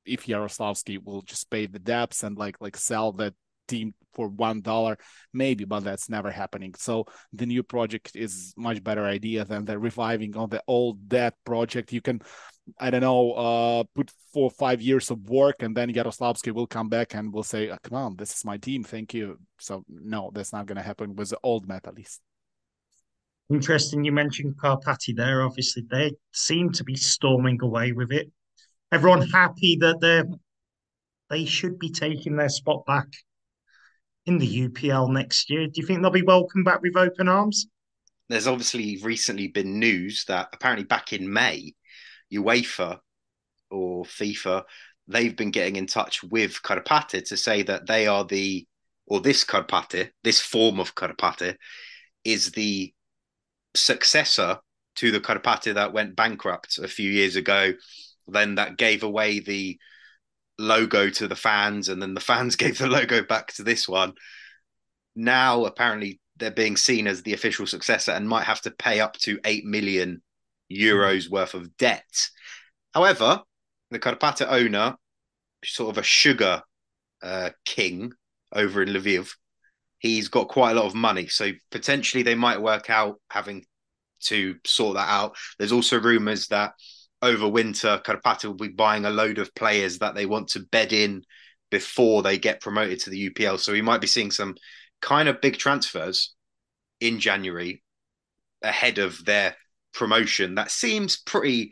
If 0.06 0.26
Yaroslavsky 0.26 1.03
will 1.03 1.22
just 1.22 1.49
pay 1.49 1.65
the 1.65 1.80
debts 1.80 2.23
and 2.23 2.38
like 2.38 2.57
like 2.60 2.77
sell 2.77 3.14
that 3.14 3.34
team 3.68 3.94
for 4.14 4.27
one 4.27 4.61
dollar 4.61 4.98
maybe 5.34 5.65
but 5.65 5.80
that's 5.84 6.10
never 6.10 6.30
happening 6.30 6.73
so 6.76 7.06
the 7.31 7.45
new 7.45 7.64
project 7.64 8.11
is 8.15 8.53
much 8.57 8.84
better 8.84 9.06
idea 9.06 9.45
than 9.45 9.65
the 9.65 9.77
reviving 9.77 10.35
of 10.35 10.49
the 10.49 10.61
old 10.68 11.07
dead 11.07 11.34
project 11.45 11.91
you 11.91 12.02
can 12.02 12.22
I 12.80 12.90
don't 12.90 13.02
know, 13.02 13.31
uh, 13.34 13.84
put 13.94 14.11
four 14.31 14.45
or 14.45 14.52
five 14.52 14.81
years 14.81 15.11
of 15.11 15.30
work, 15.30 15.61
and 15.61 15.76
then 15.76 15.94
Yaroslavsky 15.94 16.53
will 16.53 16.68
come 16.68 16.90
back 16.90 17.14
and 17.14 17.34
will 17.34 17.44
say, 17.44 17.69
oh, 17.69 17.77
"Come 17.84 17.98
on, 17.98 18.15
this 18.15 18.35
is 18.35 18.45
my 18.45 18.57
team, 18.57 18.84
thank 18.84 19.14
you." 19.14 19.38
So 19.60 19.84
no, 19.90 20.31
that's 20.34 20.53
not 20.53 20.65
going 20.65 20.77
to 20.77 20.81
happen 20.81 21.15
with 21.15 21.30
the 21.30 21.40
old 21.44 21.68
Metalist. 21.68 22.19
Interesting, 23.49 24.06
you 24.06 24.11
mentioned 24.11 24.56
Karpaty 24.57 25.15
there. 25.15 25.44
Obviously, 25.44 25.84
they 25.90 26.14
seem 26.31 26.72
to 26.72 26.84
be 26.84 26.95
storming 26.95 27.60
away 27.61 27.91
with 27.91 28.11
it. 28.11 28.31
Everyone 28.91 29.27
happy 29.27 29.77
that 29.81 29.99
they 29.99 30.23
they 31.30 31.45
should 31.45 31.80
be 31.80 31.90
taking 31.90 32.35
their 32.35 32.49
spot 32.49 32.85
back 32.85 33.07
in 34.26 34.38
the 34.38 34.68
UPL 34.68 35.11
next 35.11 35.49
year. 35.49 35.68
Do 35.68 35.81
you 35.81 35.85
think 35.85 36.02
they'll 36.02 36.11
be 36.11 36.22
welcomed 36.22 36.65
back 36.65 36.81
with 36.81 36.95
open 36.95 37.27
arms? 37.27 37.68
There's 38.30 38.48
obviously 38.48 38.99
recently 39.03 39.48
been 39.48 39.80
news 39.80 40.26
that 40.27 40.49
apparently 40.53 40.85
back 40.85 41.11
in 41.11 41.31
May 41.31 41.73
UEFA 42.32 43.00
or 43.70 44.06
FIFA, 44.06 44.64
they've 45.08 45.36
been 45.36 45.52
getting 45.52 45.76
in 45.76 45.88
touch 45.88 46.24
with 46.24 46.62
Karpaty 46.62 47.28
to 47.28 47.38
say 47.38 47.64
that 47.64 47.88
they 47.88 48.08
are 48.08 48.24
the, 48.24 48.68
or 49.08 49.20
this 49.20 49.44
Karpaty, 49.44 50.10
this 50.24 50.40
form 50.40 50.80
of 50.80 50.95
Karpaty, 50.95 51.56
is 52.24 52.52
the 52.52 52.94
successor 53.76 54.60
to 54.95 55.12
the 55.12 55.20
Karpaty 55.20 55.74
that 55.74 55.94
went 55.94 56.16
bankrupt 56.16 56.78
a 56.78 56.88
few 56.88 57.10
years 57.10 57.36
ago. 57.36 57.74
Then 58.28 58.56
that 58.56 58.78
gave 58.78 59.04
away 59.04 59.40
the 59.40 59.78
logo 60.58 61.10
to 61.10 61.28
the 61.28 61.36
fans, 61.36 61.90
and 61.90 62.02
then 62.02 62.14
the 62.14 62.22
fans 62.32 62.56
gave 62.56 62.78
the 62.78 62.88
logo 62.88 63.24
back 63.24 63.54
to 63.54 63.64
this 63.64 63.88
one. 63.88 64.14
Now, 65.16 65.66
apparently, 65.66 66.20
they're 66.38 66.52
being 66.52 66.78
seen 66.78 67.08
as 67.08 67.22
the 67.22 67.34
official 67.34 67.68
successor 67.68 68.12
and 68.12 68.28
might 68.28 68.45
have 68.45 68.62
to 68.62 68.72
pay 68.72 69.00
up 69.00 69.18
to 69.18 69.40
8 69.45 69.66
million 69.66 70.22
euros 70.74 71.30
worth 71.30 71.54
of 71.54 71.76
debt. 71.78 72.30
However, 72.94 73.41
the 73.91 74.00
Karpaty 74.00 74.45
owner, 74.48 74.95
sort 75.64 75.91
of 75.91 75.98
a 75.98 76.04
sugar 76.04 76.62
uh, 77.22 77.52
king 77.66 78.12
over 78.52 78.82
in 78.84 78.90
Lviv, 78.90 79.32
he's 80.00 80.28
got 80.28 80.50
quite 80.50 80.72
a 80.72 80.80
lot 80.80 80.86
of 80.86 80.95
money. 80.95 81.28
So 81.28 81.52
potentially 81.72 82.24
they 82.24 82.36
might 82.36 82.62
work 82.62 82.90
out 82.90 83.20
having 83.30 83.66
to 84.26 84.56
sort 84.66 84.95
that 84.95 85.10
out. 85.10 85.36
There's 85.58 85.72
also 85.72 86.00
rumours 86.00 86.48
that 86.48 86.74
over 87.22 87.48
winter, 87.48 88.02
Karpaty 88.06 88.45
will 88.45 88.54
be 88.54 88.68
buying 88.68 89.06
a 89.06 89.10
load 89.10 89.38
of 89.38 89.56
players 89.56 90.00
that 90.00 90.14
they 90.14 90.26
want 90.26 90.50
to 90.50 90.60
bed 90.60 90.91
in 90.91 91.24
before 91.72 92.22
they 92.22 92.38
get 92.38 92.62
promoted 92.62 93.00
to 93.00 93.10
the 93.10 93.30
UPL. 93.30 93.60
So 93.60 93.72
we 93.72 93.82
might 93.82 94.02
be 94.02 94.08
seeing 94.08 94.30
some 94.30 94.56
kind 95.02 95.30
of 95.30 95.41
big 95.41 95.58
transfers 95.58 96.36
in 97.00 97.20
January 97.20 97.82
ahead 98.62 98.98
of 98.98 99.24
their 99.26 99.56
promotion 99.94 100.56
that 100.56 100.72
seems 100.72 101.18
pretty 101.18 101.72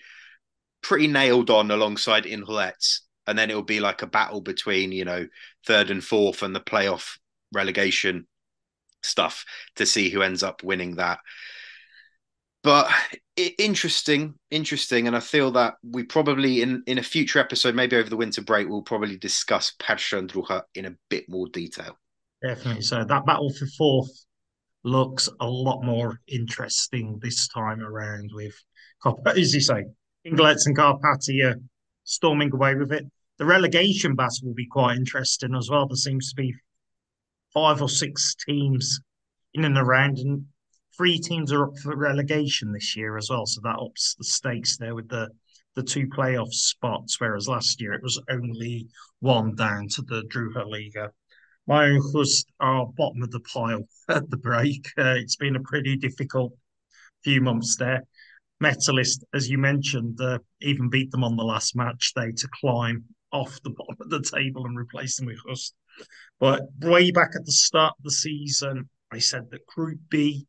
pretty 0.82 1.08
nailed 1.08 1.50
on 1.50 1.72
alongside 1.72 2.26
Inhulets. 2.26 3.02
And 3.28 3.38
then 3.38 3.50
it'll 3.50 3.62
be 3.62 3.80
like 3.80 4.02
a 4.02 4.08
battle 4.08 4.42
between, 4.42 4.92
you 4.92 5.06
know, 5.06 5.28
third 5.66 5.92
and 5.92 6.04
fourth 6.04 6.42
and 6.42 6.56
the 6.56 6.60
playoff 6.60 7.18
relegation 7.54 8.28
stuff 9.04 9.46
to 9.76 9.86
see 9.86 10.10
who 10.10 10.22
ends 10.22 10.44
up 10.44 10.64
winning 10.64 10.96
that. 10.96 11.20
But 12.64 12.92
interesting, 13.58 14.36
interesting. 14.50 15.08
And 15.08 15.16
I 15.16 15.20
feel 15.20 15.52
that 15.52 15.76
we 15.84 16.04
probably 16.04 16.62
in, 16.62 16.84
in 16.88 16.98
a 16.98 17.04
future 17.04 17.40
episode, 17.40 17.76
maybe 17.76 17.96
over 17.96 18.10
the 18.10 18.18
winter 18.18 18.42
break, 18.42 18.68
we'll 18.68 18.82
probably 18.82 19.18
discuss 19.18 19.74
Persha 19.80 20.66
in 20.76 20.86
a 20.86 20.96
bit 21.10 21.30
more 21.30 21.48
detail. 21.48 21.98
Definitely. 22.44 22.82
So 22.82 23.04
that 23.04 23.26
battle 23.26 23.52
for 23.54 23.68
fourth 23.78 24.26
looks 24.84 25.30
a 25.40 25.48
lot 25.48 25.84
more 25.84 26.20
interesting 26.28 27.20
this 27.22 27.48
time 27.48 27.82
around 27.82 28.32
with, 28.34 28.56
as 29.26 29.54
you 29.54 29.62
say, 29.62 29.86
Inhulets 30.26 30.66
and 30.68 30.78
Karpaty 30.78 31.44
are 31.44 31.60
storming 32.04 32.54
away 32.54 32.76
with 32.76 32.92
it. 32.92 33.06
The 33.38 33.46
relegation 33.46 34.16
battle 34.16 34.48
will 34.48 34.54
be 34.54 34.68
quite 34.68 34.98
interesting 34.98 35.56
as 35.56 35.70
well. 35.70 35.88
There 35.88 35.96
seems 35.96 36.30
to 36.30 36.36
be 36.36 36.54
five 37.54 37.82
or 37.82 37.90
six 37.90 38.36
teams 38.36 39.02
in 39.54 39.66
and 39.66 39.78
around, 39.78 40.20
and 40.20 40.46
three 40.96 41.18
teams 41.20 41.52
are 41.52 41.66
up 41.66 41.78
for 41.80 41.96
relegation 41.96 42.72
this 42.72 42.96
year 42.96 43.18
as 43.18 43.30
well. 43.30 43.46
So 43.46 43.62
that 43.64 43.80
ups 43.80 44.16
the 44.18 44.24
stakes 44.24 44.78
there 44.78 44.96
with 44.96 45.10
the 45.10 45.30
the 45.76 45.84
two 45.84 46.08
playoff 46.08 46.52
spots, 46.52 47.20
whereas 47.20 47.48
last 47.48 47.80
year 47.80 47.94
it 47.94 48.04
was 48.04 48.22
only 48.30 48.88
one 49.20 49.56
down 49.56 49.88
to 49.88 50.02
the 50.02 50.24
Druha 50.24 50.70
Liga. 50.70 51.12
Myonhus 51.72 52.44
are 52.60 52.86
bottom 52.98 53.24
of 53.24 53.32
the 53.32 53.40
pile 53.40 53.88
at 54.10 54.30
the 54.30 54.36
break. 54.36 54.86
Uh, 54.98 55.16
it's 55.16 55.38
been 55.38 55.56
a 55.56 55.62
pretty 55.62 55.96
difficult 55.96 56.52
few 57.24 57.40
months 57.40 57.78
there. 57.78 58.04
Metalist, 58.62 59.24
as 59.34 59.50
you 59.50 59.58
mentioned, 59.58 60.20
uh, 60.20 60.40
even 60.60 60.90
beat 60.90 61.12
them 61.12 61.24
on 61.24 61.38
the 61.38 61.46
last 61.46 61.74
match 61.78 62.14
day 62.14 62.34
to 62.34 62.50
climb 62.60 63.06
off 63.32 63.58
the 63.64 63.70
bottom 63.78 63.96
of 64.02 64.10
the 64.10 64.22
table 64.22 64.66
and 64.66 64.78
replace 64.78 65.16
them 65.16 65.28
with 65.28 65.40
us. 65.50 65.72
But 66.42 66.64
way 66.82 67.10
back 67.10 67.32
at 67.36 67.46
the 67.46 67.54
start 67.54 67.94
of 67.98 68.04
the 68.04 68.12
season, 68.12 68.90
I 69.10 69.20
said 69.20 69.50
that 69.52 69.66
Group 69.66 70.00
B, 70.10 70.46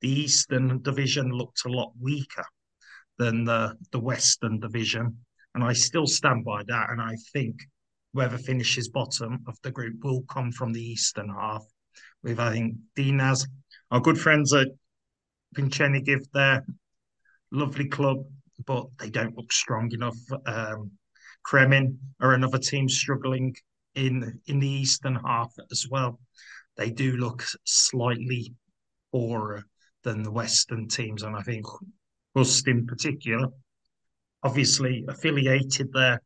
the 0.00 0.10
Eastern 0.10 0.80
Division, 0.80 1.32
looked 1.32 1.64
a 1.64 1.72
lot 1.72 1.92
weaker 2.00 2.44
than 3.18 3.44
the, 3.44 3.76
the 3.90 4.00
Western 4.00 4.60
Division. 4.60 5.18
And 5.56 5.64
I 5.64 5.72
still 5.72 6.06
stand 6.06 6.44
by 6.44 6.62
that. 6.68 6.90
And 6.90 7.00
I 7.00 7.16
think 7.32 7.56
whoever 8.12 8.38
finishes 8.38 8.88
bottom 8.88 9.40
of 9.46 9.56
the 9.62 9.70
group 9.70 10.02
will 10.02 10.22
come 10.22 10.52
from 10.52 10.72
the 10.72 10.82
eastern 10.82 11.28
half. 11.28 11.64
With 12.22 12.38
I 12.38 12.52
think 12.52 12.76
Dinas, 12.96 13.46
our 13.90 14.00
good 14.00 14.18
friends 14.18 14.52
at 14.52 14.68
Pinchenigiv 15.56 16.30
their 16.32 16.64
lovely 17.50 17.88
club, 17.88 18.24
but 18.66 18.86
they 18.98 19.10
don't 19.10 19.36
look 19.36 19.52
strong 19.52 19.90
enough. 19.92 20.18
Um, 20.46 20.92
Kremen 21.46 21.96
are 22.20 22.34
another 22.34 22.58
team 22.58 22.88
struggling 22.88 23.54
in 23.94 24.40
in 24.46 24.58
the 24.58 24.68
eastern 24.68 25.16
half 25.16 25.52
as 25.70 25.86
well. 25.90 26.20
They 26.76 26.90
do 26.90 27.16
look 27.16 27.44
slightly 27.64 28.54
poorer 29.10 29.64
than 30.04 30.22
the 30.22 30.30
western 30.30 30.88
teams, 30.88 31.22
and 31.22 31.36
I 31.36 31.42
think 31.42 31.66
Rust 32.34 32.66
in 32.68 32.86
particular, 32.86 33.48
obviously 34.42 35.04
affiliated 35.08 35.92
there 35.92 36.20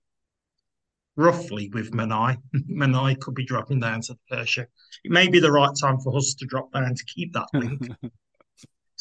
roughly 1.17 1.71
with 1.73 1.93
Minaj. 1.93 2.37
Minaj 2.71 3.21
could 3.21 3.35
be 3.35 3.45
dropping 3.45 3.81
down 3.81 4.01
to 4.03 4.17
Persha. 4.31 4.67
It 5.05 5.11
may 5.11 5.29
be 5.29 5.41
the 5.41 5.53
right 5.53 5.75
time 5.81 5.99
for 5.99 6.17
us 6.17 6.35
to 6.35 6.47
drop 6.47 6.73
down 6.73 6.95
to 6.95 7.05
keep 7.05 7.33
that 7.33 7.49
link. 7.53 7.89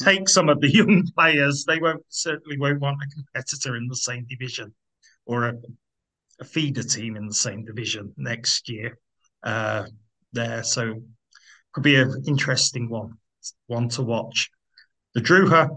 Take 0.02 0.28
some 0.28 0.48
of 0.48 0.60
the 0.60 0.70
young 0.70 1.06
players. 1.14 1.64
They 1.64 1.78
won't 1.78 2.02
certainly 2.08 2.58
won't 2.58 2.80
want 2.80 2.98
a 3.02 3.14
competitor 3.14 3.76
in 3.76 3.88
the 3.88 3.96
same 3.96 4.26
division 4.28 4.74
or 5.24 5.48
a, 5.48 5.54
a 6.40 6.44
feeder 6.44 6.82
team 6.82 7.16
in 7.16 7.26
the 7.26 7.34
same 7.34 7.64
division 7.64 8.12
next 8.16 8.68
year. 8.68 8.98
Uh, 9.42 9.86
there, 10.32 10.62
so 10.62 11.02
could 11.72 11.82
be 11.82 11.96
an 11.96 12.24
interesting 12.26 12.88
one, 12.88 13.12
one 13.66 13.88
to 13.90 14.02
watch. 14.02 14.50
The 15.14 15.20
Druha 15.20 15.68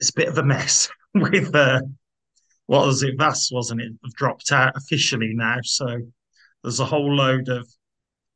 is 0.00 0.10
a 0.10 0.12
bit 0.14 0.28
of 0.28 0.38
a 0.38 0.42
mess 0.42 0.88
with 1.14 1.54
uh, 1.54 1.80
what 2.66 2.86
was 2.86 3.02
it? 3.02 3.16
Vast, 3.16 3.52
wasn't 3.52 3.80
it? 3.80 3.92
Have 4.04 4.14
dropped 4.14 4.52
out 4.52 4.76
officially 4.76 5.32
now. 5.34 5.58
So 5.62 6.00
there's 6.62 6.80
a 6.80 6.84
whole 6.84 7.14
load 7.14 7.48
of 7.48 7.66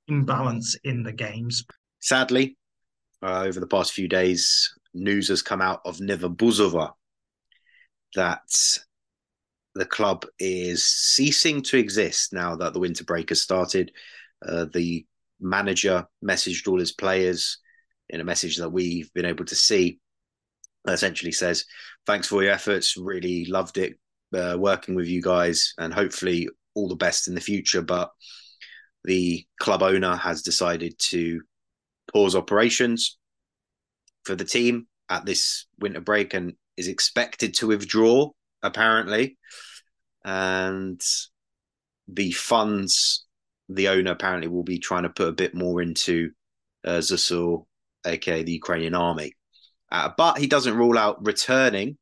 imbalance 0.08 0.76
in 0.84 1.02
the 1.02 1.12
games. 1.12 1.64
Sadly, 2.00 2.56
uh, 3.22 3.42
over 3.42 3.60
the 3.60 3.66
past 3.66 3.92
few 3.92 4.08
days, 4.08 4.72
news 4.94 5.28
has 5.28 5.42
come 5.42 5.60
out 5.60 5.80
of 5.84 5.98
Nyva 5.98 6.34
Buzova 6.34 6.92
that 8.14 8.78
the 9.74 9.84
club 9.84 10.26
is 10.38 10.84
ceasing 10.84 11.62
to 11.62 11.78
exist 11.78 12.32
now 12.32 12.56
that 12.56 12.72
the 12.72 12.80
winter 12.80 13.04
break 13.04 13.28
has 13.28 13.40
started. 13.40 13.92
Uh, 14.46 14.66
the 14.72 15.06
manager 15.40 16.06
messaged 16.24 16.66
all 16.66 16.78
his 16.78 16.92
players 16.92 17.58
in 18.08 18.20
a 18.20 18.24
message 18.24 18.56
that 18.56 18.70
we've 18.70 19.12
been 19.12 19.26
able 19.26 19.44
to 19.44 19.54
see. 19.54 20.00
Essentially 20.88 21.30
says, 21.30 21.66
"Thanks 22.06 22.26
for 22.26 22.42
your 22.42 22.52
efforts. 22.52 22.96
Really 22.96 23.44
loved 23.44 23.76
it 23.76 23.99
uh, 24.34 24.56
working 24.58 24.94
with 24.94 25.06
you 25.06 25.22
guys, 25.22 25.74
and 25.78 25.92
hopefully 25.92 26.48
all 26.74 26.88
the 26.88 26.96
best 26.96 27.28
in 27.28 27.34
the 27.34 27.40
future." 27.40 27.82
But 27.82 28.10
the 29.04 29.44
club 29.58 29.82
owner 29.82 30.16
has 30.16 30.42
decided 30.42 30.94
to 30.98 31.42
pause 32.12 32.36
operations 32.36 33.18
for 34.24 34.34
the 34.34 34.44
team 34.44 34.86
at 35.08 35.24
this 35.24 35.66
winter 35.78 36.00
break 36.00 36.34
and 36.34 36.54
is 36.76 36.88
expected 36.88 37.54
to 37.54 37.66
withdraw 37.68 38.30
apparently 38.62 39.38
and 40.24 41.00
the 42.08 42.30
funds 42.32 43.26
the 43.68 43.88
owner 43.88 44.10
apparently 44.10 44.48
will 44.48 44.64
be 44.64 44.78
trying 44.78 45.04
to 45.04 45.10
put 45.10 45.28
a 45.28 45.32
bit 45.32 45.54
more 45.54 45.80
into 45.80 46.30
uh, 46.84 47.00
aka 48.04 48.42
the 48.42 48.52
Ukrainian 48.52 48.94
army. 48.94 49.32
Uh, 49.92 50.10
but 50.16 50.38
he 50.38 50.46
doesn't 50.46 50.76
rule 50.76 50.98
out 50.98 51.24
returning 51.24 51.96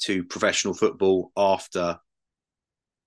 to 0.00 0.24
professional 0.24 0.74
football 0.74 1.32
after 1.36 1.98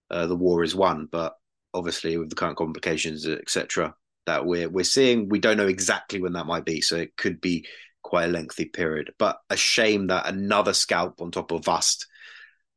uh, 0.09 0.27
the 0.27 0.35
war 0.35 0.63
is 0.63 0.75
won. 0.75 1.07
But 1.11 1.35
obviously, 1.73 2.17
with 2.17 2.29
the 2.29 2.35
current 2.35 2.57
complications, 2.57 3.27
etc., 3.27 3.95
that 4.25 4.45
we're 4.45 4.69
we're 4.69 4.83
seeing, 4.83 5.29
we 5.29 5.39
don't 5.39 5.57
know 5.57 5.67
exactly 5.67 6.21
when 6.21 6.33
that 6.33 6.47
might 6.47 6.65
be. 6.65 6.81
So 6.81 6.97
it 6.97 7.15
could 7.17 7.39
be 7.41 7.65
quite 8.01 8.25
a 8.25 8.31
lengthy 8.31 8.65
period. 8.65 9.13
But 9.17 9.39
a 9.49 9.57
shame 9.57 10.07
that 10.07 10.27
another 10.27 10.73
scalp 10.73 11.21
on 11.21 11.31
top 11.31 11.51
of 11.51 11.65
Vast 11.65 12.07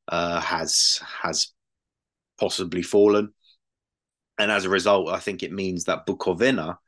uh, 0.09 0.41
has 0.41 1.01
has 1.23 1.53
possibly 2.39 2.83
fallen 2.83 3.33
and 4.41 4.51
as 4.51 4.65
a 4.65 4.71
result, 4.71 5.11
I 5.11 5.19
think 5.19 5.43
it 5.43 5.53
means 5.53 5.85
that 5.85 6.07
Bukovyna, 6.07 6.79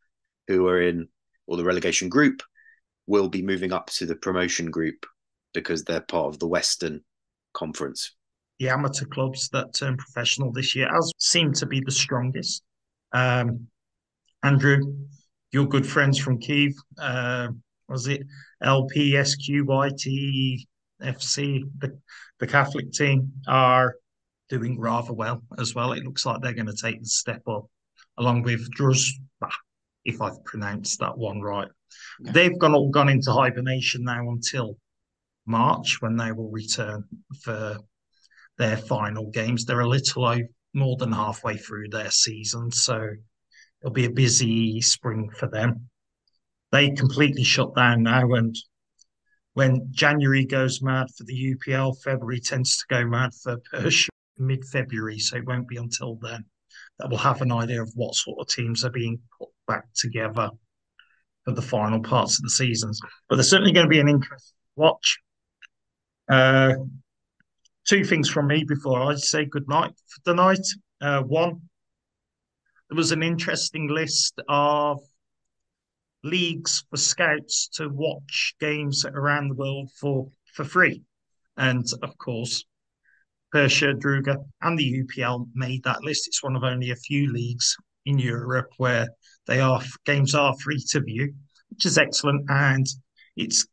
who 0.48 0.66
are 0.68 0.80
in 0.80 1.08
or 1.46 1.58
the 1.58 1.64
relegation 1.64 2.08
group, 2.08 2.42
will 3.06 3.28
be 3.28 3.42
moving 3.42 3.74
up 3.74 3.90
to 3.90 4.06
the 4.06 4.16
promotion 4.16 4.70
group 4.70 5.04
because 5.52 5.84
they're 5.84 6.00
part 6.00 6.28
of 6.28 6.38
the 6.38 6.46
Western 6.46 7.04
Conference. 7.54 8.14
The 8.58 8.68
amateur 8.68 9.06
clubs 9.06 9.48
that 9.50 9.74
turned 9.74 9.98
professional 9.98 10.52
this 10.52 10.74
year 10.76 10.94
as 10.94 11.12
seem 11.18 11.52
to 11.54 11.66
be 11.66 11.80
the 11.80 11.90
strongest. 11.90 12.62
Um, 13.12 13.66
Andrew, 14.42 14.94
your 15.52 15.66
good 15.66 15.86
friends 15.86 16.18
from 16.18 16.38
Kiev, 16.38 16.72
uh, 16.98 17.48
was 17.88 18.06
it 18.06 18.22
LPSQYT 18.62 20.06
FC, 21.02 21.62
the, 21.78 21.98
the 22.38 22.46
Catholic 22.46 22.92
team, 22.92 23.32
are 23.46 23.96
doing 24.48 24.78
rather 24.78 25.12
well 25.12 25.42
as 25.58 25.74
well. 25.74 25.92
It 25.92 26.04
looks 26.04 26.24
like 26.24 26.40
they're 26.40 26.52
going 26.52 26.66
to 26.66 26.76
take 26.76 27.00
the 27.00 27.08
step 27.08 27.42
up, 27.48 27.66
along 28.18 28.42
with 28.42 28.70
Druz, 28.74 29.08
if 30.04 30.20
I've 30.20 30.44
pronounced 30.44 31.00
that 31.00 31.16
one 31.16 31.40
right. 31.40 31.68
Yeah. 32.20 32.32
They've 32.32 32.58
gone 32.58 32.74
all 32.74 32.90
gone 32.90 33.08
into 33.08 33.32
hibernation 33.32 34.04
now 34.04 34.28
until 34.30 34.76
March 35.46 36.00
when 36.00 36.16
they 36.16 36.32
will 36.32 36.50
return 36.50 37.04
for 37.42 37.78
their 38.58 38.76
final 38.76 39.30
games. 39.30 39.64
They're 39.64 39.80
a 39.80 39.88
little 39.88 40.38
more 40.74 40.96
than 40.96 41.12
halfway 41.12 41.56
through 41.56 41.88
their 41.88 42.10
season, 42.10 42.70
so 42.70 43.08
it'll 43.80 43.92
be 43.92 44.04
a 44.04 44.10
busy 44.10 44.80
spring 44.80 45.30
for 45.36 45.48
them. 45.48 45.88
They 46.70 46.90
completely 46.90 47.44
shut 47.44 47.74
down 47.74 48.02
now, 48.02 48.32
and 48.32 48.56
when 49.54 49.88
January 49.90 50.46
goes 50.46 50.80
mad 50.82 51.08
for 51.16 51.24
the 51.24 51.54
UPL, 51.54 52.02
February 52.02 52.40
tends 52.40 52.78
to 52.78 52.84
go 52.88 53.04
mad 53.04 53.32
for 53.42 53.58
Persha 53.74 54.08
mid 54.38 54.64
February, 54.64 55.18
so 55.18 55.36
it 55.36 55.46
won't 55.46 55.68
be 55.68 55.76
until 55.76 56.16
then 56.22 56.44
that 56.98 57.08
we'll 57.08 57.18
have 57.18 57.42
an 57.42 57.52
idea 57.52 57.82
of 57.82 57.90
what 57.94 58.14
sort 58.14 58.38
of 58.40 58.48
teams 58.48 58.84
are 58.84 58.90
being 58.90 59.18
put 59.38 59.48
back 59.66 59.84
together 59.94 60.50
for 61.44 61.52
the 61.52 61.62
final 61.62 62.00
parts 62.00 62.38
of 62.38 62.44
the 62.44 62.50
seasons. 62.50 63.00
But 63.28 63.36
there's 63.36 63.50
certainly 63.50 63.72
going 63.72 63.86
to 63.86 63.90
be 63.90 64.00
an 64.00 64.08
interesting 64.08 64.56
watch. 64.76 65.18
Uh, 66.32 66.76
two 67.86 68.06
things 68.06 68.26
from 68.26 68.46
me 68.46 68.64
before 68.64 69.02
I 69.02 69.16
say 69.16 69.44
good 69.44 69.68
night 69.68 69.92
for 70.06 70.30
tonight. 70.30 70.66
Uh, 70.98 71.20
one, 71.20 71.60
there 72.88 72.96
was 72.96 73.12
an 73.12 73.22
interesting 73.22 73.88
list 73.88 74.40
of 74.48 74.98
leagues 76.24 76.84
for 76.88 76.96
scouts 76.96 77.68
to 77.74 77.90
watch 77.90 78.54
games 78.60 79.04
around 79.04 79.48
the 79.48 79.56
world 79.56 79.90
for 80.00 80.30
for 80.54 80.64
free, 80.64 81.02
and 81.58 81.84
of 82.02 82.16
course, 82.16 82.64
Persha, 83.54 83.92
Druha, 83.92 84.42
and 84.62 84.78
the 84.78 85.04
UPL 85.04 85.48
made 85.54 85.82
that 85.82 86.02
list. 86.02 86.28
It's 86.28 86.42
one 86.42 86.56
of 86.56 86.64
only 86.64 86.92
a 86.92 86.96
few 86.96 87.30
leagues 87.30 87.76
in 88.06 88.18
Europe 88.18 88.70
where 88.78 89.06
they 89.46 89.60
are 89.60 89.82
games 90.06 90.34
are 90.34 90.56
free 90.60 90.82
to 90.92 91.00
view, 91.02 91.34
which 91.68 91.84
is 91.84 91.98
excellent, 91.98 92.46
and 92.48 92.86
it's 93.36 93.66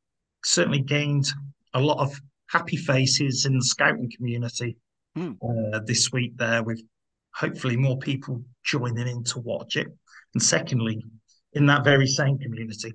certainly 0.44 0.82
gained 0.82 1.30
a 1.74 1.80
lot 1.80 2.00
of 2.00 2.20
happy 2.50 2.78
faces 2.78 3.46
in 3.46 3.56
the 3.56 3.66
scouting 3.66 4.12
community 4.16 4.78
mm. 5.18 5.36
uh, 5.44 5.80
this 5.86 6.12
week. 6.12 6.38
There, 6.38 6.64
with 6.64 6.82
hopefully 7.36 7.78
more 7.78 7.98
people 7.98 8.42
joining 8.64 9.08
in 9.08 9.24
to 9.26 9.40
watch 9.40 9.76
it, 9.76 9.88
and 10.34 10.44
secondly, 10.44 11.04
in 11.54 11.66
that 11.68 11.84
very 11.84 12.08
same 12.08 12.38
community, 12.40 12.94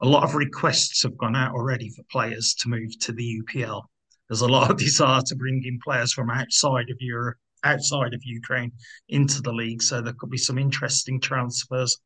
a 0.00 0.06
lot 0.06 0.24
of 0.24 0.34
requests 0.34 1.02
have 1.02 1.16
gone 1.16 1.36
out 1.36 1.54
already 1.54 1.90
for 1.90 2.02
players 2.10 2.54
to 2.60 2.68
move 2.68 2.98
to 3.00 3.12
the 3.12 3.42
UPL 3.42 3.82
there's 4.28 4.42
a 4.42 4.48
lot 4.48 4.70
of 4.70 4.76
desire 4.78 5.22
to 5.22 5.36
bring 5.36 5.62
in 5.64 5.78
players 5.82 6.12
from 6.12 6.30
outside 6.30 6.90
of 6.90 6.96
Europe, 7.00 7.38
outside 7.64 8.14
of 8.14 8.20
Ukraine 8.24 8.72
into 9.08 9.42
the 9.42 9.52
league. 9.52 9.82
So 9.82 10.00
there 10.00 10.14
could 10.18 10.30
be 10.30 10.38
some 10.38 10.58
interesting 10.58 11.20
transfers 11.20 11.98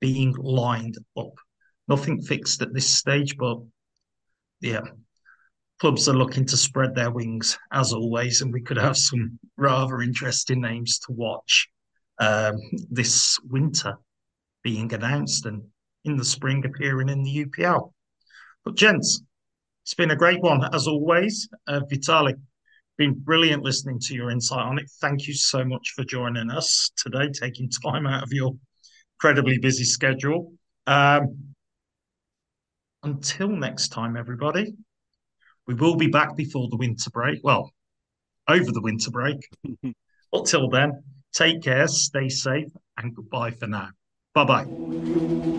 being 0.00 0.34
lined 0.38 0.96
up. 1.16 1.32
Nothing 1.88 2.22
fixed 2.22 2.62
at 2.62 2.72
this 2.72 2.88
stage, 2.88 3.36
but 3.36 3.58
yeah, 4.60 4.82
clubs 5.78 6.08
are 6.08 6.14
looking 6.14 6.46
to 6.46 6.56
spread 6.56 6.94
their 6.94 7.10
wings 7.10 7.58
as 7.72 7.92
always, 7.92 8.40
and 8.40 8.52
we 8.52 8.62
could 8.62 8.78
have 8.78 8.96
some 8.96 9.38
rather 9.56 10.00
interesting 10.00 10.60
names 10.60 10.98
to 11.00 11.12
watch 11.12 11.68
um, 12.18 12.56
this 12.90 13.38
winter 13.44 13.94
being 14.62 14.92
announced 14.92 15.46
and 15.46 15.62
in 16.04 16.16
the 16.16 16.24
spring 16.24 16.64
appearing 16.64 17.08
in 17.08 17.22
the 17.22 17.44
UPL. 17.44 17.92
But 18.64 18.76
gents, 18.76 19.22
it's 19.84 19.94
been 19.94 20.10
a 20.10 20.16
great 20.16 20.40
one, 20.40 20.62
as 20.74 20.86
always. 20.86 21.48
Uh, 21.68 21.80
Vitalii, 21.90 22.34
been 22.96 23.14
brilliant 23.14 23.62
listening 23.62 23.98
to 24.00 24.14
your 24.14 24.30
insight 24.30 24.64
on 24.64 24.78
it. 24.78 24.90
Thank 25.00 25.26
you 25.26 25.34
so 25.34 25.64
much 25.64 25.92
for 25.94 26.04
joining 26.04 26.50
us 26.50 26.90
today, 26.96 27.28
taking 27.30 27.68
time 27.68 28.06
out 28.06 28.22
of 28.22 28.32
your 28.32 28.52
incredibly 29.16 29.58
busy 29.58 29.84
schedule. 29.84 30.52
Um, 30.86 31.54
until 33.02 33.48
next 33.48 33.88
time, 33.88 34.16
everybody, 34.16 34.74
we 35.66 35.74
will 35.74 35.96
be 35.96 36.08
back 36.08 36.36
before 36.36 36.68
the 36.68 36.76
winter 36.76 37.10
break. 37.10 37.40
Well, 37.42 37.72
over 38.48 38.70
the 38.72 38.80
winter 38.80 39.10
break. 39.10 39.48
Until 40.32 40.68
then, 40.68 41.02
take 41.32 41.62
care, 41.62 41.88
stay 41.88 42.28
safe, 42.28 42.70
and 42.96 43.14
goodbye 43.14 43.52
for 43.52 43.66
now. 43.66 43.90
Bye 44.34 44.44
bye. 44.44 45.52